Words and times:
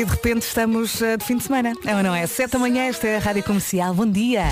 e 0.00 0.04
de 0.04 0.10
repente 0.10 0.42
estamos 0.42 1.02
eh, 1.02 1.16
de 1.16 1.24
fim 1.24 1.36
de 1.36 1.44
semana. 1.44 1.74
É 1.84 1.94
ou 1.94 2.02
não 2.02 2.14
é? 2.14 2.26
Sete 2.26 2.52
da 2.52 2.58
manhã, 2.58 2.84
esta 2.84 3.06
é 3.06 3.16
a 3.16 3.20
Rádio 3.20 3.42
Comercial. 3.42 3.92
Bom 3.92 4.06
dia. 4.06 4.44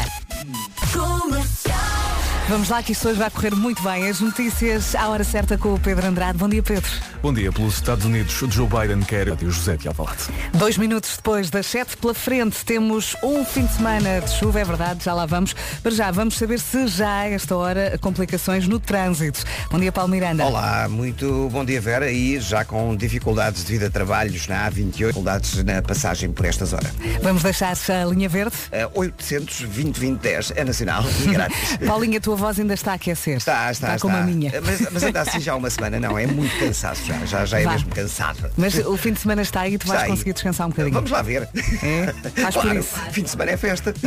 Vamos 2.48 2.70
lá 2.70 2.82
que 2.82 2.92
isto 2.92 3.06
hoje 3.06 3.18
vai 3.18 3.28
correr 3.28 3.54
muito 3.54 3.82
bem. 3.82 4.08
As 4.08 4.20
notícias 4.20 4.94
à 4.94 5.10
hora 5.10 5.22
certa 5.22 5.58
com 5.58 5.74
o 5.74 5.78
Pedro 5.78 6.06
Andrade. 6.06 6.38
Bom 6.38 6.48
dia, 6.48 6.62
Pedro. 6.62 6.90
Bom 7.20 7.30
dia. 7.30 7.52
Pelos 7.52 7.74
Estados 7.74 8.06
Unidos, 8.06 8.32
Joe 8.48 8.66
Biden 8.66 9.02
quer 9.02 9.28
e 9.28 9.44
o 9.44 9.50
José 9.50 9.76
de 9.76 9.86
Alvalade. 9.86 10.22
Dois 10.54 10.78
minutos 10.78 11.14
depois 11.14 11.50
das 11.50 11.66
sete 11.66 11.94
pela 11.98 12.14
frente, 12.14 12.64
temos 12.64 13.14
um 13.22 13.44
fim 13.44 13.66
de 13.66 13.74
semana 13.74 14.22
de 14.22 14.30
chuva, 14.30 14.60
é 14.60 14.64
verdade, 14.64 15.04
já 15.04 15.12
lá 15.12 15.26
vamos. 15.26 15.54
Para 15.82 15.92
já, 15.92 16.10
vamos 16.10 16.38
saber 16.38 16.58
se 16.58 16.86
já 16.86 17.18
a 17.18 17.28
esta 17.28 17.54
hora 17.54 17.98
complicações 18.00 18.66
no 18.66 18.80
trânsito. 18.80 19.44
Bom 19.70 19.78
dia, 19.78 19.92
Paulo 19.92 20.10
Miranda. 20.10 20.46
Olá, 20.46 20.88
muito 20.88 21.50
bom 21.52 21.66
dia, 21.66 21.82
Vera. 21.82 22.10
E 22.10 22.40
já 22.40 22.64
com 22.64 22.96
dificuldades 22.96 23.62
devido 23.62 23.84
a 23.84 23.90
trabalhos 23.90 24.48
na 24.48 24.70
A28, 24.70 24.92
dificuldades 24.92 25.64
na 25.64 25.82
passagem 25.82 26.32
por 26.32 26.46
esta 26.46 26.64
zona. 26.64 26.90
Vamos 27.22 27.42
deixar 27.42 27.76
a 27.90 28.06
linha 28.06 28.28
verde? 28.28 28.56
Uh, 28.94 29.00
800 29.00 29.60
2010 29.66 30.52
é 30.56 30.64
nacional 30.64 31.04
e 31.22 31.26
grátis. 31.26 31.76
Paulinha, 31.86 32.16
a 32.16 32.20
tua 32.22 32.37
voz 32.38 32.58
ainda 32.58 32.74
está 32.74 32.92
a 32.92 32.94
aquecer. 32.94 33.36
Está, 33.36 33.70
está, 33.70 33.94
está. 33.94 33.98
como 34.00 34.16
a 34.16 34.22
minha. 34.22 34.52
Mas, 34.64 34.80
mas 34.90 35.02
anda 35.02 35.20
assim 35.20 35.40
já 35.40 35.54
uma 35.54 35.68
semana, 35.70 36.00
não, 36.00 36.18
é 36.18 36.26
muito 36.26 36.56
cansaço 36.58 37.04
já, 37.04 37.24
já, 37.26 37.44
já 37.44 37.60
é 37.60 37.64
Vá. 37.64 37.72
mesmo 37.72 37.90
cansado. 37.90 38.50
Mas 38.56 38.74
o 38.78 38.96
fim 38.96 39.12
de 39.12 39.20
semana 39.20 39.42
está 39.42 39.60
aí 39.62 39.74
e 39.74 39.78
tu 39.78 39.86
vais 39.88 40.04
conseguir 40.08 40.32
descansar 40.32 40.66
um 40.66 40.70
bocadinho. 40.70 40.94
Vamos 40.94 41.10
lá 41.10 41.22
ver. 41.22 41.48
É? 41.82 42.14
Faz 42.42 42.54
por 42.54 42.62
Claro, 42.62 42.78
isso. 42.80 42.94
fim 43.12 43.22
de 43.22 43.30
semana 43.30 43.50
é 43.50 43.56
festa. 43.56 43.94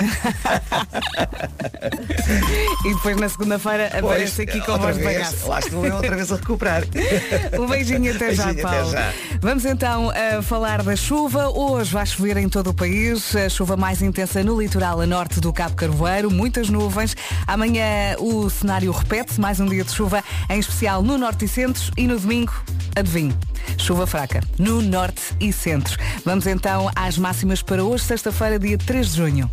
E 2.86 2.94
depois 2.96 3.18
na 3.18 3.30
segunda-feira 3.30 3.88
aparece 3.98 4.42
aqui 4.44 4.60
com 4.62 4.72
a 4.74 4.78
voz 4.78 4.98
de 4.98 5.04
vez, 5.04 5.18
bagaço. 5.18 5.48
Lá 5.50 5.60
estou 5.60 5.86
eu 5.86 5.96
outra 5.96 6.16
vez 6.16 6.32
a 6.32 6.36
recuperar. 6.36 6.84
Um 7.60 7.68
beijinho 7.68 8.16
até 8.16 8.34
já, 8.34 8.46
Beijinho 8.46 8.66
até 8.68 8.78
Paulo. 8.78 8.92
já. 8.92 9.14
Vamos 9.40 9.66
então 9.66 10.12
a 10.12 10.42
falar 10.42 10.82
da 10.84 10.96
chuva. 10.96 11.50
Hoje 11.50 11.92
vai 11.94 12.06
chover 12.06 12.38
em 12.38 12.48
todo 12.50 12.70
o 12.70 12.74
país. 12.74 13.36
A 13.36 13.50
chuva 13.50 13.76
mais 13.78 14.02
intensa 14.02 14.44
no 14.44 14.60
litoral 14.60 15.00
a 15.02 15.06
norte 15.06 15.40
do 15.40 15.52
Cabo 15.54 15.76
Carvoeiro. 15.76 16.32
Muitas 16.32 16.70
nuvens. 16.70 17.16
Amanhã 17.46 18.16
o 18.22 18.50
cenário 18.50 18.92
repete-se. 18.92 19.42
Mais 19.42 19.60
um 19.60 19.66
dia 19.66 19.84
de 19.84 19.92
chuva, 19.92 20.24
em 20.50 20.60
especial 20.60 21.02
no 21.02 21.18
norte 21.18 21.46
e 21.46 21.48
centro. 21.48 21.92
E 21.98 22.08
no 22.08 22.20
domingo, 22.20 22.54
adivinhe, 22.96 23.34
chuva 23.78 24.06
fraca 24.06 24.42
no 24.58 24.82
norte 24.82 25.36
e 25.40 25.52
centro. 25.52 25.98
Vamos 26.24 26.46
então 26.48 26.90
às 26.96 27.18
máximas 27.18 27.62
para 27.62 27.84
hoje, 27.84 28.04
sexta-feira, 28.04 28.60
dia 28.60 28.78
3 28.78 29.08
de 29.12 29.18
junho. 29.18 29.52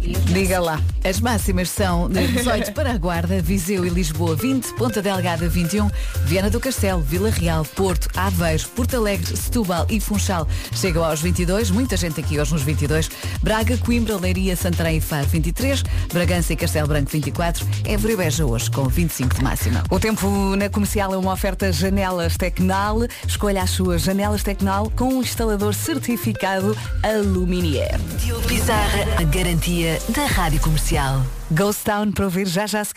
Diga 0.00 0.60
lá. 0.60 0.80
As 1.04 1.20
máximas 1.20 1.70
são 1.70 2.08
de 2.08 2.26
18 2.38 2.72
para 2.72 2.92
a 2.92 2.98
Guarda, 2.98 3.40
Viseu 3.40 3.84
e 3.84 3.88
Lisboa 3.88 4.36
20, 4.36 4.74
Ponta 4.74 5.00
Delgada 5.00 5.48
21, 5.48 5.90
Viana 6.24 6.50
do 6.50 6.60
Castelo, 6.60 7.00
Vila 7.00 7.30
Real, 7.30 7.64
Porto, 7.64 8.08
Aveiro, 8.16 8.68
Porto 8.68 8.96
Alegre, 8.96 9.36
Setúbal 9.36 9.86
e 9.88 10.00
Funchal 10.00 10.46
chegam 10.74 11.04
aos 11.04 11.20
22, 11.20 11.70
muita 11.70 11.96
gente 11.96 12.20
aqui 12.20 12.38
hoje 12.38 12.52
nos 12.52 12.62
22, 12.62 13.10
Braga, 13.42 13.76
Coimbra, 13.78 14.16
Leiria, 14.16 14.56
Santarém 14.56 14.98
e 14.98 15.00
Faro 15.00 15.26
23, 15.26 15.82
Bragança 16.12 16.52
e 16.52 16.56
Castelo 16.56 16.88
Branco 16.88 17.10
24, 17.10 17.66
Évora 17.84 18.12
e 18.12 18.16
Beja 18.16 18.44
hoje 18.44 18.70
com 18.70 18.84
25 18.88 19.36
de 19.36 19.42
máxima. 19.42 19.82
O 19.90 19.98
tempo 19.98 20.28
na 20.56 20.68
comercial 20.68 21.14
é 21.14 21.16
uma 21.16 21.32
oferta 21.32 21.72
Janelas 21.72 22.36
Tecnal. 22.36 23.00
Escolha 23.26 23.62
as 23.62 23.70
suas 23.70 24.02
janelas 24.02 24.42
Tecnal 24.42 24.90
com 24.94 25.14
um 25.14 25.22
instalador 25.22 25.74
certificado 25.74 26.76
Aluminier. 27.02 27.98
Diogo 28.18 28.46
Pizarra, 28.46 29.06
a 29.18 29.22
garantia 29.22 29.87
da 30.08 30.26
Rádio 30.26 30.60
Comercial. 30.60 31.24
Ghost 31.50 31.84
Town 31.84 32.12
para 32.12 32.24
ouvir 32.24 32.46
já 32.46 32.66
já 32.66 32.84
se... 32.84 32.92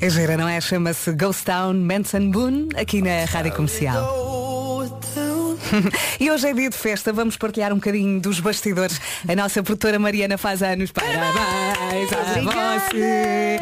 É 0.00 0.10
gira, 0.10 0.36
não 0.36 0.48
é? 0.48 0.60
Chama-se 0.60 1.12
Ghost 1.12 1.44
Town 1.44 1.74
Manson 1.74 2.30
Boone 2.30 2.68
aqui 2.76 3.00
na 3.00 3.24
Rádio 3.24 3.52
Comercial. 3.52 4.24
e 6.20 6.30
hoje 6.30 6.48
é 6.48 6.52
dia 6.52 6.70
de 6.70 6.76
festa, 6.76 7.12
vamos 7.12 7.36
partilhar 7.36 7.72
um 7.72 7.76
bocadinho 7.76 8.20
dos 8.20 8.40
bastidores. 8.40 9.00
A 9.26 9.34
nossa 9.34 9.62
produtora 9.62 9.98
Mariana 9.98 10.36
faz 10.36 10.62
anos. 10.62 10.90
Parabéns 10.92 12.12
a 12.12 12.80
você! 12.90 13.60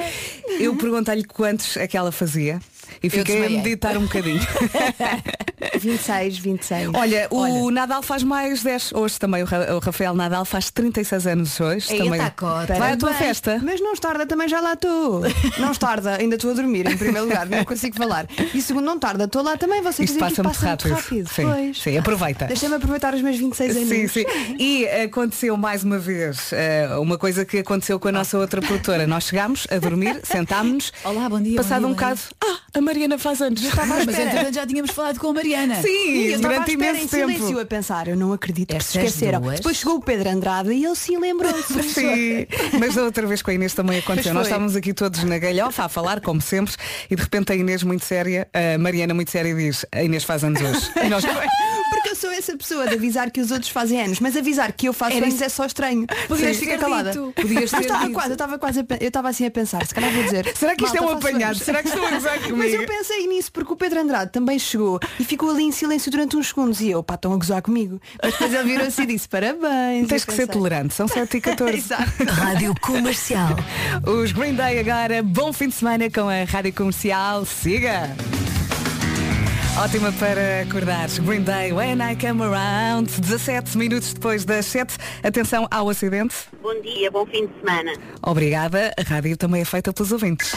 Eu 0.59 0.77
perguntei-lhe 0.77 1.25
quantos 1.25 1.77
é 1.77 1.87
que 1.87 1.97
ela 1.97 2.13
fazia 2.13 2.61
e 3.03 3.09
fiquei 3.09 3.47
a 3.47 3.51
meditar 3.51 3.97
um 3.97 4.03
bocadinho. 4.03 4.41
26, 5.79 6.39
26. 6.39 6.91
Olha, 6.95 7.27
o 7.31 7.71
Nadal 7.71 8.03
faz 8.03 8.23
mais 8.23 8.63
10 8.63 8.93
hoje 8.93 9.19
também. 9.19 9.43
O 9.43 9.47
Ra- 9.47 9.75
o 9.75 9.79
Rafael 9.79 10.15
Nadal 10.15 10.45
faz 10.45 10.71
36 10.71 11.27
anos 11.27 11.61
hoje. 11.61 11.93
Eita, 11.93 12.05
também. 12.05 12.21
cota. 12.37 12.75
Vai 12.75 12.93
à 12.93 12.97
tua 12.97 13.13
festa. 13.15 13.61
Mas 13.63 13.81
não 13.81 13.95
tarda, 13.95 14.27
também 14.27 14.49
já 14.49 14.61
lá 14.61 14.73
estou. 14.75 15.23
Não 15.59 15.73
tarda, 15.75 16.17
ainda 16.17 16.35
estou 16.37 16.51
a 16.51 16.55
dormir 16.55 16.87
em 16.91 16.97
primeiro 16.97 17.27
lugar, 17.27 17.47
não 17.49 17.65
consigo 17.65 17.97
falar. 17.97 18.27
E 18.55 18.61
segundo, 18.61 18.85
não 18.85 18.99
tarda, 18.99 19.25
estou 19.25 19.43
lá 19.43 19.57
também, 19.57 19.81
vocês 19.81 20.11
Isto 20.11 20.19
dizem 20.19 20.29
que 20.37 20.43
passa 20.43 20.43
muito 20.43 20.87
rápido. 20.87 20.95
rápido. 20.95 21.29
Sim, 21.29 21.43
Pois. 21.47 21.83
sim, 21.83 21.99
aproveita. 21.99 22.45
Deixa-me 22.47 22.75
aproveitar 22.75 23.15
os 23.15 23.23
meus 23.23 23.37
26 23.37 23.77
anos. 23.77 23.89
Sim, 23.89 24.09
sim. 24.09 24.25
E 24.59 24.87
aconteceu 24.89 25.57
mais 25.57 25.85
uma 25.85 25.99
vez 25.99 26.53
eh, 26.53 26.89
uma 26.99 27.17
coisa 27.19 27.45
que 27.45 27.59
aconteceu 27.59 27.99
com 28.01 28.09
a 28.09 28.13
nossa 28.13 28.37
outra 28.39 28.61
produtora. 28.61 29.07
Nós 29.07 29.25
chegámos 29.25 29.67
a 29.71 29.79
dormir, 29.79 30.21
sentámos. 30.25 30.93
Olá, 31.05 31.29
bom 31.29 31.41
dia. 31.41 31.57
Passado 31.57 31.83
bom 31.83 31.89
um 31.89 31.95
dia, 31.95 32.07
bom 32.07 32.15
bocado, 32.15 32.21
ah, 32.45 32.79
a 32.79 32.81
Mariana 32.81 33.19
faz 33.19 33.41
anos. 33.41 33.61
dia. 33.61 33.71
Mas 33.87 34.09
entretanto 34.09 34.55
já 34.55 34.67
tínhamos 34.67 34.91
falado 34.91 35.19
com 35.19 35.29
a 35.29 35.33
Mariana. 35.35 35.52
Sim, 35.83 35.89
E 36.15 36.33
eu 36.33 36.41
durante 36.41 36.73
imenso 36.73 37.01
em 37.03 37.07
tempo. 37.07 37.33
silêncio 37.33 37.61
a 37.61 37.65
pensar, 37.65 38.09
eu 38.09 38.17
não 38.17 38.33
acredito 38.33 38.75
que 38.77 38.83
se 38.85 38.99
Estas 38.99 39.15
esqueceram. 39.15 39.41
duas. 39.41 39.57
Depois 39.57 39.77
chegou 39.77 39.97
o 39.97 40.01
Pedro 40.01 40.29
Andrade 40.31 40.73
e 40.73 40.85
ele 40.85 40.95
sim 40.97 41.19
lembrou-se. 41.19 41.83
Sim, 41.83 42.47
mas 42.79 42.95
da 42.95 43.03
outra 43.05 43.27
vez 43.27 43.43
com 43.43 43.51
a 43.51 43.55
Inês 43.55 43.75
também 43.75 43.99
aconteceu. 43.99 44.35
Nós 44.35 44.47
estávamos 44.47 44.77
aqui 44.77 44.93
todos 44.93 45.23
na 45.25 45.39
galhofa 45.39 45.85
a 45.85 45.89
falar, 45.89 46.21
como 46.21 46.41
sempre, 46.41 46.75
e 47.11 47.17
de 47.17 47.23
repente 47.23 47.53
a 47.53 47.57
Inês 47.57 47.83
muito 47.83 48.05
séria, 48.05 48.49
a 48.53 48.79
Mariana 48.79 49.15
muito 49.15 49.31
séria 49.31 49.55
diz, 49.55 49.85
a 49.93 50.03
Inês 50.03 50.25
faz 50.25 50.45
anos 50.45 50.61
hoje. 50.61 50.91
E 51.05 51.09
nós, 51.09 51.25
Porque 52.03 52.11
eu 52.11 52.17
sou 52.17 52.31
essa 52.33 52.57
pessoa 52.57 52.87
de 52.89 52.95
avisar 52.95 53.31
que 53.31 53.41
os 53.41 53.51
outros 53.53 53.71
fazem 53.71 54.01
anos, 54.03 54.19
mas 54.19 54.37
avisar 54.37 54.73
que 54.73 54.89
eu 54.89 54.93
faço 54.93 55.17
Era 55.17 55.25
anos 55.27 55.37
isso. 55.37 55.45
é 55.45 55.49
só 55.49 55.65
estranho. 55.65 56.05
Podias 56.27 56.57
Sim, 56.57 56.65
ter 56.65 56.73
fica 56.73 56.79
calada. 56.79 57.13
Podias 57.35 57.71
ter 57.71 57.81
estava 57.81 58.01
dito. 58.07 58.13
quase, 58.15 58.29
eu 58.31 58.33
estava 58.33 58.59
quase 58.59 58.81
a, 58.81 58.85
pe- 58.85 58.99
eu 59.01 59.09
estava 59.09 59.29
assim 59.29 59.47
a 59.47 59.51
pensar, 59.53 59.87
se 59.87 59.95
calhar 59.95 60.11
vou 60.13 60.25
dizer. 60.25 60.51
Será 60.57 60.75
que 60.75 60.85
isto 60.85 60.97
é 60.97 61.01
um 61.01 61.05
"Malta, 61.05 61.21
faço 61.21 61.29
apanhado? 61.29 61.51
anos." 61.53 61.63
Será 61.63 61.81
que 61.83 61.89
estão 61.89 62.05
a 62.05 62.09
comigo? 62.11 62.57
Mas 62.59 62.75
eu 62.75 62.85
pensei 62.85 63.27
nisso 63.29 63.53
porque 63.53 63.73
o 63.73 63.77
Pedro 63.77 64.01
Andrade 64.01 64.33
também 64.33 64.59
chegou 64.59 64.99
e 65.21 65.25
ficou 65.25 65.51
ali 65.51 65.63
em 65.63 65.71
silêncio 65.71 66.11
durante 66.11 66.37
uns 66.37 66.49
segundos 66.49 66.81
e 66.81 66.91
eu, 66.91 67.03
pá, 67.05 67.15
estão 67.15 67.33
a 67.33 67.37
gozar 67.37 67.63
comigo. 67.63 68.01
Mas 68.21 68.33
depois 68.33 68.53
ele 68.53 68.65
virou-se 68.65 69.01
e 69.03 69.07
disse, 69.07 69.29
parabéns. 69.29 70.09
tens 70.09 70.23
Eu 70.23 70.27
que 70.27 70.33
ser 70.35 70.47
pensei, 70.47 70.47
tolerante, 70.47 70.95
são 70.95 71.07
7 71.07 71.37
e 71.37 71.41
14. 71.41 71.77
Exato. 71.79 72.25
Rádio 72.29 72.75
Comercial. 72.81 73.57
Os 74.07 74.33
Green 74.33 74.55
Day 74.55 74.81
agora, 74.81 75.23
bom 75.23 75.53
fim 75.53 75.69
de 75.69 75.75
semana 75.77 76.11
com 76.11 76.29
a 76.29 76.43
Rádio 76.45 76.73
Comercial. 76.73 77.45
Siga! 77.47 78.11
Ótima 79.79 80.13
para 80.13 80.63
acordares. 80.63 81.19
Green 81.19 81.43
Day, 81.43 81.73
When 81.73 82.01
I 82.01 82.15
Come 82.15 82.43
Around. 82.43 83.21
17 83.21 83.77
minutos 83.79 84.13
depois 84.13 84.45
das 84.45 84.67
7. 84.67 84.97
Atenção 85.23 85.67
ao 85.71 85.89
acidente. 85.89 86.35
Bom 86.63 86.81
dia, 86.83 87.11
bom 87.11 87.25
fim 87.27 87.47
de 87.47 87.53
semana. 87.59 87.93
Obrigada. 88.23 88.93
A 88.99 89.03
rádio 89.03 89.37
também 89.37 89.63
é 89.63 89.65
feita 89.65 89.93
pelos 89.93 90.13
ouvintes. 90.13 90.53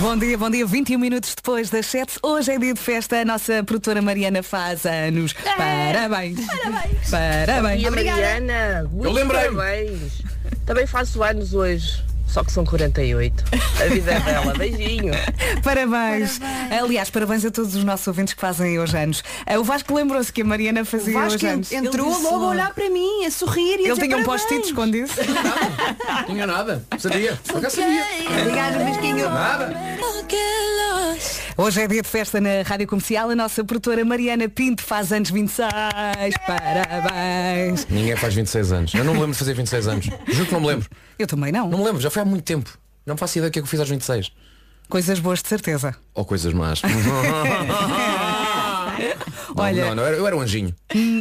Bom 0.00 0.16
dia, 0.16 0.36
bom 0.36 0.50
dia. 0.50 0.66
21 0.66 0.98
minutos 0.98 1.34
depois 1.34 1.70
das 1.70 1.86
7. 1.86 2.18
Hoje 2.22 2.52
é 2.52 2.58
dia 2.58 2.74
de 2.74 2.80
festa. 2.80 3.20
A 3.20 3.24
nossa 3.24 3.62
produtora 3.62 4.02
Mariana 4.02 4.42
faz 4.42 4.84
anos. 4.84 5.32
Parabéns. 5.32 6.40
Parabéns. 6.44 7.10
Parabéns. 7.10 7.82
E 7.82 7.86
a 7.86 7.90
Mariana, 7.90 8.88
muito 8.90 9.06
Eu 9.06 9.12
lembrei-me. 9.12 9.56
parabéns. 9.56 10.22
Também 10.66 10.86
faço 10.86 11.22
anos 11.22 11.54
hoje, 11.54 12.02
só 12.26 12.44
que 12.44 12.52
são 12.52 12.64
48. 12.64 13.44
A 13.80 13.84
vida 13.88 14.12
é 14.12 14.20
bela, 14.20 14.52
beijinho. 14.54 15.12
Parabéns. 15.64 16.38
Aliás, 16.70 17.08
parabéns 17.10 17.44
a 17.44 17.50
todos 17.50 17.74
os 17.74 17.82
nossos 17.84 18.06
ouvintes 18.06 18.34
que 18.34 18.40
fazem 18.40 18.78
hoje 18.78 18.96
anos. 18.96 19.22
Ah, 19.46 19.58
O 19.58 19.64
Vasco 19.64 19.94
lembrou-se 19.94 20.32
que 20.32 20.42
a 20.42 20.44
Mariana 20.44 20.84
fazia 20.84 21.18
hoje 21.18 21.46
anos. 21.46 21.72
entrou 21.72 22.08
logo 22.20 22.44
a 22.44 22.48
olhar 22.48 22.74
para 22.74 22.90
mim, 22.90 23.24
a 23.24 23.30
sorrir 23.30 23.80
e 23.80 23.86
a 23.86 23.90
Ele 23.90 24.00
tinha 24.00 24.16
um 24.18 24.24
parabéns. 24.24 24.26
post-it 24.26 24.66
escondido. 24.66 25.08
Não 26.18 26.24
tinha 26.26 26.46
nada. 26.46 26.84
Sabia. 26.98 27.38
Acaso 27.54 27.76
sabia. 27.76 28.04
Obrigada, 28.40 28.78
Vasquinho. 28.84 29.30
Nada. 29.30 29.96
Hoje 31.58 31.80
é 31.80 31.88
dia 31.88 32.02
de 32.02 32.08
festa 32.08 32.38
na 32.40 32.62
Rádio 32.66 32.86
Comercial. 32.86 33.30
A 33.30 33.34
nossa 33.34 33.64
produtora 33.64 34.04
Mariana 34.04 34.46
Pinto 34.48 34.82
faz 34.82 35.10
anos 35.10 35.30
26. 35.30 35.68
Parabéns. 36.46 37.86
Ninguém 37.88 38.14
faz 38.16 38.34
26 38.34 38.72
anos. 38.72 38.94
Eu 38.94 39.04
não 39.04 39.14
me 39.14 39.20
lembro 39.20 39.32
de 39.32 39.38
fazer 39.38 39.54
26 39.54 39.88
anos. 39.88 40.06
Juro 40.28 40.46
que 40.46 40.52
não 40.52 40.60
me 40.60 40.66
lembro. 40.66 40.86
Eu 41.18 41.26
também 41.26 41.50
não. 41.52 41.68
Não 41.68 41.78
me 41.78 41.84
lembro, 41.84 42.00
já 42.00 42.10
foi 42.10 42.22
há 42.22 42.24
muito 42.24 42.44
tempo. 42.44 42.76
Não 43.04 43.16
faço 43.16 43.38
ideia 43.38 43.50
do 43.50 43.52
que 43.52 43.58
é 43.58 43.62
que 43.62 43.66
eu 43.66 43.70
fiz 43.70 43.80
aos 43.80 43.88
26. 43.88 44.32
Coisas 44.88 45.18
boas 45.18 45.42
de 45.42 45.48
certeza. 45.48 45.94
Ou 46.14 46.24
coisas 46.24 46.52
más. 46.52 46.80
Não, 49.56 49.64
Olha- 49.64 49.86
não, 49.86 49.94
não, 49.94 50.02
eu 50.02 50.06
era- 50.08 50.16
eu 50.18 50.26
era 50.26 50.36
um 50.36 50.40
anjinho. 50.40 50.74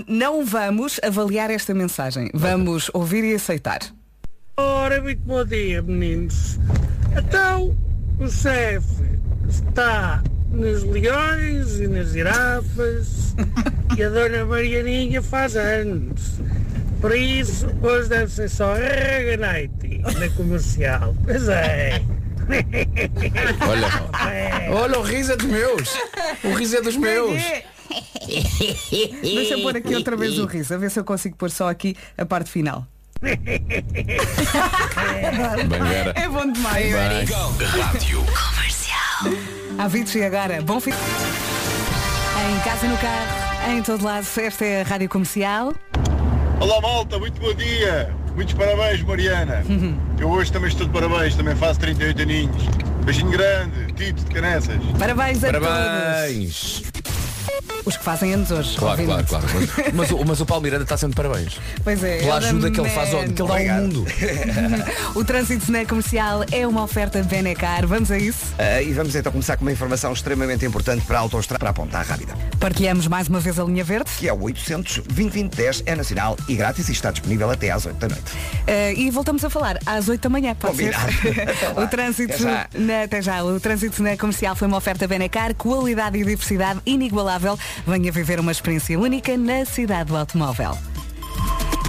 Não 0.07 0.45
vamos 0.45 0.99
avaliar 1.03 1.49
esta 1.49 1.73
mensagem. 1.73 2.29
Vamos 2.33 2.89
ouvir 2.93 3.23
e 3.23 3.33
aceitar. 3.33 3.79
Ora, 4.57 5.01
muito 5.01 5.21
bom 5.21 5.43
dia, 5.45 5.81
meninos. 5.81 6.59
Então, 7.17 7.75
o 8.19 8.27
chefe 8.27 9.03
está 9.47 10.21
nos 10.51 10.83
leões 10.83 11.79
e 11.79 11.87
nas 11.87 12.09
girafas 12.11 13.35
e 13.97 14.03
a 14.03 14.09
dona 14.09 14.43
Marianinha 14.45 15.21
faz 15.21 15.55
anos. 15.55 16.39
Por 17.05 17.15
isso, 17.15 17.67
hoje 17.83 18.09
deve 18.09 18.31
ser 18.31 18.49
só 18.49 18.73
Reganite 18.73 19.99
na 20.17 20.27
comercial. 20.35 21.15
Pois 21.23 21.47
é. 21.49 22.01
Olha, 23.69 23.87
olha, 24.71 24.99
o 24.99 25.03
riso 25.03 25.33
é 25.33 25.37
dos 25.37 25.45
meus. 25.45 25.95
O 26.43 26.53
riso 26.55 26.77
é 26.77 26.81
dos 26.81 26.97
meus. 26.97 27.39
Deixa 29.21 29.53
eu 29.53 29.61
pôr 29.61 29.77
aqui 29.77 29.93
outra 29.93 30.17
vez 30.17 30.39
o 30.39 30.47
riso, 30.47 30.73
a 30.73 30.77
ver 30.77 30.89
se 30.89 30.99
eu 30.99 31.03
consigo 31.03 31.35
pôr 31.35 31.51
só 31.51 31.69
aqui 31.69 31.95
a 32.17 32.25
parte 32.25 32.49
final. 32.49 32.87
É 36.15 36.27
bom 36.27 36.51
demais. 36.51 36.91
Rádio. 37.29 38.25
Há 39.77 39.87
vídeos 39.87 40.15
e 40.15 40.23
agora, 40.23 40.59
bom 40.63 40.79
fim. 40.79 40.89
Em 40.89 42.59
casa, 42.63 42.87
no 42.87 42.97
carro, 42.97 43.71
em 43.77 43.83
todo 43.83 44.03
lado, 44.03 44.25
esta 44.37 44.65
é 44.65 44.81
a 44.81 44.83
Rádio 44.83 45.07
Comercial. 45.07 45.71
Olá 46.59 46.81
malta, 46.81 47.19
muito 47.19 47.39
bom 47.39 47.53
dia. 47.53 48.09
Muitos 48.35 48.53
parabéns, 48.53 49.01
Mariana. 49.03 49.63
Eu 50.19 50.29
hoje 50.29 50.51
também 50.51 50.69
estou 50.69 50.85
de 50.87 50.93
parabéns, 50.93 51.35
também 51.35 51.55
faço 51.55 51.79
38 51.79 52.21
aninhos. 52.21 52.63
Beijinho 53.03 53.29
grande, 53.31 53.93
Tito 53.93 54.23
de 54.23 54.31
Canessas. 54.33 54.77
Parabéns 54.97 55.43
a 55.43 55.51
Parabéns. 55.51 56.81
todos. 56.81 56.95
Os 57.85 57.97
que 57.97 58.03
fazem 58.03 58.33
anos 58.33 58.49
hoje. 58.51 58.77
Claro, 58.77 59.03
claro, 59.05 59.25
claro. 59.27 59.45
Mas, 59.53 59.93
mas 59.93 60.11
o, 60.11 60.25
mas 60.25 60.41
o 60.41 60.45
Paulo 60.45 60.63
Miranda 60.63 60.83
está 60.83 60.97
sempre 60.97 61.15
de 61.15 61.27
parabéns. 61.29 61.59
Pois 61.83 62.03
é. 62.03 62.17
Pela 62.17 62.37
ajuda 62.37 62.71
que 62.71 62.79
ele 62.79 62.89
faz 62.89 63.13
ao, 63.13 63.23
que 63.23 63.41
ele 63.41 63.67
dá 63.67 63.75
ao 63.75 63.81
mundo. 63.81 64.05
O 65.15 65.23
trânsito 65.23 65.71
na 65.71 65.85
comercial 65.85 66.43
é 66.51 66.67
uma 66.67 66.83
oferta 66.83 67.21
Benecar. 67.23 67.85
Vamos 67.87 68.11
a 68.11 68.17
isso? 68.17 68.53
Ah, 68.57 68.81
e 68.81 68.91
vamos 68.93 69.15
então 69.15 69.31
começar 69.31 69.55
com 69.57 69.63
uma 69.63 69.71
informação 69.71 70.11
extremamente 70.13 70.65
importante 70.65 71.05
para 71.05 71.17
a 71.17 71.21
autoestrada, 71.21 71.59
para 71.59 71.69
a 71.69 71.73
ponta 71.73 72.01
rápida. 72.01 72.33
Partilhamos 72.59 73.07
mais 73.07 73.27
uma 73.27 73.39
vez 73.39 73.59
a 73.59 73.63
linha 73.63 73.83
verde. 73.83 74.09
Que 74.17 74.27
é 74.27 74.33
o 74.33 74.41
800 74.41 75.01
2010 75.07 75.83
é 75.85 75.95
nacional 75.95 76.35
e 76.47 76.55
grátis 76.55 76.89
e 76.89 76.91
está 76.91 77.11
disponível 77.11 77.49
até 77.49 77.71
às 77.71 77.85
8 77.85 77.95
da 77.97 78.07
noite. 78.09 78.31
Eh, 78.67 78.93
e 78.95 79.11
voltamos 79.11 79.43
a 79.45 79.49
falar 79.49 79.77
às 79.85 80.09
8 80.09 80.21
da 80.21 80.29
manhã, 80.29 80.55
pode 80.55 80.73
Combinado. 80.75 81.11
ser? 81.21 81.79
O 81.79 81.87
trânsito 81.87 82.33
Até 82.33 82.43
já. 82.43 82.67
na, 82.73 83.03
até 83.03 83.21
já. 83.21 83.43
O 83.43 83.59
trânsito 83.59 84.01
na 84.01 84.17
comercial 84.17 84.55
foi 84.55 84.67
uma 84.67 84.77
oferta 84.77 85.07
Benecar, 85.07 85.53
qualidade 85.55 86.17
e 86.17 86.23
diversidade 86.23 86.79
inigualável. 86.85 87.44
Venha 87.85 88.11
viver 88.11 88.39
uma 88.39 88.51
experiência 88.51 88.99
única 88.99 89.37
na 89.37 89.65
cidade 89.65 90.09
do 90.09 90.17
automóvel. 90.17 90.94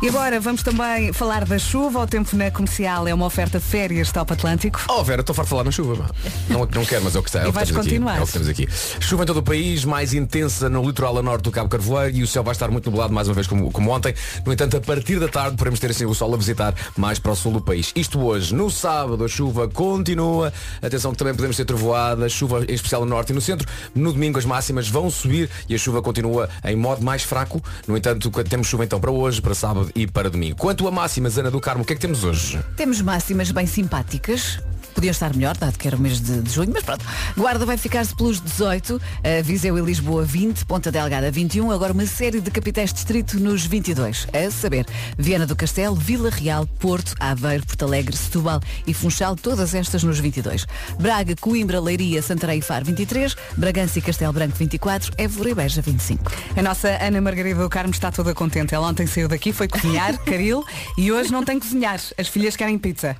E 0.02 0.08
agora 0.08 0.38
vamos 0.38 0.62
também 0.62 1.10
falar 1.12 1.46
da 1.46 1.58
chuva. 1.58 2.00
O 2.00 2.06
tempo 2.06 2.36
na 2.36 2.50
comercial 2.50 3.08
é 3.08 3.14
uma 3.14 3.24
oferta 3.24 3.58
férias 3.58 4.12
Top 4.12 4.30
Atlântico. 4.30 4.78
Oh 4.88 5.02
Vera, 5.02 5.22
estou 5.22 5.34
farto 5.34 5.46
de 5.46 5.50
falar 5.50 5.64
na 5.64 5.70
chuva. 5.70 5.96
pá. 5.96 6.10
Não, 6.50 6.60
não 6.60 6.84
quero, 6.84 7.02
mas 7.02 7.16
é 7.16 7.18
o 7.18 7.22
que 7.22 7.30
está. 7.30 7.42
É 7.44 7.48
E 7.48 7.50
vais 7.50 7.68
temos 7.68 7.80
aqui. 7.86 7.94
continuar. 7.96 8.18
É 8.18 8.22
o 8.22 8.26
que 8.26 8.32
temos 8.32 8.48
aqui. 8.48 8.68
Chuva 9.00 9.22
em 9.22 9.26
todo 9.26 9.38
o 9.38 9.42
país, 9.42 9.84
mais 9.86 10.12
intensa 10.12 10.68
no 10.68 10.82
litoral 10.86 11.16
a 11.18 11.22
norte 11.22 11.44
do 11.44 11.50
Cabo 11.50 11.68
Carvoeiro 11.70 12.14
e 12.18 12.22
o 12.22 12.26
céu 12.26 12.44
vai 12.44 12.52
estar 12.52 12.70
muito 12.70 12.90
nublado 12.90 13.12
mais 13.12 13.26
uma 13.26 13.34
vez 13.34 13.46
como, 13.46 13.70
como 13.72 13.90
ontem. 13.90 14.14
No 14.44 14.52
entanto, 14.52 14.76
a 14.76 14.80
partir 14.80 15.18
da 15.18 15.28
tarde 15.28 15.56
podemos 15.56 15.80
ter 15.80 15.90
assim 15.90 16.04
o 16.04 16.14
sol 16.14 16.32
a 16.34 16.36
visitar 16.36 16.74
mais 16.96 17.18
para 17.18 17.32
o 17.32 17.36
sul 17.36 17.52
do 17.52 17.60
país. 17.62 17.90
Isto 17.96 18.20
hoje, 18.20 18.54
no 18.54 18.70
sábado, 18.70 19.24
a 19.24 19.28
chuva 19.28 19.66
continua. 19.66 20.52
Atenção 20.82 21.12
que 21.12 21.16
também 21.18 21.34
podemos 21.34 21.56
ter 21.56 21.64
trovoada, 21.64 22.28
chuva 22.28 22.64
em 22.68 22.74
especial 22.74 23.00
no 23.00 23.08
norte 23.08 23.30
e 23.30 23.34
no 23.34 23.40
centro. 23.40 23.66
No 23.94 24.12
domingo 24.12 24.38
as 24.38 24.44
máximas 24.44 24.88
vão 24.88 25.10
subir 25.10 25.48
e 25.68 25.74
a 25.74 25.78
chuva 25.78 26.02
continua 26.02 26.50
em 26.64 26.76
modo 26.76 27.02
mais 27.02 27.22
fraco. 27.22 27.62
No 27.88 27.96
entanto, 27.96 28.30
temos 28.44 28.66
chuva 28.66 28.84
então 28.84 29.00
para 29.00 29.10
hoje, 29.10 29.40
para 29.40 29.54
sábado 29.54 29.85
e 29.94 30.06
para 30.06 30.30
domingo. 30.30 30.56
Quanto 30.56 30.86
a 30.86 30.90
máximas, 30.90 31.38
Ana 31.38 31.50
do 31.50 31.60
Carmo, 31.60 31.82
o 31.82 31.86
que 31.86 31.92
é 31.92 31.96
que 31.96 32.02
temos 32.02 32.24
hoje? 32.24 32.60
Temos 32.76 33.00
máximas 33.00 33.50
bem 33.50 33.66
simpáticas. 33.66 34.58
Podiam 34.96 35.10
estar 35.10 35.34
melhor, 35.36 35.54
dado 35.58 35.76
que 35.76 35.86
era 35.86 35.94
o 35.94 36.00
mês 36.00 36.18
de, 36.18 36.40
de 36.40 36.50
junho, 36.50 36.70
mas 36.72 36.82
pronto. 36.82 37.04
Guarda 37.36 37.66
vai 37.66 37.76
ficar-se 37.76 38.16
pelos 38.16 38.40
18, 38.40 38.98
eh, 39.22 39.42
Viseu 39.42 39.76
e 39.76 39.82
Lisboa 39.82 40.24
20, 40.24 40.64
Ponta 40.64 40.90
Delgada 40.90 41.30
21, 41.30 41.70
agora 41.70 41.92
uma 41.92 42.06
série 42.06 42.40
de 42.40 42.50
capitais 42.50 42.88
de 42.88 42.94
distrito 42.94 43.38
nos 43.38 43.66
22. 43.66 44.26
A 44.32 44.50
saber, 44.50 44.86
Viana 45.18 45.46
do 45.46 45.54
Castelo, 45.54 45.94
Vila 45.94 46.30
Real, 46.30 46.66
Porto, 46.66 47.14
Aveiro, 47.20 47.66
Porto 47.66 47.84
Alegre, 47.84 48.16
Setúbal 48.16 48.58
e 48.86 48.94
Funchal, 48.94 49.36
todas 49.36 49.74
estas 49.74 50.02
nos 50.02 50.18
22. 50.18 50.66
Braga, 50.98 51.36
Coimbra, 51.38 51.78
Leiria, 51.78 52.22
Santarém 52.22 52.60
e 52.60 52.62
Faro 52.62 52.86
23, 52.86 53.36
Bragança 53.54 53.98
e 53.98 54.02
Castelo 54.02 54.32
Branco 54.32 54.56
24, 54.56 55.12
Évora 55.18 55.50
e 55.50 55.54
Beja 55.54 55.82
25. 55.82 56.32
A 56.56 56.62
nossa 56.62 56.88
Ana 57.04 57.20
Margarida 57.20 57.60
do 57.60 57.68
Carmo 57.68 57.90
está 57.90 58.10
toda 58.10 58.34
contente. 58.34 58.74
Ela 58.74 58.88
ontem 58.88 59.06
saiu 59.06 59.28
daqui, 59.28 59.52
foi 59.52 59.68
cozinhar, 59.68 60.16
caril, 60.24 60.64
e 60.96 61.12
hoje 61.12 61.30
não 61.30 61.44
tem 61.44 61.60
que 61.60 61.66
cozinhar. 61.66 62.00
As 62.16 62.28
filhas 62.28 62.56
querem 62.56 62.78
pizza. 62.78 63.14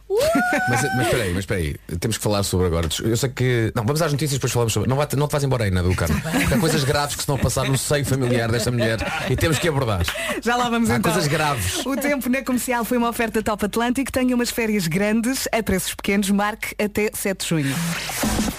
Mas, 0.71 0.83
mas 0.97 1.07
espera 1.07 1.23
aí, 1.23 1.35
mas 1.35 1.41
espera 1.41 1.61
aí. 1.61 1.66
Temos 2.01 2.17
que 2.19 2.23
falar 2.23 2.43
sobre 2.43 2.67
agora. 2.67 2.89
Eu 3.03 3.17
sei 3.17 3.29
que. 3.31 3.73
Não, 3.75 3.85
vamos 3.85 4.01
às 4.03 4.13
notícias 4.13 4.33
e 4.33 4.37
depois 4.37 4.53
falamos 4.53 4.73
sobre. 4.73 4.89
Não, 4.89 4.97
vai, 4.97 5.07
não 5.17 5.29
te 5.29 5.33
vais 5.33 5.45
embora 5.45 5.65
aí, 5.65 5.71
Ana 5.71 5.83
do 5.83 5.95
Carmo. 5.95 6.21
Porque 6.21 6.55
há 6.55 6.59
coisas 6.59 6.85
graves 6.85 7.15
que 7.15 7.21
se 7.21 7.23
estão 7.23 7.37
a 7.37 7.39
passar 7.39 7.65
no 7.69 7.79
seio 7.79 8.05
familiar 8.05 8.51
desta 8.51 8.71
mulher 8.71 8.99
e 9.31 9.37
temos 9.37 9.59
que 9.59 9.69
abordar. 9.69 10.05
Já 10.43 10.57
lá 10.57 10.69
vamos 10.69 10.91
Há 10.91 10.97
então. 10.97 11.13
coisas 11.13 11.29
graves. 11.29 11.85
O 11.87 11.97
tempo 11.97 12.29
na 12.29 12.43
comercial 12.43 12.85
foi 12.85 12.99
uma 12.99 13.09
oferta 13.09 13.43
Top 13.43 13.65
Atlântico. 13.65 14.11
Tenha 14.13 14.35
umas 14.35 14.51
férias 14.51 14.87
grandes 14.87 15.49
a 15.53 15.63
preços 15.63 15.95
pequenos. 15.95 16.31
Marque 16.31 16.75
até 16.83 17.11
7 17.13 17.43
de 17.43 17.49
junho. 17.49 17.75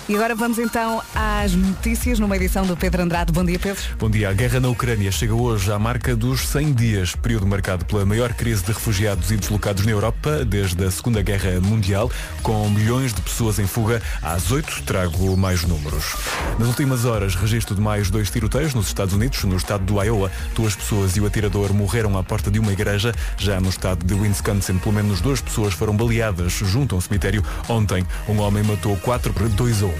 E 0.09 0.15
agora 0.15 0.33
vamos 0.35 0.57
então 0.57 1.01
às 1.13 1.53
notícias 1.53 2.17
numa 2.17 2.37
edição 2.37 2.65
do 2.65 2.77
Pedro 2.77 3.01
Andrade. 3.03 3.33
Bom 3.33 3.43
dia, 3.43 3.59
Pedro. 3.59 3.83
Bom 3.99 4.09
dia. 4.09 4.29
A 4.29 4.33
guerra 4.33 4.57
na 4.61 4.69
Ucrânia 4.69 5.11
chega 5.11 5.35
hoje 5.35 5.69
à 5.69 5.77
marca 5.77 6.15
dos 6.15 6.47
100 6.47 6.73
dias, 6.73 7.13
período 7.13 7.45
marcado 7.45 7.83
pela 7.83 8.05
maior 8.05 8.33
crise 8.33 8.63
de 8.63 8.71
refugiados 8.71 9.31
e 9.31 9.35
deslocados 9.35 9.85
na 9.85 9.91
Europa 9.91 10.45
desde 10.45 10.81
a 10.85 10.89
Segunda 10.89 11.21
Guerra 11.21 11.59
Mundial, 11.59 12.09
com 12.41 12.69
milhões 12.69 12.96
de 13.05 13.21
pessoas 13.21 13.59
em 13.59 13.67
fuga. 13.67 14.01
Às 14.21 14.51
8 14.51 14.83
trago 14.83 15.37
mais 15.37 15.63
números. 15.63 16.15
Nas 16.57 16.67
últimas 16.67 17.05
horas, 17.05 17.35
registro 17.35 17.75
de 17.75 17.81
mais 17.81 18.09
dois 18.09 18.29
tiroteios 18.29 18.73
nos 18.73 18.87
Estados 18.87 19.13
Unidos, 19.13 19.43
no 19.43 19.55
estado 19.55 19.83
do 19.83 20.01
Iowa. 20.01 20.31
Duas 20.55 20.75
pessoas 20.75 21.15
e 21.15 21.21
o 21.21 21.25
atirador 21.25 21.73
morreram 21.73 22.17
à 22.17 22.23
porta 22.23 22.49
de 22.49 22.59
uma 22.59 22.71
igreja. 22.71 23.13
Já 23.37 23.59
no 23.59 23.69
estado 23.69 24.05
de 24.05 24.13
Wisconsin, 24.13 24.77
pelo 24.79 24.95
menos 24.95 25.21
duas 25.21 25.39
pessoas 25.41 25.73
foram 25.73 25.95
baleadas 25.95 26.53
junto 26.53 26.95
a 26.95 26.97
um 26.97 27.01
cemitério. 27.01 27.43
Ontem, 27.69 28.05
um 28.27 28.39
homem 28.39 28.63
matou 28.63 28.97
quatro 28.97 29.33
por 29.33 29.47
dois 29.49 29.81
a 29.83 29.85
um. 29.85 29.93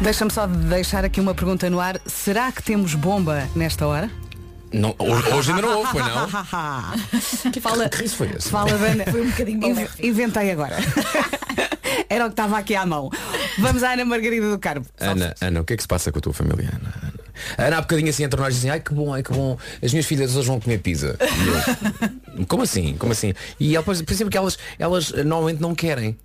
Deixa-me 0.00 0.30
só 0.30 0.46
deixar 0.46 1.04
aqui 1.04 1.20
uma 1.20 1.34
pergunta 1.34 1.70
no 1.70 1.80
ar. 1.80 2.00
Será 2.06 2.50
que 2.50 2.62
temos 2.62 2.94
bomba 2.94 3.48
nesta 3.54 3.86
hora? 3.86 4.10
Não, 4.72 4.94
hoje 4.98 5.50
ainda 5.50 5.62
não 5.62 5.78
houve, 5.78 5.90
foi 5.90 6.02
não? 6.02 6.28
Fala, 7.60 7.88
Que 7.88 7.98
riso 8.02 8.16
foi 8.16 8.30
esse? 8.36 8.48
fala 8.48 8.72
Ana. 8.72 9.04
Foi 9.04 9.20
um 9.22 9.30
bocadinho. 9.30 9.88
Inventei 10.02 10.50
agora. 10.50 10.76
Era 12.08 12.24
o 12.24 12.28
que 12.28 12.32
estava 12.32 12.58
aqui 12.58 12.74
à 12.74 12.84
mão. 12.86 13.10
Vamos 13.58 13.82
à 13.82 13.92
Ana 13.92 14.04
Margarida 14.04 14.50
do 14.50 14.58
Carmo. 14.58 14.86
Ana, 14.98 15.34
Ana, 15.40 15.60
o 15.60 15.64
que 15.64 15.74
é 15.74 15.76
que 15.76 15.82
se 15.82 15.88
passa 15.88 16.10
com 16.10 16.18
a 16.18 16.22
tua 16.22 16.32
família, 16.32 16.70
Ana? 16.74 16.94
Ana, 17.02 17.66
Ana 17.66 17.78
há 17.78 17.80
bocadinho 17.80 18.08
assim 18.10 18.24
entre 18.24 18.40
nós 18.40 18.54
dizem, 18.54 18.70
ai 18.70 18.80
que 18.80 18.94
bom, 18.94 19.12
ai 19.12 19.22
que 19.22 19.32
bom, 19.32 19.58
as 19.82 19.92
minhas 19.92 20.06
filhas 20.06 20.34
hoje 20.36 20.46
vão 20.48 20.60
comer 20.60 20.78
pizza. 20.78 21.16
Eu, 22.38 22.46
como 22.46 22.62
assim? 22.62 22.94
Como 22.98 23.12
assim? 23.12 23.34
E 23.58 23.74
ela, 23.74 23.84
por 23.84 23.92
exemplo, 23.94 24.30
que 24.30 24.36
elas, 24.38 24.58
elas 24.78 25.10
normalmente 25.12 25.60
não 25.60 25.74
querem. 25.74 26.16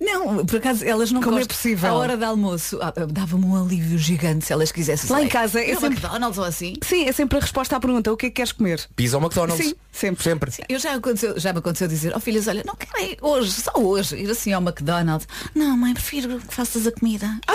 Não, 0.00 0.46
por 0.46 0.56
acaso 0.56 0.84
elas 0.84 1.10
não 1.10 1.20
Como 1.20 1.36
é 1.36 1.40
gostam. 1.40 1.56
possível? 1.56 1.90
À 1.90 1.92
hora 1.94 2.16
de 2.16 2.24
almoço 2.24 2.78
ah, 2.80 2.92
ah, 2.96 3.06
dava-me 3.06 3.44
um 3.44 3.54
alívio 3.60 3.98
gigante 3.98 4.46
se 4.46 4.52
elas 4.52 4.72
quisessem. 4.72 5.10
Lá 5.10 5.22
em 5.22 5.28
casa 5.28 5.60
é 5.60 5.70
ir 5.70 5.74
ao 5.74 5.80
sempre- 5.80 5.98
McDonald's 5.98 6.38
ou 6.38 6.44
assim. 6.44 6.74
Sim, 6.82 7.04
é 7.06 7.12
sempre 7.12 7.38
a 7.38 7.40
resposta 7.40 7.76
à 7.76 7.80
pergunta. 7.80 8.10
O 8.12 8.16
que 8.16 8.26
é 8.26 8.28
que 8.30 8.36
queres 8.36 8.52
comer? 8.52 8.86
Pizza 8.96 9.16
ou 9.16 9.22
McDonald's? 9.22 9.66
Sim, 9.66 9.74
sempre. 9.92 10.22
Sempre. 10.24 10.52
Eu 10.68 10.78
já, 10.78 10.94
aconteceu, 10.94 11.38
já 11.38 11.52
me 11.52 11.58
aconteceu 11.58 11.86
dizer, 11.88 12.12
oh 12.16 12.20
filhas, 12.20 12.48
olha, 12.48 12.62
não 12.64 12.74
querem 12.76 13.16
hoje, 13.20 13.50
só 13.52 13.72
hoje, 13.76 14.16
ir 14.16 14.30
assim 14.30 14.52
ao 14.52 14.62
McDonald's. 14.62 15.26
Não, 15.54 15.76
mãe, 15.76 15.92
prefiro 15.92 16.38
que 16.38 16.54
faças 16.54 16.86
a 16.86 16.92
comida. 16.92 17.28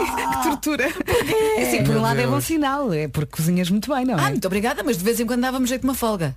Que 0.00 0.48
tortura. 0.48 0.84
É 1.56 1.62
assim, 1.66 1.78
por 1.78 1.88
Meu 1.90 1.98
um 1.98 2.02
lado 2.02 2.20
é 2.20 2.24
bom 2.24 2.32
Deus. 2.32 2.44
sinal. 2.44 2.92
É 2.92 3.08
porque 3.08 3.36
cozinhas 3.36 3.70
muito 3.70 3.92
bem, 3.94 4.04
não 4.04 4.18
é? 4.18 4.24
Ah, 4.24 4.30
muito 4.30 4.46
obrigada, 4.46 4.82
mas 4.82 4.96
de 4.98 5.04
vez 5.04 5.20
em 5.20 5.26
quando 5.26 5.40
dávamos 5.42 5.68
jeito 5.68 5.82
de 5.82 5.86
uma 5.86 5.94
folga. 5.94 6.36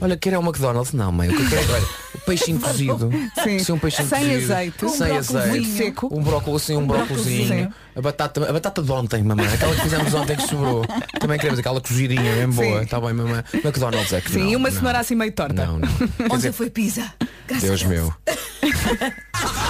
Olha, 0.00 0.16
quer 0.16 0.36
o 0.38 0.42
McDonald's? 0.42 0.92
Não, 0.92 1.10
mãe, 1.10 1.28
o 1.30 1.34
que 1.36 1.42
eu 1.42 1.48
quero 1.48 1.72
é 1.72 1.74
olha, 1.74 1.86
o 2.14 2.18
peixinho 2.20 2.60
cozido. 2.60 3.10
Sim. 3.42 3.58
Sim, 3.58 3.72
um 3.72 3.78
peixinho 3.78 4.08
Sem 4.08 4.18
cozido. 4.28 4.52
azeite. 4.52 4.84
Um 4.84 4.88
Sem 4.90 5.16
azeite. 5.16 5.68
seco. 5.68 6.08
Um 6.12 6.22
brócolis 6.22 6.62
sim, 6.62 6.76
um 6.76 6.86
brócolizinho. 6.86 7.46
brócolizinho. 7.46 7.74
A 7.96 8.00
batata, 8.02 8.50
a 8.50 8.52
batata 8.52 8.82
de 8.82 8.92
ontem, 8.92 9.22
mamãe. 9.22 9.46
Aquela 9.46 9.74
que 9.74 9.80
fizemos 9.80 10.12
ontem 10.12 10.36
que 10.36 10.46
sobrou. 10.46 10.84
Também 11.18 11.38
queremos 11.38 11.58
aquela 11.58 11.80
cozidinha 11.80 12.22
bem 12.34 12.48
boa. 12.48 12.82
Está 12.82 13.00
bem, 13.00 13.14
mamãe. 13.14 13.42
McDonald's 13.54 14.12
é 14.12 14.20
que 14.20 14.32
Sim, 14.32 14.52
não, 14.52 14.58
uma 14.60 14.68
não. 14.68 14.76
cenoura 14.76 14.98
assim 14.98 15.14
meio 15.14 15.32
torta. 15.32 15.54
Não, 15.66 15.78
não. 15.78 15.88
Ontem 16.26 16.36
dizer, 16.36 16.52
foi 16.52 16.68
pizza. 16.68 17.12
Graças 17.48 17.66
Deus 17.66 17.82
meu. 17.84 18.12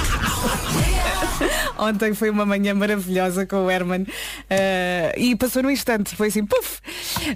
Ontem 1.78 2.14
foi 2.14 2.30
uma 2.30 2.46
manhã 2.46 2.74
maravilhosa 2.74 3.46
com 3.46 3.66
o 3.66 3.70
Herman 3.70 4.06
eh, 4.48 5.14
e 5.16 5.36
passou 5.36 5.62
no 5.62 5.70
instante. 5.70 6.14
Foi 6.16 6.28
assim, 6.28 6.44
puf! 6.44 6.80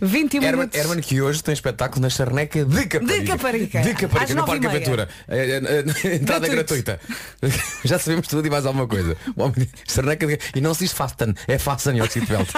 21 0.00 0.42
Herman, 0.42 0.52
minutos. 0.59 0.78
Herman 0.80 1.00
que 1.00 1.20
hoje 1.20 1.42
tem 1.42 1.52
espetáculo 1.52 2.02
na 2.02 2.11
charneca 2.11 2.64
de 2.64 2.87
Caparica. 2.87 3.20
De 3.20 3.26
Caparica. 3.26 3.80
De 3.80 3.94
Caparica, 3.94 4.35
no 4.35 4.47
Parque. 4.47 4.66
Aventura. 4.66 5.09
Eh, 5.28 6.16
Entrada 6.16 6.47
é 6.47 6.50
Gratuito. 6.50 6.85
gratuita. 6.85 7.00
Já 7.85 7.99
sabemos 7.99 8.26
tudo 8.28 8.47
e 8.47 8.50
mais 8.50 8.66
alguma 8.66 8.87
coisa. 8.87 9.16
Charneca 9.88 10.26
de... 10.26 10.38
E 10.54 10.61
não 10.61 10.75
se 10.75 10.85
diz 10.85 10.92
Fasten, 10.92 11.35
é 11.47 11.59
Fasten 11.59 11.97
e 11.97 12.02
Oxitbelt. 12.02 12.49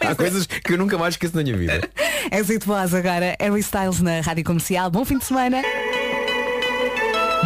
Há 0.00 0.14
coisas 0.14 0.46
que 0.46 0.72
eu 0.72 0.78
nunca 0.78 0.98
mais 0.98 1.14
esqueço 1.14 1.36
na 1.36 1.42
minha 1.42 1.56
vida. 1.56 1.88
É 2.30 2.42
Zito 2.42 2.66
Boas 2.66 2.92
agora, 2.94 3.36
Harry 3.40 3.60
Styles 3.60 4.00
na 4.00 4.20
Rádio 4.20 4.44
Comercial. 4.44 4.90
Bom 4.90 5.04
fim 5.04 5.18
de 5.18 5.24
semana. 5.24 5.62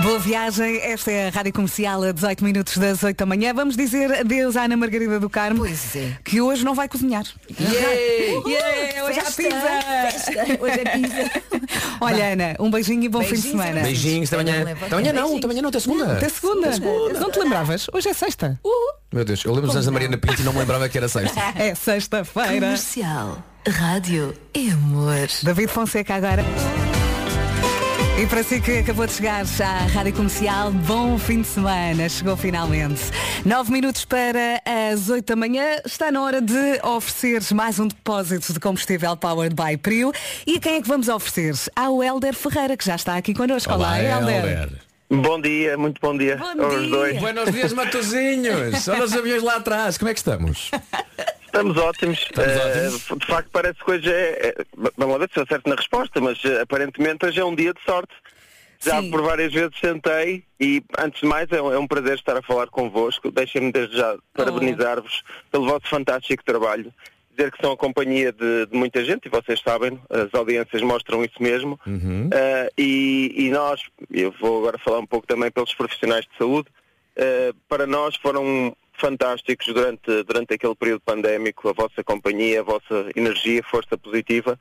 Boa 0.02 0.18
viagem, 0.20 0.76
esta 0.82 1.10
é 1.10 1.28
a 1.28 1.30
Rádio 1.30 1.52
Comercial 1.52 2.02
a 2.04 2.12
18 2.12 2.44
minutos 2.44 2.76
das 2.78 3.02
8 3.02 3.16
da 3.16 3.26
manhã. 3.26 3.52
Vamos 3.52 3.76
dizer 3.76 4.12
adeus 4.20 4.56
à 4.56 4.64
Ana 4.64 4.76
Margarida 4.76 5.18
do 5.18 5.28
Carmo, 5.28 5.58
Pois 5.60 5.96
é. 5.96 6.12
que 6.24 6.40
hoje 6.40 6.64
não 6.64 6.74
vai 6.74 6.88
cozinhar. 6.88 7.24
Yay! 7.58 8.40
Yeah, 8.46 9.04
hoje 9.04 9.18
há 9.20 9.24
Festa, 9.24 9.42
pizza! 9.42 9.60
festa. 10.10 10.62
Hoje 10.62 10.80
é 10.80 10.84
pizza. 10.84 11.42
Olha, 12.00 12.32
Ana, 12.32 12.56
um 12.60 12.70
beijinho 12.70 13.02
e 13.04 13.08
bom 13.08 13.20
fim 13.22 13.34
de 13.34 13.42
Beijinhos, 13.42 13.62
semana. 13.64 13.82
Beijinhos, 13.82 14.32
até 14.32 14.40
amanhã. 14.42 14.72
Até 14.80 14.94
amanhã 14.94 15.12
não, 15.12 15.36
até 15.36 15.44
amanhã 15.46 15.62
não, 15.62 15.68
até 15.70 15.80
segunda. 15.80 16.12
Até 16.12 16.28
segunda. 16.28 16.70
Não 17.18 17.30
te 17.30 17.38
lembravas? 17.40 17.86
Hoje 17.92 18.08
é 18.08 18.14
sexta. 18.14 18.60
Meu 19.12 19.24
Deus, 19.24 19.44
eu 19.44 19.50
lembro 19.52 19.66
dos 19.66 19.74
anos 19.76 19.86
da 19.86 19.92
Mariana 19.92 20.16
Pinto 20.18 20.40
e 20.40 20.44
não 20.44 20.52
me 20.52 20.58
lembrava 20.60 20.88
que 20.88 20.96
era 20.98 21.08
sexta. 21.08 21.40
É 21.56 21.74
sexta-feira. 21.74 22.52
Comercial. 22.54 23.42
Rádio 23.68 24.36
é 24.54 24.70
amor. 24.70 25.26
David 25.42 25.68
Fonseca 25.68 26.14
agora. 26.14 26.44
E 28.18 28.26
para 28.26 28.42
si 28.42 28.60
que 28.62 28.78
acabou 28.78 29.06
de 29.06 29.12
chegar 29.12 29.44
à 29.44 29.86
Rádio 29.88 30.14
Comercial, 30.14 30.70
bom 30.72 31.18
fim 31.18 31.42
de 31.42 31.46
semana. 31.48 32.08
Chegou 32.08 32.34
finalmente. 32.34 33.02
Nove 33.44 33.70
minutos 33.70 34.06
para 34.06 34.62
as 34.64 35.10
oito 35.10 35.26
da 35.26 35.36
manhã. 35.36 35.76
Está 35.84 36.10
na 36.10 36.22
hora 36.22 36.40
de 36.40 36.80
oferecer 36.82 37.42
mais 37.54 37.78
um 37.78 37.86
depósito 37.86 38.54
de 38.54 38.58
combustível 38.60 39.14
Powered 39.18 39.54
by 39.54 39.76
Prio. 39.76 40.12
E 40.46 40.56
a 40.56 40.60
quem 40.60 40.76
é 40.76 40.80
que 40.82 40.88
vamos 40.88 41.08
oferecer? 41.08 41.70
Ao 41.76 42.02
Helder 42.02 42.34
Ferreira, 42.34 42.74
que 42.74 42.86
já 42.86 42.94
está 42.96 43.16
aqui 43.16 43.34
connosco. 43.34 43.70
Olá, 43.72 44.02
Helder. 44.02 44.70
Bom 45.08 45.40
dia, 45.40 45.78
muito 45.78 46.00
bom 46.00 46.16
dia 46.18 46.36
Bom 46.36 46.64
aos 46.64 46.80
dia. 46.80 46.90
dois. 46.90 47.18
Buenos 47.20 47.52
dias, 47.52 47.72
Matozinhos. 47.72 48.88
Olha 48.88 49.04
os 49.04 49.12
aviões 49.14 49.42
lá 49.42 49.56
atrás. 49.56 49.98
Como 49.98 50.10
é 50.10 50.14
que 50.14 50.20
estamos? 50.20 50.70
Estamos 51.56 51.76
ótimos. 51.78 52.18
Estamos 52.18 52.52
Eh, 52.52 52.86
ótimos. 52.86 53.20
De 53.20 53.26
facto 53.26 53.48
parece 53.50 53.82
que 53.82 53.90
hoje 53.90 54.12
é. 54.12 54.48
é- 54.48 54.64
Vamos 54.96 55.14
lá 55.14 55.18
ver 55.18 55.30
se 55.32 55.38
eu 55.38 55.42
acerto 55.44 55.70
na 55.70 55.76
resposta, 55.76 56.20
mas 56.20 56.38
eh, 56.44 56.60
aparentemente 56.60 57.24
hoje 57.24 57.40
é 57.40 57.44
um 57.44 57.54
dia 57.54 57.72
de 57.72 57.80
sorte. 57.82 58.12
Já 58.84 59.00
Sim. 59.00 59.10
por 59.10 59.22
várias 59.22 59.52
vezes 59.54 59.72
sentei 59.80 60.44
e 60.60 60.82
antes 60.98 61.22
de 61.22 61.26
mais 61.26 61.50
é 61.50 61.62
um, 61.62 61.72
é 61.72 61.78
um 61.78 61.86
prazer 61.86 62.14
estar 62.16 62.36
a 62.36 62.42
falar 62.42 62.66
convosco. 62.66 63.30
Deixem-me 63.30 63.72
desde 63.72 63.96
já 63.96 64.16
parabenizar-vos 64.34 65.22
pelo 65.50 65.64
vosso 65.66 65.88
fantástico 65.88 66.44
trabalho. 66.44 66.92
Dizer 67.34 67.50
que 67.50 67.60
são 67.60 67.72
a 67.72 67.76
companhia 67.76 68.32
de, 68.32 68.66
de 68.66 68.76
muita 68.76 69.02
gente 69.02 69.26
e 69.26 69.30
vocês 69.30 69.60
sabem, 69.60 69.98
as 70.10 70.32
audiências 70.34 70.82
mostram 70.82 71.24
isso 71.24 71.42
mesmo. 71.42 71.80
Uh, 71.86 72.30
e, 72.76 73.32
e 73.46 73.50
nós, 73.50 73.80
eu 74.10 74.30
vou 74.40 74.58
agora 74.58 74.78
falar 74.78 74.98
um 74.98 75.06
pouco 75.06 75.26
também 75.26 75.50
pelos 75.50 75.74
profissionais 75.74 76.24
de 76.26 76.36
saúde, 76.38 76.68
uh, 77.18 77.54
para 77.68 77.86
nós 77.86 78.14
foram 78.16 78.76
fantásticos 78.98 79.66
durante, 79.66 80.22
durante 80.24 80.54
aquele 80.54 80.74
período 80.74 81.00
pandémico, 81.00 81.68
a 81.68 81.72
vossa 81.72 82.02
companhia, 82.02 82.60
a 82.60 82.64
vossa 82.64 83.10
energia, 83.14 83.62
força 83.62 83.96
positiva. 83.96 84.58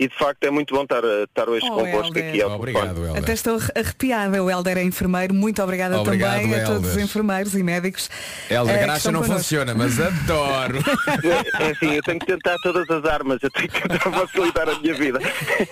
E 0.00 0.08
de 0.08 0.16
facto 0.16 0.42
é 0.44 0.50
muito 0.50 0.74
bom 0.74 0.82
estar, 0.84 1.02
estar 1.04 1.46
hoje 1.46 1.66
Oh, 1.70 1.74
convosco 1.74 2.06
Helder. 2.06 2.28
aqui 2.30 2.40
ao 2.42 2.50
Obrigado, 2.52 2.84
telefone. 2.94 3.08
Até 3.10 3.18
Helder. 3.18 3.34
estou 3.34 3.58
arrepiada. 3.76 4.42
O 4.42 4.50
Helder 4.50 4.78
é 4.78 4.82
enfermeiro. 4.82 5.34
Muito 5.34 5.62
obrigada 5.62 6.00
Obrigado, 6.00 6.40
também 6.40 6.54
a 6.58 6.64
todos 6.64 6.84
os 6.84 6.88
Helder. 6.92 7.04
enfermeiros 7.04 7.54
e 7.54 7.62
médicos. 7.62 8.08
Helder, 8.48 8.76
eh, 8.76 8.78
graxa 8.78 8.96
estão 8.96 9.12
não 9.12 9.20
connosco. 9.20 9.42
funciona, 9.42 9.74
mas 9.74 10.00
adoro. 10.00 10.78
É 11.60 11.70
assim, 11.72 11.92
eu 11.96 12.02
tenho 12.02 12.18
que 12.18 12.24
tentar 12.26 12.56
todas 12.62 12.88
as 12.88 13.04
armas, 13.04 13.38
eu 13.42 13.50
tenho 13.50 13.68
que 13.68 13.80
tentar 13.88 14.10
facilitar 14.10 14.68
a 14.70 14.78
minha 14.80 14.94
vida. 14.94 15.18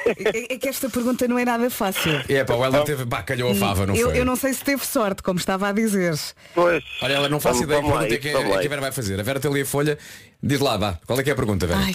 É, 0.07 0.55
é 0.55 0.59
que 0.59 0.69
esta 0.69 0.91
pergunta 0.91 1.27
não 1.27 1.39
é 1.39 1.45
nada 1.47 1.71
fácil. 1.71 2.13
É, 2.29 2.45
pá, 2.45 2.55
o 2.55 2.63
Helder 2.65 2.85
teve, 2.85 3.07
pá, 3.07 3.23
calhou 3.23 3.51
a 3.51 3.55
fava, 3.55 3.87
não 3.87 3.97
eu, 3.97 4.11
foi? 4.11 4.21
eu 4.21 4.25
não 4.27 4.37
sei 4.37 4.53
se 4.53 4.63
teve 4.63 4.85
sorte, 4.87 5.23
como 5.23 5.39
estava 5.39 5.69
a 5.69 5.73
dizer. 5.73 6.15
Pois. 6.55 6.85
Olha, 7.01 7.15
ela 7.15 7.29
não 7.31 7.41
faço 7.41 7.61
Vamos- 7.61 7.67
ideia 7.67 7.81
pergunta 7.83 8.05
é 8.15 8.19
que, 8.19 8.29
é 8.29 8.59
que 8.61 8.67
a 8.67 8.69
Vera 8.69 8.81
vai 8.83 8.93
fazer. 8.93 9.19
A 9.19 9.23
Vera 9.23 9.41
tem 9.41 9.51
ali 9.51 9.63
a 9.63 9.67
folha. 9.67 9.97
Diz 10.43 10.61
lá, 10.61 10.77
vá. 10.77 10.99
Qual 11.07 11.19
é 11.19 11.23
que 11.23 11.31
é 11.31 11.33
a 11.33 11.37
pergunta, 11.37 11.67
Vera? 11.67 11.81
Ai, 11.81 11.95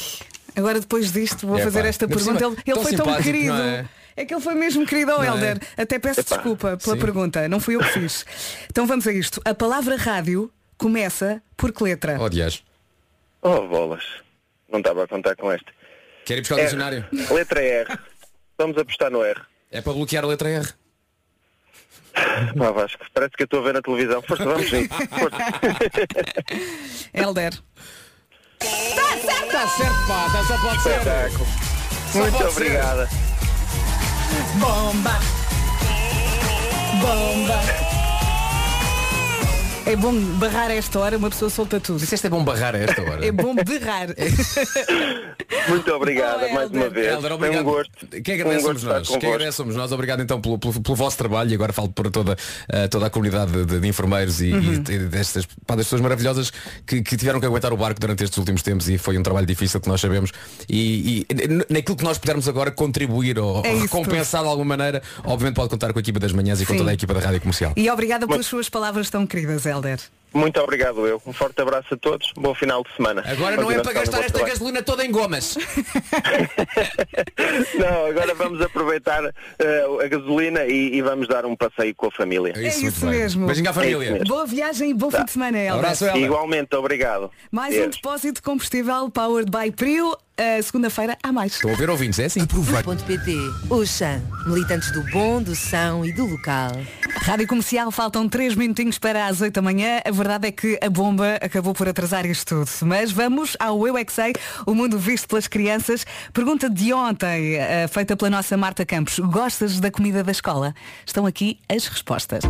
agora 0.56 0.80
depois 0.80 1.12
disto 1.12 1.46
vou 1.48 1.58
É, 1.58 1.64
fazer 1.64 1.82
pá, 1.82 1.88
esta 1.88 2.08
pergunta. 2.08 2.40
cima, 2.40 2.52
Ele, 2.52 2.62
ele 2.66 2.74
tão 2.76 2.84
foi 2.84 2.94
tão 2.96 3.22
querido. 3.22 3.54
é? 3.54 3.86
É 4.16 4.26
que 4.26 4.34
ele 4.34 4.42
foi 4.42 4.54
mesmo 4.54 4.86
querido 4.86 5.12
ao 5.12 5.18
Não 5.20 5.26
é? 5.26 5.28
Helder. 5.28 5.60
Até 5.76 5.98
peço 5.98 6.20
Epá. 6.20 6.36
desculpa 6.36 6.78
pela 6.78 6.96
Sim. 6.96 7.02
pergunta. 7.02 7.48
Não 7.50 7.60
fui 7.60 7.76
eu 7.76 7.80
que 7.80 7.90
fiz. 7.90 8.26
Então 8.70 8.86
vamos 8.86 9.08
a 9.08 9.12
isto. 9.12 9.42
A 9.44 9.56
palavra 9.56 9.96
rádio 9.96 10.52
começa 10.78 11.42
por 11.58 11.72
que 11.72 11.84
letra? 11.84 12.18
Oh, 12.22 12.30
dias. 12.30 12.64
Oh, 13.42 13.68
bolas. 13.68 14.04
Não 14.72 14.80
estava 14.80 15.04
a 15.04 15.08
contar 15.08 15.36
com 15.36 15.52
este. 15.52 15.66
Quer 16.26 16.38
ir 16.38 16.42
buscar 16.42 16.56
o 16.56 16.62
dicionário? 16.62 17.06
Letra 17.32 17.62
R. 17.62 18.00
Vamos 18.58 18.78
apostar 18.78 19.10
no 19.12 19.24
R. 19.24 19.42
É 19.72 19.82
para 19.82 19.94
bloquear 19.94 20.24
a 20.24 20.28
letra 20.28 20.48
R. 20.50 20.68
Pá, 22.58 22.70
Vasco, 22.72 23.04
parece 23.16 23.32
que 23.36 23.42
eu 23.42 23.46
estou 23.46 23.62
a 23.62 23.64
ver 23.64 23.74
na 23.74 23.82
televisão. 23.82 24.22
Força, 24.22 24.46
vamos 24.46 24.70
sim. 24.70 24.88
Força. 25.20 25.38
Helder. 27.14 27.54
Está 28.64 29.68
certo, 29.68 30.08
pá. 30.08 30.26
Está 30.28 30.44
só 30.46 30.58
pode 30.58 30.82
ser. 30.84 30.98
Espetáculo. 30.98 31.48
Muito 32.14 32.32
pode 32.38 32.38
ser. 32.38 32.50
obrigada. 32.50 33.10
Bomba! 34.60 35.20
Bomba! 37.02 37.93
É 39.86 39.98
bom 39.98 40.14
barrar 40.40 40.72
a 40.72 40.74
esta 40.76 40.98
hora, 40.98 41.18
uma 41.18 41.30
pessoa 41.30 41.50
solta 41.52 41.78
tudo. 41.78 42.00
Disseste 42.00 42.28
é 42.28 42.30
bom 42.30 42.42
barrar 42.42 42.74
a 42.74 42.78
esta 42.80 43.02
hora. 43.02 43.24
É 43.26 43.32
bom 43.32 43.54
berrar. 43.54 44.08
Muito 45.68 45.92
obrigada 45.94 46.48
Oh, 46.50 46.54
mais 46.54 46.70
uma 46.72 46.84
Helder. 46.86 46.92
vez. 46.92 47.08
Helder, 47.14 47.32
obrigado. 47.34 47.62
um 47.62 47.64
gosto. 47.64 48.08
Quem 48.24 48.36
Um 48.36 48.42
agradece 48.42 48.64
gosto 48.64 48.80
somos 48.80 48.82
estar 48.84 48.94
nós. 49.00 49.08
Quem 49.08 49.16
convosco. 49.16 49.34
agradece 49.36 49.58
somos 49.58 49.76
nós. 49.76 49.92
Obrigado 49.92 50.22
então 50.22 50.40
pelo, 50.42 50.58
pelo, 50.58 50.82
pelo 50.82 50.96
vosso 50.96 51.18
trabalho 51.18 51.52
e 51.52 51.54
agora 51.54 51.74
falo 51.74 51.90
para 51.90 52.10
toda, 52.10 52.38
eh, 52.70 52.88
toda 52.88 53.08
a 53.08 53.10
comunidade 53.10 53.52
de, 53.66 53.80
de 53.80 53.88
enfermeiros 53.88 54.42
e, 54.42 54.54
Uhum. 54.54 54.74
e 54.74 55.00
destas, 55.00 55.46
pá, 55.68 55.76
das 55.76 55.86
pessoas 55.86 56.02
maravilhosas 56.02 56.52
que, 56.88 57.02
que 57.02 57.18
tiveram 57.18 57.40
que 57.42 57.46
aguentar 57.46 57.74
o 57.74 57.78
barco 57.78 58.00
durante 58.00 58.24
estes 58.24 58.38
últimos 58.38 58.62
tempos 58.62 58.88
e 58.90 58.98
foi 58.98 59.18
um 59.18 59.24
trabalho 59.24 59.46
difícil 59.46 59.80
que 59.82 59.88
nós 59.90 60.00
sabemos. 60.00 60.32
E, 60.70 61.26
e 61.30 61.74
naquilo 61.74 61.98
que 61.98 62.04
nós 62.04 62.18
pudermos 62.18 62.48
agora 62.48 62.72
contribuir 62.72 63.38
ou, 63.38 63.62
É 63.66 63.74
recompensar 63.76 64.42
de 64.44 64.48
alguma 64.48 64.78
maneira, 64.78 65.02
obviamente 65.26 65.56
pode 65.56 65.70
contar 65.70 65.92
com 65.92 66.00
a 66.00 66.02
equipa 66.02 66.20
das 66.20 66.32
manhãs 66.32 66.62
e 66.62 66.66
com 66.66 66.72
Sim. 66.74 66.80
toda 66.80 66.92
a 66.92 66.94
equipa 66.94 67.14
da 67.14 67.20
Rádio 67.20 67.42
Comercial. 67.42 67.74
E 67.76 67.90
obrigada 67.90 68.26
pelas 68.28 68.46
suas 68.46 68.70
palavras 68.70 69.10
tão 69.10 69.26
queridas, 69.28 69.66
Helder. 69.66 69.73
Muito 70.36 70.60
obrigado 70.60 71.06
eu. 71.06 71.22
Um 71.28 71.32
forte 71.32 71.62
abraço 71.62 71.94
a 71.94 71.98
todos. 71.98 72.32
Bom 72.36 72.56
final 72.56 72.84
de 72.84 72.92
semana. 72.96 73.24
Agora 73.28 73.56
não 73.56 73.70
é 73.70 73.80
para 73.84 73.94
gastar 73.94 74.18
esta 74.22 74.32
trabalho. 74.34 74.52
gasolina 74.52 74.82
toda 74.82 75.06
em 75.06 75.12
gomas. 75.12 75.56
Não, 77.78 78.06
agora 78.08 78.34
vamos 78.34 78.62
aproveitar 78.62 79.24
eh, 79.60 79.86
a 80.04 80.08
gasolina 80.08 80.66
e, 80.66 80.96
e 80.96 81.02
vamos 81.02 81.28
dar 81.28 81.46
um 81.46 81.56
passeio 81.56 81.94
com 81.96 82.08
a 82.08 82.12
família. 82.12 82.54
É 82.56 82.68
isso 82.68 83.02
bem. 83.06 83.10
mesmo. 83.12 83.46
Beijinho 83.46 83.68
à 83.68 83.72
É 83.72 83.74
família. 83.74 84.04
isso 84.04 84.12
mesmo. 84.14 84.28
Boa 84.28 84.46
viagem 84.46 84.90
e 84.90 84.94
bom 84.94 85.12
fim 85.12 85.24
de 85.26 85.32
semana, 85.32 85.58
Helder. 85.58 85.76
Abraço, 85.76 86.06
Helder. 86.06 86.24
Igualmente, 86.24 86.76
obrigado. 86.76 87.30
Mais 87.52 87.76
um 87.76 87.80
Deus. 87.82 87.96
depósito 87.96 88.34
de 88.36 88.42
combustível 88.42 89.10
Powered 89.12 89.52
by 89.52 89.72
Prio. 89.72 90.18
A 90.36 90.62
segunda-feira 90.64 91.16
há 91.22 91.32
mais. 91.32 91.54
Estão 91.54 91.72
a 91.72 91.76
ver 91.76 91.92
ouvintes, 91.92 92.18
é 92.18 92.26
assim? 92.26 92.44
Ponto 92.46 93.04
PT. 93.04 93.36
Oxan. 93.70 94.20
Militantes 94.48 94.92
do 94.92 95.04
bom, 95.12 95.42
do 95.42 95.56
são 95.56 96.04
e 96.04 96.12
do 96.12 96.26
local. 96.26 96.72
Rádio 97.22 97.48
Comercial, 97.48 97.92
faltam 97.92 98.28
3 98.28 98.56
minutinhos 98.56 98.98
para 98.98 99.28
as 99.28 99.42
8 99.42 99.54
da 99.54 99.62
manhã. 99.62 100.02
A 100.04 100.10
verdade 100.12 100.48
é 100.48 100.52
que 100.52 100.80
a 100.82 100.90
bomba 100.90 101.36
acabou 101.36 101.74
por 101.74 101.88
atrasar 101.88 102.26
isto 102.26 102.66
tudo. 102.66 102.70
Mas 102.88 103.12
vamos 103.12 103.56
ao 103.60 103.88
Eu 103.88 103.96
é 103.96 104.04
Que 104.04 104.12
Sei, 104.12 104.34
o 104.66 104.74
mundo 104.74 104.98
visto 104.98 105.28
pelas 105.28 105.48
crianças. 105.48 106.04
Pergunta 106.34 106.68
de 106.68 106.92
ontem, 106.92 107.56
eh, 107.56 107.88
feita 107.88 108.18
pela 108.18 108.32
nossa 108.32 108.58
Marta 108.58 108.84
Campos. 108.84 109.20
Gostas 109.20 109.80
da 109.80 109.92
comida 109.92 110.24
da 110.24 110.32
escola? 110.32 110.74
Estão 111.06 111.28
aqui 111.28 111.60
as 111.70 111.86
respostas. 111.86 112.42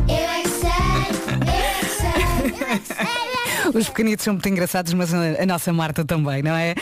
Os 3.74 3.88
pequenitos 3.90 4.24
são 4.24 4.34
muito 4.34 4.50
engraçados, 4.50 4.94
mas 4.94 5.14
a, 5.14 5.46
nossa 5.46 5.72
Marta 5.72 6.04
também, 6.04 6.42
não 6.42 6.56
é? 6.56 6.76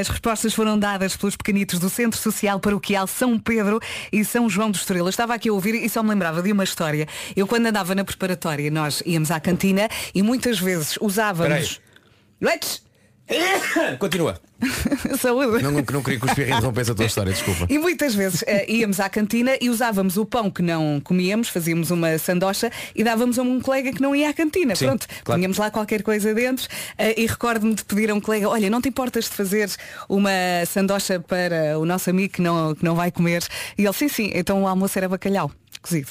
As 0.00 0.08
respostas 0.08 0.54
foram 0.54 0.78
dadas 0.78 1.16
pelos 1.16 1.36
pequenitos 1.36 1.78
do 1.78 1.88
Centro 1.88 2.18
Social 2.18 2.60
Paroquial 2.60 3.06
São 3.06 3.38
Pedro 3.38 3.80
e 4.12 4.24
São 4.24 4.48
João 4.48 4.70
do 4.70 4.76
Estoril. 4.76 5.04
Eu 5.04 5.10
estava 5.10 5.34
aqui 5.34 5.48
a 5.48 5.52
ouvir 5.52 5.74
e 5.74 5.88
só 5.88 6.02
me 6.02 6.10
lembrava 6.10 6.42
de 6.42 6.52
uma 6.52 6.64
história. 6.64 7.08
Eu 7.34 7.46
quando 7.46 7.66
andava 7.66 7.94
na 7.94 8.04
preparatória, 8.04 8.70
nós 8.70 9.02
íamos 9.04 9.30
à 9.30 9.40
cantina 9.40 9.88
e 10.14 10.22
muitas 10.22 10.58
vezes 10.58 10.98
usávamos... 11.00 11.80
Leites! 12.40 12.83
Continua. 13.98 14.38
Saúde! 15.18 15.62
Não, 15.62 15.70
não 15.72 15.82
queria 16.02 16.20
que 16.20 16.26
o 16.26 16.28
espirro 16.28 16.48
interrompesse 16.50 16.90
a 16.90 16.94
tua 16.94 17.06
história, 17.06 17.32
desculpa. 17.32 17.66
E 17.68 17.78
muitas 17.78 18.14
vezes 18.14 18.44
eh, 18.46 18.70
íamos 18.70 19.00
à 19.00 19.08
cantina 19.08 19.56
e 19.60 19.70
usávamos 19.70 20.16
o 20.16 20.26
pão 20.26 20.50
que 20.50 20.62
não 20.62 21.00
comíamos, 21.00 21.48
fazíamos 21.48 21.90
uma 21.90 22.18
sandocha 22.18 22.70
e 22.94 23.02
dávamos 23.02 23.38
a 23.38 23.42
um 23.42 23.60
colega 23.60 23.92
que 23.92 24.00
não 24.00 24.14
ia 24.14 24.30
à 24.30 24.34
cantina. 24.34 24.76
Sim, 24.76 24.86
Pronto, 24.86 25.06
claro. 25.24 25.38
punhamos 25.38 25.58
lá 25.58 25.70
qualquer 25.70 26.02
coisa 26.02 26.34
dentro 26.34 26.68
eh, 26.98 27.20
e 27.22 27.26
recordo-me 27.26 27.74
de 27.74 27.84
pedir 27.84 28.10
a 28.10 28.14
um 28.14 28.20
colega, 28.20 28.48
olha, 28.48 28.68
não 28.68 28.80
te 28.80 28.88
importas 28.88 29.24
de 29.24 29.30
fazer 29.30 29.70
uma 30.08 30.30
sandocha 30.66 31.18
para 31.20 31.78
o 31.78 31.86
nosso 31.86 32.10
amigo 32.10 32.34
que 32.34 32.42
não, 32.42 32.74
que 32.74 32.84
não 32.84 32.94
vai 32.94 33.10
comer? 33.10 33.42
E 33.78 33.84
ele, 33.84 33.92
sim, 33.94 34.08
sim, 34.08 34.30
então 34.34 34.62
o 34.62 34.68
almoço 34.68 34.98
era 34.98 35.08
bacalhau 35.08 35.50
cozido. 35.80 36.08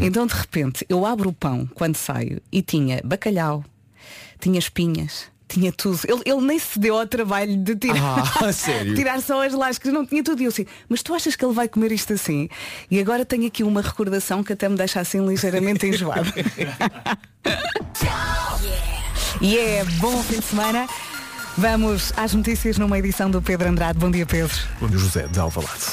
Então 0.00 0.26
de 0.26 0.34
repente 0.34 0.86
eu 0.88 1.04
abro 1.04 1.28
o 1.28 1.32
pão 1.32 1.68
quando 1.74 1.96
saio 1.96 2.40
e 2.50 2.62
tinha 2.62 3.00
bacalhau, 3.04 3.64
tinha 4.38 4.58
espinhas. 4.58 5.30
Tinha 5.50 5.72
tudo. 5.72 5.98
Ele, 6.06 6.22
ele 6.24 6.40
nem 6.42 6.58
se 6.60 6.78
deu 6.78 6.96
ao 6.96 7.04
trabalho 7.06 7.56
de 7.56 7.74
tirar, 7.74 8.22
Ah, 8.40 8.52
tirar 8.94 9.20
só 9.20 9.44
as 9.44 9.52
lascas, 9.52 9.92
não 9.92 10.06
tinha 10.06 10.22
tudo. 10.22 10.40
E 10.40 10.44
eu 10.44 10.48
assim, 10.48 10.64
mas 10.88 11.02
tu 11.02 11.12
achas 11.12 11.34
que 11.34 11.44
ele 11.44 11.52
vai 11.52 11.66
comer 11.68 11.90
isto 11.90 12.12
assim? 12.12 12.48
E 12.88 13.00
agora 13.00 13.24
tenho 13.24 13.48
aqui 13.48 13.64
uma 13.64 13.82
recordação 13.82 14.44
que 14.44 14.52
até 14.52 14.68
me 14.68 14.76
deixa 14.76 15.00
assim 15.00 15.26
ligeiramente 15.26 15.84
enjoado. 15.90 16.32
e 19.40 19.58
é 19.58 19.84
bom 19.98 20.22
fim 20.22 20.38
de 20.38 20.44
semana. 20.46 20.86
Vamos 21.60 22.10
às 22.16 22.32
notícias 22.32 22.78
numa 22.78 22.98
edição 22.98 23.30
do 23.30 23.42
Pedro 23.42 23.68
Andrade. 23.68 23.98
Bom 23.98 24.10
dia, 24.10 24.24
Pedro. 24.24 24.56
Bom 24.80 24.88
dia, 24.88 24.96
José 24.96 25.28
de 25.28 25.38
Alvalade. 25.38 25.84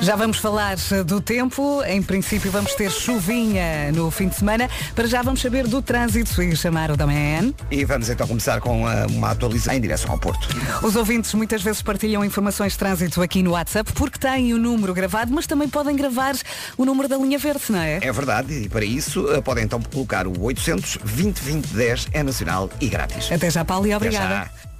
Já 0.00 0.14
vamos 0.14 0.38
falar 0.38 0.76
eh, 0.92 1.02
do 1.02 1.20
tempo. 1.20 1.82
Em 1.82 2.00
princípio 2.00 2.48
vamos 2.48 2.76
ter 2.76 2.92
chuvinha 2.92 3.90
no 3.90 4.08
fim 4.08 4.28
de 4.28 4.36
semana. 4.36 4.70
Para 4.94 5.08
já 5.08 5.22
vamos 5.22 5.40
saber 5.40 5.66
do 5.66 5.82
trânsito 5.82 6.40
e 6.40 6.54
chamar 6.54 6.92
o 6.92 6.96
da 6.96 7.08
manhã. 7.08 7.52
E 7.72 7.84
vamos 7.84 8.08
então 8.08 8.24
começar 8.24 8.60
com 8.60 8.86
ah, 8.86 9.04
uma 9.10 9.32
atualização 9.32 9.74
em 9.74 9.80
direção 9.80 10.12
ao 10.12 10.18
Porto. 10.18 10.46
Os 10.80 10.94
ouvintes 10.94 11.34
muitas 11.34 11.60
vezes 11.60 11.82
partilham 11.82 12.24
informações 12.24 12.74
de 12.74 12.78
trânsito 12.78 13.20
aqui 13.20 13.42
no 13.42 13.50
WhatsApp 13.50 13.92
porque 13.94 14.20
têm 14.20 14.54
o 14.54 14.58
número 14.58 14.94
gravado, 14.94 15.32
mas 15.34 15.44
também 15.44 15.68
podem 15.68 15.96
gravar 15.96 16.36
o 16.78 16.84
número 16.84 17.08
da 17.08 17.16
linha 17.16 17.36
verde, 17.36 17.64
não 17.70 17.80
é? 17.80 17.98
É 18.00 18.12
verdade, 18.12 18.54
e 18.54 18.68
para 18.68 18.84
isso 18.84 19.28
ah, 19.30 19.42
podem 19.42 19.64
então 19.64 19.82
colocar 19.82 20.24
o 20.28 20.40
800 20.40 20.98
20 21.02 21.40
20 21.40 21.66
10 21.66 22.08
é 22.12 22.22
nacional 22.22 22.70
e 22.80 22.88
grátis. 22.88 23.32
Até 23.32 23.50
já, 23.50 23.64
Paulo, 23.64 23.88
e 23.88 23.92
Até 23.92 24.06
obrigada. 24.06 24.75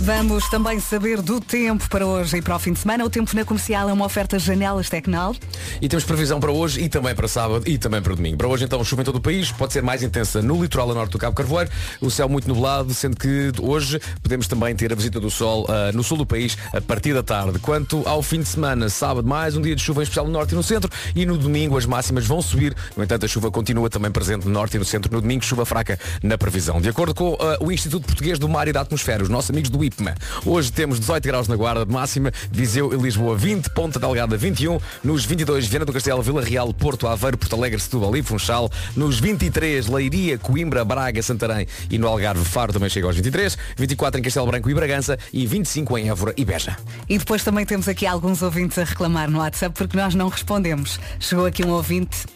Vamos 0.00 0.48
também 0.50 0.78
saber 0.78 1.22
do 1.22 1.40
tempo 1.40 1.88
para 1.88 2.06
hoje 2.06 2.36
e 2.36 2.42
para 2.42 2.54
o 2.54 2.58
fim 2.58 2.72
de 2.72 2.78
semana. 2.78 3.04
O 3.04 3.10
tempo 3.10 3.34
na 3.34 3.44
comercial 3.44 3.88
é 3.88 3.92
uma 3.92 4.04
oferta 4.04 4.38
janelas 4.38 4.88
Tecnal. 4.88 5.34
E 5.80 5.88
temos 5.88 6.04
previsão 6.04 6.38
para 6.38 6.52
hoje 6.52 6.80
e 6.80 6.88
também 6.88 7.14
para 7.14 7.26
sábado 7.26 7.64
e 7.66 7.78
também 7.78 8.02
para 8.02 8.14
domingo. 8.14 8.36
Para 8.36 8.46
hoje 8.46 8.64
então 8.64 8.82
chuva 8.84 9.02
em 9.02 9.04
todo 9.04 9.16
o 9.16 9.20
país, 9.20 9.50
pode 9.50 9.72
ser 9.72 9.82
mais 9.82 10.02
intensa 10.02 10.42
no 10.42 10.62
litoral 10.62 10.90
a 10.90 10.94
norte 10.94 11.12
do 11.12 11.18
Cabo 11.18 11.34
Carvoeiro, 11.34 11.70
o 12.00 12.10
céu 12.10 12.28
muito 12.28 12.46
nublado, 12.46 12.92
sendo 12.92 13.16
que 13.16 13.50
hoje 13.60 13.98
podemos 14.22 14.46
também 14.46 14.76
ter 14.76 14.92
a 14.92 14.94
visita 14.94 15.18
do 15.18 15.30
sol 15.30 15.66
ah, 15.68 15.90
no 15.92 16.04
sul 16.04 16.18
do 16.18 16.26
país 16.26 16.56
a 16.72 16.80
partir 16.80 17.14
da 17.14 17.22
tarde. 17.22 17.58
Quanto 17.58 18.06
ao 18.06 18.22
fim 18.22 18.40
de 18.40 18.48
semana, 18.48 18.88
sábado 18.88 19.26
mais 19.26 19.56
um 19.56 19.62
dia 19.62 19.74
de 19.74 19.82
chuva 19.82 20.02
em 20.02 20.04
especial 20.04 20.26
no 20.26 20.32
norte 20.32 20.52
e 20.52 20.54
no 20.54 20.62
centro 20.62 20.90
e 21.14 21.24
no 21.24 21.38
domingo 21.38 21.76
as 21.76 21.86
máximas 21.86 22.26
vão 22.26 22.42
subir. 22.42 22.76
No 22.96 23.02
entanto, 23.02 23.24
a 23.24 23.28
chuva 23.28 23.50
continua 23.50 23.88
também 23.88 24.10
presente 24.10 24.46
no 24.46 24.52
norte 24.52 24.76
e 24.76 24.78
no 24.78 24.84
centro. 24.84 25.12
No 25.12 25.20
domingo, 25.20 25.44
chuva 25.44 25.64
fraca 25.64 25.98
na 26.22 26.36
previsão. 26.36 26.80
De 26.80 26.88
acordo 26.88 27.14
com 27.14 27.36
ah, 27.40 27.56
o 27.60 27.72
Instituto 27.72 28.06
Português 28.06 28.38
do 28.38 28.48
Mar 28.48 28.68
e 28.68 28.72
da 28.72 28.82
Atmosfera, 28.82 29.22
os 29.22 29.28
nossos 29.28 29.50
amigos 29.50 29.70
do 29.70 29.75
IPMA, 29.84 30.14
hoje 30.44 30.72
temos 30.72 30.98
18 31.00 31.24
graus 31.24 31.48
na 31.48 31.56
Guarda 31.56 31.84
de 31.84 31.92
máxima, 31.92 32.32
Viseu 32.50 32.92
e 32.92 32.96
Lisboa 32.96 33.36
20, 33.36 33.70
Ponta 33.70 33.98
Delgada 33.98 34.36
21, 34.36 34.78
nos 35.02 35.24
22 35.24 35.66
Viana 35.66 35.84
do 35.84 35.92
Castelo, 35.92 36.22
Vila 36.22 36.42
Real, 36.42 36.72
Porto 36.72 37.06
Aveiro, 37.06 37.38
Porto 37.38 37.54
Alegre, 37.56 37.80
Setúbal 37.80 38.16
e 38.16 38.22
Funchal, 38.22 38.70
nos 38.96 39.18
23 39.18 39.86
Leiria, 39.86 40.38
Coimbra, 40.38 40.84
Braga, 40.84 41.22
Santarém 41.22 41.66
e 41.90 41.98
no 41.98 42.06
Algarve 42.06 42.44
Faro 42.44 42.72
também 42.72 42.88
chega 42.88 43.06
aos 43.06 43.16
23, 43.16 43.56
24 43.76 44.20
em 44.20 44.22
Castelo 44.22 44.46
Branco 44.46 44.70
e 44.70 44.74
Bragança 44.74 45.18
e 45.32 45.46
25 45.46 45.98
em 45.98 46.08
Évora 46.08 46.34
e 46.36 46.44
Beja. 46.44 46.76
E 47.08 47.18
depois 47.18 47.42
também 47.42 47.64
temos 47.64 47.88
aqui 47.88 48.06
alguns 48.06 48.42
ouvintes 48.42 48.78
a 48.78 48.84
reclamar 48.84 49.30
no 49.30 49.38
WhatsApp 49.38 49.74
porque 49.76 49.96
nós 49.96 50.14
não 50.14 50.28
respondemos. 50.28 50.98
Chegou 51.18 51.46
aqui 51.46 51.64
um 51.64 51.70
ouvinte 51.70 52.26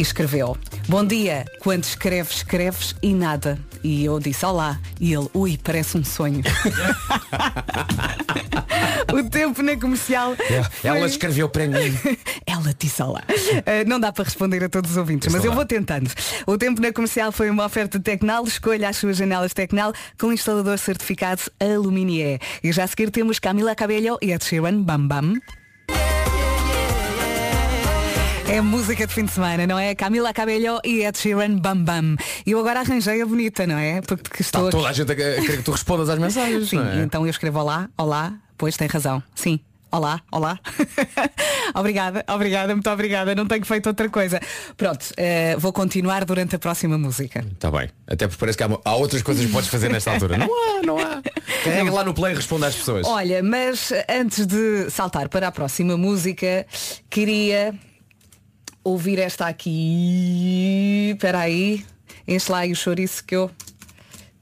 e 0.00 0.02
escreveu 0.02 0.56
Bom 0.88 1.04
dia, 1.04 1.44
quando 1.60 1.84
escreves, 1.84 2.38
escreves 2.38 2.96
e 3.02 3.12
nada. 3.12 3.58
E 3.84 4.04
eu 4.04 4.18
disse 4.18 4.44
olá. 4.44 4.80
E 4.98 5.12
ele, 5.12 5.28
ui, 5.34 5.56
parece 5.62 5.96
um 5.96 6.02
sonho. 6.02 6.42
o 9.12 9.30
tempo 9.30 9.62
na 9.62 9.76
comercial. 9.76 10.34
Ela 10.82 10.98
foi- 10.98 11.08
escreveu 11.08 11.48
para 11.48 11.68
mim. 11.68 11.96
Ela 12.44 12.74
disse 12.76 13.00
olá. 13.02 13.22
Uh, 13.28 13.88
não 13.88 14.00
dá 14.00 14.10
para 14.10 14.24
responder 14.24 14.64
a 14.64 14.68
todos 14.68 14.90
os 14.90 14.96
ouvintes, 14.96 15.32
mas 15.32 15.44
eu 15.44 15.52
vou 15.52 15.64
tentando. 15.64 16.10
O 16.46 16.58
tempo 16.58 16.80
na 16.80 16.92
comercial 16.92 17.30
foi 17.30 17.48
uma 17.50 17.66
oferta 17.66 18.00
Tecnal. 18.00 18.44
Escolha 18.44 18.88
as 18.88 18.96
suas 18.96 19.18
janelas 19.18 19.52
Tecnal 19.52 19.92
com 20.18 20.32
instalador 20.32 20.78
certificado 20.78 21.42
Aluminier. 21.60 22.40
E 22.64 22.72
já 22.72 22.84
a 22.84 22.86
seguir 22.88 23.10
temos 23.10 23.38
Camila 23.38 23.76
Cabello 23.76 24.18
e 24.20 24.32
Ed 24.32 24.44
Sheeran 24.44 24.82
Bam 24.82 25.06
Bam. 25.06 25.34
É 28.50 28.60
música 28.60 29.06
de 29.06 29.14
fim 29.14 29.24
de 29.24 29.30
semana, 29.30 29.64
não 29.64 29.78
é? 29.78 29.94
Camila 29.94 30.32
Cabello 30.34 30.80
e 30.84 31.04
Ed 31.04 31.16
Sheeran 31.16 31.56
Bam 31.58 31.84
Bam. 31.84 32.16
E 32.44 32.50
eu 32.50 32.58
agora 32.58 32.80
arranjei 32.80 33.22
a 33.22 33.24
bonita, 33.24 33.64
não 33.64 33.78
é? 33.78 34.00
Porque 34.00 34.42
estou 34.42 34.66
Está 34.66 34.76
toda 34.76 34.88
a 34.88 34.92
gente 34.92 35.12
a 35.12 35.14
querer 35.14 35.58
que 35.58 35.62
tu 35.62 35.70
respondas 35.70 36.08
às 36.08 36.18
mensagens. 36.18 36.68
Sim, 36.68 36.80
é? 36.80 37.00
então 37.04 37.24
eu 37.24 37.30
escrevo 37.30 37.60
olá, 37.60 37.88
olá, 37.96 38.34
pois 38.58 38.76
tem 38.76 38.88
razão. 38.88 39.22
Sim. 39.36 39.60
Olá, 39.92 40.20
olá. 40.32 40.58
obrigada, 41.74 42.24
obrigada, 42.28 42.74
muito 42.74 42.90
obrigada. 42.90 43.36
Não 43.36 43.46
tenho 43.46 43.64
feito 43.64 43.86
outra 43.86 44.08
coisa. 44.08 44.40
Pronto, 44.76 45.06
eh, 45.16 45.54
vou 45.56 45.72
continuar 45.72 46.24
durante 46.24 46.56
a 46.56 46.58
próxima 46.58 46.98
música. 46.98 47.44
Está 47.52 47.70
bem. 47.70 47.88
Até 48.04 48.26
porque 48.26 48.40
parece 48.40 48.58
que 48.58 48.64
há, 48.64 48.68
há 48.84 48.96
outras 48.96 49.22
coisas 49.22 49.46
que 49.46 49.52
podes 49.52 49.68
fazer 49.68 49.90
nesta 49.90 50.10
altura. 50.10 50.38
Não 50.38 50.46
há, 50.46 50.82
não 50.82 50.98
há. 50.98 51.22
Carrega 51.62 51.92
lá 51.92 52.02
no 52.02 52.12
play 52.12 52.32
e 52.32 52.36
responda 52.36 52.66
às 52.66 52.74
pessoas. 52.74 53.06
Olha, 53.06 53.44
mas 53.44 53.92
antes 54.08 54.44
de 54.44 54.90
saltar 54.90 55.28
para 55.28 55.46
a 55.46 55.52
próxima 55.52 55.96
música, 55.96 56.66
queria 57.08 57.74
ouvir 58.84 59.18
esta 59.18 59.46
aqui. 59.46 61.10
Espera 61.14 61.40
aí. 61.40 61.84
Enche 62.26 62.50
lá 62.52 62.58
aí 62.58 62.72
o 62.72 62.76
chouriço 62.76 63.24
que 63.24 63.34
eu 63.34 63.50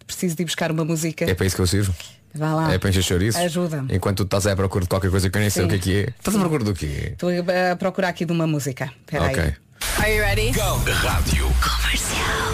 preciso 0.06 0.36
de 0.36 0.42
ir 0.42 0.46
buscar 0.46 0.70
uma 0.70 0.84
música. 0.84 1.24
É 1.24 1.34
para 1.34 1.46
isso 1.46 1.56
que 1.56 1.62
eu 1.62 1.66
sirvo. 1.66 1.94
Vá 2.34 2.54
lá. 2.54 2.72
É 2.72 2.78
para 2.78 2.90
encher 2.90 3.02
chouriços. 3.02 3.40
Ajuda-me. 3.40 3.94
Enquanto 3.94 4.18
tu 4.18 4.24
estás 4.24 4.46
à 4.46 4.54
procura 4.54 4.84
de 4.84 4.88
qualquer 4.88 5.10
coisa 5.10 5.28
que 5.30 5.36
eu 5.36 5.40
nem 5.40 5.50
sei 5.50 5.62
Sim. 5.62 5.66
o 5.66 5.70
que 5.70 5.76
é 5.76 5.78
que 5.78 5.96
é. 5.96 6.14
Estás 6.18 6.36
à 6.36 6.40
procura 6.40 6.64
do 6.64 6.74
quê? 6.74 7.10
Estou 7.12 7.30
a 7.30 7.76
procurar 7.76 8.08
aqui 8.08 8.24
de 8.24 8.32
uma 8.32 8.46
música. 8.46 8.92
Espera 9.00 9.26
Ok. 9.26 9.42
aí. 9.42 9.54
Are 9.98 10.14
you 10.14 10.22
ready? 10.22 10.50
Rádio. 10.50 11.48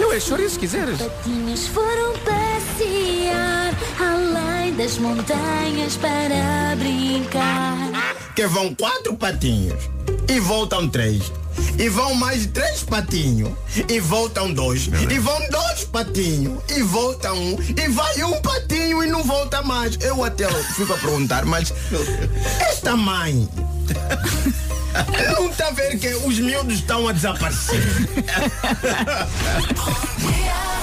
Eu 0.01 0.13
é 0.13 0.21
chouriço 0.21 0.55
se 0.55 0.59
quiseres. 0.61 0.99
Patinhas 0.99 1.67
foram 1.69 2.13
passear 2.21 3.75
além 4.01 4.75
das 4.75 4.99
montanhas 4.99 5.97
para 5.97 6.77
brincar. 6.77 7.77
Que 8.35 8.47
vão 8.47 8.75
quatro 8.75 9.17
patinhos 9.17 9.91
e 10.29 10.41
voltam 10.41 10.89
três. 10.89 11.31
E 11.79 11.89
vão 11.89 12.15
mais 12.15 12.47
três 12.47 12.83
patinhos 12.85 13.53
e 13.89 13.99
voltam 14.01 14.53
dois. 14.53 14.89
E 15.11 15.19
vão 15.19 15.39
dois 15.51 15.85
patinhos 15.85 16.59
e 16.77 16.83
voltam 16.83 17.37
um. 17.37 17.59
E 17.61 17.89
vai 17.89 18.23
um 18.23 18.41
patinho 18.41 19.03
e 19.03 19.07
não 19.09 19.23
volta 19.25 19.63
mais. 19.63 19.99
Eu 20.01 20.23
até 20.25 20.47
fico 20.75 20.93
a 20.93 20.97
perguntar, 20.97 21.45
mas 21.45 21.73
esta 22.71 22.97
mãe 22.97 23.49
não 25.37 25.51
está 25.51 25.69
a 25.69 25.71
ver 25.73 25.99
que 25.99 26.09
os 26.15 26.39
miúdos 26.39 26.75
estão 26.77 27.09
a 27.09 27.13
desaparecer. 27.13 27.83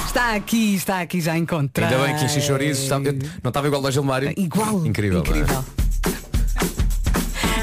Está 0.08 0.36
aqui, 0.36 0.76
está 0.76 1.00
aqui, 1.02 1.22
já 1.22 1.38
encontrei. 1.38 1.88
Ainda 1.88 2.06
bem 2.06 2.16
que 2.18 2.26
enchi 2.26 2.42
chouriços. 2.42 2.84
Estava- 2.84 3.06
eu- 3.08 3.14
Não 3.42 3.50
estava 3.50 3.68
igual 3.68 3.86
ao 3.86 3.92
Gilmário? 3.92 4.34
Igual. 4.36 4.86
Incrível. 4.86 5.20
é? 5.20 5.22
Incrível. 5.22 5.66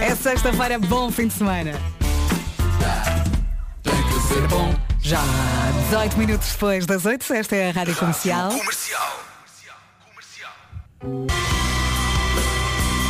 É 0.01 0.15
sexta-feira, 0.15 0.79
bom 0.79 1.11
fim 1.11 1.27
de 1.27 1.35
semana. 1.35 1.73
Ser 4.39 4.47
bom. 4.47 4.73
Já 5.01 5.21
18 5.91 6.17
minutos 6.17 6.53
depois 6.53 6.87
das 6.87 7.05
8, 7.05 7.33
esta 7.35 7.57
é 7.57 7.71
a 7.71 7.73
Rádio 7.73 7.97
Comercial. 7.97 8.53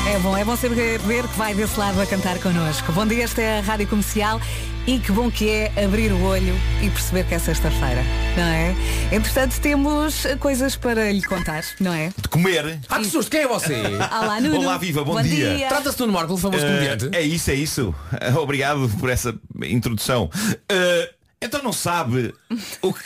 É 0.08 0.18
bom, 0.20 0.34
é 0.34 0.42
bom 0.42 0.56
saber 0.56 0.98
ver 1.00 1.28
que 1.28 1.36
vai 1.36 1.52
desse 1.54 1.78
lado 1.78 2.00
a 2.00 2.06
cantar 2.06 2.38
connosco. 2.38 2.90
Bom 2.92 3.06
dia, 3.06 3.24
esta 3.24 3.42
é 3.42 3.58
a 3.58 3.60
Rádio 3.60 3.86
Comercial 3.88 4.40
e 4.86 4.98
que 4.98 5.12
bom 5.12 5.30
que 5.30 5.50
é 5.50 5.84
abrir 5.84 6.10
o 6.12 6.22
olho 6.24 6.54
e 6.82 6.88
perceber 6.88 7.24
que 7.26 7.34
é 7.34 7.38
sexta-feira, 7.38 8.02
não 8.34 8.44
é? 8.44 8.74
Entretanto, 9.12 9.60
temos 9.60 10.24
coisas 10.40 10.76
para 10.76 11.12
lhe 11.12 11.22
contar, 11.22 11.62
não 11.78 11.92
é? 11.92 12.08
De 12.16 12.26
comer. 12.30 12.80
Ah, 12.88 13.00
que 13.00 13.04
susto, 13.04 13.30
quem 13.30 13.40
é 13.40 13.46
você? 13.46 13.74
Olá, 14.10 14.40
Nuno. 14.40 14.60
Olá, 14.60 14.78
viva, 14.78 15.04
bom, 15.04 15.12
Bom 15.12 15.22
dia. 15.22 15.56
dia. 15.56 15.68
Trata-se 15.68 15.96
de 15.98 16.00
Nuno 16.04 16.14
Marco, 16.14 16.34
famoso 16.38 16.64
Eh, 16.64 16.68
comediante. 16.68 17.10
É 17.12 17.20
isso, 17.20 17.50
é 17.50 17.54
isso. 17.54 17.94
Obrigado 18.40 18.88
por 18.98 19.10
essa 19.10 19.34
introdução. 19.62 20.30
Eh, 20.70 21.10
então 21.40 21.62
não 21.62 21.72
sabe 21.72 22.34
o 22.82 22.92
que 22.92 23.04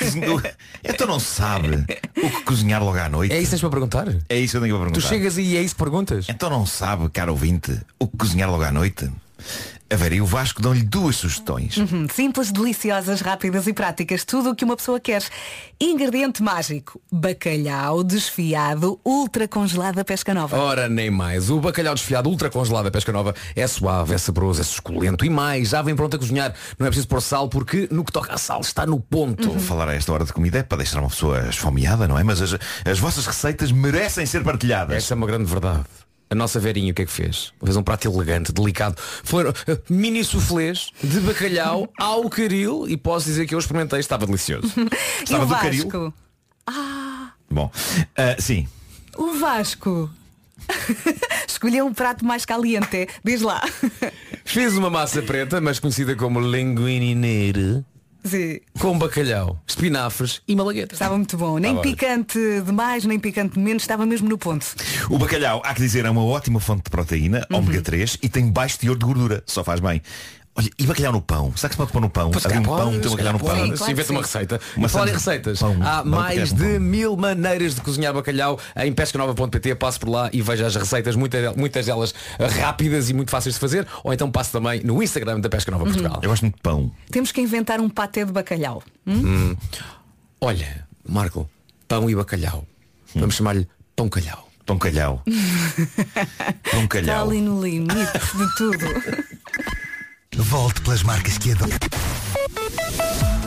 Então 0.82 1.06
não 1.06 1.20
sabe 1.20 1.84
o 2.16 2.30
que 2.30 2.42
cozinhar 2.42 2.82
logo 2.82 2.98
à 2.98 3.08
noite. 3.08 3.32
É 3.32 3.36
isso 3.36 3.46
que 3.46 3.50
tens 3.50 3.60
para 3.60 3.70
perguntar? 3.70 4.08
É 4.28 4.38
isso 4.38 4.52
que 4.52 4.56
eu 4.56 4.62
tenho 4.62 4.76
para 4.76 4.86
Tu 4.86 4.92
perguntar. 4.92 5.08
chegas 5.08 5.38
e 5.38 5.56
é 5.56 5.62
isso 5.62 5.74
que 5.74 5.82
perguntas? 5.82 6.26
Então 6.28 6.48
não 6.50 6.64
sabe, 6.66 7.08
caro 7.10 7.32
ouvinte, 7.32 7.78
o 7.98 8.06
que 8.08 8.16
cozinhar 8.16 8.50
logo 8.50 8.62
à 8.62 8.72
noite? 8.72 9.10
A 9.90 9.96
Vera 9.96 10.14
e 10.14 10.22
o 10.22 10.26
Vasco 10.26 10.62
dão-lhe 10.62 10.82
duas 10.82 11.16
sugestões. 11.16 11.76
Uhum, 11.76 12.06
Simples, 12.08 12.50
deliciosas, 12.50 13.20
rápidas 13.20 13.66
e 13.66 13.74
práticas. 13.74 14.24
Tudo 14.24 14.50
o 14.50 14.54
que 14.54 14.64
uma 14.64 14.74
pessoa 14.74 14.98
quer. 14.98 15.22
Ingrediente 15.78 16.42
mágico. 16.42 16.98
Bacalhau 17.12 18.02
desfiado, 18.02 18.98
ultra 19.04 19.46
congelado 19.46 19.98
a 19.98 20.04
pesca 20.04 20.32
nova. 20.32 20.56
Ora, 20.56 20.88
nem 20.88 21.10
mais. 21.10 21.50
O 21.50 21.60
bacalhau 21.60 21.94
desfiado 21.94 22.30
ultra 22.30 22.48
congelado 22.48 22.84
da 22.84 22.90
pesca 22.90 23.12
nova 23.12 23.34
é 23.54 23.66
suave, 23.66 24.14
é 24.14 24.18
saboroso, 24.18 24.62
é 24.62 24.64
suculento 24.64 25.26
e 25.26 25.30
mais, 25.30 25.68
já 25.70 25.82
vem 25.82 25.94
pronto 25.94 26.16
a 26.16 26.18
cozinhar. 26.18 26.54
Não 26.78 26.86
é 26.86 26.90
preciso 26.90 27.08
pôr 27.08 27.20
sal 27.20 27.48
porque 27.50 27.86
no 27.90 28.02
que 28.02 28.12
toca 28.12 28.32
a 28.32 28.38
sal 28.38 28.62
está 28.62 28.86
no 28.86 28.98
ponto. 28.98 29.58
Falar 29.60 29.88
a 29.90 29.94
esta 29.94 30.10
hora 30.10 30.24
de 30.24 30.32
comida 30.32 30.58
é 30.58 30.62
para 30.62 30.78
deixar 30.78 31.00
uma 31.00 31.10
pessoa 31.10 31.48
esfomeada, 31.50 32.08
não 32.08 32.18
é? 32.18 32.24
Mas 32.24 32.40
as, 32.40 32.56
as 32.84 32.98
vossas 32.98 33.26
receitas 33.26 33.70
merecem 33.70 34.24
ser 34.24 34.42
partilhadas. 34.42 34.96
Essa 34.96 35.12
é 35.12 35.16
uma 35.16 35.26
grande 35.26 35.44
verdade. 35.44 35.84
A 36.32 36.34
nossa 36.34 36.58
Verinha 36.58 36.92
o 36.92 36.94
que 36.94 37.02
é 37.02 37.04
que 37.04 37.12
fez? 37.12 37.52
Fez 37.62 37.76
um 37.76 37.82
prato 37.82 38.08
elegante, 38.08 38.52
delicado. 38.52 38.96
Foram 39.22 39.50
uh, 39.50 39.82
mini 39.90 40.24
soufflés 40.24 40.88
de 41.04 41.20
bacalhau 41.20 41.92
ao 42.00 42.30
caril 42.30 42.88
e 42.88 42.96
posso 42.96 43.26
dizer 43.26 43.46
que 43.46 43.54
eu 43.54 43.58
experimentei, 43.58 44.00
estava 44.00 44.24
delicioso. 44.24 44.72
Estava 45.22 45.44
o 45.44 45.46
do 45.46 45.54
caril? 45.54 46.14
Ah, 46.66 47.32
Bom, 47.50 47.70
ah, 48.16 48.36
sim. 48.38 48.66
o 49.14 49.34
Vasco. 49.34 50.08
Escolheu 51.46 51.84
um 51.84 51.92
prato 51.92 52.24
mais 52.24 52.46
caliente. 52.46 53.08
Diz 53.22 53.42
lá. 53.42 53.60
Fiz 54.42 54.72
uma 54.72 54.88
massa 54.88 55.20
preta, 55.20 55.60
mas 55.60 55.78
conhecida 55.78 56.16
como 56.16 56.40
linguine 56.40 57.14
nere. 57.14 57.84
Sim. 58.24 58.60
com 58.78 58.96
bacalhau, 58.98 59.60
espinafres 59.66 60.40
e 60.46 60.54
malagueta. 60.54 60.94
Estava 60.94 61.16
muito 61.16 61.36
bom. 61.36 61.58
Nem 61.58 61.72
Estava. 61.72 61.88
picante 61.88 62.38
demais, 62.64 63.04
nem 63.04 63.18
picante 63.18 63.54
de 63.54 63.60
menos, 63.60 63.82
estava 63.82 64.06
mesmo 64.06 64.28
no 64.28 64.38
ponto. 64.38 64.64
O 65.10 65.18
bacalhau, 65.18 65.60
há 65.64 65.74
que 65.74 65.80
dizer, 65.80 66.04
é 66.04 66.10
uma 66.10 66.24
ótima 66.24 66.60
fonte 66.60 66.84
de 66.84 66.90
proteína, 66.90 67.46
Uhum. 67.50 67.58
ômega 67.58 67.82
3 67.82 68.18
e 68.22 68.28
tem 68.28 68.50
baixo 68.50 68.78
teor 68.78 68.96
de 68.96 69.04
gordura. 69.04 69.42
Só 69.46 69.64
faz 69.64 69.80
bem. 69.80 70.00
Olha, 70.54 70.70
e 70.78 70.86
bacalhau 70.86 71.12
no 71.12 71.22
pão? 71.22 71.50
Será 71.56 71.70
que 71.70 71.74
se 71.74 71.78
pode 71.78 71.92
pôr 71.92 72.02
no 72.02 72.10
pão? 72.10 72.30
Pois, 72.30 72.44
um 72.44 72.62
pão, 72.62 73.00
tem 73.00 73.10
bacalhau 73.10 73.32
no 73.32 73.38
pão. 73.38 73.56
pode. 73.56 73.78
Se 73.78 73.90
inventa 73.90 74.12
uma 74.12 74.20
receita. 74.20 74.60
Uma 74.76 74.86
e 74.86 74.90
falar 74.90 75.08
em 75.08 75.12
receitas. 75.12 75.58
pão, 75.58 75.76
Há 75.80 76.02
pão, 76.02 76.04
mais 76.04 76.52
de 76.52 76.78
no 76.78 76.80
mil 76.80 77.16
maneiras 77.16 77.74
de 77.74 77.80
cozinhar 77.80 78.12
bacalhau 78.12 78.58
em 78.76 78.92
pescanova.pt. 78.92 79.74
Passe 79.76 79.98
por 79.98 80.10
lá 80.10 80.28
e 80.30 80.42
veja 80.42 80.66
as 80.66 80.76
receitas, 80.76 81.16
muitas, 81.16 81.56
muitas 81.56 81.86
delas 81.86 82.14
rápidas 82.60 83.08
e 83.08 83.14
muito 83.14 83.30
fáceis 83.30 83.54
de 83.54 83.60
fazer. 83.60 83.86
Ou 84.04 84.12
então 84.12 84.30
passe 84.30 84.52
também 84.52 84.82
no 84.82 85.02
Instagram 85.02 85.40
da 85.40 85.48
Pesca 85.48 85.70
Nova 85.70 85.84
Portugal. 85.84 86.20
Eu 86.22 86.28
gosto 86.28 86.42
muito 86.42 86.56
de 86.56 86.62
pão. 86.62 86.90
Temos 87.10 87.32
que 87.32 87.40
inventar 87.40 87.80
um 87.80 87.88
paté 87.88 88.22
de 88.22 88.32
bacalhau. 88.32 88.82
Hum? 89.06 89.22
Hum. 89.24 89.56
Olha, 90.38 90.86
Marco, 91.08 91.48
pão 91.88 92.10
e 92.10 92.14
bacalhau. 92.14 92.66
Vamos 93.14 93.36
chamar-lhe 93.36 93.66
pão 93.96 94.10
calhau. 94.10 94.48
Pão 94.66 94.78
calhau. 94.78 95.22
pão 96.70 96.88
Está 97.00 97.22
ali 97.22 97.40
no 97.40 97.62
limite 97.62 97.94
de 97.94 98.56
tudo. 98.56 98.86
Volte 100.36 100.80
pelas 100.80 101.02
marcas 101.02 101.36
que 101.36 101.52
adora. 101.52 101.76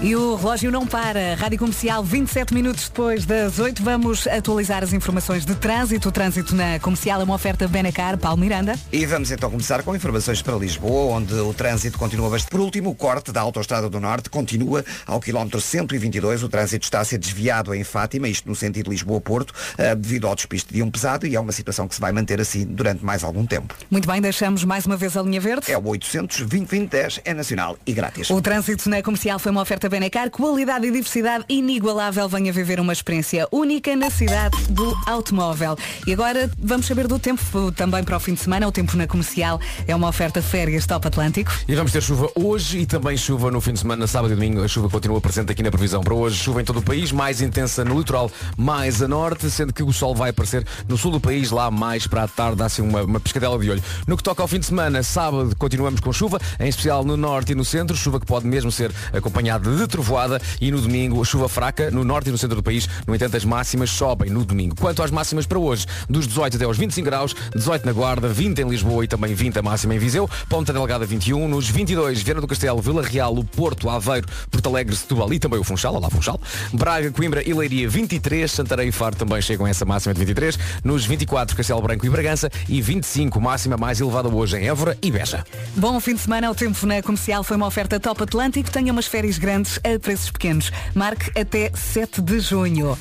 E 0.06 0.16
o 0.16 0.36
relógio 0.36 0.70
não 0.70 0.86
para. 0.86 1.34
Rádio 1.34 1.58
Comercial, 1.58 2.04
27 2.04 2.54
minutos 2.54 2.90
depois 2.90 3.26
das 3.26 3.58
8. 3.58 3.82
Vamos 3.82 4.28
atualizar 4.28 4.84
as 4.84 4.94
informações 4.94 5.44
de 5.46 5.56
trânsito. 5.56 6.10
O 6.10 6.12
trânsito 6.12 6.54
na 6.54 6.80
comercial 6.80 7.22
é 7.22 7.24
uma 7.24 7.34
oferta 7.34 7.68
Benacar, 7.68 8.16
Paulo 8.16 8.38
Miranda. 8.40 8.76
E 8.92 9.04
vamos 9.08 9.32
então 9.32 9.50
começar 9.50 9.82
com 9.82 9.96
informações 9.96 10.44
para 10.44 10.56
Lisboa, 10.58 11.16
onde 11.16 11.34
o 11.34 11.52
trânsito 11.56 11.98
continua 11.98 12.30
bastante. 12.30 12.52
Por 12.52 12.60
último, 12.60 12.92
o 12.92 12.96
corte 12.96 13.32
da 13.32 13.42
Autostrada 13.42 13.90
do 13.90 14.00
Norte 14.00 14.30
continua 14.30 14.86
ao 15.08 15.20
quilómetro 15.20 15.60
122. 15.60 16.44
O 16.44 16.50
trânsito 16.50 16.84
está 16.84 17.00
a 17.00 17.06
ser 17.06 17.18
desviado 17.18 17.74
em 17.74 17.84
Fátima, 17.84 18.28
isto 18.28 18.48
no 18.48 18.56
sentido 18.56 18.92
Lisboa-Porto, 18.92 19.56
eh, 19.76 19.96
devido 19.96 20.28
ao 20.28 20.36
despiste 20.36 20.72
de 20.72 20.84
um 20.84 20.92
pesado 20.92 21.26
e 21.26 21.36
é 21.36 21.40
uma 21.40 21.52
situação 21.52 21.88
que 21.88 21.96
se 21.96 22.02
vai 22.02 22.12
manter 22.12 22.40
assim 22.40 22.64
durante 22.64 23.04
mais 23.04 23.24
algum 23.24 23.44
tempo. 23.44 23.74
Muito 23.90 24.08
bem, 24.08 24.22
deixamos 24.22 24.64
mais 24.64 24.86
uma 24.86 24.98
vez 24.98 25.18
a 25.18 25.24
linha 25.24 25.42
verde. 25.42 25.72
É 25.72 25.78
o 25.80 25.88
800 25.88 26.42
2010 26.76 27.22
é 27.24 27.34
nacional 27.34 27.78
e 27.86 27.94
grátis. 27.94 28.30
O 28.30 28.42
trânsito 28.42 28.90
na 28.90 29.02
comercial 29.02 29.40
foi 29.40 29.52
uma 29.52 29.62
oferta 29.62 29.88
Benacar, 29.88 30.30
qualidade 30.30 30.86
e 30.88 30.92
diversidade 30.92 31.46
inigualável. 31.48 32.28
Venha 32.28 32.52
viver 32.52 32.80
uma 32.80 32.92
experiência 32.92 33.48
única 33.52 33.96
na 33.96 34.10
cidade 34.10 34.58
do 34.70 34.96
automóvel. 35.06 35.78
E 36.06 36.14
agora 36.14 36.50
vamos 36.58 36.86
saber 36.86 37.08
do 37.08 37.18
tempo 37.18 37.72
também 37.72 38.04
para 38.04 38.18
o 38.18 38.20
fim 38.20 38.34
de 38.34 38.42
semana. 38.42 38.68
O 38.68 38.72
tempo 38.72 38.98
na 38.98 39.08
comercial 39.08 39.60
é 39.88 39.96
uma 39.96 40.10
oferta 40.10 40.42
férias 40.42 40.86
Top 40.86 41.08
Atlântico. 41.08 41.52
E 41.68 41.76
vamos 41.76 41.92
ter 41.92 42.02
chuva 42.02 42.30
hoje 42.36 42.80
e 42.80 42.86
também 42.86 43.16
chuva 43.16 43.50
no 43.50 43.62
fim 43.62 43.74
de 43.74 43.80
semana, 43.80 44.06
sábado 44.08 44.34
e 44.34 44.36
domingo. 44.36 44.64
A 44.64 44.68
chuva 44.68 44.90
continua 44.90 45.22
presente 45.22 45.52
aqui 45.52 45.64
na 45.64 45.72
previsão 45.72 46.02
para 46.02 46.14
hoje. 46.14 46.38
Chuva 46.38 46.62
em 46.62 46.66
todo 46.66 46.80
o 46.80 46.82
país, 46.82 47.12
mais 47.12 47.42
intensa 47.42 47.86
no 47.86 47.98
litoral, 47.98 48.30
mais 48.58 49.02
a 49.02 49.08
norte, 49.08 49.50
sendo 49.50 49.74
que 49.74 49.84
o 49.84 49.94
sol 49.94 50.14
vai 50.14 50.32
aparecer 50.32 50.66
no 50.88 50.98
sul 50.98 51.12
do 51.12 51.20
país, 51.20 51.52
lá 51.52 51.72
mais 51.72 52.06
para 52.08 52.24
a 52.24 52.28
tarde, 52.28 52.62
assim 52.64 52.82
uma, 52.82 53.04
uma 53.04 53.20
pescadela 53.20 53.58
de 53.58 53.70
olho. 53.70 53.84
No 54.08 54.18
que 54.18 54.24
toca 54.24 54.42
ao 54.42 54.48
fim 54.48 54.60
de 54.60 54.66
semana, 54.66 55.02
sábado 55.04 55.56
continuamos 55.58 56.00
com 56.00 56.12
chuva, 56.12 56.40
em 56.60 56.65
especial 56.70 57.04
no 57.04 57.18
norte 57.18 57.52
e 57.52 57.56
no 57.56 57.66
centro, 57.66 57.96
chuva 57.96 58.20
que 58.20 58.26
pode 58.26 58.48
mesmo 58.48 58.72
ser 58.72 58.92
acompanhada 59.14 59.76
de 59.76 59.88
trovoada. 59.88 60.42
E 60.60 60.72
no 60.72 60.82
domingo 60.82 61.24
chuva 61.26 61.50
fraca 61.50 61.92
no 61.92 62.04
norte 62.04 62.30
e 62.30 62.32
no 62.32 62.38
centro 62.38 62.56
do 62.56 62.64
país. 62.64 62.88
No 63.06 63.16
entanto, 63.16 63.36
as 63.38 63.46
máximas 63.46 63.90
sobem 63.90 64.30
no 64.30 64.44
domingo. 64.46 64.76
Quanto 64.80 65.02
às 65.02 65.12
máximas 65.12 65.46
para 65.46 65.60
hoje, 65.60 65.86
dos 66.10 66.28
18 66.28 66.56
até 66.58 66.66
aos 66.66 66.78
25 66.78 67.06
graus, 67.06 67.36
18 67.56 67.86
na 67.86 67.94
Guarda, 67.94 68.28
20 68.28 68.60
em 68.60 68.70
Lisboa 68.70 69.04
e 69.04 69.08
também 69.08 69.34
20 69.34 69.60
a 69.60 69.62
máxima 69.62 69.96
em 69.96 70.00
Viseu, 70.00 70.30
Ponta 70.50 70.74
Delgada 70.74 71.06
21, 71.06 71.48
nos 71.48 71.68
22, 71.70 72.22
Viana 72.22 72.42
do 72.42 72.48
Castelo, 72.48 72.82
Vila 72.82 73.02
Real, 73.02 73.34
o 73.34 73.44
Porto, 73.44 73.90
Aveiro, 73.90 74.28
Porto 74.50 74.70
Alegre, 74.70 74.96
Setúbal 74.96 75.34
e 75.34 75.40
também 75.40 75.60
o 75.60 75.64
Funchal, 75.64 76.00
lá 76.00 76.10
Funchal, 76.10 76.40
Braga, 76.74 77.12
Coimbra 77.12 77.48
e 77.48 77.54
Leiria 77.54 77.88
23, 77.88 78.52
Santarém 78.52 78.90
e 78.90 78.92
Faro 78.92 79.16
também 79.16 79.42
chegam 79.42 79.66
a 79.66 79.70
essa 79.70 79.86
máxima 79.86 80.14
de 80.14 80.20
23, 80.20 80.58
nos 80.84 81.06
24 81.06 81.56
Castelo 81.56 81.82
Branco 81.82 82.06
e 82.06 82.10
Bragança 82.10 82.50
e 82.68 82.82
25 82.82 83.40
máxima 83.40 83.78
mais 83.78 84.00
elevada 84.00 84.30
hoje 84.30 84.58
em 84.58 84.68
Évora 84.68 84.98
e 85.02 85.12
Beja. 85.12 85.46
Bom 85.76 86.00
fim 86.00 86.16
de 86.16 86.22
semana, 86.22 86.50
o 86.56 86.58
tempo 86.58 86.86
na 86.86 87.02
comercial 87.02 87.44
foi 87.44 87.58
uma 87.58 87.68
oferta 87.68 88.00
Top 88.00 88.24
Atlântico. 88.24 88.72
Tenha 88.72 88.90
umas 88.90 89.06
férias 89.06 89.38
grandes 89.38 89.78
a 89.80 90.00
preços 90.00 90.32
pequenos. 90.32 90.72
Marque 90.94 91.38
até 91.38 91.70
7 91.74 92.22
de 92.22 92.40
junho. 92.40 92.98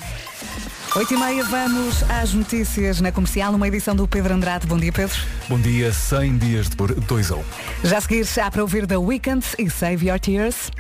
8 0.97 1.15
e 1.15 1.17
meia, 1.17 1.45
vamos 1.45 2.03
às 2.11 2.35
notícias 2.35 3.01
na 3.01 3.13
comercial, 3.13 3.53
numa 3.53 3.69
edição 3.69 3.95
do 3.95 4.09
Pedro 4.09 4.35
Andrade. 4.35 4.67
Bom 4.67 4.77
dia, 4.77 4.93
Pedro. 4.93 5.17
Bom 5.49 5.61
dia, 5.61 5.93
100 5.93 6.39
dias 6.39 6.69
de 6.69 6.75
por 6.75 6.93
2 6.93 7.31
a 7.31 7.37
1. 7.37 7.45
Já 7.85 7.99
a 7.99 8.01
seguir, 8.01 8.27
há 8.41 8.51
para 8.51 8.63
ouvir 8.63 8.89
The 8.89 8.97
Weekend 8.97 9.47
e 9.57 9.71
Save 9.71 10.09
Your 10.09 10.19
Tears. 10.19 10.73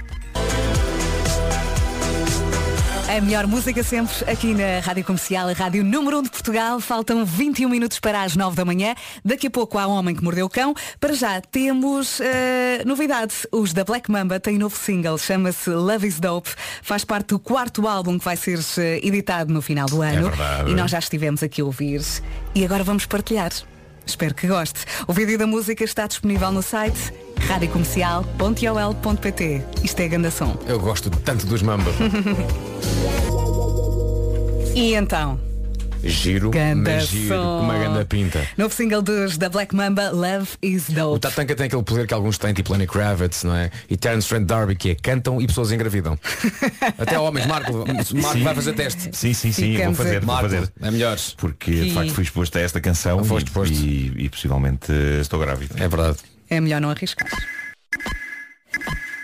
A 3.15 3.21
melhor 3.21 3.47
música 3.47 3.81
sempre 3.85 4.13
aqui 4.29 4.53
na 4.55 4.81
Rádio 4.81 5.05
Comercial, 5.05 5.49
a 5.49 5.53
Rádio 5.53 5.85
Número 5.85 6.19
1 6.19 6.23
de 6.25 6.31
Portugal. 6.31 6.81
Faltam 6.81 7.25
21 7.25 7.69
minutos 7.69 8.01
para 8.01 8.25
as 8.25 8.35
9 8.35 8.57
da 8.57 8.65
manhã. 8.65 8.93
Daqui 9.25 9.47
a 9.47 9.51
pouco 9.53 9.79
há 9.79 9.87
um 9.87 9.93
homem 9.93 10.17
que 10.17 10.25
mordeu 10.25 10.47
o 10.47 10.51
cão. 10.51 10.75
Para 10.99 11.15
já 11.15 11.41
temos 11.41 12.21
novidade. 12.85 13.33
Os 13.53 13.73
da 13.73 13.85
Black 13.85 14.11
Mamba 14.11 14.41
têm 14.41 14.59
novo 14.59 14.77
single, 14.77 15.17
chama-se 15.17 15.71
Love 15.71 16.09
is 16.09 16.19
Dope. 16.19 16.51
Faz 16.83 17.05
parte 17.05 17.29
do 17.29 17.39
quarto 17.39 17.87
álbum 17.87 18.19
que 18.19 18.25
vai 18.25 18.37
ser 18.37 18.59
eh, 18.79 18.99
editado 19.01 19.55
no 19.55 19.63
final 19.63 19.87
do 19.87 20.03
ano. 20.03 20.31
verdade. 20.31 20.73
e 20.73 20.75
nós 20.75 20.91
já 20.91 20.99
estivemos 20.99 21.41
aqui 21.41 21.61
a 21.61 21.65
ouvir. 21.65 22.03
E 22.53 22.65
agora 22.65 22.83
vamos 22.83 23.07
partilhar. 23.07 23.53
Espero 24.07 24.35
que 24.35 24.47
goste. 24.47 24.81
O 25.07 25.13
vídeo 25.13 25.37
da 25.39 25.47
música 25.47 25.85
está 25.85 26.07
disponível 26.07 26.51
no 26.53 26.63
site 26.63 27.13
radiocomercial.ol.pt. 27.49 29.63
Isto 29.83 30.01
é 30.01 30.09
ganda 30.09 30.31
som. 30.31 30.57
Eu 30.67 30.81
gosto 30.81 31.11
tanto 31.11 31.45
dos 31.47 31.61
Mamba. 31.63 31.91
E 34.75 34.95
então? 34.97 35.39
Giro, 36.09 36.51
Ganda 36.51 36.91
mas 36.93 37.09
giro, 37.09 37.29
som. 37.35 37.59
com 37.59 37.61
uma 37.65 37.79
ganda 37.79 38.05
pinta. 38.05 38.47
Novo 38.57 38.75
single 38.75 39.03
dos 39.03 39.37
da 39.39 39.49
Black 39.49 39.75
Mamba, 39.75 40.11
Love 40.11 40.49
is 40.63 40.89
O 40.89 40.93
Dope. 40.93 41.21
Tatanka 41.21 41.55
tem 41.55 41.67
aquele 41.67 41.83
poder 41.83 42.07
que 42.07 42.15
alguns 42.15 42.39
têm, 42.39 42.53
tipo 42.53 42.73
Lenny 42.73 42.87
Kravitz, 42.87 43.45
não 43.45 43.55
é? 43.55 43.71
E 43.89 43.97
Terence 43.97 44.29
Trent 44.29 44.47
D'Arby, 44.47 44.77
que 44.77 44.91
é 44.91 44.95
cantam 44.95 45.41
e 45.41 45.47
pessoas 45.47 45.73
engravidam. 45.73 46.19
Até 46.99 47.19
homens, 47.19 47.47
Marco, 47.47 47.73
Marco 48.15 48.41
vai 48.41 48.55
fazer 48.55 48.73
teste. 48.75 49.11
Sim, 49.13 49.33
sim, 49.35 49.53
sim, 49.53 49.77
vou 49.85 49.95
fazer, 49.95 50.21
vou 50.21 50.37
fazer. 50.37 50.73
é 50.81 50.91
melhores. 50.91 51.35
Porque 51.37 51.71
de 51.71 51.91
facto 51.93 52.13
fui 52.13 52.25
exposto 52.25 52.57
a 52.57 52.61
esta 52.61 52.81
canção 52.81 53.21
e, 53.23 53.73
e, 53.73 54.25
e 54.25 54.29
possivelmente 54.29 54.93
eh, 54.93 55.21
estou 55.21 55.39
grávido. 55.41 55.75
É 55.77 55.89
verdade. 55.89 56.19
É 56.51 56.61
melhor 56.61 56.81
não 56.81 56.91
arriscar. 56.91 57.29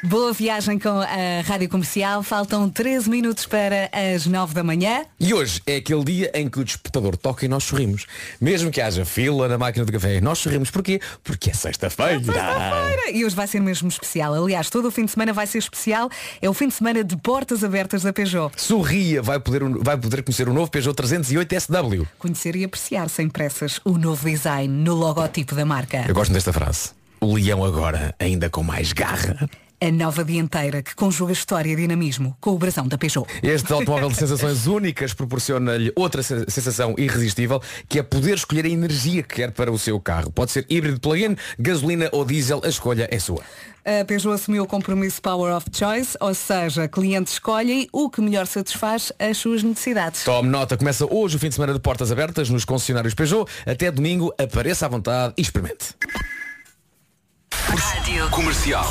Boa 0.02 0.32
viagem 0.32 0.78
com 0.78 0.88
a 0.88 1.42
Rádio 1.44 1.68
Comercial. 1.68 2.22
Faltam 2.22 2.70
13 2.70 3.10
minutos 3.10 3.44
para 3.44 3.90
as 3.92 4.24
9 4.24 4.54
da 4.54 4.64
manhã. 4.64 5.04
E 5.20 5.34
hoje 5.34 5.60
é 5.66 5.76
aquele 5.76 6.02
dia 6.02 6.30
em 6.32 6.48
que 6.48 6.58
o 6.58 6.64
despertador 6.64 7.18
toca 7.18 7.44
e 7.44 7.48
nós 7.48 7.64
sorrimos. 7.64 8.06
Mesmo 8.40 8.70
que 8.70 8.80
haja 8.80 9.04
fila 9.04 9.46
na 9.46 9.58
máquina 9.58 9.84
de 9.84 9.92
café, 9.92 10.18
nós 10.22 10.38
sorrimos. 10.38 10.70
Porquê? 10.70 11.00
Porque 11.22 11.50
é 11.50 11.52
sexta-feira. 11.52 12.18
Sexta-feira! 12.18 13.10
E 13.12 13.26
hoje 13.26 13.36
vai 13.36 13.46
ser 13.46 13.60
mesmo 13.60 13.88
especial. 13.88 14.32
Aliás, 14.32 14.70
todo 14.70 14.88
o 14.88 14.90
fim 14.90 15.04
de 15.04 15.10
semana 15.10 15.34
vai 15.34 15.46
ser 15.46 15.58
especial. 15.58 16.08
É 16.40 16.48
o 16.48 16.54
fim 16.54 16.68
de 16.68 16.74
semana 16.74 17.04
de 17.04 17.16
portas 17.18 17.62
abertas 17.62 18.02
da 18.02 18.10
Peugeot. 18.10 18.54
Sorria, 18.56 19.20
vai 19.20 19.38
poder, 19.38 19.62
vai 19.80 19.98
poder 19.98 20.22
conhecer 20.22 20.48
o 20.48 20.54
novo 20.54 20.70
Peugeot 20.70 20.94
308 20.94 21.60
SW. 21.60 22.06
Conhecer 22.18 22.56
e 22.56 22.64
apreciar 22.64 23.10
sem 23.10 23.28
pressas 23.28 23.78
o 23.84 23.98
novo 23.98 24.30
design 24.30 24.82
no 24.82 24.94
logotipo 24.94 25.54
da 25.54 25.66
marca. 25.66 26.06
Eu 26.08 26.14
gosto 26.14 26.32
desta 26.32 26.54
frase. 26.54 26.92
O 27.20 27.34
leão 27.34 27.62
agora, 27.62 28.14
ainda 28.18 28.48
com 28.48 28.62
mais 28.62 28.94
garra. 28.94 29.46
A 29.82 29.90
nova 29.90 30.22
dianteira 30.22 30.82
que 30.82 30.94
conjuga 30.94 31.32
história 31.32 31.72
e 31.72 31.76
dinamismo 31.76 32.36
com 32.38 32.50
o 32.50 32.58
brasão 32.58 32.86
da 32.86 32.98
Peugeot. 32.98 33.26
Este 33.42 33.72
automóvel 33.72 34.10
de 34.10 34.16
sensações 34.18 34.66
únicas 34.66 35.14
proporciona-lhe 35.14 35.90
outra 35.96 36.22
se- 36.22 36.44
sensação 36.48 36.94
irresistível, 36.98 37.62
que 37.88 37.98
é 37.98 38.02
poder 38.02 38.34
escolher 38.34 38.66
a 38.66 38.68
energia 38.68 39.22
que 39.22 39.36
quer 39.36 39.50
para 39.52 39.72
o 39.72 39.78
seu 39.78 39.98
carro. 39.98 40.30
Pode 40.30 40.50
ser 40.52 40.66
híbrido 40.68 41.00
plug-in, 41.00 41.34
gasolina 41.58 42.10
ou 42.12 42.26
diesel, 42.26 42.60
a 42.62 42.68
escolha 42.68 43.08
é 43.10 43.18
sua. 43.18 43.42
A 43.82 44.04
Peugeot 44.04 44.34
assumiu 44.34 44.64
o 44.64 44.66
compromisso 44.66 45.22
Power 45.22 45.56
of 45.56 45.66
Choice, 45.72 46.14
ou 46.20 46.34
seja, 46.34 46.86
clientes 46.86 47.32
escolhem 47.32 47.88
o 47.90 48.10
que 48.10 48.20
melhor 48.20 48.46
satisfaz 48.46 49.10
as 49.18 49.38
suas 49.38 49.62
necessidades. 49.62 50.24
Tome 50.24 50.50
nota, 50.50 50.76
começa 50.76 51.06
hoje 51.10 51.36
o 51.36 51.38
fim 51.38 51.48
de 51.48 51.54
semana 51.54 51.72
de 51.72 51.80
portas 51.80 52.12
abertas 52.12 52.50
nos 52.50 52.66
concessionários 52.66 53.14
Peugeot. 53.14 53.46
Até 53.64 53.90
domingo, 53.90 54.30
apareça 54.38 54.84
à 54.84 54.88
vontade 54.90 55.32
e 55.38 55.40
experimente. 55.40 55.94
Comercial. 58.30 58.84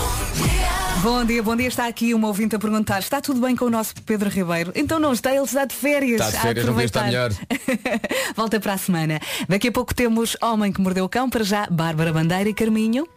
Bom 1.01 1.23
dia, 1.23 1.41
bom 1.41 1.55
dia. 1.55 1.67
Está 1.67 1.87
aqui 1.87 2.13
uma 2.13 2.27
ouvinte 2.27 2.57
a 2.57 2.59
perguntar, 2.59 2.99
está 2.99 3.21
tudo 3.21 3.39
bem 3.39 3.55
com 3.55 3.65
o 3.65 3.69
nosso 3.69 3.93
Pedro 4.05 4.29
Ribeiro? 4.29 4.73
Então 4.75 4.99
não 4.99 5.13
está, 5.13 5.33
ele 5.33 5.45
está 5.45 5.63
de 5.63 5.73
férias. 5.73 6.19
Está 6.19 6.31
de 6.31 6.37
a 6.37 6.41
férias, 6.41 6.65
não 6.65 6.73
podia 6.73 6.85
estar 6.87 7.07
aproveitar. 7.07 8.33
Volta 8.35 8.59
para 8.59 8.73
a 8.73 8.77
semana. 8.77 9.19
Daqui 9.47 9.69
a 9.69 9.71
pouco 9.71 9.95
temos 9.95 10.35
Homem 10.41 10.73
que 10.73 10.81
Mordeu 10.81 11.05
o 11.05 11.09
Cão, 11.09 11.29
para 11.29 11.43
já 11.45 11.67
Bárbara 11.71 12.11
Bandeira 12.11 12.49
e 12.49 12.53
Carminho. 12.53 13.07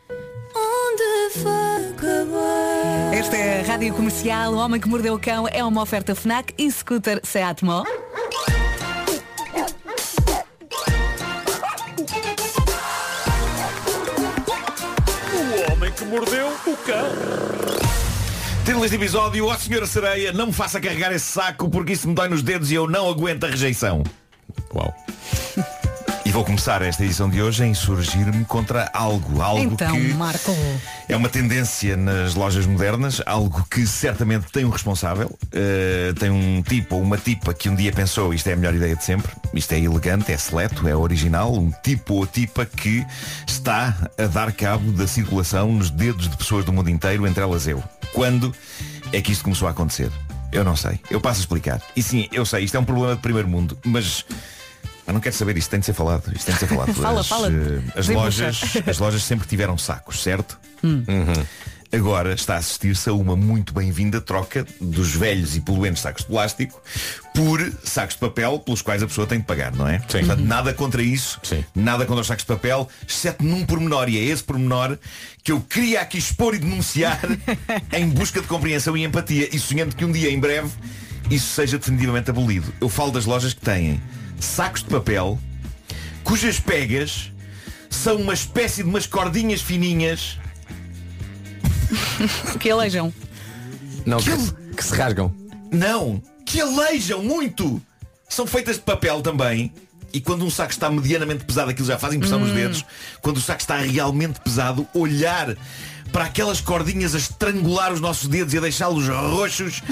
Esta 3.12 3.36
é 3.36 3.60
a 3.60 3.66
Rádio 3.66 3.94
Comercial, 3.94 4.54
o 4.54 4.58
Homem 4.58 4.80
que 4.80 4.88
Mordeu 4.88 5.14
o 5.14 5.18
Cão 5.18 5.48
é 5.50 5.64
uma 5.64 5.82
oferta 5.82 6.14
FNAC 6.14 6.54
e 6.56 6.70
Scooter 6.70 7.20
Seat 7.24 7.64
Mó. 7.64 7.82
O 15.34 15.72
homem 15.72 15.92
que 15.92 16.04
mordeu 16.04 16.48
o 16.48 16.76
cão. 16.76 17.71
Título 18.64 18.82
deste 18.82 18.96
episódio, 18.96 19.46
ó 19.46 19.58
senhora 19.58 19.86
sereia, 19.86 20.32
não 20.32 20.46
me 20.46 20.52
faça 20.52 20.80
carregar 20.80 21.12
esse 21.12 21.24
saco 21.26 21.68
porque 21.68 21.94
isso 21.94 22.06
me 22.06 22.14
dói 22.14 22.28
nos 22.28 22.42
dedos 22.42 22.70
e 22.70 22.74
eu 22.76 22.88
não 22.88 23.10
aguento 23.10 23.42
a 23.42 23.48
rejeição. 23.48 24.04
Uau. 24.72 24.94
E 26.32 26.34
vou 26.34 26.46
começar 26.46 26.80
esta 26.80 27.04
edição 27.04 27.28
de 27.28 27.42
hoje 27.42 27.62
a 27.62 27.66
insurgir-me 27.66 28.42
contra 28.46 28.88
algo, 28.94 29.42
algo 29.42 29.74
Então, 29.74 29.94
que 29.94 30.14
Marco. 30.14 30.56
é 31.06 31.14
uma 31.14 31.28
tendência 31.28 31.94
nas 31.94 32.34
lojas 32.34 32.64
modernas, 32.64 33.20
algo 33.26 33.66
que 33.70 33.86
certamente 33.86 34.50
tem 34.50 34.64
um 34.64 34.70
responsável, 34.70 35.26
uh, 35.28 36.14
tem 36.18 36.30
um 36.30 36.62
tipo 36.62 36.94
ou 36.94 37.02
uma 37.02 37.18
tipa 37.18 37.52
que 37.52 37.68
um 37.68 37.74
dia 37.74 37.92
pensou 37.92 38.32
isto 38.32 38.46
é 38.48 38.54
a 38.54 38.56
melhor 38.56 38.74
ideia 38.74 38.96
de 38.96 39.04
sempre, 39.04 39.30
isto 39.52 39.72
é 39.72 39.80
elegante, 39.80 40.32
é 40.32 40.38
seleto, 40.38 40.88
é 40.88 40.96
original, 40.96 41.52
um 41.52 41.70
tipo 41.82 42.14
ou 42.14 42.26
tipa 42.26 42.64
que 42.64 43.04
está 43.46 43.94
a 44.16 44.24
dar 44.24 44.52
cabo 44.52 44.90
da 44.92 45.06
circulação 45.06 45.70
nos 45.70 45.90
dedos 45.90 46.30
de 46.30 46.36
pessoas 46.38 46.64
do 46.64 46.72
mundo 46.72 46.88
inteiro, 46.88 47.26
entre 47.26 47.42
elas 47.42 47.66
eu. 47.68 47.84
Quando 48.14 48.54
é 49.12 49.20
que 49.20 49.32
isto 49.32 49.44
começou 49.44 49.68
a 49.68 49.72
acontecer? 49.72 50.10
Eu 50.50 50.64
não 50.64 50.76
sei. 50.76 50.98
Eu 51.10 51.20
passo 51.20 51.40
a 51.40 51.42
explicar. 51.42 51.82
E 51.94 52.02
sim, 52.02 52.26
eu 52.32 52.46
sei, 52.46 52.64
isto 52.64 52.76
é 52.76 52.80
um 52.80 52.84
problema 52.84 53.16
de 53.16 53.20
primeiro 53.20 53.48
mundo, 53.48 53.76
mas 53.84 54.24
eu 55.06 55.12
não 55.14 55.20
quero 55.20 55.34
saber, 55.34 55.56
isto 55.56 55.70
tem 55.70 55.80
de 55.80 55.86
ser 55.86 55.92
falado. 55.94 56.32
Isto 56.34 56.46
tem 56.46 56.54
de 56.54 56.60
ser 56.60 56.66
falado. 56.68 56.94
Fala, 56.94 57.20
as, 57.20 57.28
fala. 57.28 57.48
eh, 57.48 57.98
As 57.98 58.08
lojas, 58.08 58.60
as 58.86 58.98
lojas 58.98 59.22
sempre 59.24 59.46
tiveram 59.46 59.76
sacos, 59.78 60.22
certo? 60.22 60.58
Hum. 60.82 61.04
Uhum. 61.08 61.44
Agora 61.94 62.32
está 62.32 62.54
a 62.54 62.56
assistir-se 62.56 63.10
a 63.10 63.12
uma 63.12 63.36
muito 63.36 63.74
bem-vinda 63.74 64.18
troca 64.18 64.64
dos 64.80 65.14
velhos 65.14 65.54
e 65.56 65.60
poluentes 65.60 66.00
sacos 66.00 66.22
de 66.22 66.28
plástico 66.30 66.80
por 67.34 67.60
sacos 67.84 68.14
de 68.14 68.20
papel 68.20 68.58
pelos 68.60 68.80
quais 68.80 69.02
a 69.02 69.06
pessoa 69.06 69.26
tem 69.26 69.38
de 69.40 69.44
pagar, 69.44 69.74
não 69.76 69.86
é? 69.86 69.98
Portanto, 69.98 70.40
nada 70.40 70.72
contra 70.72 71.02
isso, 71.02 71.38
nada 71.74 72.06
contra 72.06 72.22
os 72.22 72.26
sacos 72.26 72.44
de 72.44 72.48
papel, 72.48 72.88
exceto 73.06 73.44
num 73.44 73.66
pormenor, 73.66 74.08
e 74.08 74.16
é 74.16 74.22
esse 74.22 74.42
pormenor 74.42 74.96
que 75.44 75.52
eu 75.52 75.60
queria 75.60 76.00
aqui 76.00 76.16
expor 76.16 76.54
e 76.54 76.58
denunciar 76.58 77.20
em 77.92 78.08
busca 78.08 78.40
de 78.40 78.46
compreensão 78.46 78.96
e 78.96 79.04
empatia 79.04 79.54
e 79.54 79.58
sonhando 79.58 79.94
que 79.94 80.02
um 80.02 80.10
dia, 80.12 80.30
em 80.30 80.40
breve, 80.40 80.70
isso 81.30 81.48
seja 81.54 81.76
definitivamente 81.78 82.30
abolido. 82.30 82.72
Eu 82.80 82.88
falo 82.88 83.10
das 83.12 83.26
lojas 83.26 83.52
que 83.52 83.60
têm 83.60 84.00
sacos 84.44 84.82
de 84.82 84.90
papel 84.90 85.38
cujas 86.24 86.58
pegas 86.60 87.30
são 87.90 88.16
uma 88.16 88.32
espécie 88.34 88.82
de 88.82 88.88
umas 88.88 89.06
cordinhas 89.06 89.60
fininhas 89.60 90.38
que 92.58 92.70
alejam. 92.70 93.12
Não, 94.06 94.18
que, 94.18 94.30
que 94.76 94.84
se 94.84 94.94
rasgam. 94.94 95.34
Não, 95.70 96.22
que 96.44 96.60
aleijam 96.60 97.22
muito. 97.22 97.80
São 98.28 98.46
feitas 98.46 98.76
de 98.76 98.82
papel 98.82 99.20
também. 99.20 99.72
E 100.12 100.20
quando 100.20 100.44
um 100.44 100.50
saco 100.50 100.72
está 100.72 100.90
medianamente 100.90 101.44
pesado, 101.44 101.70
aquilo 101.70 101.86
já 101.86 101.98
faz 101.98 102.12
impressão 102.14 102.38
nos 102.38 102.50
Hum. 102.50 102.54
dedos. 102.54 102.84
Quando 103.22 103.38
o 103.38 103.40
saco 103.40 103.60
está 103.60 103.78
realmente 103.78 104.40
pesado, 104.40 104.86
olhar 104.94 105.56
para 106.12 106.26
aquelas 106.26 106.60
cordinhas 106.60 107.14
a 107.14 107.18
estrangular 107.18 107.92
os 107.92 108.00
nossos 108.00 108.28
dedos 108.28 108.52
e 108.52 108.58
a 108.58 108.60
deixá-los 108.60 109.08
roxos 109.08 109.82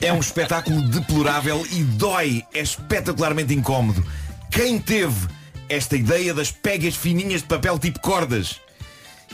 é 0.00 0.12
um 0.12 0.20
espetáculo 0.20 0.82
deplorável 0.82 1.66
e 1.72 1.82
dói. 1.82 2.44
É 2.52 2.60
espetacularmente 2.60 3.54
incómodo. 3.54 4.04
Quem 4.50 4.78
teve 4.78 5.28
esta 5.68 5.96
ideia 5.96 6.34
das 6.34 6.52
pegas 6.52 6.94
fininhas 6.94 7.40
de 7.40 7.48
papel 7.48 7.78
tipo 7.78 8.00
cordas? 8.00 8.60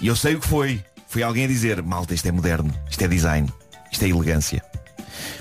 E 0.00 0.06
eu 0.06 0.16
sei 0.16 0.36
o 0.36 0.40
que 0.40 0.46
foi. 0.46 0.82
Foi 1.08 1.22
alguém 1.22 1.44
a 1.44 1.48
dizer, 1.48 1.82
malta, 1.82 2.14
isto 2.14 2.26
é 2.26 2.32
moderno, 2.32 2.72
isto 2.88 3.02
é 3.04 3.08
design, 3.08 3.52
isto 3.90 4.04
é 4.04 4.08
elegância. 4.08 4.71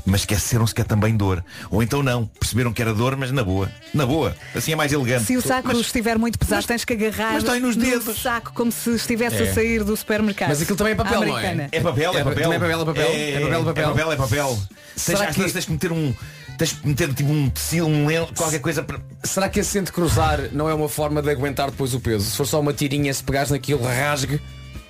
Mas 0.06 0.22
esqueceram-se 0.22 0.74
que 0.74 0.82
é 0.82 0.84
também 0.84 1.16
dor. 1.16 1.44
Ou 1.70 1.82
então 1.84 2.02
não, 2.04 2.26
perceberam 2.26 2.74
que 2.74 2.82
era 2.82 2.94
dor, 2.94 3.16
mas 3.16 3.32
na 3.32 3.44
boa. 3.44 3.72
Na 3.94 4.06
boa. 4.06 4.36
Assim 4.56 4.72
é 4.74 4.76
mais 4.76 4.92
elegante. 4.92 5.26
Se 5.26 5.38
o 5.38 5.42
saco 5.42 5.68
Mas- 5.68 5.78
estiver 5.80 6.18
muito 6.18 6.38
pesado, 6.40 6.66
tens 6.66 6.84
que 6.86 6.94
agarrar 6.94 7.34
mas 7.34 7.44
nos 7.62 7.76
no 7.76 7.84
dedos. 7.84 8.22
saco 8.22 8.52
como 8.54 8.72
se 8.72 8.90
estivesse 8.96 9.38
É. 9.38 9.50
a 9.50 9.54
sair 9.54 9.84
do 9.84 9.96
supermercado. 9.96 10.50
Mas 10.50 10.62
aquilo 10.62 10.78
também 10.78 10.94
é 10.94 10.96
papel, 10.96 11.22
não 11.26 11.38
é? 11.38 11.68
É 11.72 11.80
papel, 11.82 12.14
é 12.16 12.20
É, 12.20 12.24
papel. 12.24 12.44
também 12.52 12.56
é 12.56 12.60
papel, 12.60 12.82
é 12.82 12.86
papel. 12.86 13.04
É 13.04 13.40
papel, 13.42 13.62
é 13.62 13.64
papel. 13.64 13.84
É 13.84 13.88
papel, 13.88 14.12
é 14.12 14.16
papel. 14.16 14.48
Tens, 14.96 15.02
Será 15.18 15.28
que- 15.28 15.52
tens 15.52 15.66
que 15.66 15.72
meter 15.72 15.92
um. 15.92 16.14
Tens 16.58 16.74
que 16.74 16.88
meter 16.88 17.12
tipo 17.14 17.32
um 17.32 17.50
tecido, 17.50 17.88
um 17.88 18.06
lenço, 18.06 18.34
qualquer 18.36 18.60
coisa 18.60 18.84
para. 18.84 19.00
Será 19.24 19.50
que 19.50 19.60
esse 19.62 19.82
de 19.82 19.92
cruzar 19.92 20.40
não 20.52 20.70
é 20.70 20.74
uma 20.74 20.88
forma 20.90 21.22
de 21.22 21.30
aguentar 21.30 21.72
depois 21.72 21.94
o 21.96 22.00
peso? 22.00 22.30
Se 22.30 22.38
for 22.38 22.46
só 22.46 22.60
uma 22.60 22.72
tirinha, 22.74 23.12
se 23.14 23.24
pegares 23.24 23.50
naquilo, 23.50 23.82
rasgue. 23.84 24.40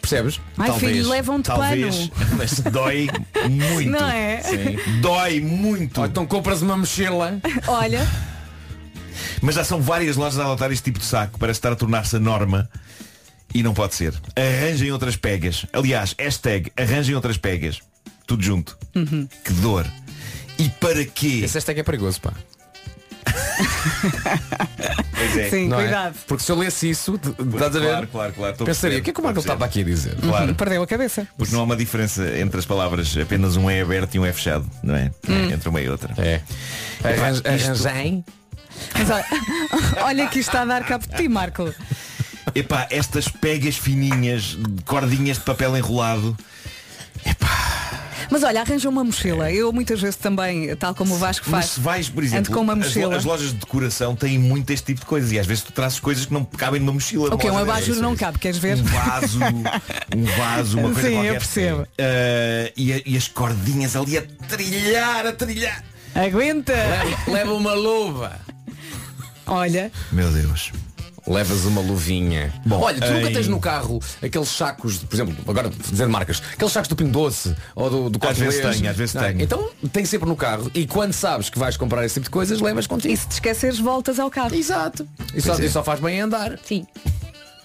Percebes? 0.01 0.41
Ai, 0.57 0.71
filho, 0.79 1.07
levam-te 1.09 1.45
talvez, 1.45 2.07
pano. 2.07 2.31
Mas 2.37 2.59
dói 2.59 3.07
muito. 3.49 3.89
Não 3.89 4.07
é? 4.09 4.41
Sim. 4.41 4.77
Dói 5.01 5.39
muito. 5.39 5.99
Ou 6.01 6.07
então 6.07 6.25
compras 6.25 6.61
uma 6.61 6.75
mochila. 6.75 7.39
Olha, 7.67 8.07
Mas 9.41 9.55
já 9.55 9.63
são 9.63 9.79
várias 9.81 10.15
lojas 10.15 10.39
a 10.39 10.43
adotar 10.45 10.71
este 10.71 10.85
tipo 10.85 10.99
de 10.99 11.05
saco 11.05 11.37
para 11.37 11.51
estar 11.51 11.71
a 11.71 11.75
tornar-se 11.75 12.15
a 12.15 12.19
norma 12.19 12.69
e 13.53 13.61
não 13.61 13.73
pode 13.73 13.95
ser. 13.95 14.13
Arranjem 14.35 14.91
outras 14.91 15.15
pegas. 15.15 15.65
Aliás, 15.71 16.15
hashtag 16.17 16.71
arranjem 16.77 17.15
outras 17.15 17.37
pegas. 17.37 17.79
Tudo 18.25 18.41
junto. 18.43 18.77
Que 19.43 19.53
dor. 19.53 19.85
E 20.57 20.69
para 20.69 21.03
quê? 21.05 21.41
Esse 21.43 21.55
hashtag 21.55 21.79
é 21.79 21.83
perigoso, 21.83 22.21
pá. 22.21 22.33
Pois 25.15 25.37
é. 25.37 25.49
sim, 25.49 25.67
Não 25.67 25.79
é? 25.79 25.83
cuidado. 25.83 26.15
Porque 26.27 26.43
se 26.43 26.51
eu 26.51 26.55
lesse 26.57 26.89
isso, 26.89 27.17
d- 27.17 27.29
estás 27.53 27.75
a 27.75 27.79
ver? 27.79 27.87
Claro, 27.87 28.07
claro, 28.07 28.33
claro. 28.33 28.51
Estou 28.53 28.65
a 28.65 28.67
Pensaria, 28.67 28.71
perceber, 28.71 28.99
o 28.99 29.03
que 29.03 29.09
é 29.09 29.13
que 29.13 29.19
o 29.19 29.23
Marco 29.23 29.39
estou 29.39 29.51
a 29.51 29.55
estava 29.55 29.65
aqui 29.69 29.81
a 29.81 29.83
dizer? 29.83 30.15
Claro. 30.15 30.55
Perdeu 30.55 30.83
a 30.83 30.87
cabeça. 30.87 31.27
Porque 31.37 31.53
não 31.53 31.61
há 31.61 31.63
uma 31.63 31.75
diferença 31.75 32.23
entre 32.39 32.59
as 32.59 32.65
palavras. 32.65 33.15
Apenas 33.17 33.55
um 33.57 33.69
é 33.69 33.81
aberto 33.81 34.15
e 34.15 34.19
um 34.19 34.25
é 34.25 34.33
fechado. 34.33 34.69
Não 34.83 34.95
é? 34.95 35.11
Hum. 35.27 35.51
Entre 35.51 35.69
uma 35.69 35.81
e 35.81 35.89
outra. 35.89 36.13
É. 36.17 36.41
Arran- 37.03 37.41
Arranjem. 37.45 38.25
Mas 38.97 39.09
olha, 39.09 39.25
olha 40.03 40.27
que 40.27 40.39
isto 40.39 40.49
está 40.49 40.61
a 40.61 40.65
dar 40.65 40.83
cabo 40.85 41.05
de 41.07 41.15
ti, 41.15 41.27
Marco. 41.27 41.73
Epá, 42.55 42.87
estas 42.89 43.27
pegas 43.27 43.77
fininhas, 43.77 44.57
de 44.57 44.83
cordinhas 44.83 45.37
de 45.37 45.43
papel 45.43 45.77
enrolado. 45.77 46.35
Mas 48.31 48.43
olha, 48.43 48.61
arranja 48.61 48.87
uma 48.87 49.03
mochila. 49.03 49.51
Eu 49.51 49.73
muitas 49.73 49.99
vezes 50.01 50.15
também, 50.15 50.73
tal 50.77 50.95
como 50.95 51.13
o 51.13 51.17
Vasco 51.17 51.45
Mas 51.49 51.65
faz, 51.65 51.71
se 51.73 51.79
vais, 51.81 52.09
por 52.09 52.23
exemplo, 52.23 52.53
com 52.53 52.61
uma 52.61 52.75
mochila. 52.75 53.15
as 53.17 53.25
lojas 53.25 53.49
de 53.49 53.55
decoração 53.55 54.15
têm 54.15 54.39
muito 54.39 54.71
este 54.71 54.85
tipo 54.85 55.01
de 55.01 55.05
coisas 55.05 55.31
e 55.33 55.37
às 55.37 55.45
vezes 55.45 55.63
tu 55.65 55.73
trazes 55.73 55.99
coisas 55.99 56.25
que 56.25 56.33
não 56.33 56.45
cabem 56.45 56.79
numa 56.79 56.93
mochila. 56.93 57.35
O 57.35 57.37
que? 57.37 57.45
Um 57.47 57.51
loja 57.51 57.61
abajur 57.63 57.87
dessas. 57.87 58.01
não 58.01 58.15
cabe, 58.15 58.39
queres 58.39 58.57
ver? 58.57 58.77
Um 58.77 58.83
vaso, 58.83 59.39
um 60.15 60.23
vaso, 60.37 60.79
uma 60.79 60.89
coisa 60.95 61.09
Sim, 61.09 61.13
qualquer. 61.15 61.29
eu 61.29 61.33
percebo. 61.35 61.87
Ah, 61.99 62.71
e, 62.77 62.93
a- 62.93 63.01
e 63.05 63.17
as 63.17 63.27
cordinhas 63.27 63.95
ali 63.97 64.17
a 64.17 64.23
trilhar, 64.47 65.27
a 65.27 65.33
trilhar. 65.33 65.83
Aguenta! 66.15 66.71
Leva, 66.73 67.31
leva 67.31 67.53
uma 67.53 67.73
luva. 67.73 68.39
Olha, 69.45 69.91
Meu 70.11 70.31
Deus. 70.31 70.71
Levas 71.27 71.65
uma 71.65 71.81
luvinha. 71.81 72.51
Bom, 72.65 72.79
Olha, 72.81 72.99
tu 72.99 73.11
nunca 73.13 73.29
em- 73.29 73.33
tens 73.33 73.47
no 73.47 73.59
carro 73.59 73.99
aqueles 74.23 74.49
sacos, 74.49 74.99
de- 74.99 75.05
por 75.05 75.15
exemplo, 75.15 75.35
agora 75.47 75.69
dizendo 75.69 76.09
marcas, 76.09 76.41
aqueles 76.53 76.71
sacos 76.73 76.87
do 76.89 76.95
Pingo 76.95 77.11
Doce 77.11 77.55
ou 77.75 77.89
do, 77.89 78.09
do 78.09 78.27
Às 78.27 78.37
vezes 78.37 78.59
tenho, 78.61 78.89
às 78.89 78.97
vezes 78.97 79.15
é? 79.15 79.27
tenho. 79.27 79.41
Então 79.41 79.69
tem 79.93 80.03
sempre 80.03 80.27
no 80.27 80.35
carro 80.35 80.71
e 80.73 80.87
quando 80.87 81.13
sabes 81.13 81.49
que 81.49 81.59
vais 81.59 81.77
comprar 81.77 82.03
esse 82.05 82.15
tipo 82.15 82.23
de 82.25 82.29
coisas, 82.31 82.59
levas 82.59 82.87
contigo. 82.87 83.13
e 83.13 83.17
se 83.17 83.27
te 83.27 83.33
esqueceres, 83.33 83.77
voltas 83.79 84.19
ao 84.19 84.29
carro. 84.31 84.55
Exato. 84.55 85.07
E 85.35 85.41
só, 85.41 85.55
é. 85.57 85.65
e 85.65 85.69
só 85.69 85.83
faz 85.83 85.99
bem 85.99 86.19
andar. 86.21 86.57
Sim. 86.65 86.85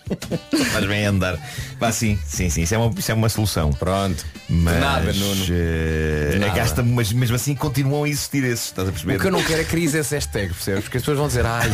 Faz 0.72 0.86
bem 0.86 1.04
andar. 1.04 1.36
Vá 1.80 1.90
sim, 1.90 2.16
sim, 2.24 2.48
sim. 2.48 2.62
Isso 2.62 2.72
é 2.76 2.78
uma, 2.78 2.94
isso 2.96 3.10
é 3.10 3.14
uma 3.14 3.28
solução. 3.28 3.72
Pronto. 3.72 4.24
Mas 4.48 4.78
nada, 4.80 5.12
Nuno. 5.12 5.44
eh, 5.50 6.36
Nada. 6.38 6.52
gasta, 6.54 6.80
mas 6.80 7.12
mesmo 7.12 7.34
assim 7.34 7.56
continuam 7.56 8.04
a 8.04 8.08
existir 8.08 8.44
esses, 8.44 8.66
estás 8.66 8.88
a 8.88 8.92
perceber? 8.92 9.16
O 9.16 9.20
que 9.20 9.26
eu 9.26 9.32
não 9.32 9.42
quero 9.42 9.62
é 9.62 9.64
crise 9.64 9.98
esse 9.98 10.14
hashtag, 10.14 10.54
percebes? 10.54 10.84
Porque 10.84 10.98
as 10.98 11.02
pessoas 11.02 11.18
vão 11.18 11.26
dizer, 11.26 11.44
ai, 11.44 11.68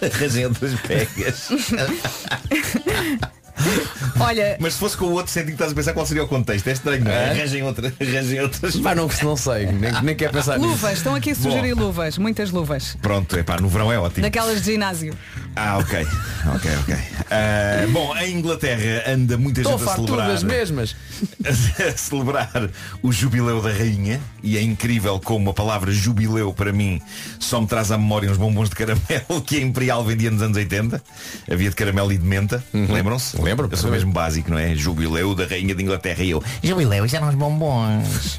Arranjem 0.04 0.46
outras 0.46 0.74
pegas. 0.80 1.48
Olha, 4.20 4.56
Mas 4.60 4.74
se 4.74 4.80
fosse 4.80 4.96
com 4.96 5.06
o 5.06 5.12
outro 5.12 5.32
sentido 5.32 5.48
que 5.48 5.52
estás 5.54 5.72
a 5.72 5.74
pensar 5.74 5.92
qual 5.92 6.06
seria 6.06 6.24
o 6.24 6.28
contexto. 6.28 6.66
É 6.68 6.72
estranho, 6.72 7.04
não 7.04 7.10
é? 7.10 7.28
É? 7.28 7.30
Arranjem, 7.30 7.62
outra, 7.62 7.92
arranjem 8.00 8.40
outras. 8.40 8.76
pá, 8.76 8.94
não, 8.94 9.08
não 9.22 9.36
sei, 9.36 9.66
nem, 9.66 10.02
nem 10.02 10.16
quero 10.16 10.32
pensar 10.32 10.58
nisso. 10.58 10.70
luvas, 10.70 10.98
estão 10.98 11.14
aqui 11.14 11.30
a 11.30 11.34
sugerir 11.34 11.74
luvas, 11.74 12.18
muitas 12.18 12.50
luvas. 12.50 12.96
Pronto, 13.00 13.36
é 13.36 13.42
pá, 13.42 13.58
no 13.58 13.68
verão 13.68 13.92
é 13.92 13.98
ótimo. 13.98 14.22
Daquelas 14.22 14.62
de 14.62 14.72
ginásio. 14.72 15.14
Ah, 15.56 15.78
ok. 15.78 16.06
Ok, 16.54 16.70
ok. 16.82 16.96
Ah, 17.30 17.86
bom, 17.92 18.16
em 18.18 18.34
Inglaterra 18.36 19.04
anda 19.06 19.36
muita 19.36 19.60
Estou 19.60 19.78
gente 19.78 19.88
a 19.88 19.94
celebrar. 19.94 20.28
das 20.28 20.42
mesmas. 20.42 20.96
a 21.44 21.96
celebrar 21.96 22.70
o 23.02 23.12
jubileu 23.12 23.60
da 23.60 23.70
rainha 23.70 24.20
e 24.42 24.56
é 24.56 24.62
incrível 24.62 25.20
como 25.22 25.50
a 25.50 25.54
palavra 25.54 25.92
jubileu 25.92 26.52
para 26.52 26.72
mim 26.72 27.00
só 27.38 27.60
me 27.60 27.66
traz 27.66 27.90
à 27.90 27.98
memória 27.98 28.30
uns 28.30 28.36
bombons 28.36 28.70
de 28.70 28.76
caramelo 28.76 29.42
que 29.44 29.56
a 29.56 29.60
Imperial 29.60 30.04
vendia 30.04 30.30
nos 30.30 30.42
anos 30.42 30.56
80 30.56 31.02
havia 31.50 31.68
de 31.70 31.76
caramelo 31.76 32.12
e 32.12 32.18
de 32.18 32.24
menta 32.24 32.62
lembram-se? 32.72 33.36
Uhum. 33.36 33.44
Lembro, 33.50 33.68
eu 33.68 33.76
sou 33.76 33.90
mesmo 33.90 34.12
básico, 34.12 34.48
não 34.48 34.56
é? 34.56 34.76
Jubileu 34.76 35.34
da 35.34 35.44
rainha 35.44 35.74
de 35.74 35.82
Inglaterra 35.82 36.22
e 36.22 36.30
eu 36.30 36.40
jubileu, 36.62 37.08
já 37.08 37.18
eram 37.18 37.30
uns 37.30 37.34
bombons 37.34 38.38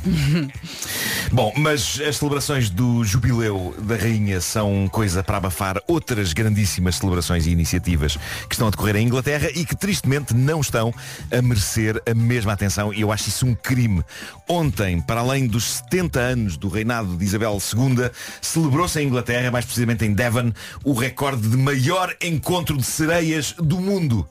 Bom, 1.34 1.52
mas 1.58 2.00
as 2.08 2.16
celebrações 2.16 2.70
do 2.70 3.04
jubileu 3.04 3.76
da 3.80 3.98
rainha 3.98 4.40
são 4.40 4.88
coisa 4.88 5.22
para 5.22 5.36
abafar 5.36 5.82
outras 5.86 6.32
grandíssimas 6.32 6.96
celebrações 6.96 7.46
e 7.46 7.50
iniciativas 7.50 8.16
que 8.48 8.56
estão 8.56 8.70
a 8.70 8.72
decorrer 8.72 8.96
em 8.96 9.06
Inglaterra 9.06 9.50
e 9.54 9.66
que 9.66 9.76
tristemente 9.76 10.34
não 10.34 10.62
estão 10.62 10.94
a 11.30 11.42
merecer 11.42 12.02
a 12.10 12.14
mesma 12.14 12.54
atenção 12.54 12.94
e 12.94 13.02
eu 13.02 13.12
acho 13.12 13.28
isso 13.28 13.46
um 13.46 13.54
crime. 13.54 14.02
Ontem, 14.48 15.02
para 15.02 15.20
além 15.20 15.46
dos 15.46 15.66
70 15.90 16.20
anos 16.22 16.56
do 16.56 16.70
reinado 16.70 17.18
de 17.18 17.26
Isabel 17.26 17.58
II, 17.58 18.10
celebrou-se 18.42 18.98
em 18.98 19.08
Inglaterra, 19.08 19.52
mais 19.52 19.66
precisamente 19.66 20.06
em 20.06 20.14
Devon, 20.14 20.54
o 20.86 20.94
recorde 20.94 21.50
de 21.50 21.58
maior 21.58 22.16
encontro 22.22 22.78
de 22.78 22.84
sereias 22.84 23.54
do 23.58 23.78
mundo. 23.78 24.26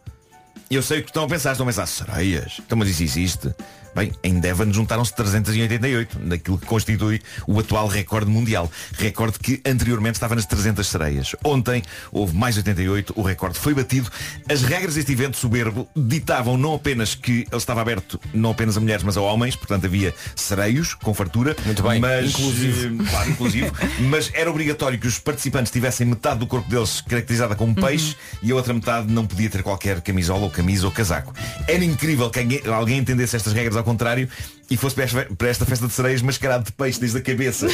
Eu 0.70 0.83
sei 0.85 1.00
o 1.00 1.02
que 1.02 1.11
estão 1.11 1.24
a 1.24 1.28
pensar, 1.28 1.50
estão 1.50 1.66
a 1.66 1.68
pensar, 1.68 1.85
sereias? 1.87 2.61
Então 2.64 2.78
mas 2.78 2.88
isso 2.88 3.02
existe? 3.02 3.52
Bem, 3.94 4.12
em 4.22 4.38
Devon 4.38 4.72
juntaram-se 4.72 5.14
388, 5.14 6.18
naquilo 6.20 6.59
que 6.59 6.66
constitui 6.66 7.20
o 7.46 7.59
atual 7.59 7.88
recorde 7.88 8.31
mundial. 8.31 8.70
Recorde 8.96 9.38
que 9.38 9.61
anteriormente 9.66 10.14
estava 10.16 10.35
nas 10.35 10.46
300 10.46 10.87
sereias. 10.87 11.35
Ontem 11.44 11.83
houve 12.12 12.37
mais 12.37 12.57
88, 12.57 13.12
o 13.16 13.22
recorde 13.22 13.59
foi 13.59 13.74
batido. 13.74 14.11
As 14.48 14.62
regras 14.62 14.94
deste 14.94 15.12
evento 15.12 15.37
soberbo 15.37 15.88
ditavam 15.96 16.57
não 16.57 16.74
apenas 16.74 17.14
que 17.14 17.46
ele 17.50 17.57
estava 17.57 17.81
aberto 17.81 18.20
não 18.33 18.50
apenas 18.50 18.76
a 18.76 18.81
mulheres, 18.81 19.03
mas 19.03 19.16
a 19.16 19.20
homens, 19.20 19.57
portanto 19.57 19.87
havia 19.87 20.14
sereios 20.37 20.94
com 20.94 21.12
fartura. 21.12 21.57
Muito 21.64 21.83
bem, 21.83 22.00
mas, 22.00 22.31
inclusivo. 22.31 23.03
eh, 23.03 23.11
Claro, 23.11 23.31
inclusivo. 23.31 23.72
mas 24.09 24.31
era 24.35 24.50
obrigatório 24.50 24.98
que 24.98 25.07
os 25.07 25.18
participantes 25.18 25.72
tivessem 25.72 26.07
metade 26.07 26.38
do 26.40 26.46
corpo 26.46 26.68
deles 26.68 27.00
caracterizada 27.00 27.55
como 27.55 27.74
peixe 27.74 28.16
e 28.42 28.53
a 28.53 28.55
outra 28.55 28.72
metade 28.72 29.12
não 29.12 29.26
podia 29.26 29.50
ter 29.50 29.62
qualquer 29.62 30.00
camisola 30.00 30.42
ou 30.42 30.50
camisa 30.50 30.87
ou 30.87 30.92
casaco. 30.92 31.35
Era 31.66 31.85
incrível 31.85 32.31
que 32.31 32.62
alguém 32.68 32.98
entendesse 32.98 33.37
estas 33.37 33.53
regras 33.53 33.76
ao 33.81 33.85
contrário 33.85 34.29
e 34.71 34.77
fosse 34.77 34.95
para 34.95 35.49
esta, 35.49 35.66
festa 35.66 35.87
de 35.87 35.93
sereias 35.93 36.23
mascarado 36.23 36.64
de 36.64 36.73
peixe 36.73 37.01
desde 37.01 37.19
a 37.19 37.21
cabeça 37.21 37.66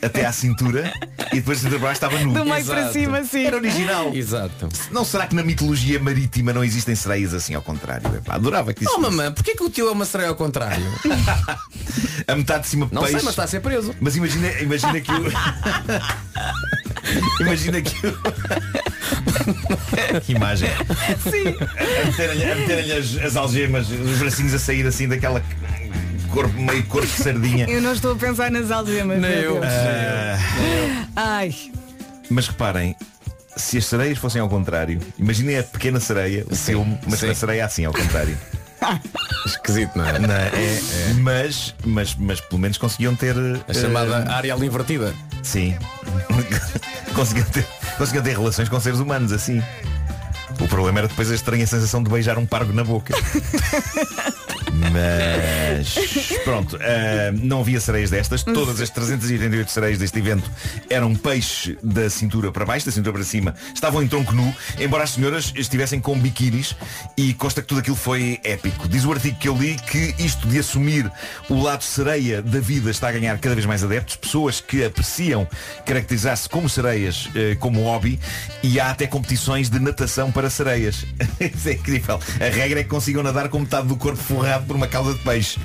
até 0.00 0.24
à 0.24 0.30
cintura 0.32 0.92
e 1.32 1.36
depois 1.36 1.58
de 1.58 1.64
cintura 1.64 1.80
para 1.80 1.92
estava 1.92 2.18
nu. 2.20 2.32
Do 2.32 2.44
meio 2.44 2.64
para 2.64 2.92
cima, 2.92 3.24
sim. 3.24 3.44
Era 3.46 3.56
original. 3.56 4.14
Exato. 4.14 4.68
Não 4.92 5.04
será 5.04 5.26
que 5.26 5.34
na 5.34 5.42
mitologia 5.42 5.98
marítima 5.98 6.52
não 6.52 6.62
existem 6.62 6.94
sereias 6.94 7.34
assim 7.34 7.54
ao 7.54 7.62
contrário? 7.62 8.14
Epá, 8.14 8.34
adorava 8.34 8.72
que 8.72 8.84
isso 8.84 8.94
Oh 8.96 9.00
mamãe, 9.00 9.32
porquê 9.32 9.56
que 9.56 9.62
o 9.64 9.70
teu 9.70 9.88
é 9.88 9.92
uma 9.92 10.04
sereia 10.04 10.28
ao 10.28 10.36
contrário? 10.36 10.84
A 12.28 12.34
metade 12.34 12.62
de 12.64 12.68
cima 12.68 12.88
Não 12.90 13.02
peixe. 13.02 13.16
sei, 13.16 13.22
mas 13.24 13.32
está 13.32 13.44
a 13.44 13.46
ser 13.46 13.60
preso. 13.60 13.94
Mas 14.00 14.16
imagina, 14.16 14.48
imagina 14.60 15.00
que 15.00 15.10
o. 15.12 15.24
imagina 17.40 17.80
que 17.80 17.94
que 20.24 20.32
imagem. 20.32 20.68
Sim. 21.22 21.54
A 22.02 22.06
meterem-lhe 22.06 22.54
meterem-lhe 22.54 22.92
as, 22.92 23.16
as 23.16 23.36
algemas, 23.36 23.90
os 23.90 24.18
bracinhos 24.18 24.54
a 24.54 24.58
sair 24.58 24.86
assim 24.86 25.08
daquela 25.08 25.42
corpo, 26.30 26.60
meio 26.60 26.84
corpo 26.84 27.06
de 27.06 27.22
sardinha. 27.22 27.66
Eu 27.68 27.80
não 27.80 27.92
estou 27.92 28.12
a 28.12 28.16
pensar 28.16 28.50
nas 28.50 28.70
algemas. 28.70 29.20
Nem 29.20 29.32
eu. 29.32 29.60
Ah, 29.62 30.38
Ai. 31.16 31.54
mas 32.28 32.48
reparem, 32.48 32.94
se 33.56 33.78
as 33.78 33.86
sereias 33.86 34.18
fossem 34.18 34.40
ao 34.40 34.48
contrário, 34.48 35.00
imaginem 35.18 35.58
a 35.58 35.62
pequena 35.62 35.98
sereia, 35.98 36.44
o 36.50 36.54
filme, 36.54 36.98
mas 37.06 37.20
sim. 37.20 37.30
a 37.30 37.34
sereia 37.34 37.64
assim 37.64 37.84
ao 37.84 37.92
contrário. 37.92 38.36
Esquisito, 39.46 39.96
não 39.96 40.06
é? 40.06 40.18
Não 40.18 40.34
é? 40.34 40.48
É, 40.48 41.12
Mas, 41.20 41.74
mas, 41.84 42.14
mas 42.16 42.40
pelo 42.40 42.60
menos 42.60 42.78
conseguiam 42.78 43.14
ter. 43.14 43.34
A 43.68 43.74
chamada 43.74 44.30
Ariel 44.32 44.62
invertida. 44.62 45.14
Sim. 45.42 45.76
conseguiam, 47.14 47.46
ter, 47.46 47.66
conseguiam 47.96 48.24
ter 48.24 48.36
relações 48.36 48.68
com 48.68 48.78
seres 48.80 48.98
humanos 48.98 49.32
assim. 49.32 49.62
O 50.60 50.68
problema 50.68 51.00
era 51.00 51.08
depois 51.08 51.30
a 51.30 51.34
estranha 51.34 51.66
sensação 51.66 52.02
de 52.02 52.10
beijar 52.10 52.38
um 52.38 52.46
pargo 52.46 52.72
na 52.72 52.82
boca. 52.82 53.14
Mas 54.92 55.94
pronto, 56.44 56.76
ah, 56.80 57.32
não 57.42 57.60
havia 57.60 57.80
sereias 57.80 58.10
destas. 58.10 58.42
Todas 58.42 58.80
as 58.80 58.90
388 58.90 59.70
sereias 59.70 59.98
deste 59.98 60.18
evento 60.18 60.50
eram 60.90 61.14
peixe 61.14 61.78
da 61.82 62.08
cintura 62.10 62.52
para 62.52 62.64
baixo, 62.64 62.86
da 62.86 62.92
cintura 62.92 63.12
para 63.12 63.24
cima. 63.24 63.54
Estavam 63.74 64.02
em 64.02 64.08
tronco 64.08 64.34
nu, 64.34 64.54
embora 64.78 65.04
as 65.04 65.10
senhoras 65.10 65.52
estivessem 65.56 66.00
com 66.00 66.18
biquínis 66.18 66.76
e 67.16 67.32
consta 67.34 67.62
que 67.62 67.68
tudo 67.68 67.80
aquilo 67.80 67.96
foi 67.96 68.38
épico. 68.44 68.88
Diz 68.88 69.04
o 69.04 69.12
artigo 69.12 69.38
que 69.38 69.48
eu 69.48 69.56
li 69.56 69.76
que 69.76 70.14
isto 70.18 70.46
de 70.48 70.58
assumir 70.58 71.10
o 71.48 71.60
lado 71.60 71.82
sereia 71.82 72.42
da 72.42 72.60
vida 72.60 72.90
está 72.90 73.08
a 73.08 73.12
ganhar 73.12 73.38
cada 73.38 73.54
vez 73.54 73.66
mais 73.66 73.82
adeptos, 73.82 74.16
pessoas 74.16 74.60
que 74.60 74.84
apreciam 74.84 75.48
caracterizar-se 75.84 76.48
como 76.48 76.68
sereias 76.68 77.28
eh, 77.34 77.56
como 77.58 77.82
hobby 77.82 78.18
e 78.62 78.78
há 78.78 78.90
até 78.90 79.06
competições 79.06 79.70
de 79.70 79.78
natação 79.78 80.30
para 80.30 80.50
sereias. 80.50 81.04
Isso 81.40 81.68
é 81.68 81.72
incrível. 81.72 82.20
A 82.40 82.54
regra 82.54 82.80
é 82.80 82.82
que 82.82 82.88
consigam 82.88 83.22
nadar 83.22 83.48
com 83.48 83.58
metade 83.58 83.88
do 83.88 83.96
corpo 83.96 84.22
forrado 84.22 84.65
por 84.66 84.76
uma 84.76 84.86
cauda 84.86 85.12
de 85.12 85.20
peixe. 85.20 85.58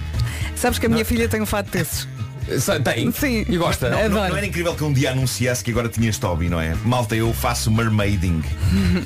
Sabes 0.55 0.79
que 0.79 0.85
a 0.85 0.89
minha 0.89 1.05
filha 1.05 1.27
tem 1.27 1.41
um 1.41 1.45
fato 1.45 1.69
desses. 1.71 2.07
Tem? 2.83 3.11
Sim. 3.11 3.45
E 3.47 3.57
gosta? 3.57 3.89
Não, 3.89 4.09
não, 4.09 4.29
não 4.29 4.37
era 4.37 4.45
incrível 4.45 4.75
que 4.75 4.83
um 4.83 4.93
dia 4.93 5.11
anunciasse 5.11 5.63
que 5.63 5.71
agora 5.71 5.89
tinha 5.89 6.09
este 6.09 6.25
hobby, 6.25 6.49
não 6.49 6.59
é? 6.59 6.75
Malta, 6.83 7.15
eu 7.15 7.33
faço 7.33 7.71
mermaiding. 7.71 8.43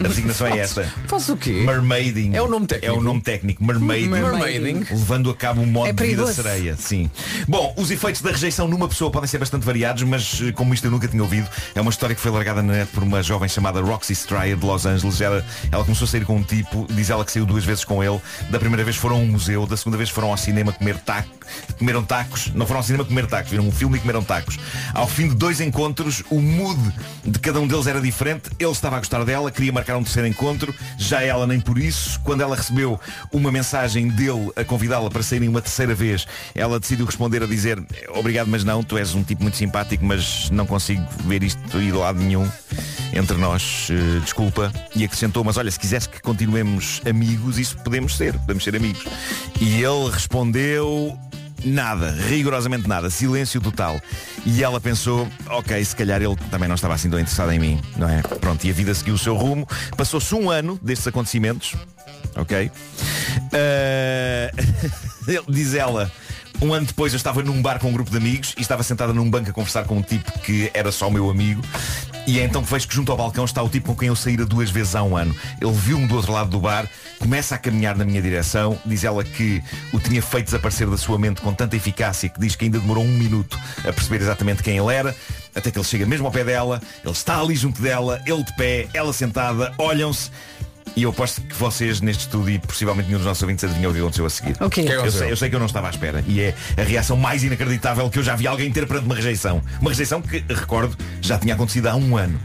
A 0.03 0.07
designação 0.07 0.47
é 0.47 0.59
esta. 0.59 0.83
Faz 1.07 1.29
o 1.29 1.37
quê? 1.37 1.63
Mermaiding. 1.65 2.35
É 2.35 2.41
o 2.41 2.47
nome 2.47 2.67
técnico? 2.67 2.93
É 2.93 2.97
o 2.97 3.01
nome 3.01 3.21
técnico. 3.21 3.63
Mermaiding. 3.63 4.09
Mermaiding. 4.09 4.85
Levando 4.89 5.29
a 5.29 5.35
cabo 5.35 5.61
um 5.61 5.65
modo 5.65 5.89
É 5.89 5.93
de 5.93 6.03
vida 6.03 6.25
sereia. 6.27 6.75
Sim. 6.77 7.09
Bom, 7.47 7.73
os 7.77 7.91
efeitos 7.91 8.21
da 8.21 8.31
rejeição 8.31 8.67
numa 8.67 8.87
pessoa 8.87 9.11
podem 9.11 9.27
ser 9.27 9.37
bastante 9.37 9.65
variados, 9.65 10.03
mas 10.03 10.41
eh, 10.41 10.51
como 10.51 10.73
isto 10.73 10.85
eu 10.85 10.91
nunca 10.91 11.07
tinha 11.07 11.21
ouvido, 11.21 11.49
é 11.73 11.81
uma 11.81 11.91
história 11.91 12.15
que 12.15 12.21
foi 12.21 12.31
largada 12.31 12.61
na 12.61 12.73
net 12.73 12.91
por 12.91 13.03
uma 13.03 13.21
jovem 13.21 13.47
chamada 13.49 13.81
Roxy 13.81 14.13
Stryer 14.13 14.55
de 14.55 14.65
Los 14.65 14.85
Angeles. 14.85 15.21
Ela, 15.21 15.45
ela 15.71 15.83
começou 15.83 16.05
a 16.05 16.07
sair 16.07 16.25
com 16.25 16.37
um 16.37 16.43
tipo, 16.43 16.87
diz 16.89 17.09
ela 17.09 17.23
que 17.25 17.31
saiu 17.31 17.45
duas 17.45 17.63
vezes 17.63 17.83
com 17.83 18.03
ele. 18.03 18.19
Da 18.49 18.59
primeira 18.59 18.83
vez 18.83 18.95
foram 18.95 19.15
a 19.15 19.19
um 19.19 19.27
museu, 19.27 19.65
da 19.65 19.77
segunda 19.77 19.97
vez 19.97 20.09
foram 20.09 20.29
ao 20.29 20.37
cinema 20.37 20.71
comer 20.71 20.97
tacos, 20.97 21.31
comeram 21.77 22.03
tacos, 22.03 22.51
não 22.53 22.65
foram 22.65 22.79
ao 22.79 22.83
cinema 22.83 23.05
comer 23.05 23.25
tacos, 23.27 23.34
viram 23.43 23.67
um 23.67 23.71
filme 23.71 23.97
e 23.97 23.99
comeram 23.99 24.23
tacos. 24.23 24.57
Ao 24.93 25.07
fim 25.07 25.27
de 25.27 25.35
dois 25.35 25.59
encontros, 25.61 26.23
o 26.29 26.41
mood 26.41 26.79
de 27.23 27.39
cada 27.39 27.59
um 27.59 27.67
deles 27.67 27.87
era 27.87 28.01
diferente. 28.01 28.49
Ele 28.59 28.71
estava 28.71 28.95
a 28.95 28.99
gostar 28.99 29.23
dela, 29.23 29.51
queria 29.51 29.71
marcar 29.71 29.97
um 29.97 30.03
terceiro 30.03 30.27
encontro, 30.27 30.73
já 30.97 31.21
ela 31.21 31.45
nem 31.47 31.59
por 31.59 31.77
isso. 31.77 32.19
Quando 32.21 32.41
ela 32.41 32.55
recebeu 32.55 32.99
uma 33.31 33.51
mensagem 33.51 34.07
dele 34.07 34.51
a 34.55 34.63
convidá-la 34.63 35.09
para 35.09 35.23
saírem 35.23 35.49
uma 35.49 35.61
terceira 35.61 35.93
vez, 35.93 36.27
ela 36.53 36.79
decidiu 36.79 37.05
responder 37.05 37.43
a 37.43 37.47
dizer 37.47 37.81
obrigado, 38.15 38.47
mas 38.47 38.63
não, 38.63 38.83
tu 38.83 38.97
és 38.97 39.13
um 39.15 39.23
tipo 39.23 39.41
muito 39.41 39.57
simpático, 39.57 40.05
mas 40.05 40.49
não 40.49 40.65
consigo 40.65 41.05
ver 41.25 41.43
isto 41.43 41.81
ir 41.81 41.91
de 41.91 41.97
lado 41.97 42.19
nenhum 42.19 42.49
entre 43.13 43.37
nós, 43.37 43.87
eh, 43.89 44.19
desculpa. 44.19 44.71
E 44.95 45.03
acrescentou, 45.03 45.43
mas 45.43 45.57
olha, 45.57 45.71
se 45.71 45.79
quiseres 45.79 46.05
que 46.05 46.21
continuemos 46.21 47.01
amigos, 47.07 47.57
isso 47.57 47.77
podemos 47.77 48.15
ser, 48.17 48.33
podemos 48.39 48.63
ser 48.63 48.75
amigos. 48.75 49.03
E 49.59 49.81
ele 49.81 50.09
respondeu 50.11 51.17
Nada, 51.63 52.11
rigorosamente 52.27 52.87
nada, 52.87 53.09
silêncio 53.09 53.59
total. 53.61 53.99
E 54.45 54.63
ela 54.63 54.79
pensou, 54.79 55.27
ok, 55.47 55.83
se 55.83 55.95
calhar 55.95 56.21
ele 56.21 56.35
também 56.51 56.67
não 56.67 56.75
estava 56.75 56.93
assim 56.93 57.09
tão 57.09 57.19
interessado 57.19 57.51
em 57.51 57.59
mim, 57.59 57.81
não 57.97 58.07
é? 58.09 58.21
Pronto, 58.21 58.63
e 58.65 58.69
a 58.69 58.73
vida 58.73 58.93
seguiu 58.93 59.15
o 59.15 59.17
seu 59.17 59.35
rumo. 59.35 59.67
Passou-se 59.97 60.33
um 60.35 60.49
ano 60.49 60.77
destes 60.81 61.07
acontecimentos, 61.07 61.73
ok? 62.35 62.69
Ele- 65.27 65.43
diz 65.49 65.73
ela, 65.73 66.11
um 66.61 66.73
ano 66.73 66.85
depois 66.85 67.13
eu 67.13 67.17
estava 67.17 67.41
num 67.43 67.61
bar 67.61 67.79
com 67.79 67.89
um 67.89 67.93
grupo 67.93 68.09
de 68.09 68.17
amigos 68.17 68.53
e 68.57 68.61
estava 68.61 68.83
sentada 68.83 69.13
num 69.13 69.29
banco 69.29 69.49
a 69.49 69.53
conversar 69.53 69.85
com 69.85 69.97
um 69.97 70.01
tipo 70.01 70.31
que 70.39 70.69
era 70.73 70.91
só 70.91 71.09
meu 71.09 71.29
amigo. 71.29 71.61
E 72.27 72.39
é 72.39 72.43
então 72.43 72.63
que 72.63 72.71
vejo 72.71 72.87
que 72.87 72.95
junto 72.95 73.11
ao 73.11 73.17
balcão 73.17 73.45
está 73.45 73.61
o 73.61 73.69
tipo 73.69 73.89
com 73.89 73.95
quem 73.95 74.07
eu 74.07 74.15
saíra 74.15 74.45
duas 74.45 74.71
vezes 74.71 74.95
há 74.95 75.03
um 75.03 75.15
ano. 75.15 75.35
Ele 75.61 75.71
viu-me 75.71 76.07
do 76.07 76.15
outro 76.15 76.31
lado 76.31 76.49
do 76.49 76.59
bar, 76.59 76.89
começa 77.19 77.53
a 77.53 77.57
caminhar 77.57 77.95
na 77.95 78.03
minha 78.03 78.21
direção, 78.21 78.79
diz 78.85 79.03
ela 79.03 79.23
que 79.23 79.61
o 79.93 79.99
tinha 79.99 80.21
feito 80.21 80.45
desaparecer 80.45 80.89
da 80.89 80.97
sua 80.97 81.19
mente 81.19 81.41
com 81.41 81.53
tanta 81.53 81.75
eficácia 81.75 82.27
que 82.27 82.39
diz 82.39 82.55
que 82.55 82.65
ainda 82.65 82.79
demorou 82.79 83.03
um 83.03 83.11
minuto 83.11 83.59
a 83.79 83.93
perceber 83.93 84.21
exatamente 84.21 84.63
quem 84.63 84.77
ele 84.77 84.91
era, 84.91 85.15
até 85.53 85.69
que 85.69 85.77
ele 85.77 85.85
chega 85.85 86.05
mesmo 86.05 86.25
ao 86.25 86.31
pé 86.31 86.43
dela, 86.43 86.81
ele 87.03 87.13
está 87.13 87.39
ali 87.39 87.55
junto 87.55 87.81
dela, 87.81 88.19
ele 88.25 88.43
de 88.43 88.55
pé, 88.55 88.87
ela 88.93 89.13
sentada, 89.13 89.71
olham-se. 89.77 90.31
E 90.95 91.03
eu 91.03 91.09
aposto 91.09 91.41
que 91.41 91.55
vocês 91.55 91.99
neste 91.99 92.21
estudo 92.21 92.49
e 92.49 92.57
possivelmente 92.57 93.07
nenhum 93.07 93.19
dos 93.19 93.27
nossos 93.27 93.43
ouvintes 93.43 93.63
adivinhou 93.63 93.91
o 93.91 93.93
que 93.93 93.99
aconteceu 93.99 94.25
a 94.25 94.29
seguir. 94.29 94.55
O 94.61 94.69
quê? 94.69 94.83
Que 94.83 94.91
Eu 94.91 95.11
sei, 95.11 95.31
eu 95.31 95.37
sei 95.37 95.49
que 95.49 95.55
eu 95.55 95.59
não 95.59 95.65
estava 95.65 95.87
à 95.87 95.89
espera. 95.89 96.23
E 96.27 96.39
é 96.39 96.55
a 96.77 96.83
reação 96.83 97.17
mais 97.17 97.43
inacreditável 97.43 98.09
que 98.09 98.19
eu 98.19 98.23
já 98.23 98.35
vi 98.35 98.47
alguém 98.47 98.71
ter 98.71 98.87
perante 98.87 99.05
uma 99.05 99.15
rejeição. 99.15 99.61
Uma 99.81 99.89
rejeição 99.89 100.21
que, 100.21 100.43
recordo, 100.47 100.95
já 101.21 101.37
tinha 101.37 101.53
acontecido 101.53 101.87
há 101.87 101.95
um 101.95 102.15
ano. 102.17 102.39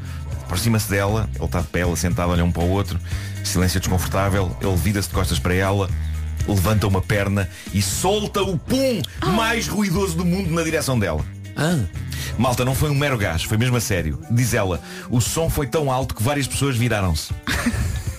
Aproxima-se 0.45 0.91
dela, 0.91 1.31
ele 1.37 1.45
está 1.45 1.61
de 1.61 1.69
pé, 1.69 1.81
ela 1.81 1.95
sentada, 1.97 2.29
olha 2.29 2.45
um 2.45 2.51
para 2.51 2.65
o 2.65 2.69
outro, 2.71 2.99
silêncio 3.45 3.79
desconfortável, 3.79 4.57
ele 4.61 4.77
vira-se 4.77 5.09
de 5.09 5.15
costas 5.15 5.39
para 5.39 5.55
ela, 5.55 5.89
levanta 6.49 6.89
uma 6.89 7.01
perna 7.01 7.49
e 7.73 7.81
solta 7.81 8.43
o 8.43 8.59
pum 8.59 9.01
mais 9.29 9.69
ruidoso 9.69 10.17
do 10.17 10.25
mundo 10.25 10.51
na 10.51 10.65
direção 10.65 10.99
dela. 10.99 11.25
Malta, 12.37 12.65
não 12.65 12.75
foi 12.75 12.91
um 12.91 12.95
mero 12.97 13.17
gás, 13.17 13.45
foi 13.45 13.57
mesmo 13.57 13.77
a 13.77 13.81
sério. 13.81 14.19
Diz 14.29 14.53
ela, 14.53 14.81
o 15.09 15.21
som 15.21 15.49
foi 15.49 15.69
tão 15.69 15.89
alto 15.89 16.17
que 16.17 16.23
várias 16.23 16.49
pessoas 16.49 16.77
viraram-se. 16.77 17.33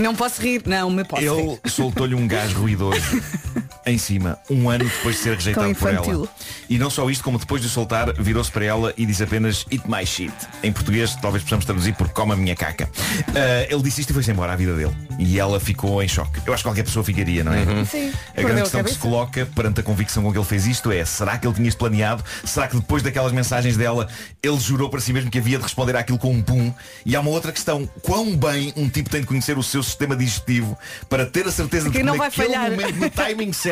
Não 0.00 0.14
posso 0.14 0.40
rir. 0.40 0.62
Não, 0.66 0.90
me 0.90 1.04
posso 1.04 1.22
Ele 1.22 1.58
soltou-lhe 1.66 2.14
um 2.14 2.26
gás 2.26 2.52
ruidoso 2.52 3.00
em 3.84 3.98
cima, 3.98 4.38
um 4.50 4.68
ano 4.70 4.84
depois 4.84 5.16
de 5.16 5.22
ser 5.22 5.34
rejeitado 5.34 5.74
por 5.74 5.92
ela. 5.92 6.28
E 6.68 6.78
não 6.78 6.88
só 6.90 7.08
isto, 7.10 7.22
como 7.24 7.38
depois 7.38 7.60
de 7.60 7.68
o 7.68 7.70
soltar, 7.70 8.12
virou-se 8.18 8.50
para 8.50 8.64
ela 8.64 8.94
e 8.96 9.04
disse 9.06 9.22
apenas 9.22 9.64
Eat 9.70 9.84
my 9.88 10.04
shit. 10.06 10.32
Em 10.62 10.72
português, 10.72 11.14
talvez 11.16 11.42
possamos 11.42 11.64
traduzir 11.64 11.94
por 11.94 12.08
coma 12.10 12.34
a 12.34 12.36
minha 12.36 12.54
caca. 12.54 12.88
Ah, 13.34 13.66
ele 13.68 13.82
disse 13.82 14.00
isto 14.00 14.10
e 14.10 14.12
foi-se 14.14 14.30
embora 14.30 14.52
à 14.52 14.56
vida 14.56 14.74
dele. 14.74 14.94
E 15.18 15.38
ela 15.38 15.58
ficou 15.60 16.02
em 16.02 16.08
choque. 16.08 16.40
Eu 16.46 16.52
acho 16.54 16.62
que 16.62 16.68
qualquer 16.68 16.84
pessoa 16.84 17.04
ficaria, 17.04 17.44
não 17.44 17.52
é? 17.52 17.84
Sim. 17.84 18.12
A 18.36 18.40
grande 18.42 18.60
a 18.60 18.62
questão 18.62 18.84
que 18.84 18.90
se 18.90 18.98
coloca 18.98 19.46
perante 19.54 19.80
a 19.80 19.82
convicção 19.82 20.22
com 20.22 20.32
que 20.32 20.38
ele 20.38 20.44
fez 20.44 20.66
isto 20.66 20.90
é 20.90 21.04
será 21.04 21.36
que 21.38 21.46
ele 21.46 21.54
tinha 21.54 21.68
isto 21.68 21.78
planeado? 21.78 22.24
Será 22.44 22.68
que 22.68 22.76
depois 22.76 23.02
daquelas 23.02 23.32
mensagens 23.32 23.76
dela 23.76 24.08
ele 24.42 24.58
jurou 24.58 24.88
para 24.88 25.00
si 25.00 25.12
mesmo 25.12 25.30
que 25.30 25.38
havia 25.38 25.56
de 25.58 25.62
responder 25.64 25.96
àquilo 25.96 26.18
com 26.18 26.32
um 26.32 26.42
pum? 26.42 26.72
E 27.04 27.14
há 27.16 27.20
uma 27.20 27.30
outra 27.30 27.52
questão. 27.52 27.88
Quão 28.02 28.36
bem 28.36 28.72
um 28.76 28.88
tipo 28.88 29.10
tem 29.10 29.20
de 29.20 29.26
conhecer 29.26 29.58
o 29.58 29.62
seu 29.62 29.82
sistema 29.82 30.16
digestivo 30.16 30.76
para 31.08 31.26
ter 31.26 31.46
a 31.46 31.52
certeza 31.52 31.86
de 31.86 31.92
Que 31.92 31.98
que 31.98 32.04
não 32.04 32.16
vai 32.16 32.28
naquele 32.28 32.46
falhar. 32.48 32.70
momento, 32.70 32.96
no 32.96 33.10
timing 33.10 33.52
certo, 33.52 33.71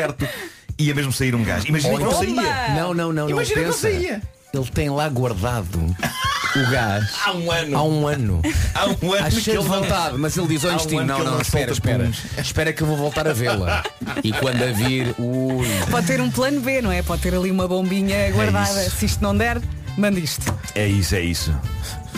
ia 0.77 0.95
mesmo 0.95 1.11
sair 1.11 1.35
um 1.35 1.43
gás. 1.43 1.65
Imagina 1.65 1.97
que 1.97 2.03
não 2.03 2.11
saía. 2.11 2.33
Não, 2.75 2.75
não, 2.75 2.93
não, 2.93 3.13
não. 3.13 3.29
Imagina 3.29 3.61
que 3.61 3.65
não 3.67 3.73
saía. 3.73 4.21
Ele 4.53 4.65
tem 4.65 4.89
lá 4.89 5.07
guardado 5.07 5.79
o 6.55 6.69
gás. 6.71 7.09
Há 7.25 7.31
um 7.31 7.49
ano. 7.51 7.77
Há 7.77 7.83
um 7.83 8.07
ano. 8.07 8.41
Há 8.75 8.85
um 8.87 9.13
ano 9.13 9.25
Acho 9.25 9.37
que 9.37 9.43
cheio 9.43 9.59
de 9.59 9.63
ele 9.65 9.69
não- 9.73 9.81
vontade, 9.83 10.17
mas 10.17 10.35
ele 10.37 10.47
diz 10.47 10.65
ao 10.65 10.71
um 10.71 11.05
não, 11.05 11.19
não, 11.19 11.31
não 11.31 11.41
espera, 11.41 11.71
espera. 11.71 12.11
Espera 12.37 12.73
que 12.73 12.83
eu 12.83 12.87
vou 12.87 12.97
voltar 12.97 13.25
a 13.27 13.33
vê-la. 13.33 13.83
E 14.21 14.33
quando 14.33 14.61
a 14.61 14.71
vir, 14.73 15.15
ui. 15.17 15.65
Pode 15.89 16.07
ter 16.07 16.19
um 16.19 16.29
plano 16.29 16.59
B, 16.59 16.81
não 16.81 16.91
é? 16.91 17.01
Pode 17.01 17.21
ter 17.21 17.33
ali 17.33 17.49
uma 17.49 17.65
bombinha 17.67 18.29
guardada. 18.31 18.85
isso. 18.85 18.97
Se 18.97 19.05
isto 19.05 19.23
não 19.23 19.35
der, 19.37 19.61
manda 19.97 20.19
isto. 20.19 20.53
É 20.75 20.85
isso, 20.85 21.15
é 21.15 21.21
isso. 21.21 21.55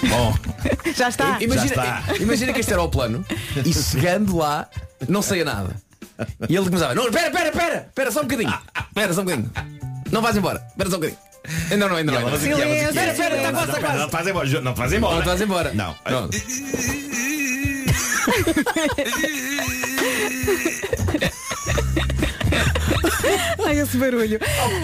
Bom, 0.09 0.35
Já 0.97 1.09
está. 1.09 1.37
Imagina, 1.39 2.03
imagina 2.19 2.51
que 2.51 2.59
este 2.61 2.73
era 2.73 2.81
o 2.81 2.89
plano 2.89 3.23
e 3.63 3.71
chegando 3.73 4.35
lá 4.37 4.67
não 5.07 5.21
saía 5.21 5.45
nada. 5.45 5.75
E 6.49 6.55
ele 6.55 6.65
começava, 6.65 6.95
não, 6.95 7.07
espera, 7.07 7.27
espera, 7.27 7.49
espera, 7.49 7.85
espera 7.87 8.11
só 8.11 8.19
um 8.19 8.23
bocadinho. 8.23 8.53
Espera 8.89 9.13
só 9.13 9.21
um 9.21 9.25
bocadinho. 9.25 9.51
Não 10.11 10.21
vais 10.21 10.37
embora, 10.37 10.63
espera 10.69 10.89
só 10.89 10.97
um 10.97 10.99
bocadinho. 10.99 11.19
Ainda 11.71 11.89
não, 11.89 11.95
ainda 11.95 12.11
não. 12.11 12.19
Ainda 12.19 12.31
faz 12.31 12.43
não. 12.43 12.57
faz 12.57 12.63
aqui. 12.63 12.71
Espera, 12.71 13.11
espera, 13.11 13.35
está 13.35 13.51
quase, 13.51 13.71
está 13.71 13.81
Não, 13.81 13.81
quase. 13.81 13.99
Não 13.99 14.09
faz 14.09 14.27
embora, 14.27 14.61
não 14.61 14.75
faz 14.75 14.93
embora. 14.93 15.15
Não 15.15 15.25
vais 15.25 15.41
embora. 15.41 15.73
Não. 15.73 15.93
Pronto. 16.03 16.37
Ai, 23.65 23.79
esse 23.79 23.97
barulho. 23.97 24.39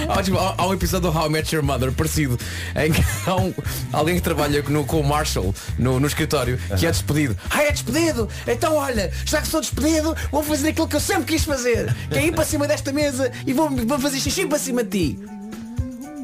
Há, 0.09 0.23
tipo, 0.23 0.37
há- 0.37 0.55
há 0.57 0.67
um 0.67 0.73
episódio 0.73 1.11
do 1.11 1.17
How 1.17 1.27
I 1.27 1.29
Met 1.29 1.55
Your 1.55 1.63
Mother 1.63 1.91
parecido 1.91 2.37
em 2.75 2.91
que 2.91 3.03
há 3.27 3.35
um- 3.35 3.53
alguém 3.91 4.15
que 4.15 4.21
trabalha 4.21 4.61
no- 4.63 4.85
com 4.85 4.99
o 4.99 5.03
Marshall 5.03 5.53
no, 5.77 5.99
no 5.99 6.07
escritório 6.07 6.57
que 6.77 6.85
é 6.85 6.91
despedido. 6.91 7.37
Ah, 7.49 7.63
é 7.63 7.71
despedido? 7.71 8.27
Então 8.47 8.75
olha, 8.75 9.11
já 9.25 9.41
que 9.41 9.47
sou 9.47 9.61
despedido, 9.61 10.15
vou 10.31 10.43
fazer 10.43 10.69
aquilo 10.69 10.87
que 10.87 10.95
eu 10.95 10.99
sempre 10.99 11.25
quis 11.25 11.43
fazer, 11.43 11.93
que 12.09 12.17
é 12.17 12.25
ir 12.27 12.31
para 12.33 12.45
cima 12.45 12.67
desta 12.67 12.91
mesa 12.91 13.31
e 13.45 13.53
vou, 13.53 13.69
vou 13.69 13.99
fazer 13.99 14.19
xixi 14.19 14.45
para 14.45 14.59
cima 14.59 14.83
de 14.83 14.89
ti. 15.15 15.19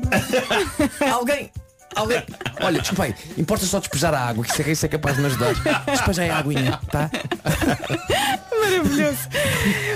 alguém. 1.11 1.51
Alguém. 1.95 2.23
Olha, 2.61 2.79
desculpa 2.81 3.03
aí, 3.05 3.15
importa 3.37 3.65
só 3.65 3.79
despejar 3.79 4.13
a 4.13 4.19
água, 4.19 4.43
que 4.43 4.51
isso 4.51 4.61
é, 4.61 4.71
isso 4.71 4.85
é 4.85 4.89
capaz 4.89 5.15
de 5.15 5.21
me 5.21 5.27
ajudar. 5.27 5.53
Despeja 5.85 6.23
aí 6.23 6.29
a 6.29 6.37
aguinha, 6.39 6.79
tá? 6.91 7.09
Maravilhoso. 8.65 9.19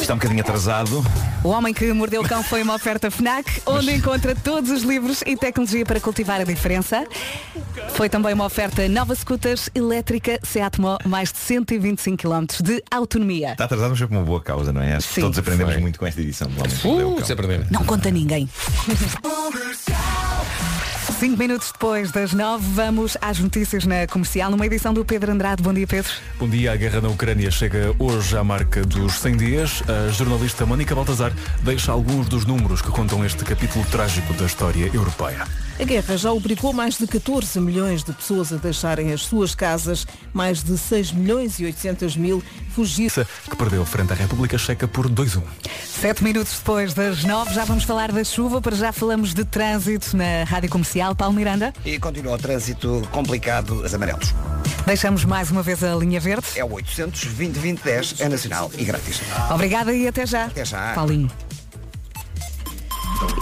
Está 0.00 0.14
um 0.14 0.18
bocadinho 0.18 0.40
atrasado. 0.40 1.04
O 1.42 1.48
Homem 1.48 1.74
que 1.74 1.92
Mordeu 1.92 2.22
o 2.22 2.28
Cão 2.28 2.42
foi 2.42 2.62
uma 2.62 2.74
oferta 2.74 3.10
FNAC, 3.10 3.62
onde 3.66 3.92
encontra 3.92 4.36
todos 4.36 4.70
os 4.70 4.82
livros 4.82 5.22
e 5.26 5.36
tecnologia 5.36 5.84
para 5.84 5.98
cultivar 5.98 6.40
a 6.40 6.44
diferença. 6.44 7.04
Foi 7.94 8.08
também 8.08 8.32
uma 8.32 8.44
oferta 8.44 8.88
nova 8.88 9.14
scooters 9.14 9.68
elétrica 9.74 10.38
Seat 10.44 10.80
Mó, 10.80 10.96
mais 11.04 11.32
de 11.32 11.38
125 11.38 12.18
km 12.18 12.44
de 12.62 12.82
autonomia. 12.88 13.52
Está 13.52 13.64
atrasado, 13.64 13.90
mas 13.90 13.98
foi 13.98 14.06
por 14.06 14.16
uma 14.16 14.24
boa 14.24 14.40
causa, 14.40 14.72
não 14.72 14.82
é? 14.82 14.94
Acho 14.94 15.08
que 15.08 15.14
Sim. 15.14 15.20
todos 15.22 15.38
aprendemos 15.38 15.72
Foi. 15.72 15.82
muito 15.82 15.98
com 15.98 16.06
esta 16.06 16.20
edição. 16.20 16.48
do 16.48 16.60
Homem 16.60 16.76
que 16.76 16.86
Mordeu 16.86 17.10
o 17.10 17.16
Cão. 17.16 17.66
Não 17.70 17.84
conta 17.84 18.10
ninguém. 18.10 18.48
Cinco 21.12 21.38
minutos 21.38 21.72
depois 21.72 22.10
das 22.10 22.34
nove, 22.34 22.64
vamos 22.74 23.16
às 23.22 23.38
notícias 23.38 23.86
na 23.86 24.06
comercial, 24.06 24.50
numa 24.50 24.66
edição 24.66 24.92
do 24.92 25.04
Pedro 25.04 25.32
Andrade. 25.32 25.62
Bom 25.62 25.72
dia, 25.72 25.86
Pedro. 25.86 26.12
Bom 26.38 26.48
dia, 26.48 26.72
a 26.72 26.76
guerra 26.76 27.00
na 27.00 27.08
Ucrânia 27.08 27.50
chega 27.50 27.94
hoje 27.98 28.36
à 28.36 28.44
marca 28.44 28.84
dos 28.84 29.14
100 29.14 29.36
dias. 29.36 29.82
A 29.88 30.10
jornalista 30.10 30.66
Mónica 30.66 30.94
Baltazar 30.94 31.32
deixa 31.62 31.92
alguns 31.92 32.28
dos 32.28 32.44
números 32.44 32.82
que 32.82 32.90
contam 32.90 33.24
este 33.24 33.44
capítulo 33.44 33.84
trágico 33.86 34.34
da 34.34 34.44
história 34.44 34.90
europeia. 34.92 35.46
A 35.78 35.84
guerra 35.84 36.16
já 36.16 36.32
obrigou 36.32 36.72
mais 36.72 36.96
de 36.96 37.06
14 37.06 37.60
milhões 37.60 38.02
de 38.02 38.10
pessoas 38.12 38.50
a 38.50 38.56
deixarem 38.56 39.12
as 39.12 39.22
suas 39.22 39.54
casas, 39.54 40.06
mais 40.32 40.62
de 40.62 40.76
6 40.78 41.12
milhões 41.12 41.60
e 41.60 41.66
800 41.66 42.16
mil 42.16 42.42
fugiram. 42.74 43.26
Que 43.48 43.54
perdeu 43.56 43.84
frente 43.84 44.12
à 44.12 44.16
República 44.16 44.56
Checa 44.56 44.88
por 44.88 45.06
2-1. 45.08 45.42
Sete 45.84 46.24
minutos 46.24 46.54
depois 46.58 46.94
das 46.94 47.24
nove, 47.24 47.52
já 47.54 47.64
vamos 47.64 47.84
falar 47.84 48.10
da 48.10 48.24
chuva, 48.24 48.60
para 48.60 48.74
já 48.74 48.90
falamos 48.90 49.34
de 49.34 49.44
trânsito 49.44 50.16
na 50.16 50.44
Rádio 50.44 50.70
Comercial. 50.70 51.14
Paulo 51.14 51.34
Miranda, 51.34 51.72
E 51.84 51.98
continua 51.98 52.34
o 52.34 52.38
trânsito 52.38 53.06
complicado, 53.12 53.82
os 53.82 53.92
amarelos. 53.94 54.34
deixamos 54.86 55.24
mais 55.26 55.50
uma 55.50 55.62
vez 55.62 55.84
a 55.84 55.94
linha 55.94 56.18
verde. 56.20 56.46
É 56.56 56.64
o 56.64 56.72
800 56.72 57.20
2010 57.26 58.14
é 58.20 58.28
nacional 58.30 58.70
e 58.78 58.84
grátis. 58.84 59.20
Obrigada 59.50 59.92
e 59.92 60.08
até 60.08 60.24
já. 60.26 60.46
Até 60.46 60.64
já. 60.64 60.92
Paulinho. 60.94 61.30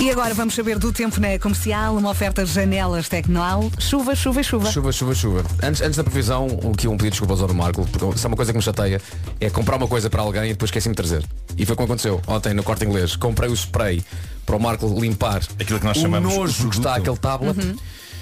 E 0.00 0.10
agora 0.10 0.34
vamos 0.34 0.54
saber 0.54 0.78
do 0.78 0.92
tempo 0.92 1.20
na 1.20 1.38
comercial, 1.38 1.96
uma 1.96 2.10
oferta 2.10 2.44
janelas 2.44 3.08
Tecnal. 3.08 3.70
Chuva, 3.78 4.14
chuva, 4.14 4.42
chuva. 4.42 4.70
Chuva, 4.70 4.92
chuva, 4.92 5.14
chuva. 5.14 5.44
Antes, 5.62 5.80
antes 5.80 5.96
da 5.96 6.04
previsão, 6.04 6.46
o 6.46 6.72
que 6.72 6.86
um 6.86 6.92
pedido 6.92 7.04
de 7.04 7.10
desculpas 7.10 7.40
ao 7.40 7.48
do 7.48 7.54
Marco, 7.54 7.86
porque 7.86 8.18
se 8.18 8.26
há 8.26 8.28
uma 8.28 8.36
coisa 8.36 8.52
que 8.52 8.58
me 8.58 8.62
chateia 8.62 9.00
é 9.40 9.50
comprar 9.50 9.76
uma 9.76 9.88
coisa 9.88 10.10
para 10.10 10.22
alguém 10.22 10.44
e 10.44 10.48
depois 10.48 10.68
esqueci-me 10.68 10.94
de 10.94 10.96
trazer. 10.96 11.24
E 11.56 11.64
foi 11.64 11.74
como 11.76 11.86
aconteceu 11.86 12.20
ontem 12.26 12.52
no 12.52 12.62
corte 12.62 12.84
inglês. 12.84 13.16
Comprei 13.16 13.48
o 13.48 13.54
spray 13.54 14.04
para 14.44 14.56
o 14.56 14.60
Marco 14.60 14.86
limpar 15.00 15.40
Aquilo 15.58 15.78
que 15.78 15.86
nós 15.86 15.96
o 15.96 16.00
chamamos 16.00 16.34
nojo 16.34 16.66
o 16.66 16.70
que 16.70 16.76
está 16.76 16.96
aquele 16.96 17.16
tablet. 17.16 17.58
Uhum. 17.58 17.76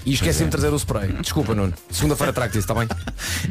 E 0.04 0.14
esqueci-me 0.14 0.46
de 0.46 0.50
trazer 0.50 0.72
o 0.72 0.76
spray. 0.76 1.12
Desculpa, 1.20 1.54
Nuno. 1.54 1.72
Segunda-feira 1.90 2.32
trago 2.32 2.50
isso, 2.50 2.58
está 2.60 2.74
bem? 2.74 2.88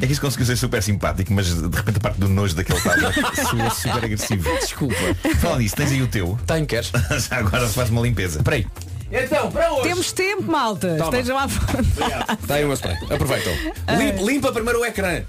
É 0.01 0.05
que 0.05 0.11
isso 0.11 0.21
conseguiu 0.21 0.45
ser 0.45 0.57
super 0.57 0.83
simpático, 0.83 1.31
mas 1.33 1.47
de 1.47 1.75
repente 1.75 1.97
a 1.97 2.01
parte 2.01 2.19
do 2.19 2.27
nojo 2.27 2.55
daquele 2.55 2.79
tablet 2.81 3.15
soa 3.49 3.69
super 3.69 4.05
agressivo. 4.05 4.43
Desculpa. 4.59 4.95
Fala 5.39 5.57
nisso, 5.59 5.75
tens 5.75 5.91
aí 5.91 6.01
o 6.01 6.07
teu? 6.07 6.37
Tenho, 6.45 6.65
queres? 6.65 6.91
Já 7.29 7.37
agora 7.37 7.67
faz 7.67 7.89
uma 7.89 8.01
limpeza. 8.01 8.39
Espera 8.39 8.57
aí. 8.57 8.67
Então, 9.13 9.51
para 9.51 9.73
hoje. 9.73 9.83
Temos 9.89 10.11
tempo, 10.13 10.43
malta. 10.43 10.95
Toma. 10.97 11.09
Estejam 11.09 11.37
à 11.37 11.45
vontade. 11.45 11.87
Está 12.41 12.55
aí 12.55 12.63
o 12.63 12.67
meu 12.67 12.75
spray. 12.75 12.95
Aproveitam. 13.09 13.53
Ah. 13.87 13.95
Limpa, 13.95 14.21
limpa 14.21 14.51
primeiro 14.53 14.79
o 14.79 14.85
ecrã. 14.85 15.23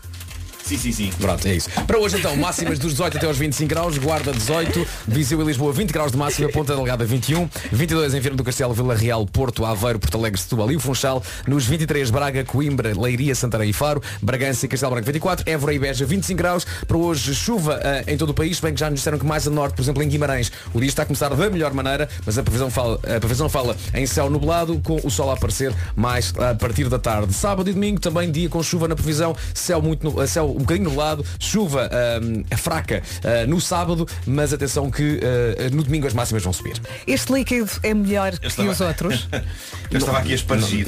Sim, 0.64 0.78
sim, 0.78 0.92
sim. 0.92 1.10
Pronto, 1.20 1.46
é 1.46 1.54
isso. 1.54 1.68
Para 1.86 1.98
hoje 1.98 2.16
então, 2.18 2.36
máximas 2.36 2.78
dos 2.78 2.92
18 2.92 3.16
até 3.16 3.26
aos 3.26 3.36
25 3.36 3.68
graus, 3.68 3.98
Guarda 3.98 4.32
18, 4.32 4.86
Viseu 5.06 5.40
e 5.40 5.44
Lisboa 5.44 5.72
20 5.72 5.90
graus 5.90 6.12
de 6.12 6.18
máxima, 6.18 6.48
Ponta 6.48 6.74
Delgada 6.74 7.04
21, 7.04 7.48
22 7.72 8.14
em 8.14 8.20
Viana 8.20 8.36
do 8.36 8.44
Castelo, 8.44 8.72
Vila 8.72 8.94
Real, 8.94 9.26
Porto, 9.26 9.64
Aveiro, 9.64 9.98
Porto 9.98 10.16
Alegre, 10.16 10.40
Setúbal 10.40 10.70
e 10.70 10.78
Funchal, 10.78 11.22
nos 11.46 11.66
23 11.66 12.10
Braga, 12.10 12.44
Coimbra, 12.44 12.92
Leiria, 12.98 13.34
Santarém 13.34 13.70
e 13.70 13.72
Faro, 13.72 14.02
Bragança 14.20 14.66
e 14.66 14.68
Castelo 14.68 14.92
Branco 14.92 15.06
24, 15.06 15.50
Évora 15.50 15.74
e 15.74 15.78
Beja 15.78 16.06
25 16.06 16.38
graus, 16.38 16.66
para 16.86 16.96
hoje 16.96 17.34
chuva 17.34 17.80
eh, 17.82 18.04
em 18.08 18.16
todo 18.16 18.30
o 18.30 18.34
país, 18.34 18.60
bem 18.60 18.72
que 18.72 18.80
já 18.80 18.88
nos 18.88 19.00
disseram 19.00 19.18
que 19.18 19.26
mais 19.26 19.46
a 19.46 19.50
norte, 19.50 19.74
por 19.74 19.82
exemplo 19.82 20.02
em 20.02 20.08
Guimarães, 20.08 20.52
o 20.72 20.78
dia 20.78 20.88
está 20.88 21.02
a 21.02 21.06
começar 21.06 21.28
da 21.28 21.50
melhor 21.50 21.72
maneira, 21.74 22.08
mas 22.24 22.38
a 22.38 22.42
previsão 22.42 22.70
fala, 22.70 23.00
a 23.04 23.18
previsão 23.18 23.48
fala 23.48 23.76
em 23.94 24.06
céu 24.06 24.30
nublado, 24.30 24.80
com 24.82 25.00
o 25.02 25.10
sol 25.10 25.30
a 25.30 25.34
aparecer 25.34 25.74
mais 25.96 26.32
a 26.38 26.54
partir 26.54 26.88
da 26.88 26.98
tarde. 26.98 27.32
Sábado 27.34 27.68
e 27.68 27.72
domingo 27.72 28.00
também 28.00 28.30
dia 28.30 28.48
com 28.48 28.62
chuva 28.62 28.86
na 28.86 28.94
previsão, 28.94 29.36
céu 29.54 29.82
muito 29.82 30.20
eh, 30.22 30.26
céu 30.26 30.42
céu 30.42 30.51
um 30.52 30.58
bocadinho 30.60 30.88
nublado, 30.88 31.24
chuva 31.38 31.88
ahm, 31.92 32.42
fraca 32.56 33.02
ah, 33.24 33.46
no 33.46 33.60
sábado, 33.60 34.06
mas 34.26 34.52
atenção 34.52 34.90
que 34.90 35.20
ah, 35.22 35.70
no 35.74 35.82
domingo 35.82 36.06
as 36.06 36.14
máximas 36.14 36.42
vão 36.42 36.52
subir. 36.52 36.80
Este 37.06 37.32
líquido 37.32 37.70
é 37.82 37.94
melhor 37.94 38.38
que 38.38 38.46
estava- 38.46 38.70
os 38.70 38.80
outros. 38.80 39.28
Eu 39.90 39.98
estava 39.98 40.18
aqui 40.18 40.32
a 40.32 40.34
espargir. 40.34 40.86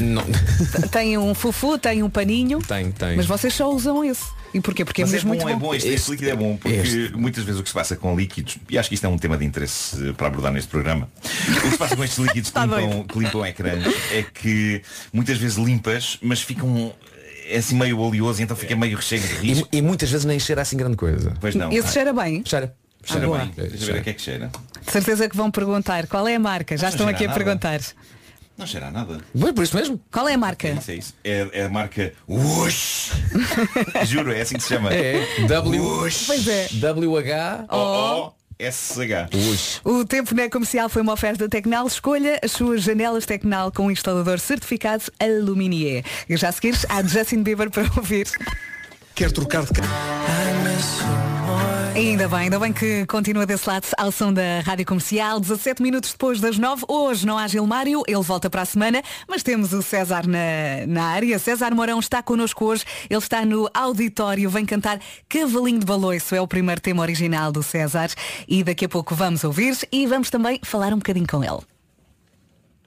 tem 0.90 1.18
um 1.18 1.34
fufu, 1.34 1.78
tem 1.78 2.02
um 2.02 2.08
paninho. 2.10 2.58
Tem, 2.60 2.90
tem. 2.90 3.16
Mas 3.16 3.26
vocês 3.26 3.52
só 3.52 3.70
usam 3.70 4.02
esse. 4.04 4.24
E 4.54 4.60
porquê? 4.60 4.84
Porque 4.84 5.02
Mas 5.02 5.10
é 5.12 5.14
é 5.14 5.16
mesmo 5.16 5.30
bom, 5.30 5.34
muito 5.36 5.48
é 5.48 5.52
bom. 5.54 5.58
bom, 5.58 5.74
este, 5.74 5.88
este 5.88 6.10
líquido 6.12 6.30
é 6.30 6.36
bom, 6.36 6.56
porque 6.56 7.10
muitas 7.16 7.42
vezes 7.42 7.60
o 7.60 7.64
que 7.64 7.68
se 7.68 7.74
passa 7.74 7.96
com 7.96 8.14
líquidos, 8.16 8.56
e 8.70 8.78
acho 8.78 8.88
que 8.88 8.94
isto 8.94 9.04
é 9.04 9.08
um 9.08 9.18
tema 9.18 9.36
de 9.36 9.44
interesse 9.44 10.10
eh, 10.10 10.12
para 10.12 10.28
abordar 10.28 10.52
neste 10.52 10.68
programa, 10.70 11.08
o 11.24 11.60
que 11.60 11.70
se 11.70 11.76
passa 11.76 11.96
com 11.96 12.04
estes 12.04 12.18
líquidos 12.24 12.50
que, 12.50 12.58
Está 12.58 12.64
limpam, 12.64 13.02
que 13.02 13.18
limpam 13.18 13.44
ecrãs 13.44 13.84
é 14.12 14.22
que 14.22 14.80
muitas 15.12 15.38
vezes 15.38 15.56
limpas, 15.58 16.18
mas 16.22 16.40
ficam 16.40 16.94
é 17.46 17.58
assim 17.58 17.76
meio 17.76 17.98
oleoso, 17.98 18.42
então 18.42 18.56
fica 18.56 18.74
meio 18.76 18.96
recheio 18.96 19.20
de 19.22 19.26
risco. 19.34 19.68
E, 19.72 19.78
e 19.78 19.82
muitas 19.82 20.10
vezes 20.10 20.24
nem 20.24 20.38
cheira 20.38 20.62
assim 20.62 20.76
grande 20.76 20.96
coisa. 20.96 21.32
Pois 21.40 21.54
não. 21.54 21.70
Esse 21.72 21.92
cheira 21.92 22.12
bem. 22.12 22.42
Cheira. 22.44 22.74
Cheira 23.04 23.26
Ah, 23.26 23.38
bem. 23.38 23.52
Deixa 23.68 23.84
eu 23.84 23.92
ver 23.94 24.00
a 24.00 24.02
que 24.02 24.10
é 24.10 24.12
que 24.14 24.22
cheira. 24.22 24.50
De 24.84 24.90
certeza 24.92 25.28
que 25.28 25.36
vão 25.36 25.50
perguntar 25.50 26.06
qual 26.06 26.26
é 26.26 26.34
a 26.34 26.40
marca. 26.40 26.76
Já 26.76 26.88
estão 26.88 27.06
não 27.06 27.12
aqui 27.12 27.24
a 27.24 27.28
cheira 27.28 27.32
a 27.32 27.44
perguntar. 27.44 27.80
Não 28.56 28.66
cheira 28.66 28.86
a 28.86 28.90
nada. 28.90 29.18
Foi 29.38 29.52
por 29.52 29.64
isso 29.64 29.76
mesmo? 29.76 30.00
Qual 30.12 30.28
é 30.28 30.34
a 30.34 30.38
marca? 30.38 30.68
É 30.68 30.72
isso, 30.74 30.90
é 30.90 30.94
isso. 30.94 31.14
É, 31.24 31.48
é 31.52 31.64
a 31.64 31.68
marca 31.68 32.12
Wush. 32.28 33.10
Juro, 34.06 34.32
é 34.32 34.40
assim 34.42 34.56
que 34.56 34.62
se 34.62 34.68
chama. 34.68 34.94
É, 34.94 35.26
W. 35.48 35.82
Wush. 35.82 36.24
Pois 36.26 36.46
é. 36.46 36.68
WH. 36.72 37.66
O 37.70 38.32
SH. 38.58 39.80
O 39.84 40.04
tempo 40.04 40.34
na 40.34 40.48
comercial 40.48 40.88
foi 40.88 41.02
uma 41.02 41.12
oferta 41.12 41.48
Tecnal. 41.48 41.86
Escolha 41.86 42.38
as 42.42 42.52
suas 42.52 42.82
janelas 42.82 43.26
Tecnal 43.26 43.72
com 43.72 43.90
instalador 43.90 44.38
certificado 44.38 45.04
Aluminier. 45.18 46.04
E 46.28 46.36
já 46.36 46.48
a 46.48 46.52
seguir 46.52 46.74
há 46.88 47.02
Justin 47.02 47.42
Bieber 47.42 47.70
para 47.70 47.84
ouvir. 47.96 48.28
Quer 49.14 49.30
trocar 49.30 49.64
de 49.64 49.72
carro? 49.72 51.73
Ainda 51.94 52.26
bem, 52.28 52.38
ainda 52.40 52.58
bem 52.58 52.72
que 52.72 53.06
continua 53.06 53.46
desse 53.46 53.68
lado 53.68 53.86
ao 53.96 54.10
som 54.10 54.32
da 54.32 54.60
Rádio 54.64 54.84
Comercial, 54.84 55.38
17 55.38 55.80
minutos 55.80 56.10
depois 56.10 56.40
das 56.40 56.58
9. 56.58 56.84
Hoje 56.88 57.24
não 57.24 57.38
há 57.38 57.46
Gilmário, 57.46 58.02
ele 58.08 58.20
volta 58.20 58.50
para 58.50 58.62
a 58.62 58.64
semana, 58.64 59.00
mas 59.28 59.44
temos 59.44 59.72
o 59.72 59.80
César 59.80 60.26
na, 60.26 60.86
na 60.88 61.04
área. 61.04 61.38
César 61.38 61.72
Mourão 61.72 62.00
está 62.00 62.20
connosco 62.20 62.64
hoje, 62.64 62.84
ele 63.08 63.20
está 63.20 63.44
no 63.44 63.70
auditório, 63.72 64.50
vem 64.50 64.66
cantar 64.66 64.98
Cavalinho 65.28 65.78
de 65.78 65.86
Baloiço, 65.86 66.34
é 66.34 66.40
o 66.40 66.48
primeiro 66.48 66.80
tema 66.80 67.00
original 67.00 67.52
do 67.52 67.62
César 67.62 68.10
e 68.48 68.64
daqui 68.64 68.86
a 68.86 68.88
pouco 68.88 69.14
vamos 69.14 69.44
ouvir 69.44 69.76
e 69.92 70.04
vamos 70.04 70.30
também 70.30 70.58
falar 70.64 70.92
um 70.92 70.98
bocadinho 70.98 71.28
com 71.28 71.44
ele. 71.44 71.60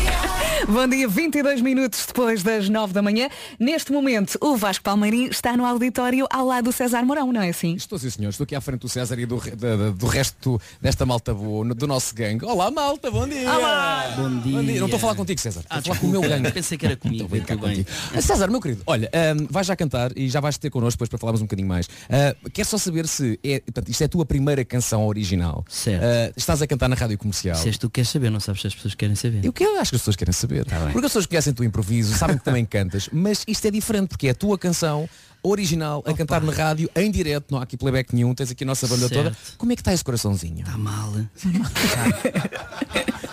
Bom 0.71 0.87
dia, 0.87 1.07
22 1.07 1.61
minutos 1.61 2.05
depois 2.05 2.43
das 2.43 2.69
9 2.69 2.93
da 2.93 3.01
manhã. 3.01 3.27
Neste 3.59 3.91
momento, 3.91 4.37
o 4.39 4.55
Vasco 4.55 4.83
Palmeirim 4.83 5.25
está 5.25 5.57
no 5.57 5.65
auditório 5.65 6.27
ao 6.31 6.45
lado 6.45 6.65
do 6.65 6.71
César 6.71 7.03
Mourão, 7.03 7.33
não 7.33 7.41
é 7.41 7.49
assim? 7.49 7.73
Estou 7.73 7.97
sim, 7.97 8.07
senhor. 8.11 8.29
Estou 8.29 8.43
aqui 8.43 8.53
à 8.55 8.61
frente 8.61 8.81
do 8.81 8.87
César 8.87 9.17
e 9.17 9.25
do, 9.25 9.37
da- 9.55 9.89
do 9.89 10.05
resto 10.05 10.61
desta 10.79 11.07
malta 11.07 11.33
boa, 11.33 11.73
do 11.73 11.87
nosso 11.87 12.13
gangue. 12.13 12.45
Olá, 12.45 12.69
malta, 12.69 13.09
bom 13.09 13.27
dia! 13.27 13.51
Olá! 13.51 14.13
Bom 14.15 14.39
dia. 14.41 14.61
Não 14.79 14.85
estou 14.85 14.97
a 14.97 14.99
falar 14.99 15.15
contigo, 15.15 15.39
César. 15.41 15.61
Estou 15.61 15.75
Ah, 15.75 15.79
a 15.79 15.81
falar 15.81 15.99
com 15.99 16.05
o 16.07 16.09
meu 16.11 16.21
gangue. 16.21 16.51
Pensei 16.51 16.77
que 16.77 16.85
era 16.85 16.95
comigo. 16.95 17.35
Estou 17.35 17.57
bem. 17.57 17.69
contigo. 17.83 17.89
Ah, 18.13 18.21
César, 18.21 18.47
meu 18.51 18.61
querido, 18.61 18.83
olha, 18.85 19.09
ahm, 19.11 19.47
vais 19.49 19.65
já 19.65 19.75
cantar 19.75 20.15
e 20.15 20.29
já 20.29 20.39
vais 20.39 20.55
ter 20.59 20.69
connosco 20.69 20.97
depois 20.97 21.09
para 21.09 21.17
falarmos 21.17 21.41
um 21.41 21.45
bocadinho 21.45 21.67
mais. 21.67 21.89
Ah, 22.07 22.35
quero 22.53 22.67
só 22.69 22.77
saber 22.77 23.07
se 23.07 23.39
é, 23.43 23.59
portanto, 23.61 23.89
isto 23.89 24.01
é 24.03 24.05
a 24.05 24.09
tua 24.09 24.23
primeira 24.25 24.63
canção 24.63 25.07
original. 25.07 25.65
Certo. 25.67 26.03
Ah, 26.03 26.31
estás 26.37 26.61
a 26.61 26.67
cantar 26.67 26.87
na 26.89 26.95
rádio 26.95 27.17
comercial. 27.17 27.55
Se 27.55 27.69
és 27.69 27.77
tu 27.79 27.89
que 27.89 27.95
queres 27.95 28.09
saber, 28.09 28.29
não 28.29 28.39
sabes 28.39 28.61
se 28.61 28.67
as 28.67 28.75
pessoas 28.75 28.93
querem 28.93 29.15
saber. 29.15 29.43
Eu 29.43 29.51
que 29.51 29.63
eu 29.63 29.79
acho 29.79 29.89
que 29.89 29.95
as 29.95 30.01
pessoas 30.01 30.15
querem 30.15 30.31
saber. 30.31 30.58
Tá 30.65 30.79
porque 30.91 30.97
as 30.99 31.03
pessoas 31.11 31.25
conhecem 31.25 31.51
o 31.51 31.55
teu 31.55 31.65
improviso, 31.65 32.17
sabem 32.17 32.37
que 32.37 32.43
também 32.43 32.65
cantas, 32.65 33.09
mas 33.11 33.43
isto 33.47 33.65
é 33.65 33.71
diferente 33.71 34.09
porque 34.09 34.27
é 34.27 34.31
a 34.31 34.35
tua 34.35 34.57
canção 34.57 35.07
original 35.41 36.03
a 36.05 36.13
cantar 36.13 36.41
na 36.41 36.51
rádio, 36.51 36.89
em 36.95 37.09
direto, 37.09 37.45
não 37.51 37.59
há 37.59 37.63
aqui 37.63 37.77
playback 37.77 38.13
nenhum, 38.13 38.33
tens 38.35 38.51
aqui 38.51 38.63
a 38.65 38.67
nossa 38.67 38.85
banda 38.87 39.07
toda. 39.07 39.33
Certo. 39.33 39.57
Como 39.57 39.71
é 39.71 39.75
que 39.75 39.81
está 39.81 39.93
esse 39.93 40.03
coraçãozinho? 40.03 40.59
Está 40.59 40.77
mal. 40.77 41.13
Está 41.35 41.49
mal. 41.49 42.09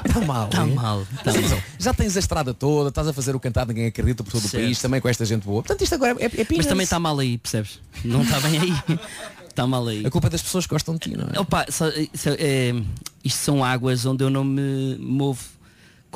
Está 0.04 0.20
mal. 0.20 0.48
Tá 0.48 0.64
mal. 0.66 1.06
atenção, 1.26 1.62
já 1.78 1.92
tens 1.92 2.16
a 2.16 2.20
estrada 2.20 2.54
toda, 2.54 2.88
estás 2.90 3.08
a 3.08 3.12
fazer 3.12 3.34
o 3.34 3.40
cantar 3.40 3.66
Ninguém 3.66 3.86
Acredita 3.86 4.22
por 4.22 4.30
todo 4.30 4.44
o 4.44 4.48
Certo. 4.48 4.62
país, 4.62 4.80
também 4.80 5.00
com 5.00 5.08
esta 5.08 5.24
gente 5.24 5.44
boa. 5.44 5.62
Portanto, 5.62 5.82
isto 5.82 5.94
agora 5.94 6.16
é, 6.20 6.26
é 6.26 6.46
Mas 6.56 6.66
também 6.66 6.84
está 6.84 6.98
mal 7.00 7.18
aí, 7.18 7.38
percebes? 7.38 7.80
Não 8.04 8.22
está 8.22 8.38
bem 8.40 8.60
aí. 8.60 8.72
Está 9.48 9.66
mal 9.66 9.86
aí. 9.88 10.04
A 10.06 10.10
culpa 10.10 10.26
é 10.28 10.30
das 10.30 10.42
pessoas 10.42 10.66
que 10.66 10.74
gostam 10.74 10.94
de 10.94 11.00
ti, 11.00 11.16
não 11.16 11.28
é? 11.32 11.40
Opa, 11.40 11.66
só- 11.70 11.88
isso 11.88 12.28
é- 12.38 12.74
isto 13.24 13.38
são 13.38 13.64
águas 13.64 14.04
onde 14.06 14.22
eu 14.22 14.30
não 14.30 14.44
me 14.44 14.96
movo 15.00 15.40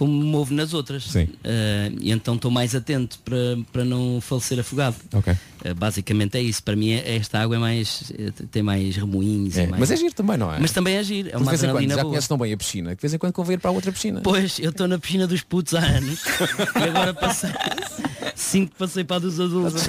como 0.01 0.19
me 0.19 0.25
movo 0.25 0.55
nas 0.55 0.73
outras. 0.73 1.05
Sim. 1.05 1.29
Eh, 1.45 1.93
e 2.01 2.11
então 2.11 2.35
estou 2.35 2.51
mais 2.51 2.75
atento 2.75 3.19
para, 3.23 3.37
para 3.71 3.85
não 3.85 4.19
falecer 4.19 4.59
afogado. 4.59 4.97
Ok. 5.13 5.37
Eh, 5.65 5.75
basicamente 5.75 6.37
é 6.39 6.41
isso. 6.43 6.63
Para 6.63 6.75
mim 6.77 6.93
é- 6.93 7.17
esta 7.17 7.39
água 7.41 7.57
é 7.57 7.59
mais. 7.59 8.13
eh, 8.19 8.33
tem 8.51 8.63
mais 8.63 8.97
remoinhos. 8.97 9.57
É, 9.59 9.65
e 9.65 9.67
mais- 9.67 9.81
Mas 9.81 9.91
é 9.91 9.97
giro 9.97 10.15
também, 10.15 10.37
não 10.37 10.53
é? 10.53 10.59
Mas 10.59 10.71
também 10.73 10.97
é 10.97 11.03
giro. 11.03 11.29
É 11.29 11.33
Tu 11.33 11.37
de 11.39 11.43
uma 11.43 11.51
vez 11.51 11.63
em 11.63 11.71
quando 11.71 11.89
já 11.89 11.97
boa. 11.97 12.05
conheces 12.09 12.29
tão 12.29 12.39
bem 12.39 12.53
a 12.53 12.57
piscina 12.57 12.91
que 12.91 12.97
de 12.97 13.03
vez 13.03 13.15
em 13.15 13.19
quando 13.19 13.33
convém 13.33 13.55
ir 13.55 13.59
para 13.59 13.71
a 13.71 13.73
outra 13.75 13.93
piscina. 13.93 14.21
Pois, 14.23 14.59
eu 14.59 14.71
estou 14.71 14.89
na 14.89 14.99
piscina 14.99 15.27
dos 15.27 15.43
putos 15.43 15.75
há 15.75 15.81
anos 15.81 16.21
e 16.25 16.89
agora 16.89 17.13
passei 17.15 17.51
cinco 18.35 18.73
passei 18.79 19.05
para 19.05 19.17
a 19.17 19.19
dos 19.21 19.39
adultos. 19.41 19.85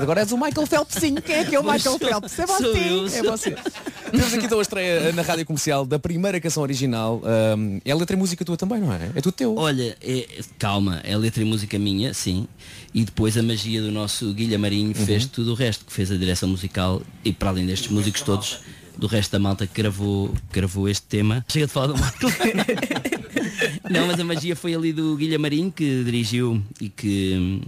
Agora 0.00 0.20
és 0.20 0.32
o 0.32 0.36
Michael 0.36 0.66
Phelpsinho. 0.66 1.20
Quem 1.22 1.36
é 1.36 1.44
que 1.44 1.54
é 1.54 1.60
o 1.60 1.64
Michael 1.64 1.98
Phelps? 1.98 2.38
É 2.38 2.46
você. 2.46 3.18
é 3.18 3.22
você. 3.22 3.56
Temos 4.10 4.34
aqui 4.34 4.44
então 4.46 4.58
a 4.58 4.62
estreia 4.62 5.12
na 5.12 5.22
rádio 5.22 5.46
comercial 5.46 5.86
da 5.86 5.98
primeira 5.98 6.40
canção 6.40 6.62
original. 6.62 7.22
Ahm, 7.24 7.78
é 7.84 7.90
a 7.92 7.96
letra 7.96 8.14
e 8.14 8.18
música 8.18 8.44
tua 8.44 8.56
também, 8.56 8.80
não 8.80 8.92
é? 8.92 9.10
É 9.14 9.20
tudo 9.20 9.32
teu. 9.32 9.56
Olha, 9.56 9.96
é- 10.02 10.26
calma, 10.58 11.00
é 11.04 11.16
letra 11.16 11.42
e 11.42 11.46
música 11.46 11.78
minha, 11.78 12.12
sim. 12.12 12.46
E 12.94 13.04
depois 13.04 13.36
a 13.38 13.42
magia 13.42 13.80
do 13.80 13.90
nosso 13.90 14.32
Guilherme 14.34 14.62
Marinho 14.62 14.94
fez 14.94 15.24
tudo 15.24 15.52
o 15.52 15.54
resto, 15.54 15.84
que 15.84 15.92
fez 15.92 16.10
a 16.10 16.16
direção 16.16 16.48
musical 16.48 17.00
e 17.24 17.32
para 17.32 17.48
além 17.48 17.64
destes 17.64 17.90
músicos 17.90 18.20
todos, 18.20 18.60
do 18.98 19.06
resto 19.06 19.32
da 19.32 19.38
malta 19.38 19.66
que 19.66 19.74
gravou, 19.74 20.34
gravou 20.52 20.88
este 20.88 21.06
tema. 21.06 21.44
Chega 21.48 21.66
de 21.66 21.72
falar 21.72 21.86
do 21.86 21.98
Marco. 21.98 22.26
Não, 23.90 24.06
mas 24.06 24.20
a 24.20 24.24
magia 24.24 24.54
foi 24.54 24.74
ali 24.74 24.92
do 24.92 25.16
Guilherme 25.16 25.42
Marinho 25.42 25.72
que 25.72 26.04
dirigiu 26.04 26.62
e 26.80 26.88
que 26.88 27.62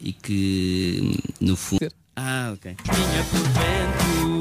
e 0.00 0.12
que 0.12 1.18
no 1.40 1.56
fundo. 1.56 1.88
Ah, 2.16 2.52
ok. 2.54 2.74
Minha 2.86 3.24
porventura. 3.24 4.31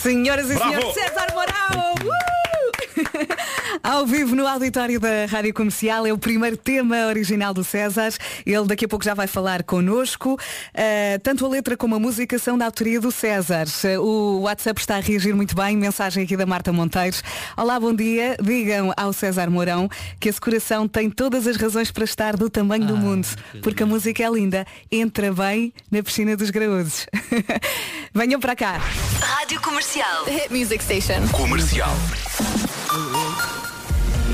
Senhoras 0.00 0.50
e 0.50 0.54
Bravo! 0.54 0.72
senhores, 0.72 0.94
César 0.94 1.26
Mourão! 1.34 1.94
Uh! 1.94 2.29
Ao 3.82 4.06
vivo 4.06 4.34
no 4.34 4.46
auditório 4.46 5.00
da 5.00 5.26
Rádio 5.26 5.54
Comercial 5.54 6.06
é 6.06 6.12
o 6.12 6.18
primeiro 6.18 6.56
tema 6.56 7.06
original 7.06 7.54
do 7.54 7.64
César. 7.64 8.10
Ele 8.44 8.66
daqui 8.66 8.84
a 8.84 8.88
pouco 8.88 9.04
já 9.04 9.14
vai 9.14 9.26
falar 9.26 9.62
connosco. 9.62 10.34
Uh, 10.34 11.18
tanto 11.22 11.44
a 11.46 11.48
letra 11.48 11.76
como 11.76 11.94
a 11.94 11.98
música 11.98 12.38
são 12.38 12.58
da 12.58 12.64
autoria 12.66 13.00
do 13.00 13.10
César. 13.10 13.66
Uh, 13.84 14.00
O 14.00 14.40
WhatsApp 14.42 14.80
está 14.80 14.96
a 14.96 15.00
reagir 15.00 15.34
muito 15.34 15.54
bem. 15.54 15.76
Mensagem 15.76 16.24
aqui 16.24 16.36
da 16.36 16.46
Marta 16.46 16.72
Monteiros. 16.72 17.22
Olá, 17.56 17.78
bom 17.78 17.94
dia. 17.94 18.36
Digam 18.40 18.92
ao 18.96 19.12
César 19.12 19.50
Mourão 19.50 19.88
que 20.18 20.28
esse 20.28 20.40
coração 20.40 20.86
tem 20.86 21.10
todas 21.10 21.46
as 21.46 21.56
razões 21.56 21.90
para 21.90 22.04
estar 22.04 22.36
do 22.36 22.48
tamanho 22.50 22.86
do 22.86 22.96
mundo. 22.96 23.26
Porque 23.62 23.82
a 23.82 23.86
música 23.86 24.22
é 24.22 24.30
linda. 24.30 24.66
Entra 24.90 25.32
bem 25.32 25.72
na 25.90 26.02
piscina 26.02 26.36
dos 26.36 26.50
graúdos. 26.50 27.06
Venham 28.14 28.40
para 28.40 28.56
cá. 28.56 28.80
Rádio 29.20 29.60
Comercial. 29.60 30.24
Hit 30.24 30.52
Music 30.52 30.82
Station. 30.82 31.26
Comercial. 31.32 31.90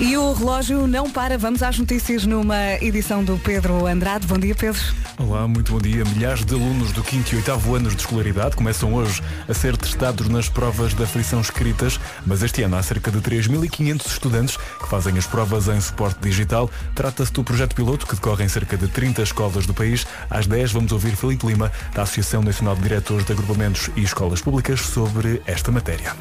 E 0.00 0.16
o 0.16 0.32
relógio 0.32 0.86
não 0.86 1.10
para. 1.10 1.36
Vamos 1.36 1.62
às 1.62 1.78
notícias 1.78 2.24
numa 2.24 2.74
edição 2.80 3.22
do 3.22 3.36
Pedro 3.38 3.86
Andrade. 3.86 4.26
Bom 4.26 4.38
dia, 4.38 4.54
Pedro. 4.54 4.80
Olá, 5.18 5.46
muito 5.46 5.72
bom 5.72 5.78
dia. 5.78 6.02
Milhares 6.06 6.42
de 6.42 6.54
alunos 6.54 6.90
do 6.92 7.04
5 7.04 7.34
e 7.34 7.36
8 7.36 7.74
anos 7.74 7.94
de 7.94 8.00
escolaridade 8.00 8.56
começam 8.56 8.94
hoje 8.94 9.22
a 9.46 9.52
ser 9.52 9.76
testados 9.76 10.28
nas 10.28 10.48
provas 10.48 10.94
da 10.94 11.06
frição 11.06 11.42
escritas, 11.42 12.00
mas 12.24 12.42
este 12.42 12.62
ano 12.62 12.76
há 12.76 12.82
cerca 12.82 13.10
de 13.10 13.18
3.500 13.18 14.06
estudantes 14.06 14.56
que 14.56 14.88
fazem 14.88 15.18
as 15.18 15.26
provas 15.26 15.68
em 15.68 15.80
suporte 15.80 16.20
digital. 16.20 16.70
Trata-se 16.94 17.32
do 17.32 17.44
projeto 17.44 17.74
piloto 17.74 18.06
que 18.06 18.14
decorre 18.14 18.44
em 18.44 18.48
cerca 18.48 18.78
de 18.78 18.88
30 18.88 19.22
escolas 19.22 19.66
do 19.66 19.74
país. 19.74 20.06
Às 20.30 20.46
10 20.46 20.72
vamos 20.72 20.92
ouvir 20.92 21.14
Filipe 21.14 21.46
Lima, 21.46 21.70
da 21.94 22.02
Associação 22.04 22.42
Nacional 22.42 22.74
de 22.74 22.82
Diretores 22.82 23.26
de 23.26 23.32
Agrupamentos 23.32 23.90
e 23.94 24.02
Escolas 24.02 24.40
Públicas, 24.40 24.80
sobre 24.80 25.42
esta 25.46 25.70
matéria. 25.70 26.14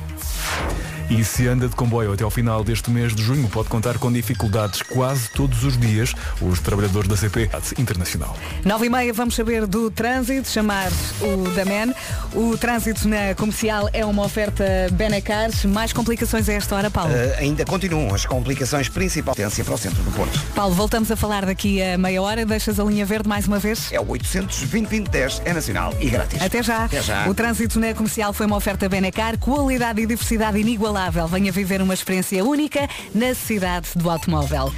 E 1.08 1.24
se 1.24 1.48
anda 1.48 1.68
de 1.68 1.76
comboio 1.76 2.14
até 2.14 2.24
ao 2.24 2.32
final 2.32 2.64
deste 2.64 2.90
mês 2.90 3.14
de 3.14 3.22
junho, 3.22 3.48
pode 3.48 3.70
contar 3.70 4.00
com 4.00 4.12
dificuldades 4.12 4.82
quase 4.82 5.30
todos 5.30 5.64
os 5.64 5.78
dias. 5.78 6.16
Os 6.42 6.60
trabalhadores 6.60 7.08
da 7.08 7.16
CP 7.16 7.48
Internacional. 7.78 8.36
Nove 8.66 8.88
e 8.88 8.90
meia 8.90 9.14
vamos 9.14 9.36
saber 9.36 9.68
do 9.68 9.92
trânsito, 9.92 10.50
chamar 10.50 10.92
o 11.22 11.48
Damen. 11.52 11.94
O 12.34 12.58
trânsito 12.58 13.08
na 13.08 13.36
comercial 13.36 13.88
é 13.94 14.04
uma 14.04 14.26
oferta 14.26 14.66
Benacar. 14.94 15.52
Mais 15.68 15.94
complicações 15.94 16.50
a 16.50 16.54
esta 16.54 16.76
hora, 16.76 16.90
Paulo? 16.90 17.14
Uh, 17.14 17.38
ainda 17.38 17.64
continuam 17.66 18.14
as 18.16 18.26
complicações 18.26 18.90
principais 18.90 19.38
para 19.38 19.74
o 19.76 19.78
centro 19.78 20.02
do 20.02 20.12
Porto. 20.12 20.42
Paulo, 20.56 20.74
voltamos 20.74 21.12
a 21.12 21.16
falar 21.16 21.46
daqui 21.46 21.84
a 21.84 22.00
meia 22.00 22.20
hora. 22.20 22.46
Deixas 22.46 22.80
a 22.80 22.84
linha 22.84 23.06
verde 23.06 23.30
mais 23.30 23.46
uma 23.46 23.60
vez? 23.60 23.92
É 23.92 24.00
o 24.00 24.10
820 24.10 25.06
é 25.46 25.54
nacional 25.54 25.94
e 26.00 26.10
grátis. 26.10 26.42
Até 26.42 26.64
já. 26.64 26.86
Até 26.86 27.02
já. 27.02 27.30
O 27.30 27.36
trânsito 27.36 27.80
na 27.80 27.94
comercial 27.94 28.34
foi 28.34 28.48
uma 28.48 28.56
oferta 28.56 28.90
Benacar, 28.90 29.38
qualidade 29.38 30.02
e 30.02 30.06
diversidade 30.08 30.58
inigualável 30.58 30.95
inabalável. 30.96 31.28
Venha 31.28 31.52
viver 31.52 31.82
uma 31.82 31.94
experiência 31.94 32.44
única 32.44 32.88
na 33.14 33.36
cidade 33.36 33.90
do 33.96 34.10
automóvel. 34.10 34.74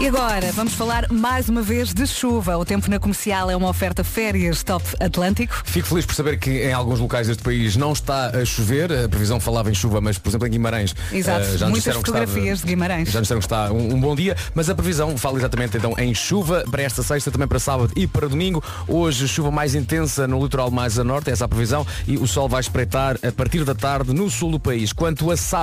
E 0.00 0.08
agora, 0.08 0.50
vamos 0.52 0.72
falar 0.72 1.12
mais 1.12 1.50
uma 1.50 1.60
vez 1.60 1.92
de 1.92 2.06
chuva. 2.06 2.56
O 2.56 2.64
tempo 2.64 2.88
na 2.90 2.98
comercial 2.98 3.50
é 3.50 3.56
uma 3.56 3.68
oferta 3.68 4.02
férias 4.02 4.62
Top 4.62 4.82
Atlântico. 4.98 5.62
Fico 5.62 5.88
feliz 5.88 6.06
por 6.06 6.14
saber 6.14 6.38
que 6.38 6.50
em 6.50 6.72
alguns 6.72 6.98
locais 6.98 7.26
deste 7.26 7.42
país 7.42 7.76
não 7.76 7.92
está 7.92 8.28
a 8.28 8.42
chover. 8.42 8.90
A 8.90 9.08
previsão 9.10 9.38
falava 9.38 9.70
em 9.70 9.74
chuva, 9.74 10.00
mas 10.00 10.16
por 10.16 10.30
exemplo 10.30 10.46
em 10.46 10.50
Guimarães. 10.52 10.94
Exato, 11.12 11.44
eh, 11.44 11.58
já 11.58 11.68
muitas 11.68 11.86
está 11.86 11.98
fotografias 11.98 12.60
de 12.60 12.66
Guimarães. 12.66 13.10
Já 13.10 13.18
nos 13.18 13.28
disseram 13.28 13.40
que 13.40 13.46
está 13.46 13.70
um, 13.70 13.94
um 13.94 14.00
bom 14.00 14.16
dia, 14.16 14.34
mas 14.54 14.70
a 14.70 14.74
previsão 14.74 15.18
fala 15.18 15.36
exatamente 15.36 15.76
então 15.76 15.94
em 15.98 16.14
chuva 16.14 16.64
para 16.70 16.82
esta 16.82 17.02
sexta, 17.02 17.30
também 17.30 17.46
para 17.46 17.58
sábado 17.58 17.92
e 17.94 18.06
para 18.06 18.26
domingo. 18.26 18.64
Hoje 18.88 19.28
chuva 19.28 19.50
mais 19.50 19.74
intensa 19.74 20.26
no 20.26 20.42
litoral 20.42 20.70
mais 20.70 20.98
a 20.98 21.04
norte, 21.04 21.30
essa 21.30 21.44
é 21.44 21.46
a 21.46 21.48
previsão, 21.48 21.86
e 22.08 22.16
o 22.16 22.26
sol 22.26 22.48
vai 22.48 22.60
espreitar 22.60 23.18
a 23.22 23.30
partir 23.30 23.64
da 23.64 23.74
tarde 23.74 24.14
no 24.14 24.30
sul 24.30 24.50
do 24.50 24.58
país. 24.58 24.94
Quanto 24.94 25.30
a 25.30 25.36
sábado, 25.36 25.59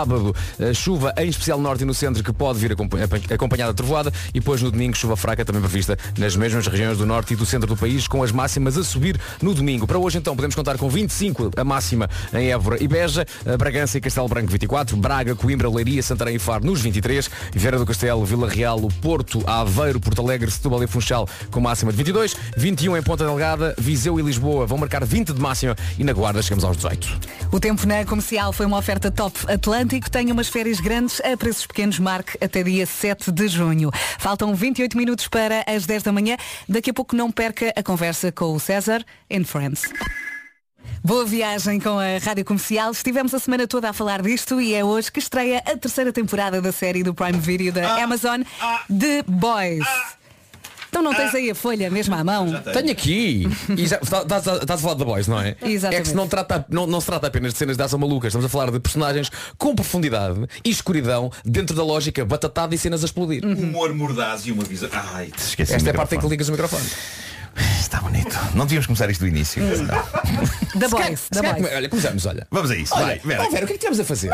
eh, 0.59 0.73
chuva 0.73 1.13
em 1.17 1.29
especial 1.29 1.57
no 1.57 1.63
norte 1.63 1.81
e 1.81 1.85
no 1.85 1.93
centro 1.93 2.23
que 2.23 2.33
pode 2.33 2.59
vir 2.59 2.71
acompa- 2.73 2.97
acompanhada 3.33 3.71
de 3.71 3.77
trovoada 3.77 4.11
e 4.33 4.39
depois 4.39 4.61
no 4.61 4.69
domingo 4.71 4.95
chuva 4.95 5.15
fraca 5.15 5.43
também 5.45 5.61
prevista 5.61 5.97
nas 6.17 6.35
mesmas 6.35 6.67
regiões 6.67 6.97
do 6.97 7.05
norte 7.05 7.33
e 7.33 7.35
do 7.35 7.45
centro 7.45 7.67
do 7.67 7.75
país 7.77 8.07
com 8.07 8.21
as 8.23 8.31
máximas 8.31 8.77
a 8.77 8.83
subir 8.83 9.19
no 9.41 9.53
domingo. 9.53 9.87
Para 9.87 9.97
hoje 9.97 10.17
então 10.17 10.35
podemos 10.35 10.55
contar 10.55 10.77
com 10.77 10.89
25 10.89 11.51
a 11.55 11.63
máxima 11.63 12.09
em 12.33 12.51
Évora 12.51 12.81
e 12.83 12.87
Beja, 12.87 13.25
eh, 13.45 13.57
Bragança 13.57 13.97
e 13.97 14.01
Castelo 14.01 14.27
Branco 14.27 14.51
24, 14.51 14.95
Braga, 14.97 15.35
Coimbra, 15.35 15.69
Leiria, 15.69 16.01
Santarém 16.03 16.35
e 16.35 16.39
Faro 16.39 16.65
nos 16.65 16.81
23, 16.81 17.29
Vieira 17.53 17.77
do 17.77 17.85
Castelo, 17.85 18.25
Vila 18.25 18.49
Real, 18.49 18.79
o 18.79 18.87
Porto, 18.93 19.43
Aveiro, 19.47 19.99
Porto 19.99 20.21
Alegre, 20.21 20.49
Setúbal 20.51 20.83
e 20.83 20.87
Funchal 20.87 21.27
com 21.51 21.59
máxima 21.59 21.91
de 21.91 21.97
22, 21.97 22.35
21 22.57 22.97
em 22.97 23.01
Ponta 23.03 23.25
Delgada, 23.25 23.75
Viseu 23.77 24.19
e 24.19 24.23
Lisboa 24.23 24.65
vão 24.65 24.77
marcar 24.77 25.03
20 25.05 25.33
de 25.33 25.41
máxima 25.41 25.75
e 25.97 26.03
na 26.03 26.13
Guarda 26.13 26.41
chegamos 26.41 26.63
aos 26.63 26.77
18. 26.77 27.19
O 27.51 27.59
tempo 27.59 27.85
na 27.87 28.03
comercial 28.05 28.51
foi 28.51 28.65
uma 28.65 28.77
oferta 28.77 29.09
top 29.11 29.37
Atlântico. 29.88 30.11
Tenha 30.11 30.33
umas 30.33 30.49
férias 30.49 30.79
grandes 30.79 31.21
a 31.21 31.35
preços 31.38 31.65
pequenos. 31.65 31.97
Marque 31.97 32.38
até 32.43 32.61
dia 32.61 32.85
7 32.85 33.31
de 33.31 33.47
junho. 33.47 33.89
Faltam 34.19 34.53
28 34.53 34.97
minutos 34.97 35.27
para 35.27 35.63
as 35.65 35.85
10 35.85 36.03
da 36.03 36.11
manhã. 36.11 36.38
Daqui 36.67 36.89
a 36.89 36.93
pouco 36.93 37.15
não 37.15 37.31
perca 37.31 37.73
a 37.75 37.81
conversa 37.81 38.31
com 38.31 38.53
o 38.53 38.59
César 38.59 39.03
and 39.31 39.45
Friends. 39.45 39.83
Boa 41.03 41.25
viagem 41.25 41.79
com 41.79 41.97
a 41.97 42.17
Rádio 42.21 42.43
Comercial. 42.43 42.91
Estivemos 42.91 43.33
a 43.33 43.39
semana 43.39 43.65
toda 43.65 43.89
a 43.89 43.93
falar 43.93 44.21
disto 44.21 44.59
e 44.59 44.73
é 44.73 44.83
hoje 44.83 45.11
que 45.11 45.19
estreia 45.19 45.59
a 45.59 45.77
terceira 45.77 46.11
temporada 46.11 46.61
da 46.61 46.71
série 46.71 47.01
do 47.01 47.13
Prime 47.13 47.39
Video 47.39 47.71
da 47.71 48.03
Amazon, 48.03 48.41
The 48.89 49.23
Boys. 49.25 49.88
Então 50.97 51.11
não 51.11 51.13
tens 51.15 51.35
aí 51.35 51.51
a 51.51 51.55
folha 51.55 51.91
mesmo 51.91 52.15
à 52.15 52.23
mão? 52.23 52.47
Tenho 52.73 52.91
aqui. 52.91 53.47
E 53.77 53.85
já, 53.85 53.97
tá- 53.99 54.25
tá- 54.25 54.41
tá- 54.41 54.55
estás 54.57 54.79
a 54.79 54.83
falar 54.83 54.95
da 54.95 55.05
Boys, 55.05 55.27
não 55.27 55.39
é? 55.39 55.55
Exatamente. 55.61 55.99
É 55.99 56.01
que 56.01 56.07
se 56.07 56.15
não, 56.15 56.27
trata, 56.27 56.65
não, 56.69 56.87
não 56.87 56.99
se 56.99 57.05
trata 57.05 57.27
apenas 57.27 57.53
de 57.53 57.59
cenas 57.59 57.77
de 57.77 57.83
ação 57.83 57.99
malucas, 57.99 58.29
estamos 58.29 58.45
a 58.45 58.49
falar 58.49 58.71
de 58.71 58.79
personagens 58.79 59.29
com 59.59 59.75
profundidade 59.75 60.39
e 60.65 60.69
escuridão 60.71 61.31
dentro 61.45 61.75
da 61.75 61.83
lógica 61.83 62.25
batatada 62.25 62.73
e 62.73 62.77
cenas 62.79 63.03
a 63.03 63.05
explodir. 63.05 63.45
Humor 63.45 63.93
mordaz 63.93 64.47
e 64.47 64.51
uma 64.51 64.63
visão. 64.63 64.89
Ai, 64.91 65.27
te 65.27 65.37
esqueci. 65.37 65.73
Esta 65.75 65.89
é 65.89 65.91
a 65.91 65.93
parte 65.93 66.15
em 66.15 66.19
que 66.19 66.25
microfone. 66.25 66.31
ligas 66.31 66.49
o 66.49 66.51
microfone. 66.51 66.85
Está 67.79 68.01
bonito. 68.01 68.35
Não 68.55 68.65
devíamos 68.65 68.87
começar 68.87 69.07
isto 69.09 69.21
do 69.21 69.27
início. 69.27 69.61
The 70.79 70.87
Boys, 70.87 71.27
calhar- 71.31 71.59
Boys. 71.59 71.73
Olha, 71.75 71.89
começamos, 71.89 72.25
olha. 72.25 72.47
Vamos 72.51 72.71
a 72.71 72.75
isso. 72.75 72.93
Olha, 72.95 73.05
Vai, 73.05 73.19
Vera, 73.19 73.43
o 73.45 73.49
que 73.49 73.55
é 73.55 73.61
que 73.67 73.77
tivemos 73.77 73.99
a 73.99 74.03
fazer? 74.03 74.31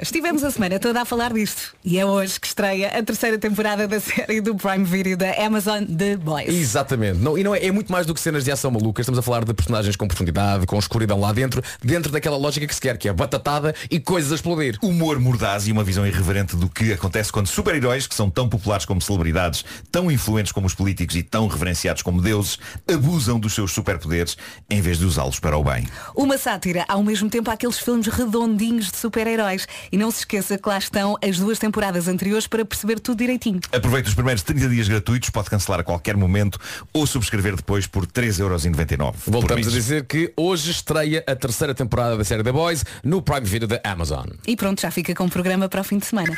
Estivemos 0.00 0.44
a 0.44 0.50
semana 0.52 0.78
toda 0.78 1.02
a 1.02 1.04
falar 1.04 1.32
disto 1.32 1.74
e 1.84 1.98
é 1.98 2.06
hoje 2.06 2.38
que 2.38 2.46
estreia 2.46 2.86
a 2.96 3.02
terceira 3.02 3.36
temporada 3.36 3.88
da 3.88 3.98
série 3.98 4.40
do 4.40 4.54
Prime 4.54 4.84
Video 4.84 5.16
da 5.16 5.32
Amazon 5.44 5.84
The 5.84 6.16
Boys. 6.16 6.54
Exatamente. 6.54 7.18
Não, 7.18 7.36
e 7.36 7.42
não 7.42 7.52
é, 7.52 7.66
é 7.66 7.72
muito 7.72 7.90
mais 7.90 8.06
do 8.06 8.14
que 8.14 8.20
cenas 8.20 8.44
de 8.44 8.52
ação 8.52 8.70
malucas. 8.70 9.02
Estamos 9.02 9.18
a 9.18 9.22
falar 9.22 9.44
de 9.44 9.52
personagens 9.52 9.96
com 9.96 10.06
profundidade, 10.06 10.66
com 10.66 10.78
escuridão 10.78 11.18
lá 11.18 11.32
dentro, 11.32 11.60
dentro 11.82 12.12
daquela 12.12 12.36
lógica 12.36 12.64
que 12.64 12.72
se 12.72 12.80
quer, 12.80 12.96
que 12.96 13.08
é 13.08 13.12
batatada 13.12 13.74
e 13.90 13.98
coisas 13.98 14.30
a 14.30 14.36
explodir. 14.36 14.78
Humor 14.80 15.18
mordaz 15.18 15.66
e 15.66 15.72
uma 15.72 15.82
visão 15.82 16.06
irreverente 16.06 16.54
do 16.54 16.68
que 16.68 16.92
acontece 16.92 17.32
quando 17.32 17.48
super-heróis, 17.48 18.06
que 18.06 18.14
são 18.14 18.30
tão 18.30 18.48
populares 18.48 18.84
como 18.84 19.02
celebridades, 19.02 19.64
tão 19.90 20.12
influentes 20.12 20.52
como 20.52 20.68
os 20.68 20.74
políticos 20.74 21.16
e 21.16 21.24
tão 21.24 21.48
reverenciados 21.48 22.02
como 22.02 22.22
deuses, 22.22 22.56
abusam 22.88 23.40
dos 23.40 23.52
seus 23.52 23.72
superpoderes 23.72 24.36
em 24.70 24.80
vez 24.80 25.00
de 25.00 25.04
usá-los 25.04 25.40
para 25.40 25.58
o 25.58 25.64
bem. 25.64 25.88
Uma 26.14 26.38
sátira 26.38 26.84
ao 26.86 27.02
mesmo 27.02 27.28
tempo 27.28 27.50
àqueles 27.50 27.80
filmes 27.80 28.06
redondinhos 28.06 28.92
de 28.92 28.96
super-heróis. 28.96 29.55
E 29.90 29.96
não 29.96 30.10
se 30.10 30.20
esqueça 30.20 30.58
que 30.58 30.68
lá 30.68 30.78
estão 30.78 31.16
as 31.22 31.38
duas 31.38 31.58
temporadas 31.58 32.08
anteriores 32.08 32.46
para 32.46 32.64
perceber 32.64 33.00
tudo 33.00 33.18
direitinho. 33.18 33.60
Aproveite 33.72 34.08
os 34.08 34.14
primeiros 34.14 34.42
30 34.42 34.68
dias 34.68 34.88
gratuitos, 34.88 35.30
pode 35.30 35.48
cancelar 35.48 35.80
a 35.80 35.84
qualquer 35.84 36.16
momento 36.16 36.58
ou 36.92 37.06
subscrever 37.06 37.56
depois 37.56 37.86
por 37.86 38.06
3,99€. 38.06 39.12
por 39.12 39.32
Voltamos 39.32 39.68
a 39.68 39.70
dizer 39.70 40.04
que 40.04 40.32
hoje 40.36 40.70
estreia 40.70 41.24
a 41.26 41.34
terceira 41.34 41.74
temporada 41.74 42.16
da 42.16 42.24
série 42.24 42.42
The 42.42 42.52
Boys 42.52 42.84
no 43.02 43.22
Prime 43.22 43.46
Video 43.46 43.68
da 43.68 43.80
Amazon. 43.84 44.26
E 44.46 44.56
pronto, 44.56 44.80
já 44.80 44.90
fica 44.90 45.14
com 45.14 45.24
o 45.24 45.30
programa 45.30 45.68
para 45.68 45.80
o 45.80 45.84
fim 45.84 45.98
de 45.98 46.06
semana. 46.06 46.36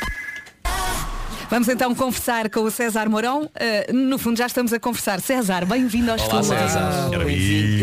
Vamos 1.49 1.67
então 1.67 1.95
conversar 1.95 2.47
com 2.49 2.59
o 2.61 2.69
César 2.69 3.09
Mourão. 3.09 3.43
Uh, 3.45 3.91
no 3.93 4.19
fundo 4.19 4.37
já 4.37 4.45
estamos 4.45 4.71
a 4.71 4.79
conversar. 4.79 5.19
César, 5.19 5.65
bem-vindo 5.65 6.11
aos 6.11 6.21
Olá. 6.21 6.43
César. 6.43 7.09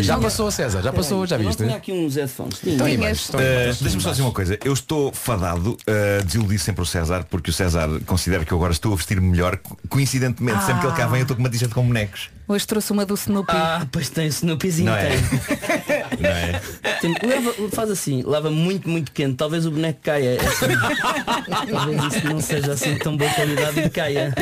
Já 0.03 0.19
passou, 0.19 0.51
César, 0.53 0.83
já 0.83 0.93
passou, 0.93 1.27
já 1.27 1.37
viste? 1.37 1.65
aqui 1.65 1.91
uns 1.91 2.15
headphones. 2.15 2.61
Então, 2.65 2.87
Uh, 2.87 3.75
Deixa-me 3.81 4.01
só 4.03 4.11
dizer 4.13 4.23
uma 4.23 4.31
coisa, 4.33 4.57
eu 4.65 4.73
estou 4.73 5.13
fadado 5.13 5.77
a 5.87 6.23
desiludir 6.23 6.61
sempre 6.61 6.83
o 6.83 6.87
César 6.87 7.25
porque 7.29 7.51
o 7.51 7.53
César 7.53 7.89
considera 8.07 8.45
que 8.45 8.53
eu 8.53 8.57
agora 8.59 8.73
estou 8.73 8.93
a 8.93 8.97
vestir-me 8.97 9.29
melhor. 9.29 9.59
Coincidentemente, 9.89 10.63
sempre 10.65 10.83
que 10.83 10.87
ele 10.87 10.97
cá 10.97 11.07
vem 11.09 11.19
eu 11.21 11.23
estou 11.23 11.37
com 11.37 11.43
uma 11.43 11.51
t-shirt 11.51 11.73
com 11.73 11.85
bonecos. 11.85 12.31
Hoje 12.49 12.65
trouxe 12.65 12.93
uma 12.93 13.05
do 13.05 13.15
Snoopy. 13.15 13.51
Ah, 13.53 13.85
pois 13.91 14.09
tem 14.09 14.29
Snoopyzinho, 14.29 14.91
Não 14.91 14.97
é? 14.97 15.09
tem. 15.09 15.19
Não 16.21 16.31
é? 16.31 16.61
Tem- 17.01 17.17
leva- 17.29 17.53
faz 17.73 17.91
assim, 17.91 18.23
lava 18.25 18.49
muito, 18.53 18.89
muito 18.89 19.11
quente, 19.11 19.35
talvez 19.35 19.67
o 19.67 19.71
boneco 19.73 19.99
caia. 20.01 20.37
É 20.41 20.47
assim. 20.47 20.67
talvez 21.73 22.15
isso 22.15 22.27
não 22.29 22.41
seja 22.41 22.73
assim 22.73 22.97
tão 22.99 23.17
boa 23.17 23.29
qualidade 23.57 23.81
e 23.81 23.91
caia. 23.91 24.35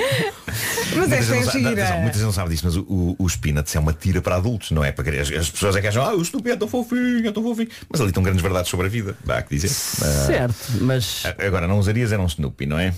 Mas 0.96 1.12
esta 1.12 1.36
é 1.36 1.40
não 1.40 1.50
gira. 1.50 1.96
Muita 1.96 2.12
gente 2.14 2.24
não 2.24 2.32
sabe 2.32 2.50
disso, 2.50 2.64
mas 2.66 2.76
o, 2.76 2.82
o, 2.82 3.16
os 3.18 3.36
Peanuts 3.36 3.74
é 3.74 3.78
uma 3.80 3.92
tira 3.92 4.20
para 4.20 4.36
adultos, 4.36 4.70
não 4.70 4.84
é? 4.84 4.92
Para 4.92 5.04
crianças. 5.04 5.36
As 5.36 5.50
pessoas 5.50 5.76
é 5.76 5.80
que 5.80 5.86
acham, 5.86 6.04
ah, 6.04 6.14
o 6.14 6.22
Snoopy 6.22 6.50
é 6.50 6.56
tão 6.56 6.68
fofinho, 6.68 7.26
é 7.26 7.32
tão 7.32 7.42
fofinho. 7.42 7.68
Mas 7.88 8.00
ali 8.00 8.10
estão 8.10 8.22
grandes 8.22 8.42
verdades 8.42 8.70
sobre 8.70 8.86
a 8.86 8.88
vida, 8.90 9.16
dá 9.24 9.42
que 9.42 9.54
dizer. 9.54 9.70
Ah, 10.02 10.26
Certo, 10.26 10.72
mas 10.80 11.22
Agora 11.38 11.66
não 11.66 11.78
usarias 11.78 12.12
era 12.12 12.22
um 12.22 12.26
Snoopy, 12.26 12.66
não 12.66 12.78
é? 12.78 12.94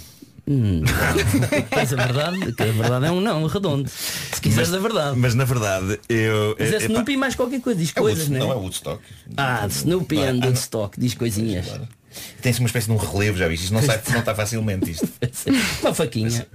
hum, 0.48 0.82
a 1.72 1.84
verdade, 1.84 2.52
que 2.52 2.62
a 2.62 2.66
verdade 2.66 3.06
é 3.06 3.10
um 3.10 3.20
não, 3.20 3.46
redondo. 3.46 3.88
Se 3.88 4.40
quiseres 4.40 4.72
a 4.72 4.78
verdade. 4.78 5.18
Mas 5.18 5.34
na 5.34 5.44
verdade 5.44 5.98
eu. 6.08 6.54
Mas 6.58 6.72
é 6.72 6.76
epá, 6.76 6.84
Snoopy 6.86 7.16
mais 7.16 7.34
qualquer 7.34 7.60
coisa, 7.60 7.80
diz 7.80 7.90
é 7.94 8.00
coisas, 8.00 8.28
Woodstock, 8.28 8.32
né? 8.32 8.46
não 8.46 8.52
é 8.52 8.62
Woodstock. 8.62 9.02
Ah, 9.36 9.66
Snoopy 9.68 10.16
Não 10.16 10.22
é? 10.22 10.26
and 10.28 10.30
Ah, 10.30 10.34
não. 10.34 10.46
Woodstock, 10.48 11.00
diz 11.00 11.14
coisinhas. 11.14 11.66
Tem-se 12.40 12.60
uma 12.60 12.66
espécie 12.66 12.86
de 12.86 12.92
um 12.92 12.96
relevo, 12.96 13.38
já 13.38 13.48
viste? 13.48 13.64
Isto 13.64 13.74
não 13.74 13.82
sai, 13.82 14.00
não 14.10 14.20
está 14.20 14.34
facilmente 14.34 14.90
isto. 14.90 15.08
Uma 15.82 15.94
faquinha. 15.94 16.46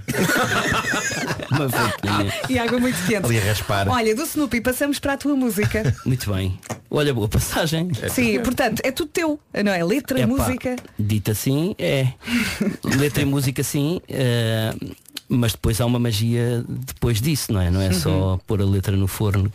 Uma 1.52 1.70
faquinha. 1.70 2.34
E 2.50 2.60
água 2.60 2.80
muito 2.80 2.98
quente. 3.06 3.26
Ali 3.26 3.40
a 3.40 3.44
raspar. 3.44 3.88
Olha, 3.90 4.16
do 4.16 4.24
Snoopy 4.24 4.62
passamos 4.62 5.00
para 5.00 5.14
a 5.14 5.18
tua 5.18 5.36
música. 5.36 5.96
Muito 6.06 6.32
bem. 6.34 6.60
Olha, 6.90 7.14
boa 7.14 7.28
passagem. 7.28 7.90
Sim, 8.10 8.40
portanto, 8.40 8.82
é 8.84 8.92
tudo 8.92 9.10
teu, 9.10 9.40
não 9.64 9.72
é? 9.72 9.84
Letra, 9.84 10.20
Epá, 10.20 10.28
música. 10.28 10.76
Dito 10.98 11.32
assim, 11.32 11.76
é. 11.78 12.08
Letra 12.98 13.22
e 13.22 13.26
música 13.26 13.64
sim, 13.64 14.02
eh, 14.10 14.74
mas 15.28 15.54
depois 15.54 15.80
há 15.80 15.86
uma 15.86 16.00
magia 16.00 16.64
depois 16.68 17.22
disso, 17.22 17.54
não 17.54 17.62
é? 17.62 17.72
Não 17.72 17.82
é 17.82 17.94
só 17.94 18.40
pôr 18.46 18.62
a 18.62 18.66
letra 18.66 18.96
no 18.96 19.08
forno 19.08 19.52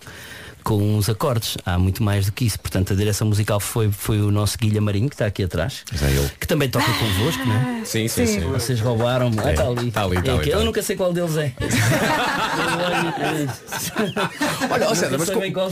com 0.67 0.97
uns 0.99 1.09
acordes. 1.09 1.57
Há 1.65 1.79
muito 1.79 2.03
mais 2.03 2.27
do 2.27 2.33
que 2.33 2.45
isso. 2.45 2.59
Portanto, 2.59 2.93
a 2.93 2.97
direção 2.97 3.29
musical 3.29 3.61
foi, 3.61 3.89
foi 3.93 4.21
o 4.21 4.33
nosso 4.33 4.59
Guilherme 4.59 4.81
Marinho, 4.87 5.09
que 5.09 5.15
está 5.15 5.25
aqui 5.27 5.45
atrás. 5.45 5.85
é 6.03 6.11
ele. 6.11 6.29
Que 6.41 6.47
também 6.47 6.69
toca 6.69 6.85
convosco, 6.95 7.45
não 7.47 7.55
é? 7.55 7.85
Sim, 7.85 8.09
sim, 8.09 8.27
sim. 8.27 8.41
Vocês 8.41 8.81
roubaram-me. 8.81 9.39
Ah, 9.39 9.53
está 9.53 9.65
ali. 9.69 9.89
Está 9.89 10.03
ali, 10.03 10.17
está 10.19 10.31
É 10.33 10.35
ali, 10.35 10.41
que 10.43 10.49
está 10.49 10.59
Eu 10.59 10.65
nunca 10.65 10.83
sei 10.83 10.97
qual 10.97 11.13
deles 11.13 11.37
é. 11.37 11.53
Olha, 14.71 14.89
Nunca 14.89 15.19
mas 15.19 15.31
qual- 15.31 15.71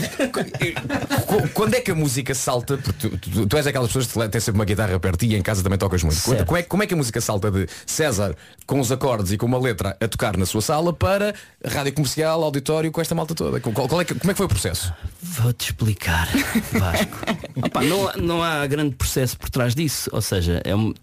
Qu- 1.27 1.49
Quando 1.53 1.75
é 1.75 1.81
que 1.81 1.91
a 1.91 1.95
música 1.95 2.35
salta? 2.35 2.77
Porque 2.79 3.09
tu, 3.09 3.19
tu- 3.19 3.47
tu 3.47 3.57
és 3.57 3.67
aquelas 3.67 3.89
pessoas 3.89 4.07
que 4.07 4.29
têm 4.29 4.41
sempre 4.41 4.59
uma 4.61 4.65
guitarra 4.65 4.99
perto 5.01 5.25
e 5.25 5.35
em 5.35 5.43
casa 5.43 5.63
também 5.63 5.79
tocas 5.79 6.03
muito. 6.03 6.17
Certo. 6.19 6.45
Como 6.47 6.57
é, 6.59 6.63
como 6.63 6.83
é 6.83 6.87
que 6.87 6.95
a 6.95 6.97
música 6.97 7.21
salta 7.21 7.51
de 7.51 7.67
César 7.87 8.35
com 8.67 8.79
os 8.81 8.93
acordes 8.93 9.33
e 9.33 9.37
com 9.37 9.47
uma 9.47 9.59
letra 9.59 9.97
a 10.01 10.09
tocar 10.09 10.37
na 10.37 10.47
sua 10.47 10.61
sala 10.61 10.93
para 10.93 11.35
rádio 11.67 11.93
comercial, 11.95 12.43
auditório 12.45 12.91
com 12.93 13.01
esta 13.01 13.15
malta 13.15 13.35
toda? 13.35 13.59
Qual- 13.61 13.89
qual 13.89 14.01
é 14.01 14.05
que- 14.05 14.15
como 14.15 14.31
é 14.31 14.35
que 14.35 14.39
foi 14.39 14.47
o 14.47 14.49
processo? 14.49 14.84
Vou-te 15.23 15.67
explicar, 15.71 16.29
Vasco. 16.73 17.17
Opa, 17.65 17.83
não, 17.83 18.09
há- 18.09 18.17
não 18.17 18.43
há 18.43 18.67
grande 18.67 18.95
processo 18.95 19.39
por 19.39 19.49
trás 19.51 19.75
disso. 19.75 20.09
Ou 20.13 20.21
seja, 20.23 20.61
é, 20.65 20.75
um- 20.75 20.95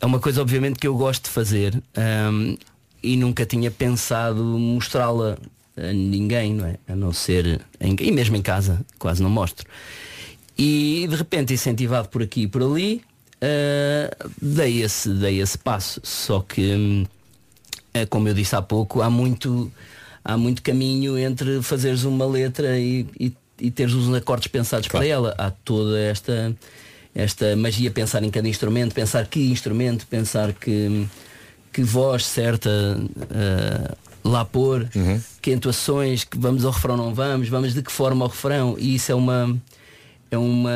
é 0.00 0.06
uma 0.06 0.18
coisa 0.18 0.40
obviamente 0.42 0.78
que 0.78 0.86
eu 0.86 0.96
gosto 0.96 1.24
de 1.24 1.30
fazer 1.30 1.80
hum, 2.30 2.56
e 3.02 3.16
nunca 3.16 3.46
tinha 3.46 3.70
pensado 3.70 4.42
mostrá-la 4.42 5.36
a 5.76 5.92
ninguém, 5.92 6.54
não 6.54 6.66
é? 6.66 6.76
A 6.88 6.94
não 6.94 7.12
ser. 7.12 7.60
Em, 7.80 7.96
e 8.00 8.12
mesmo 8.12 8.36
em 8.36 8.42
casa, 8.42 8.84
quase 8.98 9.22
não 9.22 9.30
mostro. 9.30 9.66
E 10.56 11.06
de 11.08 11.16
repente, 11.16 11.52
incentivado 11.52 12.08
por 12.08 12.22
aqui 12.22 12.42
e 12.42 12.46
por 12.46 12.62
ali, 12.62 13.02
ah, 13.42 14.28
dei, 14.40 14.82
esse, 14.82 15.08
dei 15.08 15.40
esse 15.40 15.58
passo. 15.58 16.00
Só 16.04 16.40
que, 16.40 16.74
hum, 16.74 17.04
é, 17.92 18.06
como 18.06 18.28
eu 18.28 18.34
disse 18.34 18.54
há 18.54 18.62
pouco, 18.62 19.02
há 19.02 19.10
muito, 19.10 19.70
há 20.24 20.36
muito 20.36 20.62
caminho 20.62 21.18
entre 21.18 21.60
fazeres 21.62 22.04
uma 22.04 22.26
letra 22.26 22.78
e, 22.78 23.06
e, 23.20 23.32
e 23.60 23.70
teres 23.70 23.92
os 23.92 24.12
acordes 24.14 24.48
pensados 24.48 24.88
para 24.88 25.06
ela. 25.06 25.34
Há 25.36 25.50
toda 25.50 26.00
esta 26.00 26.56
esta 27.14 27.54
magia, 27.54 27.92
pensar 27.92 28.24
em 28.24 28.30
cada 28.30 28.48
instrumento, 28.48 28.92
pensar 28.92 29.26
que 29.26 29.52
instrumento, 29.52 30.04
pensar 30.06 30.52
que, 30.52 31.06
que 31.72 31.82
voz 31.84 32.26
certa 32.26 32.68
ah, 33.30 33.96
lá 34.24 34.44
pôr, 34.44 34.88
que 35.40 35.52
entoações, 35.52 36.24
que 36.24 36.36
vamos 36.36 36.64
ao 36.64 36.72
refrão 36.72 36.96
não 36.96 37.14
vamos, 37.14 37.48
vamos 37.48 37.72
de 37.72 37.82
que 37.82 37.92
forma 37.92 38.24
ao 38.24 38.30
refrão. 38.30 38.74
E 38.78 38.96
isso 38.96 39.12
é 39.12 39.14
uma, 39.14 39.56
é 40.30 40.36
uma 40.36 40.72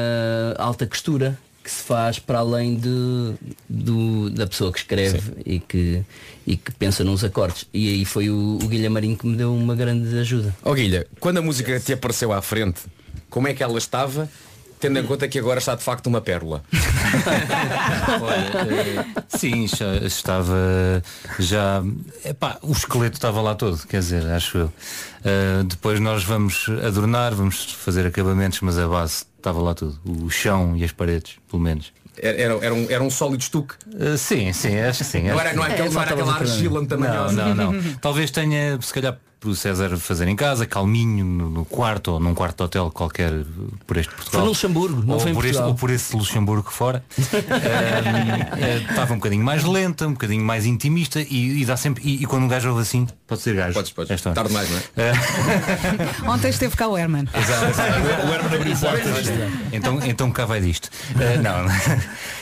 alta 0.58 0.86
costura 0.86 1.36
que 1.68 1.74
se 1.74 1.82
faz 1.82 2.18
para 2.18 2.38
além 2.38 2.76
de, 2.76 3.34
do- 3.68 4.30
da 4.30 4.46
pessoa 4.46 4.72
que 4.72 4.78
escreve 4.78 5.20
e 5.44 5.60
que, 5.60 6.02
e 6.46 6.56
que 6.56 6.72
pensa 6.72 7.04
nos 7.04 7.22
acordes. 7.22 7.66
E 7.74 7.90
aí 7.90 8.04
foi 8.06 8.30
o, 8.30 8.58
o 8.62 8.66
Guilherme 8.68 8.94
Marinho 8.94 9.16
que 9.18 9.26
me 9.26 9.36
deu 9.36 9.54
uma 9.54 9.74
grande 9.74 10.16
ajuda. 10.18 10.56
Ó 10.64 10.72
Guilha, 10.72 11.06
quando 11.20 11.36
a 11.38 11.42
música 11.42 11.78
te 11.78 11.92
apareceu 11.92 12.32
à 12.32 12.40
frente, 12.40 12.80
como 13.28 13.46
é 13.48 13.52
que 13.52 13.62
ela 13.62 13.76
estava, 13.76 14.28
tendo 14.80 14.98
em 14.98 15.06
conta 15.06 15.28
que 15.28 15.38
agora 15.38 15.58
está 15.58 15.74
de 15.74 15.82
facto 15.82 16.06
uma 16.06 16.20
pérola? 16.20 16.62
Sim, 19.28 19.66
já 19.68 19.96
estava 19.96 21.02
já. 21.38 21.82
Epá, 22.24 22.58
o 22.62 22.72
esqueleto 22.72 23.16
estava 23.16 23.40
lá 23.40 23.54
todo, 23.54 23.78
quer 23.86 24.00
dizer, 24.00 24.26
acho 24.26 24.58
eu. 24.58 24.66
Uh, 24.66 25.64
depois 25.64 26.00
nós 26.00 26.24
vamos 26.24 26.66
adornar, 26.84 27.34
vamos 27.34 27.72
fazer 27.72 28.06
acabamentos, 28.06 28.60
mas 28.60 28.78
a 28.78 28.86
base 28.86 29.24
estava 29.36 29.60
lá 29.60 29.74
tudo. 29.74 29.98
O 30.24 30.30
chão 30.30 30.76
e 30.76 30.84
as 30.84 30.92
paredes, 30.92 31.36
pelo 31.50 31.62
menos. 31.62 31.92
Era, 32.20 32.64
era, 32.64 32.74
um, 32.74 32.86
era 32.90 33.02
um 33.02 33.10
sólido 33.10 33.40
estuque. 33.42 33.74
Uh, 33.86 34.16
sim, 34.18 34.52
sim, 34.52 34.76
acho 34.78 34.98
que 34.98 35.04
sim. 35.04 35.22
Não 35.28 35.38
era- 35.40 35.50
que 35.50 35.56
não 35.56 35.64
é 35.64 35.68
sim. 35.68 35.74
aquele- 35.74 35.90
não 35.90 36.02
era 36.02 36.14
aquela 36.14 36.34
argila 36.34 36.86
tamanhosa. 36.86 37.32
Não, 37.32 37.54
não, 37.54 37.72
não. 37.72 37.82
Talvez 38.00 38.30
tenha, 38.30 38.78
se 38.80 38.92
calhar, 38.92 39.18
para 39.40 39.50
o 39.50 39.54
César 39.54 39.96
fazer 39.98 40.26
em 40.28 40.34
casa, 40.34 40.66
calminho, 40.66 41.24
no, 41.24 41.48
no 41.50 41.64
quarto 41.64 42.12
ou 42.12 42.20
num 42.20 42.34
quarto 42.34 42.56
de 42.56 42.64
hotel 42.64 42.90
qualquer 42.90 43.32
por 43.86 43.96
este 43.96 44.12
Portugal. 44.12 44.32
Foi 44.32 44.40
no 44.40 44.46
Luxemburgo, 44.48 45.02
não 45.04 45.14
ou 45.14 45.20
foi 45.20 45.30
em 45.30 45.34
por 45.34 45.44
este, 45.44 45.52
Portugal. 45.54 45.68
ou 45.70 45.74
por 45.76 45.90
esse 45.90 46.16
Luxemburgo 46.16 46.70
fora. 46.70 47.04
Ahm, 47.18 48.58
eh, 48.60 48.86
Estava 48.90 49.14
um 49.14 49.16
bocadinho 49.16 49.44
mais 49.44 49.64
lenta, 49.64 50.06
um 50.06 50.12
bocadinho 50.12 50.44
mais 50.44 50.66
intimista 50.66 51.20
e, 51.20 51.62
e 51.62 51.64
dá 51.64 51.76
sempre. 51.76 52.02
E, 52.04 52.22
e 52.22 52.26
quando 52.26 52.44
um 52.44 52.48
gajo 52.48 52.68
ouve 52.70 52.82
assim, 52.82 53.06
pode 53.26 53.40
ser 53.40 53.54
gajo. 53.54 53.74
Podes, 53.74 53.92
podes. 53.92 54.20
Tarde 54.22 54.52
mais, 54.52 54.68
não 54.70 54.78
é? 54.78 55.12
Ontem 56.28 56.48
esteve 56.48 56.76
cá 56.76 56.88
o 56.88 56.96
Herman. 56.98 57.24
O 57.32 58.32
Herman 58.34 58.54
abriu 58.54 58.76
portas. 58.76 59.26
Então, 59.72 60.00
então 60.04 60.30
cá 60.30 60.46
vai 60.46 60.60
disto. 60.60 60.90
Uh, 61.14 61.42
não. 61.42 61.68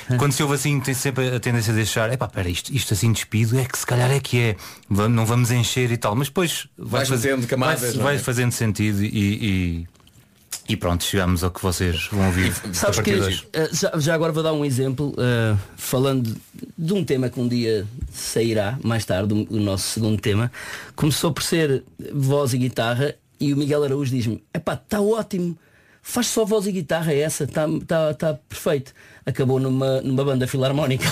Quando 0.18 0.32
se 0.32 0.42
ouve 0.42 0.54
assim 0.54 0.78
tem 0.80 0.94
sempre 0.94 1.34
a 1.34 1.40
tendência 1.40 1.72
a 1.72 1.76
deixar, 1.76 2.12
epá, 2.12 2.28
pera, 2.28 2.48
isto, 2.48 2.72
isto 2.72 2.94
assim 2.94 3.12
despido 3.12 3.58
é 3.58 3.64
que 3.64 3.78
se 3.78 3.86
calhar 3.86 4.10
é 4.10 4.20
que 4.20 4.38
é. 4.38 4.56
Não 4.88 5.26
vamos 5.26 5.50
encher 5.50 5.90
e 5.90 5.96
tal. 5.96 6.14
Mas 6.14 6.28
depois 6.28 6.68
vai, 6.78 7.08
metendo 7.08 7.46
camadas, 7.46 7.80
vai, 7.80 7.90
é? 7.90 8.02
vai 8.02 8.18
fazendo 8.18 8.52
sentido 8.52 9.02
e, 9.02 9.08
e, 9.08 9.86
e 10.68 10.76
pronto, 10.76 11.04
chegamos 11.04 11.44
ao 11.44 11.50
que 11.50 11.62
vocês 11.62 12.08
vão 12.10 12.26
ouvir. 12.26 12.52
Sabes 12.72 13.00
que 13.00 13.18
de 13.18 13.46
eh, 13.52 13.68
já, 13.72 13.92
já 13.98 14.14
agora 14.14 14.32
vou 14.32 14.42
dar 14.42 14.52
um 14.52 14.64
exemplo 14.64 15.12
uh, 15.12 15.58
falando 15.76 16.36
de 16.76 16.92
um 16.92 17.04
tema 17.04 17.28
que 17.28 17.38
um 17.38 17.46
dia 17.46 17.86
sairá 18.12 18.78
mais 18.82 19.04
tarde, 19.04 19.46
o, 19.48 19.56
nosso 19.58 19.88
segundo 19.88 20.20
tema. 20.20 20.50
Começou 20.94 21.32
por 21.32 21.42
ser 21.42 21.84
voz 22.12 22.52
e 22.52 22.58
guitarra 22.58 23.14
e 23.38 23.52
o 23.52 23.56
Miguel 23.56 23.84
Araújo 23.84 24.10
diz-me, 24.10 24.42
epá, 24.52 24.74
está 24.74 25.00
ótimo, 25.00 25.56
faz 26.02 26.26
só 26.28 26.44
voz 26.44 26.66
e 26.66 26.72
guitarra 26.72 27.12
é 27.12 27.20
essa, 27.20 27.44
está 27.44 27.66
tá, 27.86 28.14
tá 28.14 28.34
perfeito. 28.48 28.92
Acabou 29.26 29.58
numa, 29.58 30.00
numa 30.02 30.24
banda 30.24 30.46
filarmónica. 30.46 31.04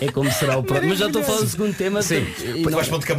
é 0.00 0.10
como 0.10 0.30
será 0.32 0.56
o 0.58 0.62
próximo. 0.64 0.88
Mas 0.88 0.98
já 0.98 1.06
estou 1.06 1.22
a 1.22 1.24
falar 1.24 1.40
do 1.40 1.46
segundo 1.48 1.74
tema. 1.76 2.02
Sim. 2.02 2.16
e 2.16 2.62
não- 2.62 2.70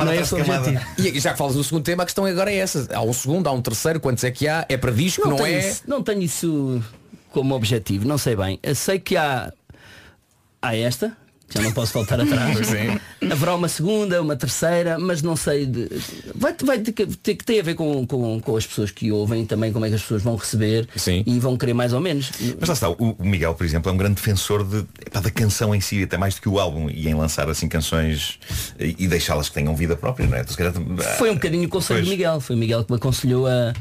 não 0.06 0.12
é 0.12 0.18
esse 0.18 0.36
o 0.36 0.40
objetivo. 0.42 0.82
E 0.98 1.18
já 1.20 1.32
que 1.32 1.38
falas 1.38 1.56
do 1.56 1.64
segundo 1.64 1.84
tema, 1.84 2.04
a 2.04 2.06
questão 2.06 2.26
agora 2.26 2.52
é 2.52 2.58
essa. 2.58 2.86
Há 2.94 3.02
um 3.02 3.14
segundo, 3.14 3.48
há 3.48 3.52
um 3.54 3.62
terceiro, 3.62 4.00
quantos 4.02 4.24
é 4.24 4.32
que 4.32 4.48
há? 4.48 4.66
É 4.68 4.76
para 4.78 4.92
disco, 4.92 5.28
não, 5.30 5.38
tenho 5.38 5.48
é? 5.48 5.60
Isso, 5.60 5.84
não 5.88 6.04
tenho 6.04 6.22
isso 6.22 6.84
como 7.32 7.56
objetivo, 7.56 8.06
não 8.08 8.18
sei 8.18 8.36
bem. 8.36 8.60
Eu 8.62 8.76
sei 8.76 9.00
que 9.00 9.16
há, 9.16 9.52
há 10.62 10.76
esta, 10.76 11.16
já 11.50 11.62
não 11.62 11.72
posso 11.72 11.94
voltar 11.94 12.20
atrás. 12.20 12.58
Sim. 12.68 13.00
Haverá 13.32 13.56
uma 13.56 13.68
segunda, 13.68 14.22
uma 14.22 14.36
terceira, 14.36 15.00
mas 15.00 15.22
não 15.22 15.36
sei 15.36 15.66
de. 15.66 15.90
Vai, 16.36 16.56
vai 16.64 16.80
ter, 16.80 16.92
que, 16.92 17.06
ter 17.06 17.36
ter 17.36 17.60
a 17.60 17.64
ver 17.64 17.76
com, 17.76 18.06
com, 18.06 18.40
com 18.40 18.56
as 18.56 18.66
pessoas 18.66 18.92
que 18.92 19.12
ouvem 19.12 19.46
também 19.46 19.72
como 19.72 19.86
é 19.86 19.90
que 19.90 19.96
as 19.96 20.02
pessoas 20.02 20.22
vão 20.22 20.36
receber 20.36 20.88
e 21.26 21.40
vão 21.40 21.58
querer 21.58 21.74
mais 21.74 21.94
ou 21.94 22.00
menos. 22.02 22.32
Mas 22.60 22.70
lá 22.70 22.74
está, 22.74 22.90
o 22.90 23.16
Miguel, 23.20 23.54
por 23.54 23.66
exemplo, 23.66 23.90
é 23.90 23.94
um 23.94 23.98
grande 23.98 24.16
defensor 24.16 24.64
de, 24.64 24.86
epá, 25.06 25.20
da 25.20 25.32
canção 25.32 25.74
em 25.74 25.82
si, 25.82 26.04
até 26.04 26.18
mais 26.18 26.36
do 26.36 26.42
que 26.42 26.50
o 26.50 26.60
álbum, 26.60 26.90
e 26.90 27.08
em 27.08 27.14
lançar 27.14 27.50
assim 27.50 27.68
canções 27.68 28.40
e, 28.80 28.96
e 29.00 29.08
deixá-las 29.08 29.50
que 29.50 29.56
tenham 29.56 29.76
vida 29.76 29.96
própria, 29.96 30.28
não 30.28 30.38
é? 30.38 30.44
Calhar, 30.44 30.74
Foi 31.18 31.30
um 31.30 31.36
bocadinho 31.36 31.66
o 31.66 31.70
conselho 31.70 32.00
Pois. 32.00 32.06
de 32.06 32.12
Miguel. 32.12 32.40
Foi 32.40 32.56
o 32.56 32.60
Miguel 32.60 32.84
que 32.84 32.92
me 32.92 32.98
aconselhou 32.98 33.48
a. 33.48 33.74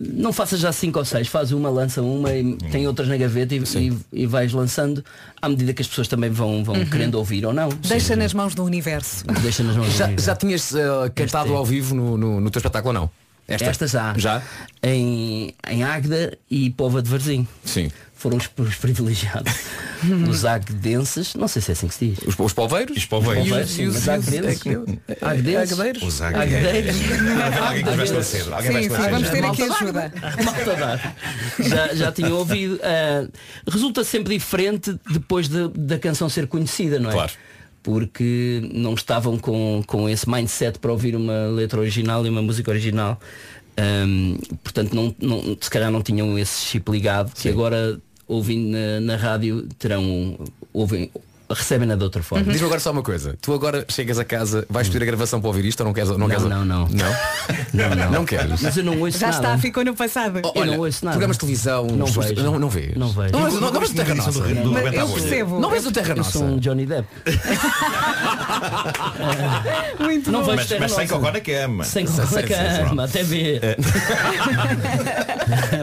Não 0.00 0.32
faças 0.32 0.60
já 0.60 0.70
cinco 0.70 1.00
ou 1.00 1.04
seis, 1.04 1.26
faz 1.26 1.50
uma, 1.50 1.68
lança 1.68 2.00
uma 2.00 2.32
e 2.32 2.54
tem 2.70 2.86
outras 2.86 3.08
na 3.08 3.16
gaveta 3.16 3.54
e, 3.56 3.58
e, 3.76 3.96
e 4.12 4.26
vais 4.26 4.52
lançando 4.52 5.04
à 5.42 5.48
medida 5.48 5.74
que 5.74 5.82
as 5.82 5.88
pessoas 5.88 6.06
também 6.06 6.30
vão, 6.30 6.62
vão 6.62 6.76
Uhum. 6.76 6.86
querendo 6.86 7.16
ouvir 7.16 7.44
ou 7.44 7.52
não. 7.52 7.68
Deixa 7.68 8.14
nas 8.14 8.32
mãos 8.32 8.54
do 8.54 8.62
universo. 8.62 9.24
Deixa 9.42 9.64
nas 9.64 9.74
mãos 9.76 9.88
do 9.88 9.96
Já, 9.96 10.04
universo. 10.04 10.26
já 10.26 10.36
tinhas 10.36 10.72
eh, 10.74 11.10
cantado 11.14 11.52
ao 11.56 11.64
vivo 11.66 11.96
no, 11.96 12.16
no, 12.16 12.40
no 12.40 12.48
teu 12.50 12.60
espetáculo 12.60 12.94
ou 12.94 13.00
não? 13.02 13.10
Esta, 13.48 13.86
já. 13.88 14.14
Já? 14.16 14.42
Em, 14.82 15.54
em 15.68 15.82
Águeda 15.82 16.36
e 16.50 16.68
Pova 16.70 17.00
de 17.02 17.08
Varzim. 17.10 17.48
Sim. 17.64 17.90
Foram 18.18 18.36
os, 18.36 18.50
os 18.58 18.74
privilegiados. 18.74 19.52
os 20.28 20.44
agdenses, 20.44 21.34
não 21.36 21.46
sei 21.46 21.62
se 21.62 21.70
é 21.70 21.72
assim 21.74 21.86
que 21.86 21.94
se 21.94 22.06
diz. 22.08 22.18
Os, 22.26 22.36
os 22.36 22.52
polveiros? 22.52 22.96
Os 22.96 23.06
polveiros. 23.06 23.46
Os 23.78 24.08
agdenses. 24.08 24.66
Agdenses. 25.22 26.02
Os 26.02 26.20
Agdeiros. 26.20 26.96
Alguém 27.64 27.84
que 27.84 27.90
vai 27.96 28.04
esclarecer. 28.04 28.52
Alguém 28.52 28.72
vai 28.72 28.82
Sim, 28.82 28.88
sim, 28.88 28.94
esclarecer. 28.94 29.10
vamos 29.12 29.30
ter 29.30 29.44
aqui 29.44 29.66
Malta 29.68 29.84
ajuda. 29.84 30.12
Malta 30.44 30.74
dá. 30.76 31.14
já, 31.62 31.94
já 31.94 32.12
tinha 32.12 32.34
ouvido. 32.34 32.80
Ah, 32.82 33.28
resulta 33.70 34.02
sempre 34.02 34.34
diferente 34.36 34.98
depois 35.10 35.48
de- 35.48 35.68
da 35.68 35.98
canção 35.98 36.28
ser 36.28 36.48
conhecida, 36.48 36.98
não 36.98 37.10
é? 37.10 37.12
Claro. 37.12 37.32
Porque 37.84 38.68
não 38.74 38.94
estavam 38.94 39.38
com, 39.38 39.82
com 39.86 40.08
esse 40.08 40.28
mindset 40.28 40.78
para 40.80 40.90
ouvir 40.90 41.14
uma 41.14 41.46
letra 41.46 41.78
original 41.78 42.26
e 42.26 42.28
uma 42.28 42.42
música 42.42 42.68
original. 42.70 43.18
Ahm, 43.76 44.36
portanto, 44.64 44.92
não, 44.92 45.14
não- 45.20 45.56
se 45.60 45.70
calhar 45.70 45.88
não 45.90 46.02
tinham 46.02 46.36
esse 46.36 46.64
chip 46.66 46.90
ligado, 46.90 47.32
que 47.32 47.48
agora 47.48 47.98
ouvindo 48.28 48.70
na, 48.70 49.00
na 49.00 49.16
rádio 49.16 49.66
terão. 49.78 50.38
ouvem, 50.72 51.10
recebem-na 51.50 51.96
de 51.96 52.04
outra 52.04 52.22
forma. 52.22 52.44
Diz-me 52.50 52.66
agora 52.66 52.80
só 52.80 52.90
uma 52.90 53.02
coisa. 53.02 53.36
Tu 53.40 53.52
agora 53.52 53.84
chegas 53.88 54.18
a 54.18 54.24
casa, 54.24 54.66
vais 54.68 54.88
pedir 54.88 55.02
a 55.02 55.06
gravação 55.06 55.40
para 55.40 55.48
ouvir 55.48 55.64
isto 55.64 55.80
ou 55.80 55.86
não 55.86 55.92
queres? 55.94 56.10
Não, 56.10 56.18
Não, 56.18 56.28
queres... 56.28 56.44
não, 56.44 56.64
não. 56.64 56.88
Não? 56.88 57.08
Não, 57.74 57.94
não. 57.94 58.10
Não 58.10 58.24
queres? 58.24 58.62
Mas 58.62 58.76
eu 58.78 58.84
não 58.84 58.98
ouço 59.00 59.18
Já 59.18 59.26
nada. 59.28 59.46
está, 59.48 59.58
ficou 59.58 59.84
no 59.84 59.94
passado. 59.94 60.40
Oh, 60.42 60.52
Eu 60.54 60.62
olha, 60.62 60.72
não 60.72 60.78
ouço 60.80 61.04
nada. 61.04 61.12
programas 61.14 61.36
de 61.36 61.40
televisão, 61.40 61.86
Não 61.86 62.06
vejo. 62.06 62.42
não, 62.42 62.58
não 62.58 62.68
vês? 62.70 62.94
Não 62.96 63.08
vejo. 63.10 63.32
Não, 63.32 63.40
não, 63.50 63.60
não 63.70 63.80
vês 63.80 63.90
o 63.90 63.94
Terra 63.94 64.14
Nossa. 64.14 64.40
Mas 64.40 64.94
eu 64.94 65.08
percebo. 65.08 65.60
Não 65.60 65.70
vês 65.70 65.86
o 65.86 65.92
Terra 65.92 66.08
Eu 66.10 66.16
Nossa. 66.16 66.30
sou 66.32 66.44
um 66.44 66.58
Johnny 66.58 66.86
Depp. 66.86 67.06
Muito 70.00 70.30
Não 70.30 70.40
bom. 70.40 70.46
vejo 70.46 70.56
Mas, 70.56 70.66
Terra 70.68 70.80
mas 70.82 70.92
sem 70.92 71.06
cocó 71.06 71.30
na 71.32 71.40
cama. 71.40 71.84
Sem 71.84 72.06
cocó 72.06 72.22
na 72.22 72.42
cama, 72.42 73.04
até 73.04 73.22
ver. 73.22 73.60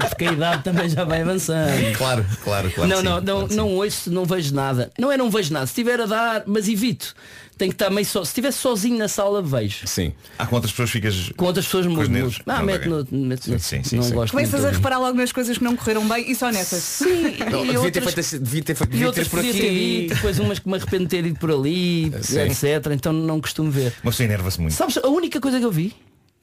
Porque 0.10 0.26
a 0.26 0.32
idade 0.32 0.64
também 0.64 0.90
já 0.90 1.04
vai 1.04 1.22
avançando. 1.22 1.96
Claro, 1.98 2.26
claro, 2.44 2.70
claro. 2.72 2.90
não, 2.90 3.04
não, 3.04 3.22
não, 3.22 3.48
não 3.48 3.70
ouço, 3.76 4.12
não 4.12 4.26
vejo 4.26 4.54
nada. 4.54 4.92
Não 4.98 5.12
é 5.12 5.18
não 5.18 5.30
vejo 5.30 5.54
nada. 5.56 5.68
Se 5.68 5.74
tiver 5.74 6.00
a 6.00 6.06
dar, 6.06 6.44
mas 6.46 6.68
evito. 6.70 7.16
Tem 7.58 7.70
que 7.70 7.76
estar 7.76 7.90
meio 7.90 8.06
só. 8.06 8.22
Se 8.26 8.32
estiver 8.32 8.52
sozinho 8.52 8.98
na 8.98 9.08
sala, 9.08 9.42
vejo. 9.42 9.88
Sim. 9.88 10.14
Com 10.50 10.56
outras 10.56 10.72
pessoas 10.74 10.90
ficas. 10.90 11.32
Com 11.38 11.46
outras 11.46 11.66
pessoas 11.66 11.86
mudo. 11.88 12.02
Ah, 12.46 12.58
Não, 12.60 12.66
mete 12.66 12.90
ok. 12.90 13.08
no. 13.12 13.26
Mete 13.28 13.50
no 13.50 13.58
Sim, 13.60 13.82
sim, 13.82 13.96
não 13.96 14.04
sim. 14.04 14.14
gosto 14.14 14.32
Começas 14.32 14.66
a 14.66 14.72
reparar 14.72 15.00
logo 15.00 15.18
nas 15.18 15.32
coisas 15.32 15.58
que 15.58 15.64
não 15.64 15.74
correram 15.76 16.06
bem 16.06 16.30
e 16.30 16.36
só 16.36 16.52
nessas. 16.52 16.84
Sim, 16.84 17.38
Não, 17.50 17.64
e 17.64 17.68
devia, 17.68 17.72
ter 17.72 17.78
outras- 17.78 18.04
feito, 18.04 18.20
assim- 18.20 18.40
devia 18.40 18.62
ter 18.64 18.76
feito 18.76 18.90
devia 18.90 19.06
ter 19.06 19.08
outras 19.08 19.28
por 19.30 19.38
podia 19.38 19.54
ter 19.54 19.60
aqui. 19.68 20.04
ido, 20.06 20.16
depois 20.16 20.38
umas 20.40 20.60
que 20.60 20.68
me 20.68 20.76
arrependo 20.76 21.04
de 21.04 21.10
ter 21.10 21.26
ido 21.26 21.40
por 21.40 21.50
ali, 21.50 22.12
Sim. 22.22 22.40
etc. 22.42 22.92
Então 22.92 23.14
não 23.14 23.40
costumo 23.40 23.72
ver. 23.72 23.94
Uma 24.04 24.12
pessoa 24.12 24.26
enerva-se 24.26 24.60
muito. 24.60 24.74
Sabes, 24.74 24.98
a 24.98 25.08
única 25.08 25.40
coisa 25.40 25.58
que 25.58 25.66
eu 25.66 25.72
vi, 25.72 25.94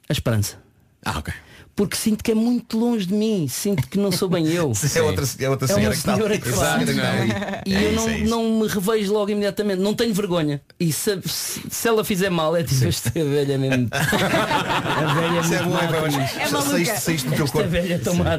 a 0.09 0.13
esperança. 0.15 0.57
Ah, 1.05 1.19
ok. 1.19 1.35
Porque 1.75 1.97
sinto 1.97 2.23
que 2.23 2.31
é 2.31 2.35
muito 2.35 2.79
longe 2.79 3.07
de 3.07 3.14
mim, 3.14 3.47
sinto 3.49 3.89
que 3.89 3.99
não 3.99 4.12
sou 4.12 4.29
bem 4.29 4.47
eu. 4.49 4.73
É 4.95 5.01
outra, 5.01 5.25
é 5.39 5.49
outra 5.49 5.64
É 5.64 5.75
senhora 5.75 5.87
uma 5.87 5.91
que 5.93 5.99
está 5.99 6.14
senhora 6.14 6.39
que 6.39 6.49
faz. 6.51 6.89
Exato, 6.89 6.93
não 6.93 7.05
é? 7.05 7.62
E 7.66 7.75
É 7.75 7.85
eu 7.85 7.95
isso, 7.95 8.07
não, 8.07 8.09
é 8.11 8.18
não 8.18 8.61
me 8.61 8.68
revejo 8.68 9.12
logo 9.12 9.31
imediatamente, 9.31 9.81
não 9.81 9.95
tenho 9.95 10.12
vergonha. 10.12 10.61
E 10.79 10.93
se, 10.93 11.18
se, 11.25 11.89
ela 11.89 12.05
fizer 12.05 12.31
mal, 12.31 12.55
é 12.55 12.62
tipo 12.62 12.85
esta 12.87 13.11
velha 13.11 13.57
mesmo. 13.57 13.89
A 13.93 15.14
velha 15.14 15.57
é 15.57 15.62
muito 15.62 15.93
bom, 15.93 16.41
é 16.41 16.51
mas 16.51 16.64
saíste, 16.64 17.01
saíste 17.01 17.29
do 17.29 17.37
teu 17.37 17.49
corpo. 17.49 17.70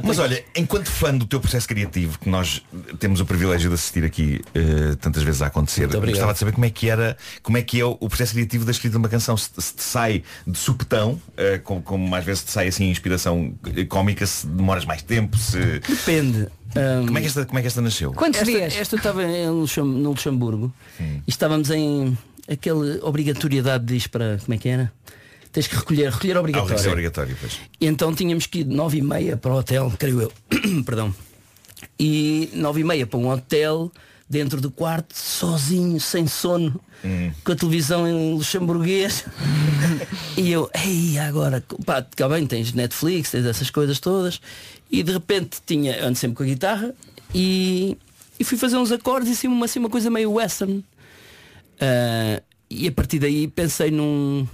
Mas 0.04 0.20
olha, 0.20 0.44
enquanto 0.56 0.90
fã 0.90 1.16
do 1.16 1.26
teu 1.26 1.40
processo 1.40 1.68
criativo, 1.68 2.20
que 2.20 2.30
nós 2.30 2.62
temos 3.00 3.20
o 3.20 3.26
privilégio 3.26 3.70
de 3.70 3.76
assistir 3.76 4.04
aqui 4.04 4.42
eh, 4.54 4.96
tantas 5.02 5.24
vezes 5.24 5.42
a 5.42 5.48
acontecer, 5.48 5.88
gostava 5.88 6.34
de 6.34 6.40
saber 6.40 6.52
como 6.52 6.66
é 6.66 6.70
que 6.70 6.90
era, 6.90 7.18
como 7.42 7.58
é 7.58 7.62
que 7.62 7.80
é 7.80 7.86
o, 7.86 7.98
o 8.00 8.08
processo 8.08 8.34
criativo 8.34 8.64
da 8.66 8.72
escrita 8.72 8.94
de 8.94 8.98
uma 8.98 9.10
canção. 9.10 9.36
Se, 9.36 9.50
se 9.58 9.74
te 9.74 9.84
sai 9.84 10.24
de 10.46 10.58
supetão, 10.58 11.20
eh, 11.36 11.58
como, 11.64 11.82
como 11.82 12.16
às 12.16 12.24
vezes 12.24 12.44
te 12.44 12.52
sai 12.52 12.68
assim 12.68 12.90
inspiração 12.90 13.23
eh, 13.30 13.86
cómica, 13.86 14.26
se 14.26 14.46
demoras 14.48 14.86
mais 14.86 15.02
tempo, 15.02 15.38
se. 15.38 15.58
Depende. 15.80 16.48
Ahm, 16.76 17.06
Como 17.06 17.18
é 17.18 17.22
que 17.22 17.28
esta, 17.28 17.46
como 17.46 17.60
é 17.60 17.62
que 17.62 17.68
esta 17.68 17.82
nasceu? 17.82 18.14
Quantos 18.14 18.42
esta, 18.42 18.52
dias? 18.52 18.76
Esta 18.76 18.96
eu 18.96 18.98
estava 18.98 19.24
no 19.26 20.10
Luxemburgo 20.10 20.74
e 21.00 21.22
estávamos 21.28 21.70
em 21.70 22.18
aquela 22.50 22.98
obrigatoriedade 23.06 23.86
diz 23.86 24.08
para 24.08 24.40
como 24.44 24.54
é 24.56 24.58
que 24.58 24.70
era? 24.70 24.92
Tens 25.52 25.68
que 25.68 25.76
recolher, 25.76 26.10
recolher 26.12 26.36
Ah, 26.38 26.40
obrigatório. 26.40 26.84
é 26.88 26.90
obrigatório, 26.92 27.38
pois. 27.40 27.60
E 27.80 27.86
então 27.86 28.14
tínhamos 28.16 28.48
que 28.48 28.60
ir 28.60 28.64
de 28.64 28.76
nove 28.76 28.98
e 28.98 29.02
meia 29.04 29.38
para 29.38 29.54
o 29.54 29.58
hotel, 29.58 29.94
creio 30.00 30.22
eu. 30.24 30.32
Perdão. 30.84 31.14
e 32.00 32.50
nove 32.54 32.82
e 32.82 32.84
meia 32.84 33.06
para 33.06 33.20
um 33.20 33.30
hotel 33.30 33.92
dentro 34.30 34.60
do 34.60 34.72
quarto, 34.72 35.14
sozinho, 35.16 36.00
sem 36.00 36.28
sono, 36.28 36.80
com 37.44 37.52
a 37.52 37.56
televisão 37.56 38.08
em 38.08 38.34
luxemburguês. 38.34 39.26
e 40.38 40.52
eu, 40.52 40.70
ei, 40.74 41.18
agora, 41.20 41.64
pá, 41.86 42.06
cá 42.16 42.28
bem, 42.30 42.48
tens 42.48 42.74
Netflix, 42.74 43.32
tens 43.32 43.46
essas 43.46 43.70
coisas 43.70 44.00
todas. 44.00 44.42
E 44.90 45.04
de 45.04 45.12
repente 45.12 45.58
tinha, 45.66 45.96
eu 45.98 46.08
ando 46.08 46.18
sempre 46.18 46.38
com 46.38 46.44
a 46.44 46.46
guitarra 46.46 46.94
e, 47.34 47.98
e 48.40 48.44
fui 48.44 48.58
fazer 48.58 48.78
uns 48.78 48.92
acordes 48.92 49.30
e 49.30 49.34
assim 49.34 49.48
uma, 49.48 49.66
assim, 49.66 49.80
uma 49.80 49.90
coisa 49.90 50.10
meio 50.10 50.32
western. 50.32 50.84
Ah, 51.80 52.42
e 52.70 52.88
a 52.88 52.92
partir 52.92 53.20
daí 53.20 53.48
pensei 53.48 53.92
num 53.92 54.48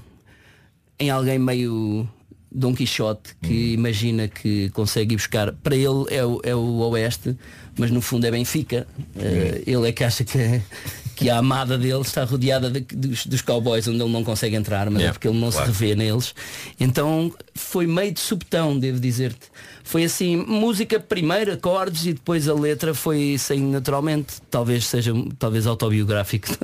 em 1.00 1.10
alguém 1.10 1.40
meio 1.40 2.08
Dom 2.52 2.74
Quixote 2.74 3.36
que 3.42 3.74
imagina 3.74 4.28
que 4.28 4.70
consegue 4.70 5.14
ir 5.14 5.18
buscar. 5.18 5.54
Para 5.54 5.76
ele 5.76 6.06
é 6.10 6.26
o, 6.26 6.40
é 6.44 6.56
o 6.56 6.80
oeste 6.90 7.36
mas 7.78 7.92
no 7.92 8.02
fundo 8.02 8.26
é 8.26 8.32
Benfica. 8.32 8.86
Eh, 9.18 9.64
ele 9.66 9.88
é 9.88 9.92
que 9.92 10.04
acha 10.04 10.24
que 10.24 10.62
que 11.16 11.30
a 11.30 11.38
amada 11.38 11.78
dele 11.78 12.02
está 12.02 12.24
rodeada 12.24 12.70
de- 12.72 12.80
dos, 12.96 13.26
dos 13.26 13.42
cowboys 13.42 13.88
onde 13.88 14.02
ele 14.02 14.12
não 14.12 14.24
consegue 14.24 14.56
entrar 14.56 14.86
mas 14.90 14.96
é 14.96 15.00
Yeah, 15.04 15.14
porque 15.14 15.28
ele 15.28 15.38
não 15.38 15.52
claro. 15.52 15.74
se 15.74 15.80
revê 15.80 15.96
neles. 15.96 16.34
Então 16.80 17.32
foi 17.54 17.86
meio 17.86 18.12
de 18.14 18.20
subtão 18.22 18.78
devo 18.80 19.00
dizer-te 19.00 19.48
foi 19.84 20.04
assim 20.04 20.36
música 20.38 21.00
primeiro 21.00 21.54
acordes 21.54 22.06
e 22.06 22.14
depois 22.14 22.48
a 22.48 22.54
letra 22.54 22.94
foi 22.94 23.36
saindo 23.38 23.72
naturalmente 23.72 24.36
talvez 24.50 24.86
seja 24.86 25.14
talvez 25.38 25.66
autobiográfico 25.68 26.48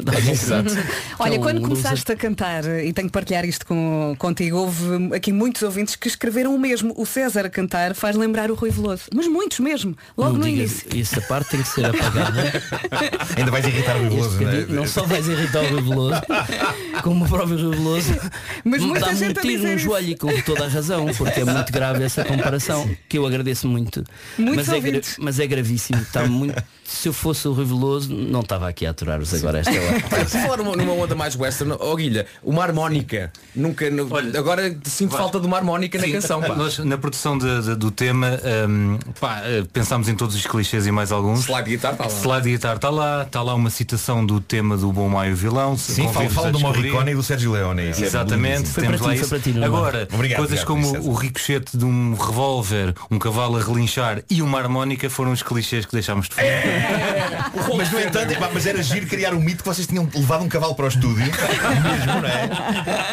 Olha, 1.19 1.35
é 1.35 1.37
um 1.39 1.41
quando 1.41 1.59
loser. 1.59 1.69
começaste 1.69 2.11
a 2.11 2.15
cantar, 2.15 2.63
e 2.65 2.91
tenho 2.93 3.07
que 3.07 3.11
partilhar 3.13 3.45
isto 3.45 3.65
com, 3.65 4.15
contigo, 4.17 4.57
houve 4.57 5.15
aqui 5.15 5.31
muitos 5.31 5.61
ouvintes 5.61 5.95
que 5.95 6.07
escreveram 6.07 6.53
o 6.55 6.59
mesmo. 6.59 6.93
O 6.97 7.05
César 7.05 7.45
a 7.45 7.49
cantar 7.49 7.93
faz 7.95 8.15
lembrar 8.15 8.51
o 8.51 8.55
Rui 8.55 8.69
Veloso. 8.69 9.03
Mas 9.13 9.27
muitos 9.27 9.59
mesmo, 9.59 9.95
logo 10.17 10.33
não 10.33 10.39
no 10.41 10.47
início. 10.47 10.87
essa 10.99 11.21
parte 11.21 11.51
tem 11.51 11.61
que 11.61 11.67
ser 11.69 11.85
apagada 11.85 12.43
Ainda 13.37 13.51
vais 13.51 13.65
irritar 13.65 13.95
o 13.97 14.03
Este 14.03 14.09
Veloso, 14.15 14.41
não 14.41 14.49
é? 14.49 14.51
bocadinho, 14.55 14.75
não 14.79 14.87
só 14.87 15.03
vais 15.05 15.27
irritar 15.27 15.63
o 15.63 15.67
Rui 15.69 15.81
Veloso 15.81 16.21
como 17.03 17.25
o 17.25 17.27
próprio 17.27 17.57
Rui 17.57 17.75
Veloso 17.75 18.15
Mas 18.63 18.81
muita 18.81 19.09
um 19.09 19.15
gente 19.15 19.39
a 19.39 19.41
tiro 19.41 19.63
no 19.63 19.69
isso. 19.73 19.79
joelho 19.79 20.09
e 20.09 20.15
com 20.15 20.41
toda 20.41 20.65
a 20.65 20.67
razão 20.67 21.05
porque 21.17 21.41
é 21.41 21.45
muito 21.45 21.71
grave 21.71 22.03
essa 22.03 22.23
comparação 22.23 22.89
que 23.07 23.17
eu 23.17 23.25
agradeço 23.25 23.67
muito. 23.67 24.03
Muitos 24.37 24.67
mas 24.67 24.69
é, 24.69 25.01
mas 25.19 25.39
é 25.39 25.47
gravíssimo 25.47 26.01
está 26.01 26.25
muito 26.27 26.61
se 26.85 27.09
eu 27.09 27.13
fosse 27.13 27.47
o 27.47 27.53
Rui 27.53 27.65
Veloso 27.65 28.13
não 28.13 28.41
estava 28.41 28.67
aqui 28.69 28.85
a 28.85 28.91
aturar-vos 28.91 29.33
agora 29.33 29.57
a 29.57 29.61
esta 29.61 29.71
hora 29.81 30.03
Olha, 30.11 30.25
por 30.25 30.25
falar 30.27 30.57
numa, 30.57 30.75
numa 30.75 30.93
onda 30.93 31.15
mais 31.15 31.35
western, 31.35 31.75
oh 31.79 31.95
Guilha, 31.95 32.25
uma 32.43 32.63
harmónica. 32.63 33.31
Nunca. 33.55 33.89
no- 33.89 34.07
agora 34.37 34.75
sinto 34.83 35.11
vai. 35.11 35.19
falta 35.21 35.39
de 35.39 35.47
uma 35.47 35.57
harmónica 35.57 35.97
na 35.97 36.03
Sim, 36.05 36.11
canção. 36.13 36.41
Pá. 36.41 36.55
Nós, 36.55 36.77
na 36.79 36.97
produção 36.97 37.37
de- 37.37 37.61
de- 37.63 37.75
do 37.75 37.89
tema, 37.91 38.39
hum, 38.69 38.97
pá, 39.19 39.41
eh, 39.43 39.63
pensámos 39.73 40.07
em 40.09 40.15
todos 40.15 40.35
os 40.35 40.45
clichês 40.45 40.85
e 40.85 40.91
mais 40.91 41.11
alguns. 41.11 41.41
Slide 41.45 41.69
guitar 41.69 41.93
está 41.93 42.03
lá. 42.05 42.09
Slide 42.11 42.49
guitar 42.51 42.75
está 42.75 42.89
lá, 42.89 43.23
está 43.23 43.41
lá 43.41 43.55
uma 43.55 43.69
citação 43.69 44.25
do 44.25 44.39
tema 44.39 44.77
do 44.77 44.91
Bom 44.91 45.09
Maio 45.09 45.35
Vilão. 45.35 45.77
Sim, 45.77 46.07
fala, 46.13 46.27
a 46.27 46.29
fala 46.29 46.51
do. 46.51 46.59
Morricone 46.59 47.11
e 47.11 47.15
do 47.15 47.23
Sérgio 47.23 47.51
Leone. 47.51 47.89
Isso 47.91 48.03
é 48.03 48.07
Exatamente, 48.07 48.57
lindíssimo. 48.57 48.81
temos 48.85 49.01
lá 49.01 49.07
foi 49.07 49.15
isso. 49.15 49.29
para 49.29 49.39
ti, 49.39 49.63
Agora, 49.63 50.07
Obrigado, 50.13 50.37
coisas 50.39 50.61
obrigado, 50.63 50.65
como 50.67 50.85
César. 50.85 51.09
o 51.09 51.13
ricochete 51.13 51.77
de 51.77 51.85
um 51.85 52.13
revólver, 52.15 52.93
um 53.09 53.17
cavalo 53.19 53.57
a 53.57 53.61
relinchar 53.63 54.21
e 54.29 54.41
uma 54.41 54.59
harmónica 54.59 55.09
foram 55.09 55.31
os 55.31 55.41
clichês 55.41 55.85
que 55.85 55.91
deixámos 55.93 56.27
de 56.29 56.35
fora. 56.35 56.47
Mas 57.77 57.91
no 57.91 57.99
entanto, 57.99 58.31
epá, 58.31 58.49
mas 58.53 58.65
era 58.65 58.81
giro 58.81 59.07
criar 59.07 59.33
um 59.33 59.39
mito 59.39 59.63
que 59.63 59.69
vocês 59.69 59.87
tinham 59.87 60.07
levado 60.13 60.43
um 60.43 60.49
cavalo 60.49 60.75
para 60.75 60.85
o 60.85 60.87
estúdio 60.87 61.25
Mesmo, 61.25 62.21
não 62.21 62.27
é? 62.27 62.47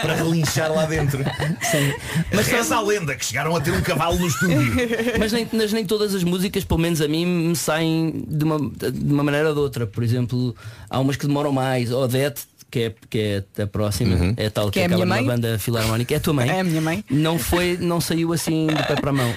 Para 0.01 0.15
relinchar 0.15 0.73
lá 0.73 0.85
dentro 0.87 1.19
Sim. 1.63 1.93
Mas 2.33 2.47
reza 2.47 2.77
a 2.77 2.81
lenda 2.81 3.15
que 3.15 3.25
chegaram 3.25 3.55
a 3.57 3.61
ter 3.61 3.73
um 3.73 3.83
cavalo 3.83 4.19
no 4.19 4.27
estúdio 4.27 4.73
mas 5.19 5.33
nem, 5.33 5.49
mas 5.53 5.73
nem 5.73 5.85
todas 5.85 6.15
as 6.15 6.23
músicas, 6.25 6.65
pelo 6.65 6.81
menos 6.81 7.01
a 7.01 7.09
mim, 7.09 7.25
me 7.27 7.57
saem 7.57 8.25
de 8.27 8.45
uma, 8.45 8.59
de 8.59 9.13
uma 9.13 9.23
maneira 9.23 9.49
ou 9.49 9.55
de 9.55 9.61
outra. 9.61 9.87
Por 9.87 10.03
exemplo, 10.03 10.55
há 10.89 10.99
umas 10.99 11.17
que 11.17 11.27
demoram 11.27 11.53
mais. 11.53 11.93
Odete, 11.93 12.43
que 12.73 12.81
é, 12.85 12.95
que 13.11 13.45
é 13.59 13.63
a 13.63 13.67
próxima, 13.67 14.35
é 14.39 14.49
tal 14.49 14.67
que, 14.67 14.73
Que 14.73 14.81
é 14.81 14.83
a 14.85 14.87
acaba 14.87 15.05
minha 15.05 15.23
banda 15.23 15.59
filarmónica. 15.59 16.15
É 16.15 16.17
a 16.17 16.21
tua 16.21 16.33
mãe? 16.33 16.49
É 16.51 16.61
a 16.61 16.65
minha 16.65 16.81
mãe. 16.81 17.05
Não 17.11 17.39
foi, 17.39 17.77
não 17.79 18.01
saiu 18.01 18.33
assim 18.33 18.67
do 18.67 18.83
pé 18.87 18.97
para 18.97 19.11
a 19.11 19.13
mão. 19.13 19.35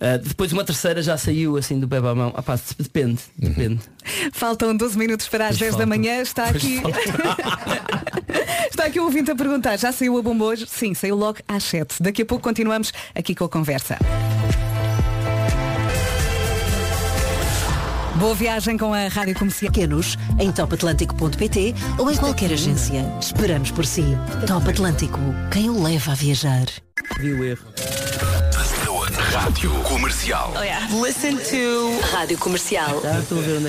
Ah, 0.00 0.16
depois 0.16 0.52
uma 0.52 0.62
terceira 0.64 1.02
já 1.02 1.18
saiu 1.18 1.56
assim 1.56 1.80
do 1.80 1.88
pé 1.88 2.00
para 2.00 2.10
a 2.10 2.14
mão. 2.14 2.32
Ah, 2.36 2.42
pá, 2.42 2.56
depende, 2.78 3.20
depende. 3.36 3.80
Faltam 4.32 4.76
12 4.76 4.96
minutos 4.96 5.26
para 5.28 5.48
as 5.48 5.58
Pois 5.58 5.58
10 5.58 5.72
da 5.72 5.78
falta. 5.78 5.86
manhã. 5.86 6.20
Está 6.22 6.44
Pois 6.52 6.56
aqui. 6.56 6.80
Está 8.70 8.84
aqui 8.84 9.00
um 9.00 9.04
ouvinte 9.04 9.28
a 9.30 9.34
perguntar, 9.34 9.76
já 9.76 9.90
saiu 9.90 10.16
a 10.16 10.22
bomba 10.22 10.44
hoje? 10.44 10.64
Sim, 10.68 10.94
saiu 10.94 11.16
logo 11.16 11.38
às 11.48 11.64
7. 11.64 12.00
Daqui 12.00 12.22
a 12.22 12.26
pouco 12.26 12.44
continuamos 12.44 12.92
aqui 13.12 13.34
com 13.34 13.44
a 13.44 13.48
conversa. 13.48 13.98
Boa 18.18 18.34
viagem 18.34 18.76
com 18.76 18.92
a 18.92 19.06
Rádio 19.06 19.38
Comercial. 19.38 19.70
Pequenos 19.72 20.16
em 20.40 20.50
topatlântico.pt 20.50 21.74
ou 21.98 22.10
em 22.10 22.16
qualquer 22.16 22.52
agência. 22.52 23.04
Esperamos 23.20 23.70
por 23.70 23.86
si. 23.86 24.02
Top 24.46 24.68
Atlântico, 24.68 25.20
quem 25.52 25.70
o 25.70 25.80
leva 25.80 26.12
a 26.12 26.14
viajar. 26.14 26.66
Vi 27.20 27.32
o 27.32 27.44
erro. 27.44 27.64
Rádio 29.30 29.70
Comercial. 29.82 30.54
Listen 31.04 31.36
to 31.36 32.00
Rádio 32.12 32.38
Comercial. 32.38 33.02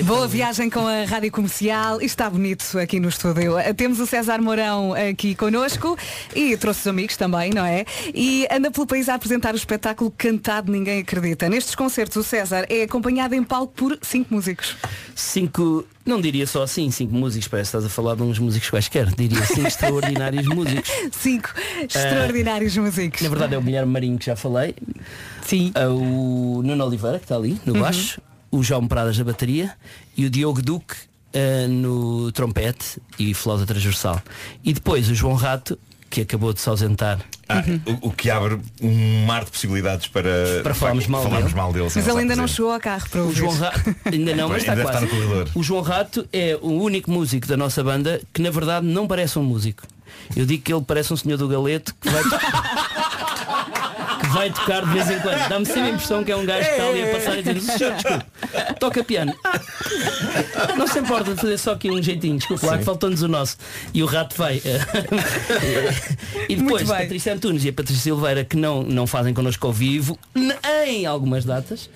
Boa 0.06 0.28
viagem 0.28 0.70
com 0.70 0.88
a 0.88 1.04
Rádio 1.04 1.32
Comercial. 1.32 2.02
Está 2.02 2.30
bonito 2.30 2.80
aqui 2.80 3.00
no 3.00 3.10
estúdio. 3.10 3.56
Temos 3.76 4.00
o 4.00 4.06
César 4.06 4.42
Mourão 4.42 4.94
aqui 4.94 5.36
connosco 5.36 5.98
e 6.34 6.56
trouxe 6.56 6.82
os 6.82 6.88
amigos 6.88 7.18
também, 7.18 7.52
não 7.52 7.66
é? 7.66 7.86
E 8.14 8.48
anda 8.50 8.72
pelo 8.72 8.88
país 8.88 9.10
a 9.10 9.16
apresentar 9.16 9.54
o 9.54 9.58
espetáculo 9.58 10.12
Cantado 10.18 10.72
Ninguém 10.72 11.02
Acredita. 11.02 11.50
Nestes 11.50 11.76
concertos 11.76 12.16
o 12.16 12.24
César 12.24 12.66
é 12.70 12.84
acompanhado 12.84 13.36
em 13.36 13.44
palco 13.44 13.74
por 13.74 14.00
cinco 14.02 14.34
músicos. 14.34 14.78
Cinco, 15.14 15.86
não 16.10 16.20
diria 16.20 16.46
só 16.48 16.64
assim, 16.64 16.90
cinco 16.92 17.14
músicos, 17.14 17.48
parece 17.48 17.72
que 17.72 17.78
estás 17.78 17.86
a 17.86 17.94
falar 17.94 18.16
de 18.16 18.24
uns 18.24 18.38
músicos 18.40 18.70
quaisquer. 18.70 19.06
Diria 19.16 19.46
cinco 19.46 19.68
extraordinários 19.68 20.46
músicos. 20.48 20.90
Cinco 21.12 21.50
extraordinários 21.82 22.76
músicos. 22.78 23.22
Na 23.22 23.30
verdade 23.30 23.56
é 23.56 23.58
o 23.58 23.62
Guilherme 23.62 23.92
Marinho 23.92 24.18
que 24.18 24.26
já 24.26 24.36
falei. 24.36 24.76
Sim. 25.42 25.72
O 25.92 26.62
Nuno 26.64 26.86
Oliveira, 26.86 27.18
que 27.20 27.26
está 27.26 27.36
ali, 27.36 27.60
no 27.66 27.74
Uhum. 27.76 27.82
baixo. 27.82 28.22
O 28.52 28.64
João 28.64 28.88
Pradas 28.88 29.18
da 29.18 29.24
bateria. 29.24 29.72
E 30.18 30.26
o 30.26 30.30
Diogo 30.30 30.62
Duque 30.62 30.96
eh, 31.32 31.68
no 31.68 32.32
trompete 32.32 33.00
e 33.20 33.34
flauta 33.34 33.66
transversal. 33.66 34.22
E 34.64 34.74
depois 34.74 35.08
o 35.10 35.16
João 35.16 35.36
Rato, 35.36 35.78
que 36.10 36.22
acabou 36.22 36.54
de 36.54 36.60
se 36.62 36.68
ausentar. 36.70 37.20
Ah, 37.48 37.64
o, 38.02 38.08
o 38.10 38.12
que 38.12 38.30
abre 38.30 38.60
um 38.82 39.26
mar 39.26 39.44
de 39.46 39.52
possibilidades 39.52 40.08
para, 40.08 40.30
Para 40.64 40.74
falarmos 40.74 41.08
mal 41.08 41.24
falarmos 41.24 41.46
dele. 41.52 41.56
mal 41.62 41.74
dele. 41.74 41.86
Mas 41.94 42.08
ele 42.08 42.20
ainda 42.20 42.36
não 42.36 42.48
chegou 42.48 42.72
ao 42.72 42.80
carro 42.80 43.10
para 43.10 43.22
O 43.22 43.26
ouvir. 43.26 43.36
João 43.38 43.54
Rato, 43.58 43.96
ainda 44.06 44.36
não, 44.36 44.50
mas 44.50 44.62
está 44.62 44.76
deve 44.76 44.88
quase. 44.90 45.08
O 45.56 45.64
João 45.64 45.82
Rato 45.82 46.28
é 46.32 46.58
o 46.62 46.72
único 46.72 47.10
músico 47.12 47.48
da 47.48 47.58
nossa 47.58 47.84
banda 47.84 48.22
que 48.34 48.42
na 48.42 48.52
verdade 48.52 48.86
não 48.86 49.08
parece 49.08 49.38
um 49.40 49.44
músico. 49.44 49.84
Eu 50.36 50.46
digo 50.46 50.62
que 50.64 50.72
ele 50.74 50.84
parece 50.86 51.12
um 51.14 51.18
senhor 51.18 51.38
do 51.38 51.48
galeto 51.48 51.96
que 52.00 52.10
vai, 52.10 52.22
vai 54.34 54.50
tocar 54.52 54.86
de 54.86 54.92
vez 54.92 55.10
em 55.10 55.20
quando. 55.20 55.50
Dá-me 55.50 55.66
sempre 55.66 55.82
a 55.82 55.90
impressão 55.90 56.24
que 56.24 56.32
é 56.32 56.36
um 56.36 56.46
gajo 56.46 56.66
que 56.68 56.72
está 56.72 56.88
ali 56.88 57.04
a 57.04 57.16
passar 57.16 57.38
e 57.38 57.44
dizer, 57.44 57.62
"Senhor, 57.62 57.94
desculpe, 57.94 58.26
toca 58.80 59.04
piano. 59.04 59.34
Ah, 59.44 60.76
não 60.76 60.88
se 60.88 61.00
importa 61.00 61.34
de 61.34 61.42
fazer 61.42 61.58
só 61.58 61.72
aqui 61.74 61.90
um 61.90 62.02
jeitinho, 62.02 62.38
desculpe 62.38 62.66
lá, 62.66 62.78
que 62.78 62.84
faltou-nos 62.84 63.22
o 63.22 63.28
nosso. 63.28 63.58
E 63.94 64.04
o 64.04 64.06
rato 64.06 64.36
vai. 64.38 64.62
e 66.48 66.56
depois. 66.56 66.88
Patrícia 66.88 67.34
Antunes 67.34 67.64
e 67.64 67.70
a 67.70 67.74
Patrícia 67.74 68.04
Silveira 68.04 68.44
que 68.44 68.56
não, 68.58 68.84
não 68.84 69.08
fazem 69.08 69.34
connosco 69.34 69.66
ao 69.68 69.74
vivo 69.74 70.18
em 70.86 71.06
algumas 71.06 71.46
datas, 71.46 71.90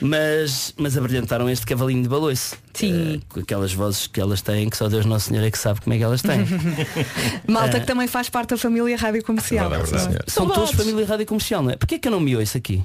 mas, 0.00 0.74
mas 0.76 0.96
abrilhantaram 0.96 1.48
este 1.48 1.66
cavalinho 1.66 2.02
de 2.02 2.08
baloiço. 2.08 2.56
Sim. 2.78 3.22
com 3.28 3.40
aquelas 3.40 3.72
vozes 3.72 4.06
que 4.06 4.20
elas 4.20 4.40
têm, 4.42 4.68
que 4.70 4.76
só 4.76 4.88
Deus 4.88 5.04
Nosso 5.06 5.28
Senhor 5.28 5.44
é 5.44 5.50
que 5.50 5.58
sabe 5.58 5.80
como 5.80 5.94
é 5.94 5.98
que 5.98 6.04
elas 6.04 6.22
têm. 6.22 6.44
Malta 7.46 7.76
Ah. 7.76 7.80
que 7.80 7.86
também 7.86 8.06
faz 8.08 8.28
parte 8.28 8.50
da 8.50 8.56
família 8.56 8.96
Rádio 8.96 9.22
Comercial. 9.24 9.70
São 9.70 10.46
Saudades. 10.46 10.54
todos 10.54 10.70
família 10.72 11.06
rádio 11.06 11.26
comercial, 11.26 11.62
não 11.62 11.70
é? 11.70 11.76
Porquê 11.76 11.98
que 11.98 12.08
eu 12.08 12.12
não 12.12 12.20
me 12.20 12.36
ouço 12.36 12.56
aqui? 12.56 12.82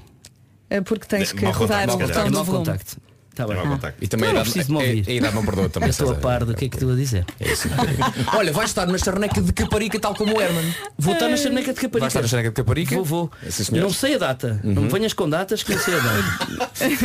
É 0.70 0.82
porque 0.82 1.06
tens 1.08 1.32
que 1.32 1.44
Mau 1.44 1.54
rodar 1.54 1.88
contacto, 1.88 2.04
o 2.04 2.08
botão 2.08 2.32
do 2.32 2.44
volume. 2.44 2.66
contacto. 2.66 2.98
Tá 3.36 3.48
bem. 3.48 3.58
contacto. 3.58 3.98
E 4.04 4.08
também 4.08 4.30
a 4.30 4.34
não 4.34 4.42
idade- 4.44 5.26
a- 5.26 5.28
a 5.28 5.32
não 5.32 5.44
perdoa 5.44 5.68
também, 5.68 5.88
Eu 5.88 5.92
estou 5.92 6.12
a 6.12 6.16
par 6.16 6.46
do 6.46 6.54
que 6.54 6.66
é 6.66 6.70
que 6.70 6.76
estou 6.76 6.92
a 6.92 6.96
dizer. 6.96 7.26
Olha, 8.36 8.52
vai 8.54 8.66
estar 8.66 8.86
na 8.86 8.98
charneca 9.00 9.42
de 9.42 9.52
Caparica 9.52 10.00
tal 10.00 10.14
como 10.14 10.38
o 10.38 10.42
Herman. 10.42 10.72
Vou 11.00 11.16
estar 11.16 11.28
na 11.30 11.38
charneca 11.38 11.74
de 11.74 11.80
Caparica. 11.82 12.00
Vai 12.00 12.08
estar 12.10 12.22
na 12.22 12.28
charneca 12.28 12.50
de 12.52 12.56
Caparica? 12.56 12.96
Vou, 12.96 13.04
vou. 13.04 13.32
Não 13.72 13.90
sei 13.92 14.16
a 14.16 14.18
data. 14.20 14.60
Não 14.64 14.76
Uhum. 14.76 14.82
me 14.84 14.90
venhas 14.94 15.14
com 15.14 15.28
datas 15.28 15.64
que 15.64 15.74
não 15.74 15.82
sei 15.82 15.96
a 15.96 16.00
data. 16.00 16.70
Ele 16.86 16.96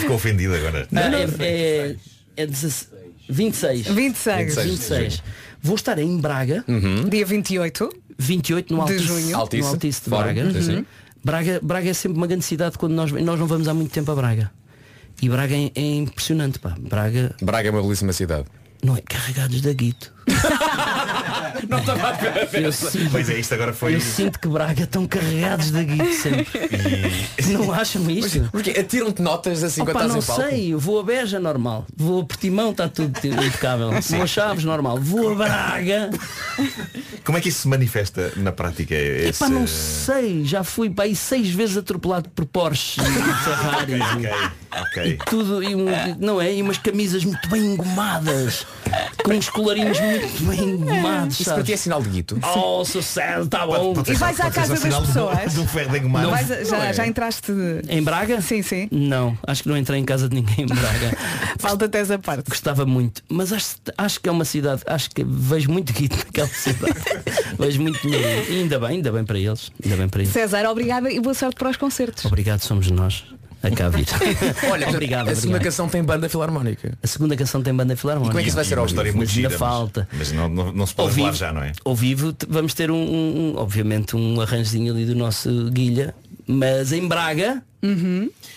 ficou 0.00 0.16
ofendido 0.16 0.54
agora. 0.54 0.86
Ah, 0.94 1.00
é, 1.00 1.44
é, 1.46 1.96
é 2.36 2.46
16 2.46 2.88
26. 3.28 3.86
26. 3.88 4.56
26. 4.64 5.22
Vou 5.62 5.76
estar 5.76 5.98
em 5.98 6.18
Braga. 6.18 6.64
Dia 7.08 7.24
28. 7.24 7.88
28 8.18 8.74
no 8.74 8.84
De 8.84 8.92
Altice, 8.92 9.06
junho. 9.06 9.30
no 9.30 9.36
Altice, 9.36 9.68
Altice 9.68 10.04
de 10.04 10.10
Braga. 10.10 10.42
Uhum. 10.44 10.84
Braga. 11.24 11.60
Braga 11.62 11.90
é 11.90 11.92
sempre 11.94 12.18
uma 12.18 12.26
grande 12.26 12.44
cidade 12.44 12.76
quando 12.76 12.92
nós, 12.92 13.12
nós 13.12 13.38
não 13.38 13.46
vamos 13.46 13.68
há 13.68 13.74
muito 13.74 13.92
tempo 13.92 14.10
a 14.10 14.14
Braga. 14.14 14.50
E 15.22 15.28
Braga 15.28 15.54
é, 15.54 15.70
é 15.74 15.94
impressionante, 15.96 16.58
pá. 16.58 16.74
Braga 16.78 17.34
Braga 17.40 17.68
é 17.68 17.70
uma 17.70 17.82
belíssima 17.82 18.12
cidade. 18.12 18.46
não 18.82 18.96
é 18.96 19.00
carregados 19.02 19.60
da 19.60 19.72
guito. 19.72 20.12
Não 21.68 21.78
estava 21.78 22.08
a 22.08 22.12
ver 22.12 22.48
Pois 23.10 23.30
é, 23.30 23.38
isto 23.38 23.54
agora 23.54 23.72
foi. 23.72 23.94
Eu 23.94 24.00
sinto 24.00 24.38
que 24.38 24.48
Braga 24.48 24.84
estão 24.84 25.06
carregados 25.06 25.70
da 25.70 25.82
guita 25.82 26.12
sempre. 26.12 26.46
Não 27.52 27.72
acham 27.72 28.08
isto? 28.10 28.48
Porque 28.52 28.70
atiram-te 28.70 29.22
notas 29.22 29.62
assim 29.62 29.82
Opa, 29.82 29.92
quando 29.92 30.08
não 30.12 30.18
estás 30.18 30.38
em 30.38 30.42
palco? 30.42 30.54
sei, 30.56 30.74
eu 30.74 30.78
vou 30.78 31.00
a 31.00 31.02
Beja 31.02 31.38
normal, 31.40 31.86
vou 31.96 32.22
a 32.22 32.24
Portimão, 32.24 32.70
está 32.70 32.88
tudo 32.88 33.18
impecável, 33.24 33.90
vou 34.00 34.22
a 34.22 34.26
Chaves 34.26 34.64
normal, 34.64 34.98
vou 34.98 35.32
a 35.32 35.34
Braga, 35.34 36.10
Como 37.24 37.38
é 37.38 37.40
que 37.40 37.48
isso 37.48 37.62
se 37.62 37.68
manifesta 37.68 38.32
na 38.36 38.52
prática? 38.52 38.94
Esse... 38.94 39.42
epá, 39.44 39.48
não 39.48 39.66
sei, 39.66 40.44
já 40.44 40.62
fui 40.64 40.90
para 40.90 41.04
aí 41.04 41.16
seis 41.16 41.48
vezes 41.50 41.76
atropelado 41.76 42.28
por 42.30 42.44
Porsche 42.46 43.00
e 43.00 43.04
Ferraris 43.44 44.00
Ok, 44.72 45.02
e 45.04 45.14
ok. 45.14 45.18
tudo, 45.26 45.62
e 45.62 45.74
não 46.18 46.40
é? 46.40 46.54
E 46.54 46.62
umas 46.62 46.78
camisas 46.78 47.24
muito 47.24 47.48
bem 47.48 47.72
engomadas, 47.72 48.64
com 49.24 49.32
uns 49.32 49.48
colarinhos 49.48 49.98
muito 50.18 50.44
bem 50.44 50.60
engomados. 50.70 51.40
Isso 51.40 51.52
para 51.52 51.62
ti 51.62 51.72
é 51.72 51.76
sinal 51.76 52.02
de 52.02 52.08
guito? 52.10 52.38
Oh, 52.56 52.84
sucesso, 52.84 53.42
está 53.44 53.66
bom. 53.66 53.94
E 54.06 54.14
vais 54.14 54.40
à 54.40 54.50
casa 54.50 54.74
das 54.74 55.06
pessoas? 55.06 55.58
Um 55.58 55.66
ferro 55.66 55.96
engomado. 55.96 56.30
A- 56.34 56.64
já, 56.64 56.84
é. 56.86 56.92
já 56.92 57.06
entraste. 57.06 57.52
Em 57.88 58.02
Braga? 58.02 58.40
Sim, 58.40 58.62
sim. 58.62 58.88
Não, 58.90 59.36
acho 59.46 59.62
que 59.62 59.68
não 59.68 59.76
entrei 59.76 60.00
em 60.00 60.04
casa 60.04 60.28
de 60.28 60.34
ninguém 60.34 60.64
em 60.64 60.66
Braga. 60.66 61.16
Falta-te 61.58 61.96
essa 61.98 62.18
parte. 62.18 62.48
Gostava 62.48 62.84
muito, 62.86 63.22
mas 63.28 63.52
acho, 63.52 63.76
acho 63.96 64.20
que 64.20 64.28
é 64.28 64.32
uma 64.32 64.44
cidade, 64.44 64.82
acho 64.86 65.10
que 65.10 65.24
vejo 65.24 65.70
muito 65.70 65.92
guito 65.92 66.16
naquela 66.16 66.48
cidade. 66.48 66.94
vejo 67.58 67.80
muito 67.80 68.00
dinheiro. 68.00 68.52
E 68.52 68.60
ainda 68.60 68.78
bem, 68.78 68.88
ainda 68.90 69.12
bem 69.12 69.24
para 69.24 69.38
eles. 69.38 69.70
Ainda 69.82 69.96
bem 69.96 70.08
para 70.08 70.22
eles. 70.22 70.32
César, 70.32 70.66
obrigada 70.68 71.10
e 71.10 71.20
boa 71.20 71.34
sorte 71.34 71.56
para 71.56 71.70
os 71.70 71.76
concertos. 71.76 72.24
Obrigado, 72.24 72.60
somos 72.60 72.90
nós. 72.90 73.24
A 73.62 73.70
cá 73.70 73.88
vir. 73.90 74.06
Olha, 74.70 74.88
obrigado, 74.90 75.28
a 75.28 75.34
segunda 75.34 75.56
obrigado. 75.56 75.62
canção 75.62 75.88
tem 75.88 76.02
banda 76.02 76.28
filarmónica. 76.28 76.96
A 77.02 77.06
segunda 77.06 77.36
canção 77.36 77.62
tem 77.62 77.74
banda 77.74 77.94
filarmónica. 77.96 78.30
E 78.30 78.32
como 78.32 78.40
é 78.40 78.42
que 78.42 78.48
isso 78.48 78.56
vai 78.56 78.64
ser 78.64 78.78
ao 78.78 78.86
história 78.86 79.10
vivo? 79.10 79.18
muito 79.18 79.28
Mas 79.28 79.34
gira, 79.34 79.48
ainda 79.48 79.58
falta. 79.58 80.08
Mas, 80.12 80.28
mas 80.30 80.32
não, 80.32 80.48
não, 80.48 80.72
não 80.72 80.86
se 80.86 80.94
pode 80.94 81.08
Ao 81.10 81.14
vivo, 81.14 81.32
já, 81.36 81.52
não 81.52 81.62
é? 81.62 81.72
ao 81.84 81.94
vivo 81.94 82.34
vamos 82.48 82.72
ter 82.74 82.90
um, 82.90 82.96
um- 82.96 83.50
um- 83.52 83.56
obviamente 83.58 84.16
um 84.16 84.40
arranjozinho 84.40 84.92
ali 84.94 85.04
do 85.04 85.14
nosso 85.14 85.70
Guilha, 85.70 86.14
mas 86.46 86.92
em 86.92 87.06
Braga, 87.06 87.62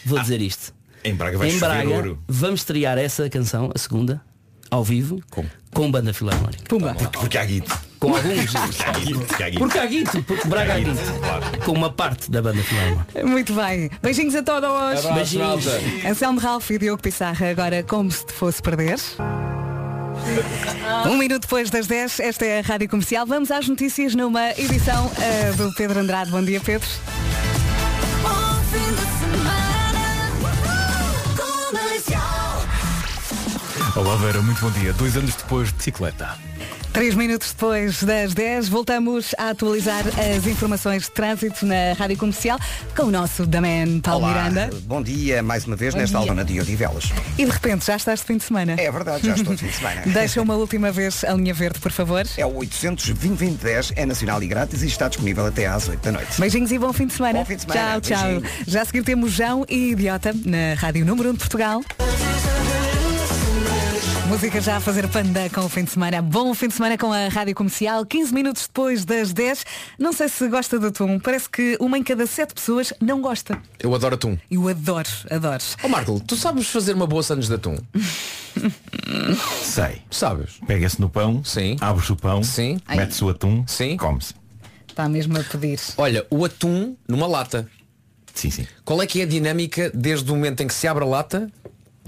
vou 0.06 0.20
dizer 0.20 0.41
isto. 0.41 0.74
Em 1.04 1.14
Braga 1.14 1.38
vai 1.38 1.49
em 1.49 1.60
Braga 1.60 1.89
ouro. 1.89 2.20
vamos 2.28 2.62
estrear 2.62 2.97
essa 2.97 3.30
canção, 3.30 3.72
a 3.76 3.78
segunda, 3.78 4.22
ao 4.72 4.84
vivo, 4.86 5.22
com, 5.30 5.91
banda 5.91 6.14
filarmónica. 6.14 6.64
Pumba. 6.70 6.95
Porque, 6.95 7.18
porque 7.20 7.38
há 7.38 7.43
guito. 7.45 7.78
Com 8.04 8.18
alguns. 8.18 8.51
Porque 8.51 8.84
há 8.84 8.91
guito. 8.99 9.20
Porque 9.20 9.43
há 9.43 9.49
guito. 9.49 9.60
Porque 9.60 9.80
há 9.80 9.86
guito, 9.86 10.24
porque 10.24 10.47
Braga 10.49 10.74
há 10.74 10.80
guito. 10.80 11.64
Com 11.64 11.72
uma 11.72 11.89
parte 11.89 12.30
da 12.30 12.41
banda 12.41 12.62
filarmónica. 12.62 13.26
Muito 13.26 13.54
bem. 13.54 13.89
Beijinhos 14.01 14.36
a 14.36 14.43
todos. 14.43 14.70
Abraço, 14.70 15.14
Beijinhos. 15.14 15.66
Anselmo 16.06 16.38
Ralph 16.38 16.70
e 16.72 16.78
Diogo 16.78 17.01
Pissarra 17.01 17.49
agora 17.49 17.82
como 17.82 18.12
se 18.12 18.26
te 18.26 18.34
fosse 18.34 18.62
perder. 18.62 18.99
Um 21.06 21.16
minuto 21.16 21.43
depois 21.43 21.70
das 21.70 21.88
10, 21.88 22.20
esta 22.20 22.45
é 22.45 22.60
a 22.60 22.62
Rádio 22.62 22.89
Comercial. 22.89 23.26
Vamos 23.26 23.49
às 23.49 23.70
notícias 23.70 24.14
numa 24.16 24.51
edição 24.51 25.10
eh, 25.22 25.54
do 25.54 25.74
Pedro 25.74 26.01
Andrade. 26.01 26.30
Bom 26.30 26.43
dia, 26.43 26.60
Pedro. 26.60 26.89
Olá 33.95 34.16
Vera, 34.18 34.41
muito 34.41 34.60
bom 34.60 34.72
dia. 34.72 34.91
Dois 34.91 35.16
anos 35.16 35.34
depois 35.36 35.70
de 35.70 35.76
bicicleta. 35.76 36.38
Três 36.94 37.16
minutos 37.16 37.52
depois 37.52 38.04
das 38.04 38.36
10, 38.36 38.70
voltamos 38.70 39.34
a 39.39 39.50
atualizar 39.50 40.04
as 40.10 40.46
informações 40.46 41.04
de 41.04 41.10
trânsito 41.12 41.66
na 41.66 41.94
Rádio 41.98 42.16
Comercial 42.18 42.60
com 42.96 43.06
o 43.06 43.12
nosso 43.12 43.48
Daman 43.48 44.00
Paulo 44.00 44.26
Olá, 44.26 44.48
Miranda. 44.48 44.70
bom 44.84 45.02
dia 45.02 45.41
mais 45.41 45.66
uma 45.66 45.76
vez 45.76 45.96
Bom 45.96 46.02
nesta 46.02 46.20
dia. 46.20 46.46
De 46.46 46.62
Odivelas. 46.62 47.12
E 47.36 47.46
de 47.46 47.52
repente 47.52 47.88
já 47.88 47.96
estás 47.96 48.20
de 48.20 48.28
fim 48.28 48.38
de 48.38 48.44
semana. 48.44 48.76
É 48.78 48.91
verdade, 48.91 49.26
já 49.26 49.34
estou 49.34 49.56
de 49.56 49.62
fim 49.62 49.70
de 49.70 49.74
semana. 49.74 50.02
Deixa 50.06 50.39
uma 50.39 50.54
última 50.54 50.91
vez 50.91 51.24
a 51.24 51.34
linha 51.34 51.54
verde, 51.54 51.80
por 51.80 51.91
favor. 51.91 52.28
É 52.38 52.46
o 52.46 52.58
800 52.58 53.08
2010 53.10 53.94
é 53.96 54.06
nacional 54.06 54.44
e 54.44 54.48
grátis 54.48 54.84
e 54.84 54.88
está 54.88 55.08
disponível 55.08 55.48
até 55.48 55.66
às 55.66 55.88
8 55.89 56.00
da 56.00 56.12
noite. 56.12 56.39
Beijinhos 56.39 56.72
e 56.72 56.78
bom 56.78 56.94
fim 56.94 57.08
de 57.08 57.14
semana. 57.14 57.39
Bom 57.39 57.46
fim 57.46 57.56
de 57.56 57.62
semana. 57.64 57.82
Tchau, 57.82 58.02
tchau. 58.02 58.24
Beijinhos. 58.24 58.52
Já 58.68 58.82
a 58.84 58.86
seguir 58.86 59.04
temos 59.04 59.32
João 59.32 59.66
e 59.68 59.94
Idiota 59.94 60.32
na 60.46 60.76
Rádio 60.76 61.04
Número 61.04 61.32
1 61.32 61.34
de 61.34 61.39
Portugal. 61.39 61.82
Música 64.28 64.59
já 64.61 64.78
a 64.78 64.80
fazer 64.80 65.07
panda 65.09 65.49
com 65.49 65.61
o 65.61 65.69
fim 65.69 65.84
de 65.84 65.91
semana. 65.91 66.21
Bom 66.21 66.53
fim 66.53 66.67
de 66.67 66.74
semana 66.74 66.97
com 66.97 67.11
a 67.11 67.28
Rádio 67.28 67.53
Comercial. 67.53 68.05
15 68.05 68.34
minutos 68.34 68.63
depois 68.67 69.05
das 69.05 69.32
10. 69.34 69.65
Não 69.99 70.11
sei 70.13 70.28
se 70.30 70.47
gosta 70.47 70.80
do 70.80 70.88
atum. 70.88 71.19
Parece 71.19 71.49
que 71.49 71.78
uma 71.80 71.97
em 71.97 72.03
cada 72.03 72.26
sete 72.26 72.53
pessoas 72.53 72.93
não 73.01 73.21
gosta. 73.21 73.61
Eu 73.80 73.93
adoro 73.93 74.15
atum. 74.15 74.38
Eu 74.49 74.67
adoro, 74.69 75.09
adoro. 75.30 75.63
Ó 75.84 75.88
Marco, 75.88 76.19
tu 76.21 76.36
sabes 76.36 76.67
fazer 76.67 76.93
uma 76.93 77.05
boa 77.05 77.21
sandes 77.21 77.47
de 77.47 77.55
atum? 77.55 77.78
Sei. 79.63 80.01
Sabes? 80.09 80.53
Pega-se 80.65 80.99
no 80.99 81.09
pão, 81.09 81.43
Sim. 81.43 81.76
abre-se 81.82 82.11
o 82.11 82.15
pão, 82.15 82.41
Sim. 82.43 82.80
mete-se 82.89 83.24
o 83.24 83.30
atum, 83.30 83.63
Sim. 83.67 83.97
come-se. 83.97 84.34
Está 84.88 85.07
mesmo 85.09 85.38
a 85.38 85.43
pedir. 85.43 85.80
Olha, 85.97 86.26
o 86.30 86.43
atum 86.45 86.95
numa 87.07 87.28
lata. 87.28 87.67
Sim, 88.34 88.49
sim. 88.49 88.67
Qual 88.86 89.01
é 89.01 89.05
que 89.05 89.19
é 89.19 89.24
a 89.24 89.28
dinâmica 89.28 89.91
desde 89.93 90.32
o 90.32 90.36
momento 90.36 90.61
em 90.63 90.67
que 90.67 90.74
se 90.74 90.88
abre 90.88 91.03
a 91.03 91.07
lata? 91.07 91.51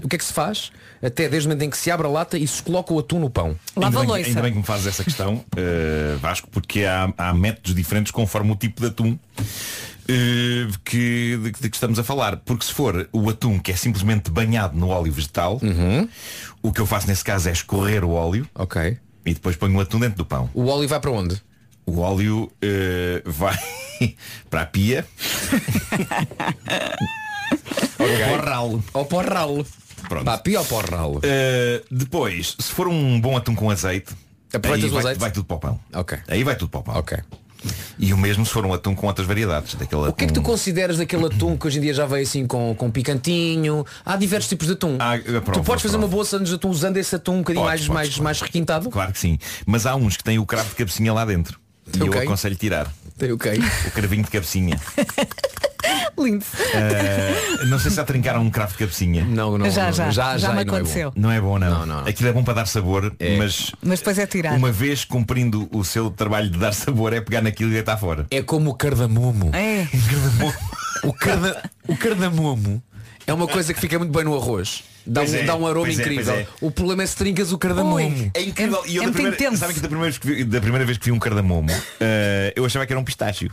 O 0.02 0.08
que 0.08 0.16
é 0.16 0.18
que 0.18 0.24
se 0.24 0.32
faz? 0.32 0.70
Até 1.02 1.28
desde 1.28 1.46
o 1.48 1.50
momento 1.50 1.62
em 1.64 1.70
que 1.70 1.76
se 1.76 1.90
abre 1.90 2.06
a 2.06 2.10
lata 2.10 2.38
e 2.38 2.46
se 2.46 2.62
coloca 2.62 2.92
o 2.92 2.98
atum 2.98 3.18
no 3.20 3.30
pão. 3.30 3.56
Lava 3.76 3.98
a 3.98 4.02
ainda, 4.02 4.14
bem, 4.14 4.24
ainda 4.24 4.42
bem 4.42 4.52
que 4.52 4.58
me 4.58 4.64
fazes 4.64 4.86
essa 4.86 5.04
questão, 5.04 5.44
eh, 5.56 6.16
Vasco, 6.20 6.48
porque 6.50 6.84
há, 6.84 7.12
há 7.18 7.34
métodos 7.34 7.74
diferentes 7.74 8.10
conforme 8.10 8.52
o 8.52 8.56
tipo 8.56 8.80
de 8.80 8.86
atum 8.88 9.18
eh, 10.08 10.66
que, 10.84 11.38
de, 11.42 11.50
de 11.52 11.68
que 11.70 11.76
estamos 11.76 11.98
a 11.98 12.04
falar. 12.04 12.38
Porque 12.38 12.64
se 12.64 12.72
for 12.72 13.08
o 13.12 13.28
atum 13.28 13.58
que 13.58 13.72
é 13.72 13.76
simplesmente 13.76 14.30
banhado 14.30 14.76
no 14.78 14.88
óleo 14.88 15.12
vegetal, 15.12 15.60
o 16.62 16.72
que 16.72 16.80
eu 16.80 16.86
faço 16.86 17.06
nesse 17.08 17.22
caso 17.24 17.48
é 17.48 17.52
escorrer 17.52 18.02
o 18.04 18.10
óleo 18.12 18.48
Ok. 18.54 18.96
e 19.26 19.34
depois 19.34 19.54
ponho 19.56 19.76
o 19.76 19.80
atum 19.80 20.00
dentro 20.00 20.16
do 20.18 20.24
pão. 20.24 20.48
O 20.54 20.66
óleo 20.66 20.88
vai 20.88 20.98
para 21.00 21.10
onde? 21.10 21.40
O 21.84 22.00
óleo 22.00 22.50
eh, 22.62 23.22
vai 23.24 23.56
para 24.50 24.62
a 24.62 24.66
pia 24.66 25.06
ou 27.98 28.06
para 28.08 28.32
o 28.32 28.44
ralo. 28.44 28.84
Ou 28.92 29.04
para 29.04 29.16
o 29.18 29.20
ralo. 29.34 29.66
Pronto. 30.08 30.24
Para 30.24 30.34
a 30.34 30.38
pia 30.38 30.60
ou 30.60 30.66
para 30.66 30.94
o 30.94 30.96
ralo? 30.98 31.18
Uh, 31.18 31.84
depois, 31.90 32.56
se 32.58 32.72
for 32.72 32.88
um 32.88 33.20
bom 33.20 33.36
atum 33.36 33.54
com 33.54 33.70
azeite, 33.70 34.14
Aproveitas 34.52 34.84
aí 34.84 34.90
o 34.90 34.92
vai, 34.92 35.00
azeite? 35.02 35.20
vai 35.20 35.30
tudo 35.30 35.44
para 35.44 35.56
o 35.56 35.60
pão. 35.60 35.80
Ok. 35.94 36.18
Aí 36.28 36.44
vai 36.44 36.56
tudo 36.56 36.68
para 36.70 36.80
o 36.80 36.82
pão. 36.84 36.96
Ok. 36.96 37.18
E 37.98 38.12
o 38.12 38.16
mesmo 38.18 38.44
se 38.46 38.52
for 38.52 38.64
um 38.64 38.72
atum 38.72 38.94
com 38.94 39.06
outras 39.06 39.26
variedades. 39.26 39.74
Daquele 39.74 40.02
O 40.02 40.12
que 40.12 40.24
é 40.24 40.26
que 40.28 40.32
tu 40.32 40.42
consideras 40.42 40.98
daquele 40.98 41.26
atum 41.26 41.56
que 41.56 41.66
hoje 41.66 41.78
em 41.78 41.80
dia 41.80 41.94
já 41.94 42.06
veio 42.06 42.22
assim 42.22 42.46
com, 42.46 42.74
com 42.76 42.90
picantinho? 42.90 43.84
Há 44.04 44.16
diversos 44.16 44.48
tipos 44.48 44.66
de 44.66 44.74
atum. 44.74 44.96
Ah, 45.00 45.16
eu 45.16 45.24
tu 45.24 45.36
aprovo, 45.38 45.64
podes 45.64 45.82
fazer 45.82 45.96
uma 45.96 46.06
boa 46.06 46.24
sandes 46.24 46.50
de 46.50 46.54
atum 46.54 46.68
usando 46.68 46.96
esse 46.96 47.14
atum 47.16 47.36
um 47.36 47.38
bocadinho 47.38 47.64
Podes, 47.64 47.88
mais, 47.88 47.88
podes, 47.88 47.94
mais, 47.94 48.08
claro. 48.14 48.24
mais 48.24 48.40
requintado? 48.40 48.90
Claro 48.90 49.12
que 49.12 49.18
sim. 49.18 49.38
Mas 49.64 49.86
há 49.86 49.96
uns 49.96 50.16
que 50.16 50.22
têm 50.22 50.38
o 50.38 50.46
cravo 50.46 50.68
de 50.68 50.76
cabecinha 50.76 51.12
lá 51.12 51.24
dentro. 51.24 51.58
E 51.94 51.98
eu 52.06 52.12
aconselho 52.12 52.54
tirar. 52.56 52.92
Tem 53.18 53.32
ok. 53.32 53.58
O 53.86 53.90
cravinho 53.90 54.22
de 54.22 54.30
cabecinha. 54.30 54.78
Lindo. 56.18 56.44
Uh, 56.44 57.66
não 57.66 57.78
sei 57.78 57.90
se 57.90 57.96
já 57.96 58.04
trincaram 58.04 58.40
um 58.42 58.50
cravo 58.50 58.72
de 58.72 58.78
cabecinha. 58.78 59.24
Não, 59.24 59.58
não. 59.58 59.70
Já, 59.70 59.86
não. 59.86 59.92
já. 59.92 60.10
já, 60.10 60.38
Já 60.38 60.48
me 60.48 60.54
não 60.54 60.60
é 60.60 60.64
bom. 60.64 60.74
aconteceu. 60.76 61.12
Não 61.16 61.30
é 61.30 61.40
bom 61.40 61.58
não. 61.58 61.70
Não, 61.80 61.86
não. 61.86 61.98
Aquilo 62.06 62.28
é 62.28 62.32
bom 62.32 62.42
para 62.42 62.54
dar 62.54 62.66
sabor, 62.66 63.14
mas 63.38 63.72
Mas 63.82 63.98
depois 64.00 64.18
é 64.18 64.26
tirar. 64.26 64.54
uma 64.54 64.72
vez 64.72 65.04
cumprindo 65.04 65.68
o 65.72 65.84
seu 65.84 66.10
trabalho 66.10 66.48
de 66.50 66.58
dar 66.58 66.72
sabor 66.72 67.12
é 67.12 67.20
pegar 67.20 67.42
naquilo 67.42 67.70
e 67.70 67.74
deitar 67.74 67.96
fora. 67.98 68.26
É 68.30 68.42
como 68.42 68.70
o 68.70 68.74
cardamomo. 68.74 69.50
É. 69.54 69.86
O, 71.04 71.12
carda, 71.12 71.62
o 71.86 71.94
cardamomo 71.96 72.82
é 73.26 73.32
uma 73.32 73.46
coisa 73.46 73.72
que 73.74 73.78
fica 73.80 73.98
muito 73.98 74.10
bem 74.12 74.24
no 74.24 74.34
arroz. 74.34 74.82
Dá, 75.06 75.20
um, 75.20 75.24
é, 75.34 75.42
dá 75.42 75.54
um 75.54 75.66
aroma 75.66 75.86
é, 75.88 75.92
incrível. 75.92 76.24
pois 76.34 76.38
é. 76.38 76.46
O 76.60 76.70
problema 76.70 77.02
é 77.02 77.06
se 77.06 77.14
trincas 77.14 77.52
o 77.52 77.58
cardamomo. 77.58 77.96
Ui. 77.96 78.30
É 78.34 78.42
incrível. 78.42 78.82
É- 78.84 78.88
e 78.88 78.96
eu 78.96 79.02
é 79.02 79.04
da, 79.06 79.12
muito 79.12 79.14
primeira, 79.14 79.36
intenso. 79.36 79.58
sabe 79.58 79.74
que 79.74 79.80
da 79.80 79.88
primeira, 79.88 80.10
vez 80.10 80.18
que 80.18 80.26
vi, 80.26 80.44
da 80.44 80.60
primeira 80.60 80.84
vez 80.86 80.98
que 80.98 81.04
vi 81.04 81.12
um 81.12 81.18
cardamomo, 81.18 81.68
eh, 82.00 82.52
eu 82.56 82.64
achava 82.64 82.86
que 82.86 82.92
era 82.92 82.98
um 82.98 83.04
pistácio. 83.04 83.52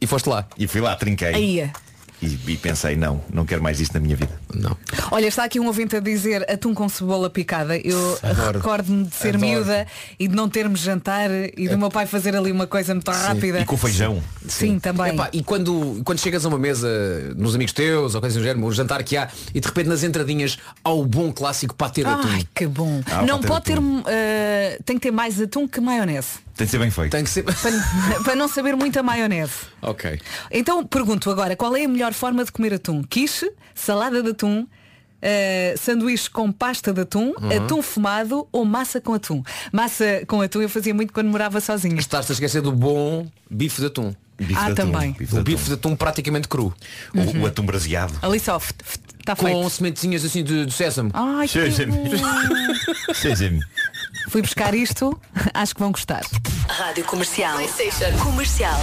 E 0.00 0.06
foste 0.06 0.28
lá. 0.28 0.46
E 0.56 0.66
fui 0.66 0.80
lá, 0.80 0.94
trinquei. 0.96 1.34
Aí 1.34 1.60
é. 1.60 1.72
E, 2.20 2.38
e 2.48 2.56
pensei, 2.56 2.96
não, 2.96 3.22
não 3.32 3.46
quero 3.46 3.62
mais 3.62 3.80
isto 3.80 3.94
na 3.94 4.00
minha 4.00 4.16
vida. 4.16 4.38
Não. 4.52 4.76
Olha, 5.10 5.26
está 5.26 5.44
aqui 5.44 5.60
um 5.60 5.66
ouvinte 5.66 5.96
a 5.96 6.00
dizer 6.00 6.50
atum 6.50 6.74
com 6.74 6.88
cebola 6.88 7.30
picada. 7.30 7.76
Eu 7.76 8.18
recordo-me 8.52 9.04
de 9.04 9.14
ser 9.14 9.36
Adoro. 9.36 9.46
miúda 9.46 9.86
e 10.18 10.26
de 10.26 10.34
não 10.34 10.48
termos 10.48 10.80
jantar 10.80 11.30
e 11.56 11.68
do 11.68 11.78
meu 11.78 11.90
pai 11.90 12.06
fazer 12.06 12.34
ali 12.34 12.50
uma 12.50 12.66
coisa 12.66 12.92
muito 12.94 13.10
rápida. 13.10 13.60
E 13.60 13.64
com 13.64 13.76
feijão. 13.76 14.22
Sim, 14.48 14.78
também. 14.78 15.14
Epá, 15.14 15.28
e 15.32 15.42
quando, 15.42 16.00
quando 16.04 16.18
chegas 16.18 16.44
a 16.44 16.48
uma 16.48 16.58
mesa 16.58 16.88
nos 17.36 17.54
amigos 17.54 17.72
teus 17.72 18.14
ou 18.14 18.20
coisa 18.20 18.38
do 18.38 18.42
género, 18.42 18.66
um 18.66 18.72
jantar 18.72 19.02
que 19.04 19.16
há 19.16 19.28
e 19.54 19.60
de 19.60 19.66
repente 19.66 19.88
nas 19.88 20.02
entradinhas 20.02 20.58
há 20.82 20.90
o 20.90 21.04
bom 21.06 21.32
clássico 21.32 21.74
patê 21.74 22.02
de 22.02 22.08
atum. 22.08 22.28
Ai, 22.28 22.46
que 22.54 22.66
bom. 22.66 23.00
Ah, 23.06 23.22
não 23.22 23.40
pode 23.40 23.64
ter 23.66 23.78
eh, 24.06 24.78
tem 24.84 24.96
que 24.96 25.02
ter 25.02 25.10
mais 25.10 25.40
atum 25.40 25.68
que 25.68 25.80
maionese. 25.80 26.48
Tem 26.56 26.64
de 26.66 26.72
ser 26.72 26.78
bem 26.78 26.90
feito. 26.90 27.12
Tem 27.12 27.22
que 27.22 27.30
ser. 27.30 27.44
Para, 27.44 27.54
para 28.24 28.34
não 28.34 28.48
saber 28.48 28.74
muita 28.74 29.00
maionese. 29.00 29.52
ok. 29.80 30.20
Então 30.50 30.84
pergunto 30.84 31.30
agora, 31.30 31.54
qual 31.54 31.76
é 31.76 31.84
a 31.84 31.88
melhor 31.88 32.07
forma 32.12 32.44
de 32.44 32.52
comer 32.52 32.74
atum? 32.74 33.02
Quiche, 33.02 33.50
salada 33.74 34.22
de 34.22 34.30
atum, 34.30 34.66
eh, 35.20 35.74
sanduíche 35.76 36.30
com 36.30 36.50
pasta 36.52 36.92
de 36.92 37.00
atum, 37.02 37.32
Uhum. 37.40 37.64
atum 37.64 37.82
fumado 37.82 38.46
ou 38.52 38.64
massa 38.64 39.00
com 39.00 39.14
atum? 39.14 39.42
Massa 39.72 40.22
com 40.26 40.40
atum 40.40 40.62
eu 40.62 40.68
fazia 40.68 40.94
muito 40.94 41.12
quando 41.12 41.28
morava 41.28 41.60
sozinha. 41.60 41.98
Estás-te 41.98 42.30
a 42.30 42.34
esquecer 42.34 42.62
do 42.62 42.70
bom 42.72 43.26
bife 43.50 43.80
de 43.80 43.86
atum. 43.88 44.14
Bife 44.40 44.54
Ah, 44.56 44.66
de 44.66 44.72
atum, 44.80 44.92
também. 44.92 45.10
bife 45.12 45.34
de 45.34 45.40
O 45.40 45.42
bife 45.42 45.64
de 45.64 45.72
atum 45.72 45.96
praticamente 45.96 46.46
cru. 46.46 46.72
O, 47.12 47.40
o 47.40 47.46
atum 47.46 47.66
braseado. 47.66 48.14
Ali 48.22 48.38
só, 48.38 48.56
está 48.58 49.34
Com 49.34 49.46
feito. 49.46 49.70
sementezinhas 49.70 50.24
assim 50.24 50.44
de, 50.44 50.64
de 50.66 50.72
sésamo. 50.72 51.10
Ai. 51.12 51.48
Seja-me. 51.48 51.98
Fui 54.30 54.42
buscar 54.42 54.74
isto, 54.74 55.18
acho 55.54 55.74
que 55.74 55.80
vão 55.80 55.90
gostar. 55.90 56.22
Rádio 56.68 57.02
Comercial. 57.04 57.58
Comercial. 58.22 58.78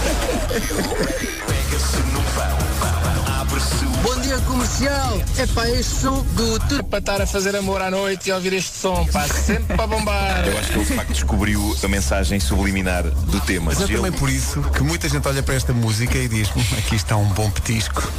Dia 4.26 4.39
comercial, 4.39 5.21
é 5.38 5.45
pá, 5.45 5.69
este 5.69 5.84
som 6.01 6.23
do 6.34 6.59
tudo 6.61 6.84
para 6.86 6.97
estar 6.97 7.21
a 7.21 7.28
fazer 7.28 7.55
amor 7.55 7.80
à 7.80 7.91
noite 7.91 8.30
e 8.30 8.32
ouvir 8.34 8.53
este 8.53 8.76
som, 8.76 9.05
pá, 9.05 9.28
sempre 9.28 9.78
para 9.78 9.86
bombar. 9.86 10.47
Eu 10.47 10.57
acho 10.57 10.71
que 10.71 10.78
ele 10.80 10.86
de 10.86 10.93
facto 10.95 11.13
descobriu 11.13 11.78
a 11.84 11.88
mensagem 11.88 12.39
subliminar 12.39 13.03
do 13.03 13.39
tema. 13.41 13.65
Mas 13.67 13.82
é 13.82 13.84
Ele- 13.84 13.95
também 13.97 14.11
por 14.13 14.28
isso 14.28 14.63
que 14.63 14.82
muita 14.82 15.07
gente 15.07 15.28
olha 15.28 15.43
para 15.43 15.53
esta 15.53 15.73
música 15.73 16.17
e 16.17 16.28
diz, 16.28 16.49
"Hum, 16.55 16.61
aqui 16.80 16.95
está 16.95 17.15
um 17.15 17.28
bom 17.34 17.51
petisco. 17.51 18.01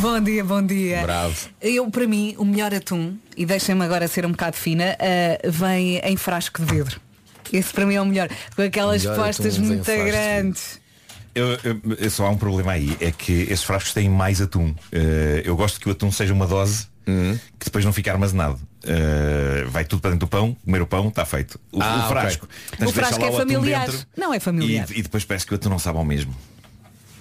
Bom 0.00 0.20
dia, 0.20 0.42
bom 0.44 0.62
dia. 0.62 1.02
Bravo. 1.02 1.34
Eu, 1.62 1.88
para 1.90 2.06
mim, 2.08 2.34
o 2.38 2.44
melhor 2.44 2.74
atum, 2.74 3.16
e 3.36 3.46
deixem-me 3.46 3.84
agora 3.84 4.08
ser 4.08 4.26
um 4.26 4.30
bocado 4.32 4.56
fina, 4.56 4.96
ah, 4.98 5.38
vem 5.48 5.98
em 5.98 6.16
frasco 6.16 6.64
de 6.64 6.74
vidro. 6.74 7.00
Esse 7.52 7.72
para 7.72 7.86
mim 7.86 7.94
é 7.94 8.00
o 8.00 8.06
melhor. 8.06 8.28
Com 8.56 8.62
aquelas 8.62 9.02
Melhor 9.04 9.16
postas 9.16 9.56
muito 9.58 9.84
grandes. 9.84 10.80
Eu, 11.34 11.46
eu- 11.64 11.80
eu- 11.98 12.10
só 12.10 12.26
há 12.26 12.30
um 12.30 12.36
problema 12.36 12.72
aí, 12.72 12.96
é 13.00 13.10
que 13.10 13.32
esses 13.32 13.64
frascos 13.64 13.92
têm 13.92 14.08
mais 14.08 14.40
atum. 14.40 14.74
Eh, 14.92 15.42
eu 15.44 15.56
gosto 15.56 15.80
que 15.80 15.88
o 15.88 15.92
atum 15.92 16.10
seja 16.12 16.32
uma 16.32 16.46
dose 16.46 16.86
Uhum. 17.06 17.38
que 17.58 17.64
depois 17.66 17.84
não 17.84 17.92
fica 17.92 18.12
armazenado. 18.12 18.58
Eh, 18.84 19.64
vai 19.68 19.84
tudo 19.84 20.00
para 20.00 20.10
dentro 20.12 20.26
do 20.26 20.30
pão, 20.30 20.56
comer 20.64 20.80
o 20.82 20.86
pão, 20.86 21.08
está 21.08 21.24
feito. 21.26 21.58
O, 21.72 21.82
Ah, 21.82 22.04
o 22.06 22.08
frasco. 22.08 22.46
ok. 22.46 22.58
tens 22.78 22.88
O 22.88 22.92
de 22.92 22.98
frasco 23.00 23.24
é 23.24 23.32
familiar. 23.32 23.88
Não 24.16 24.32
é 24.32 24.36
e, 24.36 24.40
familiar. 24.40 24.86
e 24.90 25.02
depois 25.02 25.24
parece 25.24 25.44
que 25.46 25.52
o 25.52 25.56
atum 25.56 25.68
não 25.70 25.78
sabe 25.78 25.98
ao 25.98 26.04
mesmo. 26.04 26.34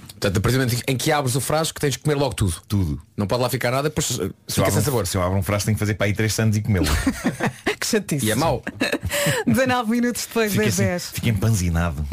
Portanto, 0.10 0.38
a 0.38 0.42
partir 0.42 0.58
do 0.58 0.64
momento 0.66 0.84
em 0.88 0.96
que 0.96 1.12
abres 1.12 1.36
o 1.36 1.42
frasco 1.42 1.82
tens 1.82 1.98
que 1.98 2.04
comer 2.04 2.16
logo 2.16 2.34
tudo. 2.34 2.56
Tudo. 2.66 3.02
Não 3.18 3.28
pode 3.28 3.42
lá 3.42 3.50
ficar 3.50 3.72
nada, 3.72 3.90
depois 3.90 4.06
Se 4.06 4.22
eu, 4.22 4.34
fica 4.48 4.62
abro 4.62 4.72
sem 4.72 4.80
um, 4.82 4.84
sabor. 4.86 5.06
se 5.08 5.18
eu 5.18 5.22
abro 5.22 5.38
um 5.38 5.44
frasco 5.44 5.66
tenho 5.66 5.76
que 5.76 5.80
fazer 5.80 5.96
para 5.96 6.06
aí 6.08 6.14
3 6.14 6.34
santos 6.34 6.58
e 6.58 6.62
comê-lo. 6.62 6.86
Chatice. 7.98 8.26
E 8.26 8.32
é 8.32 8.36
mau. 8.36 8.64
19 9.48 9.90
minutos 9.92 10.26
depois 10.26 10.54
das 10.54 10.68
assim, 10.68 10.84
10. 10.84 11.12
fica 11.12 11.30
empanzinado. 11.30 12.06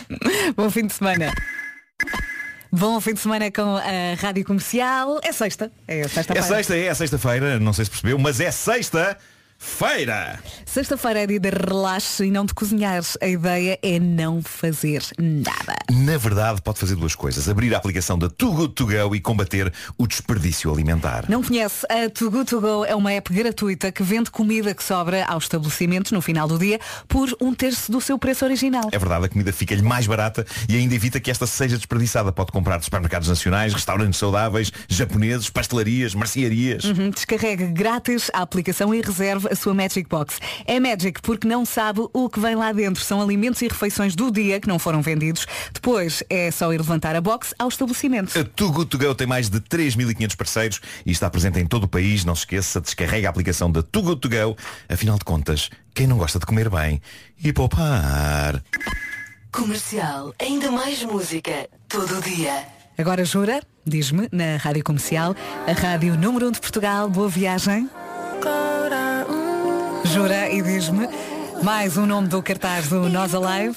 Bom 0.56 0.70
fim 0.70 0.86
de 0.86 0.92
semana. 0.92 1.32
Bom 2.72 3.00
fim 3.00 3.14
de 3.14 3.20
semana 3.20 3.50
com 3.52 3.76
a 3.76 4.14
Rádio 4.20 4.44
Comercial. 4.44 5.20
É 5.22 5.32
sexta. 5.32 5.70
É 5.86 6.00
É 6.00 6.08
sexta-feira. 6.08 6.42
sexta, 6.46 6.76
é 6.76 6.94
sexta-feira, 6.94 7.60
não 7.60 7.72
sei 7.72 7.84
se 7.84 7.90
percebeu, 7.90 8.18
mas 8.18 8.40
é 8.40 8.50
sexta-feira. 9.64 10.38
Sexta-feira 10.66 11.22
é 11.22 11.26
dia 11.26 11.40
de 11.40 11.50
relaxo 11.50 12.22
e 12.24 12.30
não 12.30 12.44
de 12.44 12.52
cozinhar. 12.52 13.02
A 13.20 13.26
ideia 13.26 13.78
é 13.82 13.98
não 13.98 14.42
fazer 14.42 15.02
nada. 15.18 15.76
Na 15.90 16.18
verdade, 16.18 16.60
pode 16.60 16.78
fazer 16.78 16.94
duas 16.96 17.14
coisas. 17.14 17.48
Abrir 17.48 17.74
a 17.74 17.78
aplicação 17.78 18.18
da 18.18 18.28
Too 18.28 18.52
Good 18.52 18.74
To 18.74 18.86
Go 18.86 19.16
e 19.16 19.20
combater 19.20 19.72
o 19.96 20.06
desperdício 20.06 20.70
alimentar. 20.70 21.24
Não 21.28 21.42
conhece? 21.42 21.86
A 21.88 22.10
Too 22.10 22.30
Good 22.30 22.50
To 22.50 22.60
Go 22.60 22.84
é 22.84 22.94
uma 22.94 23.12
app 23.12 23.32
gratuita 23.32 23.90
que 23.90 24.02
vende 24.02 24.30
comida 24.30 24.74
que 24.74 24.82
sobra 24.82 25.24
aos 25.26 25.44
estabelecimentos 25.44 26.12
no 26.12 26.20
final 26.20 26.46
do 26.46 26.58
dia 26.58 26.78
por 27.08 27.34
um 27.40 27.54
terço 27.54 27.90
do 27.90 28.00
seu 28.00 28.18
preço 28.18 28.44
original. 28.44 28.88
É 28.92 28.98
verdade, 28.98 29.26
a 29.26 29.28
comida 29.28 29.52
fica-lhe 29.52 29.82
mais 29.82 30.06
barata 30.06 30.44
e 30.68 30.76
ainda 30.76 30.94
evita 30.94 31.18
que 31.20 31.30
esta 31.30 31.46
seja 31.46 31.76
desperdiçada. 31.76 32.32
Pode 32.32 32.52
comprar 32.52 32.78
de 32.78 32.84
supermercados 32.84 33.28
nacionais, 33.28 33.72
restaurantes 33.72 34.18
saudáveis, 34.18 34.70
japoneses, 34.88 35.48
pastelarias, 35.48 36.14
mercearias. 36.14 36.84
Uhum, 36.84 37.10
Descarregue 37.10 37.66
grátis 37.66 38.30
a 38.34 38.42
aplicação 38.42 38.94
e 38.94 39.00
reserve 39.00 39.53
a 39.54 39.56
sua 39.56 39.72
Magic 39.72 40.08
Box. 40.08 40.38
É 40.66 40.78
Magic 40.78 41.22
porque 41.22 41.48
não 41.48 41.64
sabe 41.64 42.00
o 42.12 42.28
que 42.28 42.38
vem 42.38 42.54
lá 42.54 42.72
dentro. 42.72 43.02
São 43.02 43.22
alimentos 43.22 43.62
e 43.62 43.68
refeições 43.68 44.14
do 44.14 44.30
dia 44.30 44.60
que 44.60 44.68
não 44.68 44.78
foram 44.78 45.00
vendidos. 45.00 45.46
Depois 45.72 46.22
é 46.28 46.50
só 46.50 46.72
ir 46.72 46.78
levantar 46.78 47.16
a 47.16 47.20
box 47.20 47.54
ao 47.58 47.68
estabelecimento. 47.68 48.38
A 48.38 48.44
Too 48.44 48.70
Good 48.70 48.90
To 48.90 48.98
Go 48.98 49.14
tem 49.14 49.26
mais 49.26 49.48
de 49.48 49.60
3.500 49.60 50.36
parceiros 50.36 50.80
e 51.06 51.12
está 51.12 51.30
presente 51.30 51.58
em 51.58 51.66
todo 51.66 51.84
o 51.84 51.88
país. 51.88 52.24
Não 52.24 52.34
se 52.34 52.42
esqueça, 52.42 52.80
descarrega 52.80 53.28
a 53.28 53.30
aplicação 53.30 53.70
da 53.70 53.82
Too 53.82 54.02
Good 54.02 54.20
To 54.20 54.28
Go. 54.28 54.56
Afinal 54.88 55.16
de 55.16 55.24
contas, 55.24 55.70
quem 55.94 56.06
não 56.06 56.18
gosta 56.18 56.38
de 56.38 56.46
comer 56.46 56.68
bem 56.68 57.00
e 57.42 57.52
poupar? 57.52 58.62
Comercial. 59.52 60.34
Ainda 60.40 60.70
mais 60.70 61.02
música. 61.04 61.68
Todo 61.88 62.20
dia. 62.22 62.66
Agora 62.98 63.24
jura, 63.24 63.60
diz-me, 63.84 64.28
na 64.30 64.56
Rádio 64.56 64.84
Comercial, 64.84 65.34
a 65.66 65.72
Rádio 65.72 66.16
Número 66.16 66.48
1 66.48 66.52
de 66.52 66.60
Portugal. 66.60 67.08
Boa 67.08 67.28
viagem. 67.28 67.88
Jura 70.14 70.48
e 70.48 70.62
diz-me. 70.62 71.08
Mais 71.60 71.96
um 71.96 72.06
nome 72.06 72.28
do 72.28 72.40
cartaz 72.40 72.88
do 72.88 73.08
Nós 73.08 73.34
Alive. 73.34 73.76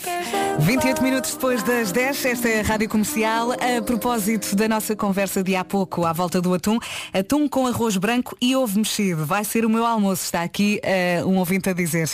28 0.60 1.02
minutos 1.02 1.34
depois 1.34 1.64
das 1.64 1.92
10, 1.92 2.26
esta 2.26 2.48
é 2.48 2.60
a 2.60 2.64
Rádio 2.64 2.88
Comercial. 2.88 3.54
A 3.54 3.82
propósito 3.82 4.56
da 4.56 4.68
nossa 4.68 4.96
conversa 4.96 5.44
de 5.44 5.56
há 5.56 5.66
pouco 5.66 6.06
à 6.06 6.14
volta 6.14 6.40
do 6.40 6.54
atum, 6.54 6.78
atum 7.12 7.50
com 7.50 7.66
arroz 7.66 7.98
branco 7.98 8.38
e 8.40 8.56
ovo 8.56 8.78
mexido. 8.78 9.26
Vai 9.26 9.44
ser 9.44 9.66
o 9.66 9.70
meu 9.70 9.84
almoço. 9.84 10.26
Está 10.26 10.44
aqui 10.44 10.80
eh, 10.84 11.24
um 11.26 11.38
ouvinte 11.38 11.72
a 11.72 11.74
dizer. 11.74 12.08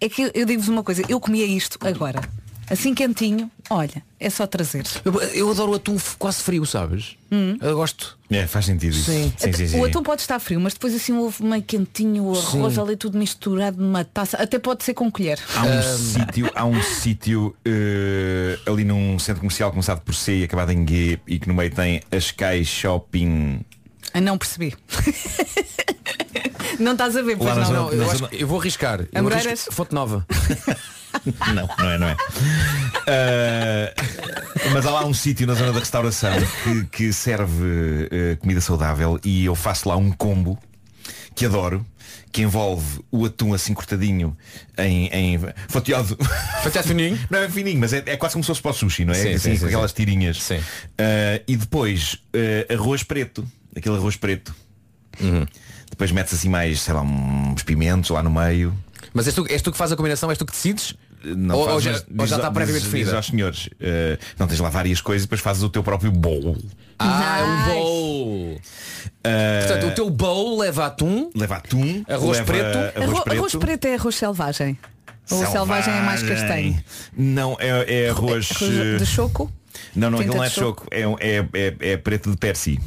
É 0.00 0.08
que 0.08 0.30
eu 0.32 0.46
digo-vos 0.46 0.70
uma 0.70 0.82
coisa, 0.82 1.02
eu 1.06 1.20
comia 1.20 1.44
isto 1.44 1.78
agora. 1.86 2.22
Assim 2.68 2.94
quentinho, 2.94 3.48
olha, 3.70 4.02
é 4.18 4.28
só 4.28 4.46
trazer. 4.46 4.84
Eu, 5.04 5.20
eu 5.32 5.50
adoro 5.50 5.72
o 5.72 5.74
atum 5.76 5.96
quase 6.18 6.42
frio, 6.42 6.66
sabes? 6.66 7.16
Hum. 7.30 7.56
Eu 7.60 7.76
gosto. 7.76 8.18
É, 8.28 8.44
faz 8.46 8.64
sentido 8.64 8.92
isso. 8.92 9.10
Sim. 9.10 9.32
sim, 9.36 9.52
sim, 9.52 9.66
sim. 9.68 9.78
O 9.80 9.84
atum 9.84 10.02
pode 10.02 10.22
estar 10.22 10.38
frio, 10.40 10.60
mas 10.60 10.72
depois 10.74 10.92
assim 10.94 11.12
o 11.12 11.26
ovo 11.26 11.44
meio 11.44 11.62
quentinho, 11.62 12.24
o 12.24 12.36
arroz 12.36 12.74
Sim. 12.74 12.80
ali 12.80 12.96
tudo 12.96 13.16
misturado 13.18 13.80
numa 13.80 14.04
taça. 14.04 14.36
Até 14.36 14.58
pode 14.58 14.82
ser 14.82 14.94
com 14.94 15.08
colher. 15.10 15.38
Há 15.54 15.62
um 15.64 15.82
sítio, 15.96 16.50
há 16.54 16.64
um 16.64 16.82
sítio 16.82 17.54
eh, 17.64 18.58
ali 18.66 18.82
num 18.84 19.16
centro 19.18 19.40
comercial 19.40 19.70
começado 19.70 20.00
por 20.00 20.14
C 20.14 20.38
e 20.40 20.44
acabado 20.44 20.72
em 20.72 20.86
G 20.86 21.20
e 21.26 21.38
que 21.38 21.46
no 21.46 21.54
meio 21.54 21.70
tem 21.70 22.02
a 22.10 22.16
Sky 22.16 22.64
Shopping. 22.64 23.60
Ah, 24.12 24.20
Não 24.20 24.36
percebi. 24.38 24.74
não 26.80 26.92
estás 26.92 27.16
a 27.16 27.22
ver, 27.22 27.36
pois 27.36 27.48
Lá 27.50 27.54
não. 27.56 27.64
zona- 27.64 27.78
Não, 27.80 27.92
eu, 27.92 28.10
acho 28.10 28.28
que- 28.28 28.42
eu 28.42 28.48
vou 28.48 28.58
arriscar. 28.60 29.00
Eu 29.02 29.08
Amoreiras? 29.20 29.46
arrisco- 29.46 29.72
Fonte 29.72 29.94
Nova. 29.94 30.26
Não, 31.54 31.68
não 31.78 31.90
é, 31.90 31.98
não 31.98 32.08
é. 32.08 32.16
Eh, 33.06 33.94
mas 34.72 34.84
há 34.84 34.90
lá 34.90 35.06
um 35.06 35.14
sítio 35.14 35.46
na 35.46 35.54
zona 35.54 35.72
da 35.72 35.78
restauração 35.78 36.32
que, 36.64 36.84
que 36.86 37.12
serve 37.12 38.08
eh, 38.10 38.36
comida 38.36 38.60
saudável 38.60 39.18
e 39.24 39.44
eu 39.44 39.54
faço 39.54 39.88
lá 39.88 39.96
um 39.96 40.10
combo 40.10 40.58
que 41.34 41.46
adoro, 41.46 41.86
que 42.32 42.42
envolve 42.42 43.00
o 43.10 43.24
atum 43.24 43.54
assim 43.54 43.74
cortadinho 43.74 44.36
em, 44.76 45.06
em 45.08 45.40
fatiado. 45.68 46.16
Fatiado 46.62 46.88
fininho? 46.88 47.18
Não 47.30 47.38
é 47.38 47.48
fininho, 47.48 47.78
mas 47.78 47.92
é, 47.92 48.02
é 48.06 48.16
quase 48.16 48.34
como 48.34 48.42
se 48.42 48.48
fosse 48.48 48.62
para 48.62 48.70
o 48.72 48.74
sushi, 48.74 49.04
não 49.04 49.12
é? 49.12 49.16
Sim, 49.16 49.34
assim, 49.34 49.38
sim, 49.38 49.50
com 49.52 49.58
sim, 49.58 49.66
aquelas 49.66 49.90
sim. 49.90 49.96
tirinhas. 49.96 50.50
Eh, 50.98 51.42
e 51.46 51.56
depois 51.56 52.18
arroz 52.68 53.02
preto, 53.02 53.46
aquele 53.74 53.96
arroz 53.96 54.16
preto. 54.16 54.54
Uhum. 55.20 55.46
Depois 55.88 56.10
metes 56.12 56.34
assim 56.34 56.48
mais, 56.48 56.80
sei 56.80 56.92
lá, 56.92 57.02
uns 57.02 57.62
pimentos 57.62 58.10
lá 58.10 58.22
no 58.22 58.30
meio. 58.30 58.76
Mas 59.14 59.26
és 59.26 59.34
tu, 59.34 59.46
és 59.48 59.62
tu 59.62 59.72
que 59.72 59.78
fazes 59.78 59.92
a 59.92 59.96
combinação, 59.96 60.28
és 60.30 60.38
tu 60.38 60.44
que 60.44 60.52
decides? 60.52 60.94
Não 61.34 61.56
ou, 61.56 61.66
fazes, 61.66 61.82
já, 61.84 61.90
ou 61.90 61.96
já 61.98 62.02
diz- 62.24 62.32
está 62.32 62.50
previamente 62.50 62.82
diz- 62.82 62.82
diz 62.82 62.92
definida? 62.92 63.16
aos 63.16 63.26
senhores, 63.26 63.68
eh, 63.80 64.18
não 64.38 64.46
tens 64.46 64.60
lá 64.60 64.68
várias 64.70 65.00
coisas 65.00 65.24
e 65.24 65.26
depois 65.26 65.40
fazes 65.40 65.62
o 65.62 65.68
teu 65.68 65.82
próprio 65.82 66.10
bowl. 66.12 66.56
Ah, 66.98 67.38
é 67.40 67.42
um 67.44 67.74
bowl. 67.74 68.60
Eh, 69.24 69.64
Portanto, 69.66 69.86
o 69.88 69.94
teu 69.94 70.10
bowl 70.10 70.58
leva 70.58 70.86
atum, 70.86 71.30
leva 71.34 71.56
atum, 71.56 72.04
arroz 72.08 72.38
leva 72.38 72.44
preto. 72.52 72.78
arroz 72.78 72.96
Arro- 73.14 73.22
preto. 73.24 73.38
Arroz 73.38 73.54
preto 73.56 73.84
é 73.86 73.94
arroz 73.94 74.14
selvagem. 74.14 74.78
Ou 75.30 75.44
selvagem 75.46 75.92
é 75.94 76.00
mais 76.02 76.22
castanho. 76.22 76.78
Não, 77.16 77.56
é, 77.58 78.04
é 78.04 78.08
arroz. 78.10 78.48
Arroz 78.54 78.78
eh, 78.78 78.96
de 78.98 79.06
choco? 79.06 79.50
Não, 79.94 80.10
não, 80.10 80.18
aquilo 80.20 80.36
não 80.36 80.44
é 80.44 80.48
de 80.48 80.54
de 80.54 80.60
choco, 80.60 80.86
é, 80.90 81.02
é, 81.02 81.46
é, 81.52 81.76
é 81.92 81.96
preto 81.96 82.30
de 82.30 82.36
persi. 82.36 82.78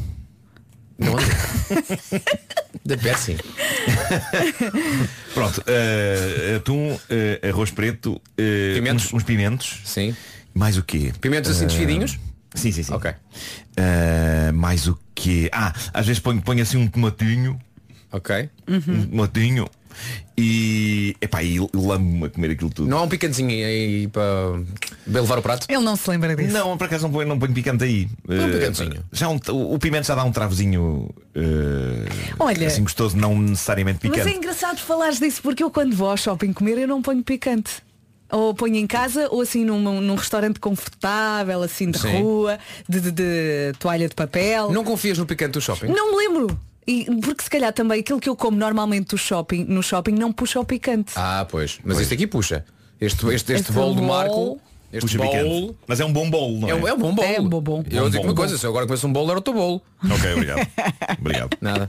Da 2.85 2.97
Percy. 2.97 3.37
Pronto, 5.33 5.63
eh, 5.67 6.55
atum, 6.57 6.99
eh, 7.09 7.49
arroz 7.49 7.71
preto, 7.71 8.21
eh, 8.37 8.73
Pimentos? 8.75 9.05
Uns, 9.05 9.13
uns 9.13 9.23
pimentos. 9.23 9.81
Sim. 9.85 10.15
Mais 10.53 10.77
o 10.77 10.83
quê? 10.83 11.13
Pimentos 11.21 11.51
assim 11.51 11.67
desfiadinhos? 11.67 12.19
Sim, 12.53 12.71
sim, 12.71 12.83
sim. 12.83 12.93
Ok. 12.93 13.11
Mais 14.53 14.87
o 14.87 14.99
quê? 15.15 15.49
Ah, 15.53 15.73
às 15.93 16.05
vezes 16.07 16.19
ponho, 16.19 16.41
ponho 16.41 16.61
assim 16.61 16.77
um 16.77 16.87
tomatinho. 16.87 17.59
Ok. 18.11 18.49
Um 18.67 19.05
tomatinho. 19.07 19.69
E, 20.37 21.15
epá, 21.21 21.43
e 21.43 21.59
lamo-me 21.73 22.25
a 22.25 22.29
comer 22.29 22.51
aquilo 22.51 22.69
tudo. 22.69 22.87
Não 22.89 22.97
há 22.99 23.01
um 23.03 23.09
picantezinho 23.09 23.49
aí 23.49 24.07
para, 24.07 24.61
para 25.11 25.21
levar 25.21 25.37
o 25.39 25.41
prato? 25.41 25.65
Ele 25.69 25.81
não 25.83 25.95
se 25.95 26.09
lembra 26.09 26.35
disso. 26.35 26.53
Não, 26.53 26.77
por 26.77 26.85
acaso 26.85 27.03
não 27.03 27.11
ponho, 27.11 27.27
não 27.27 27.37
ponho 27.37 27.53
picante 27.53 27.83
aí. 27.83 28.07
Um 28.27 28.33
Eh, 28.33 28.47
picantezinho. 28.59 29.03
já 29.11 29.27
um- 29.27 29.39
o, 29.49 29.73
o 29.75 29.79
pimento 29.79 30.07
já 30.07 30.15
dá 30.15 30.23
um 30.23 30.31
travozinho 30.31 31.09
eh, 31.35 32.09
Olha. 32.39 32.67
assim 32.67 32.83
gostoso, 32.83 33.17
não 33.17 33.37
necessariamente 33.37 33.99
Mas 34.03 34.11
picante. 34.17 34.33
é 34.33 34.37
engraçado 34.37 34.77
falares 34.79 35.19
disso 35.19 35.41
porque 35.41 35.61
eu 35.63 35.69
quando 35.69 35.95
vou 35.95 36.09
ao 36.09 36.17
shopping 36.17 36.53
comer 36.53 36.77
eu 36.77 36.87
não 36.87 37.01
ponho 37.01 37.21
picante. 37.23 37.71
Ou 38.31 38.53
ponho 38.53 38.75
em 38.75 38.85
casa 38.85 39.27
ou 39.31 39.41
assim 39.41 39.65
num, 39.65 39.99
num 39.99 40.13
restaurante 40.15 40.59
confortável, 40.59 41.63
assim 41.63 41.89
de 41.89 41.97
Sim. 41.97 42.21
rua, 42.21 42.59
de, 42.87 43.01
de- 43.01 43.11
de 43.11 43.73
toalha 43.79 44.07
de 44.07 44.13
papel. 44.13 44.71
Não 44.71 44.83
confias 44.83 45.17
no 45.17 45.25
picante 45.25 45.53
do 45.53 45.61
shopping? 45.61 45.87
Não 45.87 46.11
me 46.11 46.17
lembro. 46.17 46.59
E, 46.89 47.05
porque 47.21 47.43
se 47.43 47.49
calhar 47.49 47.71
também 47.71 47.99
aquilo 47.99 48.19
que 48.19 48.27
eu 48.27 48.35
como 48.35 48.57
normalmente 48.57 49.09
do 49.09 49.17
shopping, 49.17 49.63
no 49.65 49.83
shopping 49.83 50.13
não 50.13 50.31
puxa 50.31 50.59
o 50.59 50.65
picante. 50.65 51.11
Ah, 51.15 51.45
pois. 51.49 51.79
Mas 51.83 51.99
este 51.99 52.15
aqui 52.15 52.25
puxa. 52.25 52.65
Este, 52.99 53.25
este, 53.27 53.33
este, 53.33 53.53
Este 53.53 53.71
bowl 53.71 53.93
do 53.93 54.01
Marco. 54.01 54.59
Este 54.91 55.01
Puxa 55.05 55.19
bowl. 55.19 55.29
picante. 55.31 55.75
Mas 55.85 55.99
é 55.99 56.05
um 56.05 56.11
bom 56.11 56.27
bolo, 56.31 56.59
não 56.61 56.67
é? 56.67 56.71
É 56.71 56.75
um, 56.75 56.87
é 56.87 56.93
um 56.93 56.97
bom 56.97 57.13
bowl. 57.13 57.25
É 57.25 57.39
um 57.39 57.47
bom 57.47 57.61
bowl. 57.61 57.83
Eu 57.91 58.03
Bom 58.05 58.09
digo 58.09 58.23
bowl. 58.23 58.31
uma 58.31 58.35
coisa, 58.35 58.57
se 58.57 58.65
eu 58.65 58.71
agora 58.71 58.87
começo 58.87 59.05
um 59.05 59.13
bowl, 59.13 59.29
era 59.29 59.37
o 59.37 59.41
teu 59.41 59.53
bowl. 59.53 59.83
Ok, 60.03 60.33
obrigado. 60.33 60.67
obrigado. 61.21 61.57
Nada. 61.61 61.87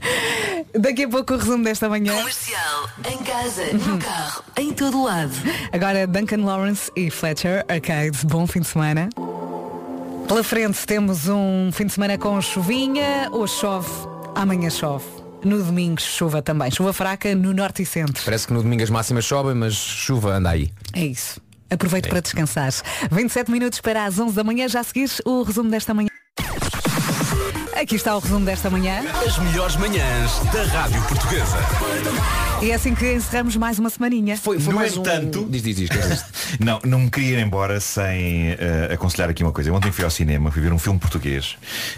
Daqui 0.79 1.05
a 1.05 1.09
pouco 1.09 1.33
o 1.33 1.37
resumo 1.37 1.63
desta 1.63 1.89
manhã. 1.89 2.15
Comercial, 2.15 2.89
em 3.11 3.17
casa, 3.23 3.73
no 3.73 3.97
carro, 3.97 4.43
em 4.55 4.71
todo 4.71 5.03
lado. 5.03 5.33
Agora 5.73 6.05
Duncan 6.05 6.45
Lawrence 6.45 6.91
e 6.95 7.09
Fletcher 7.09 7.65
Arcade. 7.67 8.19
Bom 8.27 8.45
fim 8.45 8.59
de 8.59 8.67
semana. 8.67 9.09
Pela 10.27 10.43
frente 10.43 10.85
temos 10.85 11.27
um 11.27 11.71
fim 11.73 11.87
de 11.87 11.93
semana 11.93 12.19
com 12.19 12.39
chuvinha. 12.39 13.29
Hoje 13.31 13.53
chove, 13.55 13.89
amanhã 14.35 14.69
chove. 14.69 15.05
No 15.43 15.63
domingo 15.63 15.99
chuva 15.99 16.41
também. 16.41 16.69
Chuva 16.71 16.93
fraca 16.93 17.33
no 17.33 17.53
norte 17.53 17.81
e 17.81 17.85
centro. 17.85 18.23
Parece 18.23 18.47
que 18.47 18.53
no 18.53 18.61
domingo 18.61 18.83
as 18.83 18.89
máximas 18.89 19.25
sobem, 19.25 19.55
mas 19.55 19.73
chuva 19.73 20.33
anda 20.33 20.51
aí. 20.51 20.71
É 20.93 21.05
isso. 21.05 21.41
Aproveito 21.69 22.09
para 22.09 22.19
descansar. 22.19 22.71
27 23.11 23.49
minutos 23.49 23.81
para 23.81 24.05
as 24.05 24.19
11 24.19 24.35
da 24.35 24.43
manhã. 24.43 24.67
Já 24.67 24.83
seguires 24.83 25.21
o 25.25 25.41
resumo 25.41 25.69
desta 25.69 25.93
manhã. 25.93 26.09
Aqui 27.75 27.95
está 27.95 28.15
o 28.15 28.19
resumo 28.19 28.45
desta 28.45 28.69
manhã. 28.69 29.01
As 29.25 29.39
melhores 29.39 29.75
manhãs 29.75 30.39
da 30.51 30.63
Rádio 30.63 31.01
Portuguesa. 31.03 31.57
E 32.61 32.69
é 32.69 32.75
assim 32.75 32.93
que 32.93 33.13
encerramos 33.13 33.55
mais 33.55 33.79
uma 33.79 33.89
semaninha. 33.89 34.37
Foi, 34.37 34.59
no 34.59 34.85
entanto, 34.85 35.47
Diz, 35.49 35.63
diz, 35.63 35.75
diz. 35.75 35.89
não, 36.59 36.79
não 36.85 36.99
me 36.99 37.09
queria 37.09 37.39
ir 37.39 37.43
embora 37.43 37.79
sem 37.79 38.51
eh, 38.51 38.89
aconselhar 38.93 39.29
aqui 39.29 39.41
uma 39.41 39.51
coisa. 39.51 39.69
Eu 39.71 39.73
ontem 39.73 39.91
fui 39.91 40.03
ao 40.03 40.11
cinema, 40.11 40.51
fui 40.51 40.61
ver 40.61 40.71
um 40.71 40.77
filme 40.77 40.99
português 40.99 41.57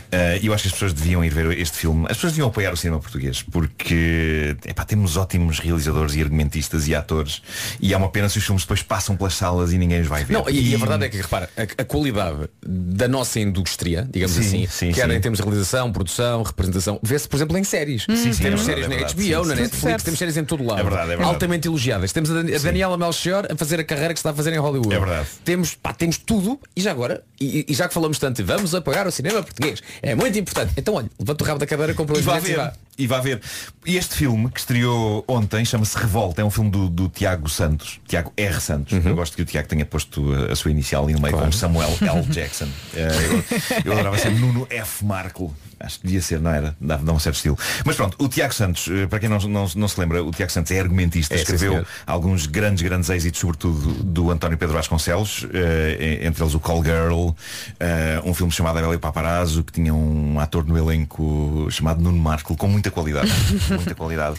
eh, 0.09 0.39
e 0.41 0.47
eu 0.47 0.53
acho 0.53 0.63
que 0.63 0.67
as 0.69 0.73
pessoas 0.73 0.93
deviam 0.93 1.23
ir 1.25 1.33
ver 1.33 1.57
este 1.57 1.77
filme. 1.77 2.05
As 2.05 2.15
pessoas 2.15 2.33
deviam 2.33 2.47
apoiar 2.47 2.71
o 2.71 2.77
cinema 2.77 2.99
português 3.01 3.41
porque 3.41 4.55
epá, 4.65 4.85
temos 4.85 5.17
ótimos 5.17 5.59
realizadores 5.59 6.15
e 6.15 6.21
argumentistas 6.21 6.87
e 6.87 6.95
atores 6.95 7.41
e 7.81 7.93
é 7.93 7.97
uma 7.97 8.09
pena 8.09 8.29
se 8.29 8.37
os 8.37 8.45
filmes 8.45 8.63
depois 8.63 8.81
passam 8.81 9.17
pelas 9.17 9.33
salas 9.33 9.73
e 9.73 9.77
ninguém 9.77 9.99
os 9.99 10.07
vai 10.07 10.23
ver. 10.23 10.33
Não, 10.33 10.49
e, 10.49 10.71
e 10.71 10.75
a 10.75 10.77
verdade 10.77 11.05
é 11.05 11.09
que, 11.09 11.17
repara, 11.17 11.49
a, 11.57 11.81
a 11.81 11.85
qualidade 11.85 12.49
da 12.65 13.07
nossa 13.09 13.37
indústria, 13.39 14.07
digamos 14.09 14.35
Sim, 14.35 14.65
assim, 14.65 14.67
sim, 14.67 14.91
quer 14.93 15.09
sim. 15.09 15.15
em 15.15 15.19
termos 15.19 15.39
de 15.39 15.43
realização, 15.63 15.91
produção, 15.91 16.43
representação, 16.43 16.99
vê-se, 17.01 17.27
por 17.27 17.37
exemplo, 17.37 17.57
em 17.57 17.63
séries. 17.63 18.03
Sim, 18.03 18.33
sim, 18.33 18.43
temos 18.43 18.61
é 18.61 18.63
séries 18.65 18.87
na 18.87 18.95
é 18.95 18.97
HBO, 18.99 19.15
verdade. 19.15 19.47
na 19.47 19.55
Sim, 19.55 19.61
Netflix, 19.61 19.81
certo. 19.81 20.03
temos 20.05 20.19
séries 20.19 20.37
em 20.37 20.45
todo 20.45 20.63
lado. 20.63 20.79
É 20.79 20.83
verdade, 20.83 21.03
é 21.03 21.07
verdade. 21.15 21.29
Altamente 21.33 21.67
elogiadas. 21.67 22.11
Temos 22.11 22.29
a, 22.31 22.41
Dan- 22.41 22.55
a 22.55 22.59
Daniela 22.59 22.97
Melchior 22.97 23.47
a 23.51 23.55
fazer 23.55 23.79
a 23.79 23.83
carreira 23.83 24.13
que 24.13 24.19
está 24.19 24.29
a 24.31 24.33
fazer 24.33 24.53
em 24.53 24.57
Hollywood. 24.57 24.93
É 24.93 24.99
verdade. 24.99 25.27
Temos, 25.43 25.73
pá, 25.75 25.93
temos 25.93 26.17
tudo 26.17 26.59
e 26.75 26.81
já 26.81 26.91
agora, 26.91 27.23
e, 27.43 27.65
e 27.69 27.73
já 27.73 27.87
que 27.87 27.93
falamos 27.93 28.17
tanto, 28.19 28.43
vamos 28.45 28.73
apoiar 28.75 29.07
o 29.07 29.11
cinema 29.11 29.41
português. 29.43 29.81
É 30.01 30.15
muito 30.15 30.37
importante. 30.37 30.73
Então, 30.77 30.93
olha, 30.95 31.09
levanta 31.19 31.43
o 31.43 31.47
rabo 31.47 31.59
da 31.59 31.65
cadeira, 31.65 31.93
compra 31.93 32.15
E 32.17 32.19
os 32.19 32.25
e 32.25 32.39
ver. 32.39 32.55
vá. 32.57 32.73
E 32.97 33.07
vá 33.07 33.19
ver. 33.19 33.41
E 33.85 33.97
este 33.97 34.15
filme 34.15 34.49
que 34.51 34.59
estreou 34.59 35.23
ontem 35.27 35.65
chama-se 35.65 35.97
Revolta. 35.97 36.41
É 36.41 36.45
um 36.45 36.51
filme 36.51 36.69
do, 36.69 36.87
do 36.89 37.09
Tiago 37.09 37.49
Santos. 37.49 37.99
Tiago 38.07 38.31
R. 38.37 38.61
Santos. 38.61 39.03
Eu 39.05 39.15
gosto 39.15 39.35
que 39.35 39.41
o 39.41 39.45
Tiago 39.45 39.67
tenha 39.67 39.83
posto 39.85 40.31
a, 40.33 40.53
a 40.53 40.55
sua 40.55 40.69
inicial 40.71 41.03
ali 41.03 41.13
no 41.13 41.19
meio 41.19 41.33
Claro. 41.33 41.47
com 41.51 41.57
Samuel 41.57 41.89
L. 42.01 42.21
Jackson. 42.29 42.67
Eh, 42.95 43.09
eu, 43.85 43.85
eu 43.85 43.93
adorava 43.93 44.17
ser 44.19 44.29
Nuno 44.31 44.67
F. 44.69 45.03
Marco. 45.03 45.53
Acho 45.83 45.99
que 45.99 46.05
devia 46.07 46.21
ser, 46.21 46.39
não 46.39 46.49
era? 46.49 46.75
Dá, 46.79 46.95
dá 46.95 47.11
um 47.11 47.19
certo 47.19 47.35
estilo. 47.35 47.57
Mas 47.85 47.95
pronto, 47.97 48.15
o 48.17 48.29
Tiago 48.29 48.53
Santos, 48.53 48.87
eh, 48.89 49.05
para 49.05 49.19
quem 49.19 49.27
não, 49.27 49.37
não, 49.39 49.67
não 49.75 49.87
se 49.87 49.99
lembra, 49.99 50.23
o 50.23 50.31
Tiago 50.31 50.51
Santos 50.51 50.71
é 50.71 50.79
argumentista, 50.79 51.33
É, 51.33 51.37
sim, 51.37 51.43
escreveu 51.43 51.71
senhor. 51.73 51.87
alguns 52.07 52.45
grandes, 52.45 52.81
grandes 52.81 53.09
êxitos, 53.09 53.39
sobretudo 53.41 53.93
do 54.03 54.31
António 54.31 54.57
Pedro 54.57 54.75
Vasconcelos, 54.75 55.45
eh, 55.53 56.19
entre 56.23 56.41
eles 56.41 56.53
o 56.53 56.59
Call 56.59 56.81
Girl, 56.83 57.31
eh, 57.79 58.21
um 58.23 58.33
filme 58.33 58.51
chamado 58.51 58.77
Abel 58.79 58.93
e 58.93 58.97
Paparazzo, 58.97 59.63
que 59.63 59.73
tinha 59.73 59.93
um 59.93 60.39
ator 60.39 60.65
no 60.65 60.77
elenco 60.77 61.67
chamado 61.69 62.01
Nuno 62.01 62.17
Marco, 62.17 62.55
com 62.55 62.67
muita 62.67 62.89
qualidade. 62.89 63.29
muita 63.69 63.93
qualidade. 63.93 64.37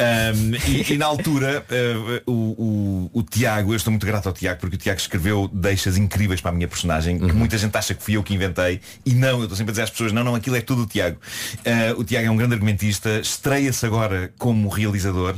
Um, 0.00 0.54
e, 0.68 0.94
e 0.94 0.98
na 0.98 1.06
altura, 1.06 1.64
eh, 1.70 2.22
o, 2.26 3.10
o, 3.12 3.20
o 3.20 3.22
Tiago, 3.22 3.72
eu 3.72 3.76
estou 3.76 3.90
muito 3.92 4.06
grato 4.06 4.26
ao 4.26 4.32
Tiago, 4.32 4.60
porque 4.60 4.76
o 4.76 4.78
Tiago 4.78 5.00
escreveu 5.00 5.48
deixas 5.52 5.96
incríveis 5.96 6.40
para 6.40 6.50
a 6.50 6.54
minha 6.54 6.66
personagem, 6.68 7.18
que 7.18 7.32
muita 7.32 7.56
gente 7.56 7.76
acha 7.76 7.94
que 7.94 8.02
fui 8.02 8.16
eu 8.16 8.22
que 8.22 8.34
inventei, 8.34 8.80
e 9.04 9.14
não, 9.14 9.38
eu 9.38 9.42
estou 9.44 9.56
sempre 9.56 9.70
a 9.70 9.72
dizer 9.72 9.82
às 9.82 9.90
pessoas, 9.90 10.12
não, 10.12 10.24
não, 10.24 10.34
aquilo 10.34 10.56
é 10.56 10.60
tudo 10.60 10.79
o 10.82 10.86
Tiago. 10.86 11.18
Eh, 11.64 11.94
o 11.96 12.04
Tiago 12.04 12.26
é 12.26 12.30
um 12.30 12.36
grande 12.36 12.54
argumentista, 12.54 13.20
estreia-se 13.20 13.84
agora 13.86 14.32
como 14.38 14.68
realizador, 14.68 15.36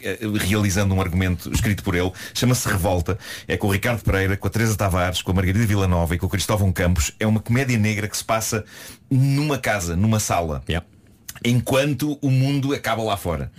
eh, 0.00 0.18
realizando 0.40 0.94
um 0.94 1.00
argumento 1.00 1.50
escrito 1.52 1.82
por 1.82 1.94
ele, 1.94 2.12
chama-se 2.32 2.68
Revolta, 2.68 3.18
é 3.46 3.56
com 3.56 3.66
o 3.66 3.70
Ricardo 3.70 4.02
Pereira, 4.02 4.36
com 4.36 4.46
a 4.46 4.50
Teresa 4.50 4.76
Tavares, 4.76 5.22
com 5.22 5.30
a 5.32 5.34
Margarida 5.34 5.66
Villanova 5.66 6.14
e 6.14 6.18
com 6.18 6.26
o 6.26 6.30
Cristóvão 6.30 6.72
Campos, 6.72 7.12
é 7.18 7.26
uma 7.26 7.40
comédia 7.40 7.78
negra 7.78 8.08
que 8.08 8.16
se 8.16 8.24
passa 8.24 8.64
numa 9.10 9.58
casa, 9.58 9.96
numa 9.96 10.20
sala, 10.20 10.62
enquanto 11.44 12.18
o 12.22 12.30
mundo 12.30 12.72
acaba 12.74 13.02
lá 13.02 13.16
fora. 13.16 13.50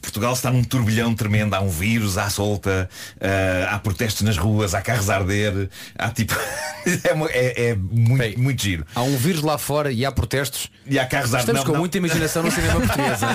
Portugal 0.00 0.32
está 0.32 0.50
num 0.50 0.64
turbilhão 0.64 1.14
tremendo, 1.14 1.54
há 1.54 1.60
um 1.60 1.68
vírus 1.68 2.16
à 2.18 2.30
solta, 2.30 2.88
eh, 3.20 3.66
há 3.70 3.78
protestos 3.78 4.22
nas 4.22 4.36
ruas, 4.38 4.74
há 4.74 4.80
carros 4.80 5.10
a 5.10 5.16
arder, 5.16 5.68
há 5.98 6.08
tipo. 6.10 6.34
é, 6.86 7.10
é- 7.32 7.68
é 7.70 7.74
muito, 7.76 8.40
muito 8.40 8.62
giro. 8.62 8.86
Há 8.94 9.02
um 9.02 9.16
vírus 9.16 9.42
lá 9.42 9.58
fora 9.58 9.92
e 9.92 10.04
há 10.04 10.10
protestos. 10.12 10.68
E 10.86 10.98
há 10.98 11.06
carros 11.06 11.34
a 11.34 11.38
arder. 11.38 11.54
Estamos 11.54 11.60
Não, 11.60 11.66
com 11.66 11.72
não. 11.72 11.80
muita 11.80 11.98
imaginação 11.98 12.42
no 12.42 12.50
cinema 12.50 12.80
português. 12.80 13.22
hein? 13.22 13.28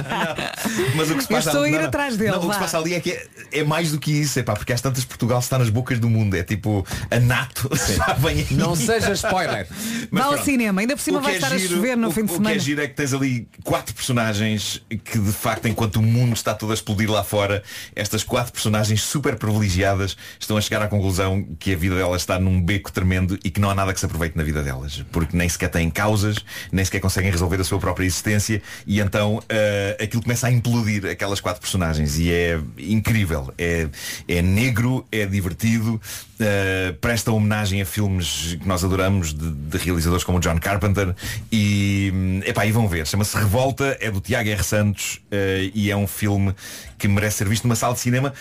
Mas 0.96 1.12
o 1.12 1.16
que 1.16 1.22
se 1.22 1.28
passa 1.30 1.50
estou 1.50 1.64
a 1.64 1.70
ir 1.70 1.80
atrás 1.80 2.18
dele, 2.18 2.32
Não, 2.32 2.40
o 2.44 2.48
que 2.48 2.54
se 2.54 2.60
passa 2.60 2.78
ali 2.78 2.94
é 2.96 3.00
que 3.00 3.12
é, 3.12 3.28
é 3.54 3.64
mais 3.64 3.92
do 3.92 4.00
que 4.00 4.12
isso, 4.12 4.40
é 4.40 4.44
pá, 4.44 4.54
porque 4.54 4.74
às 4.74 4.82
tantas 4.82 5.06
Portugal 5.06 5.40
está 5.40 5.60
nas 5.60 5.70
bocas 5.70 6.00
do 6.00 6.10
mundo, 6.10 6.36
é 6.36 6.44
tipo 6.44 6.86
a 7.12 7.20
NATO. 7.20 7.70
Não 8.52 8.76
seja 8.76 9.14
spoiler. 9.14 9.68
Mas 10.10 10.24
Vá 10.24 10.28
ao 10.28 10.34
pronto. 10.34 10.46
cinema, 10.46 10.82
ainda 10.82 10.96
por 10.96 11.02
cima 11.02 11.20
vai 11.22 11.34
é 11.34 11.36
estar 11.36 11.52
a 11.54 11.58
giro- 11.58 11.76
chover 11.76 11.96
no 11.96 12.08
o- 12.08 12.12
fim 12.12 12.22
de 12.22 12.26
O 12.26 12.28
que 12.30 12.34
semana. 12.36 12.56
é 12.56 12.60
giro 12.60 12.82
é 12.82 12.88
que 12.88 12.94
tens 12.96 13.14
ali 13.14 13.48
quatro 13.64 13.94
personagens 13.94 14.82
que 15.04 15.20
de 15.20 15.32
facto, 15.32 15.68
enquanto 15.68 15.98
o 15.98 16.02
mundo 16.02 16.34
está 16.34 16.54
todo 16.56 16.72
a 16.72 16.73
explodir 16.73 17.10
lá 17.10 17.23
fora, 17.23 17.64
estas 17.95 18.23
quatro 18.23 18.53
personagens 18.53 19.02
super 19.02 19.36
privilegiadas 19.36 20.18
estão 20.40 20.57
a 20.57 20.61
chegar 20.61 20.82
à 20.82 20.88
conclusão 20.88 21.45
que 21.60 21.73
a 21.73 21.77
vida 21.77 21.95
delas 21.95 22.22
está 22.22 22.40
num 22.40 22.61
beco 22.61 22.91
tremendo 22.91 23.38
e 23.44 23.49
que 23.49 23.60
não 23.60 23.69
há 23.69 23.76
nada 23.76 23.94
que 23.94 23.99
se 23.99 24.06
aproveite 24.06 24.38
na 24.38 24.44
vida 24.44 24.64
delas. 24.64 25.03
Porque 25.11 25.36
nem 25.36 25.48
sequer 25.48 25.69
têm 25.69 25.90
causas, 25.90 26.38
nem 26.72 26.84
sequer 26.84 26.99
conseguem 26.99 27.32
resolver 27.32 27.60
a 27.60 27.64
sua 27.64 27.80
própria 27.80 28.06
existência 28.06 28.61
e 28.88 28.99
então 28.99 29.41
eh, 29.49 29.98
aquilo 30.02 30.23
começa 30.23 30.48
a 30.48 30.52
implodir 30.52 31.06
aquelas 31.06 31.40
quatro 31.40 31.61
personagens 31.61 32.18
e 32.18 32.32
é 32.32 32.60
incrível. 32.77 33.53
É, 33.57 33.88
é 34.27 34.41
negro, 34.41 35.06
é 35.11 35.26
divertido, 35.26 36.02
eh, 36.40 36.94
presta 36.99 37.32
homenagem 37.32 37.82
a 37.82 37.86
filmes 37.86 38.57
que 38.60 38.68
nós 38.68 38.84
adoramos 38.84 39.34
de, 39.34 39.52
de 39.52 39.78
realizadores 39.78 40.24
como 40.24 40.40
John 40.40 40.60
Carpenter 40.60 41.16
e, 41.52 42.12
hum, 42.14 42.41
epá, 42.45 42.66
e 42.66 42.72
vão 42.72 42.88
ver. 42.88 43.07
Chama-se 43.07 43.38
Revolta, 43.38 43.98
é 43.99 44.12
do 44.12 44.20
Tiago 44.20 44.49
R. 44.49 44.64
Santos 44.64 45.22
eh, 45.32 45.72
e 45.74 45.90
é 45.90 45.95
um 45.95 46.07
filme 46.07 46.53
que 46.98 47.07
merece 47.07 47.38
ser 47.38 47.48
visto 47.48 47.64
numa 47.64 47.76
sala 47.76 47.94
de 47.94 48.02
cinema. 48.02 48.34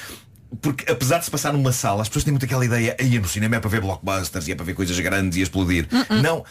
Porque 0.60 0.90
apesar 0.90 1.18
de 1.18 1.24
se 1.24 1.30
passar 1.30 1.52
numa 1.52 1.72
sala, 1.72 2.02
as 2.02 2.08
pessoas 2.08 2.24
têm 2.24 2.32
muito 2.32 2.44
aquela 2.44 2.64
ideia, 2.64 2.96
aí 2.98 3.18
no 3.18 3.28
cinema 3.28 3.56
é 3.56 3.60
para 3.60 3.70
ver 3.70 3.80
blockbusters 3.80 4.46
e 4.46 4.52
é 4.52 4.54
para 4.54 4.64
ver 4.64 4.74
coisas 4.74 4.98
grandes 5.00 5.36
e 5.38 5.42
explodir. 5.42 5.88
Não. 6.22 6.44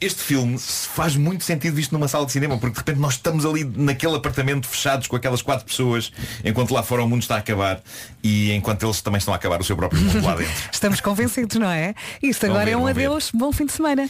Este 0.00 0.22
filme 0.22 0.56
faz 0.58 1.16
muito 1.16 1.42
sentido 1.42 1.74
visto 1.74 1.90
numa 1.92 2.06
sala 2.06 2.24
de 2.24 2.30
cinema, 2.30 2.56
porque 2.56 2.74
de 2.74 2.78
repente 2.78 3.00
nós 3.00 3.14
estamos 3.14 3.44
ali 3.44 3.64
naquele 3.64 4.14
apartamento 4.14 4.66
fechados 4.68 5.08
com 5.08 5.16
aquelas 5.16 5.42
quatro 5.42 5.64
pessoas, 5.66 6.12
enquanto 6.44 6.72
lá 6.72 6.82
fora 6.84 7.02
o 7.02 7.08
mundo 7.08 7.22
está 7.22 7.34
a 7.34 7.38
acabar 7.38 7.80
e 8.22 8.52
enquanto 8.52 8.84
eles 8.84 9.00
também 9.00 9.18
estão 9.18 9.34
a 9.34 9.36
acabar 9.36 9.60
o 9.60 9.64
seu 9.64 9.76
próprio 9.76 10.00
mundo 10.00 10.24
lá 10.24 10.36
dentro. 10.36 10.52
Estamos 10.72 11.00
convencidos, 11.00 11.56
não 11.56 11.70
é? 11.70 11.94
Isto 12.22 12.46
agora 12.46 12.66
ver, 12.66 12.70
é 12.72 12.76
um 12.76 12.84
vão 12.84 12.94
ver. 12.94 13.06
adeus, 13.06 13.30
bom 13.34 13.50
fim 13.50 13.66
de 13.66 13.72
semana. 13.72 14.08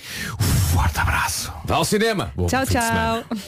Forte 0.73 0.98
abraço. 0.98 1.52
Vá 1.65 1.77
ao 1.77 1.85
cinema. 1.85 2.32
Bom 2.36 2.47
tchau, 2.47 2.66
fim 2.66 2.78
de 2.78 2.85
semana. 2.85 3.24
tchau. 3.28 3.39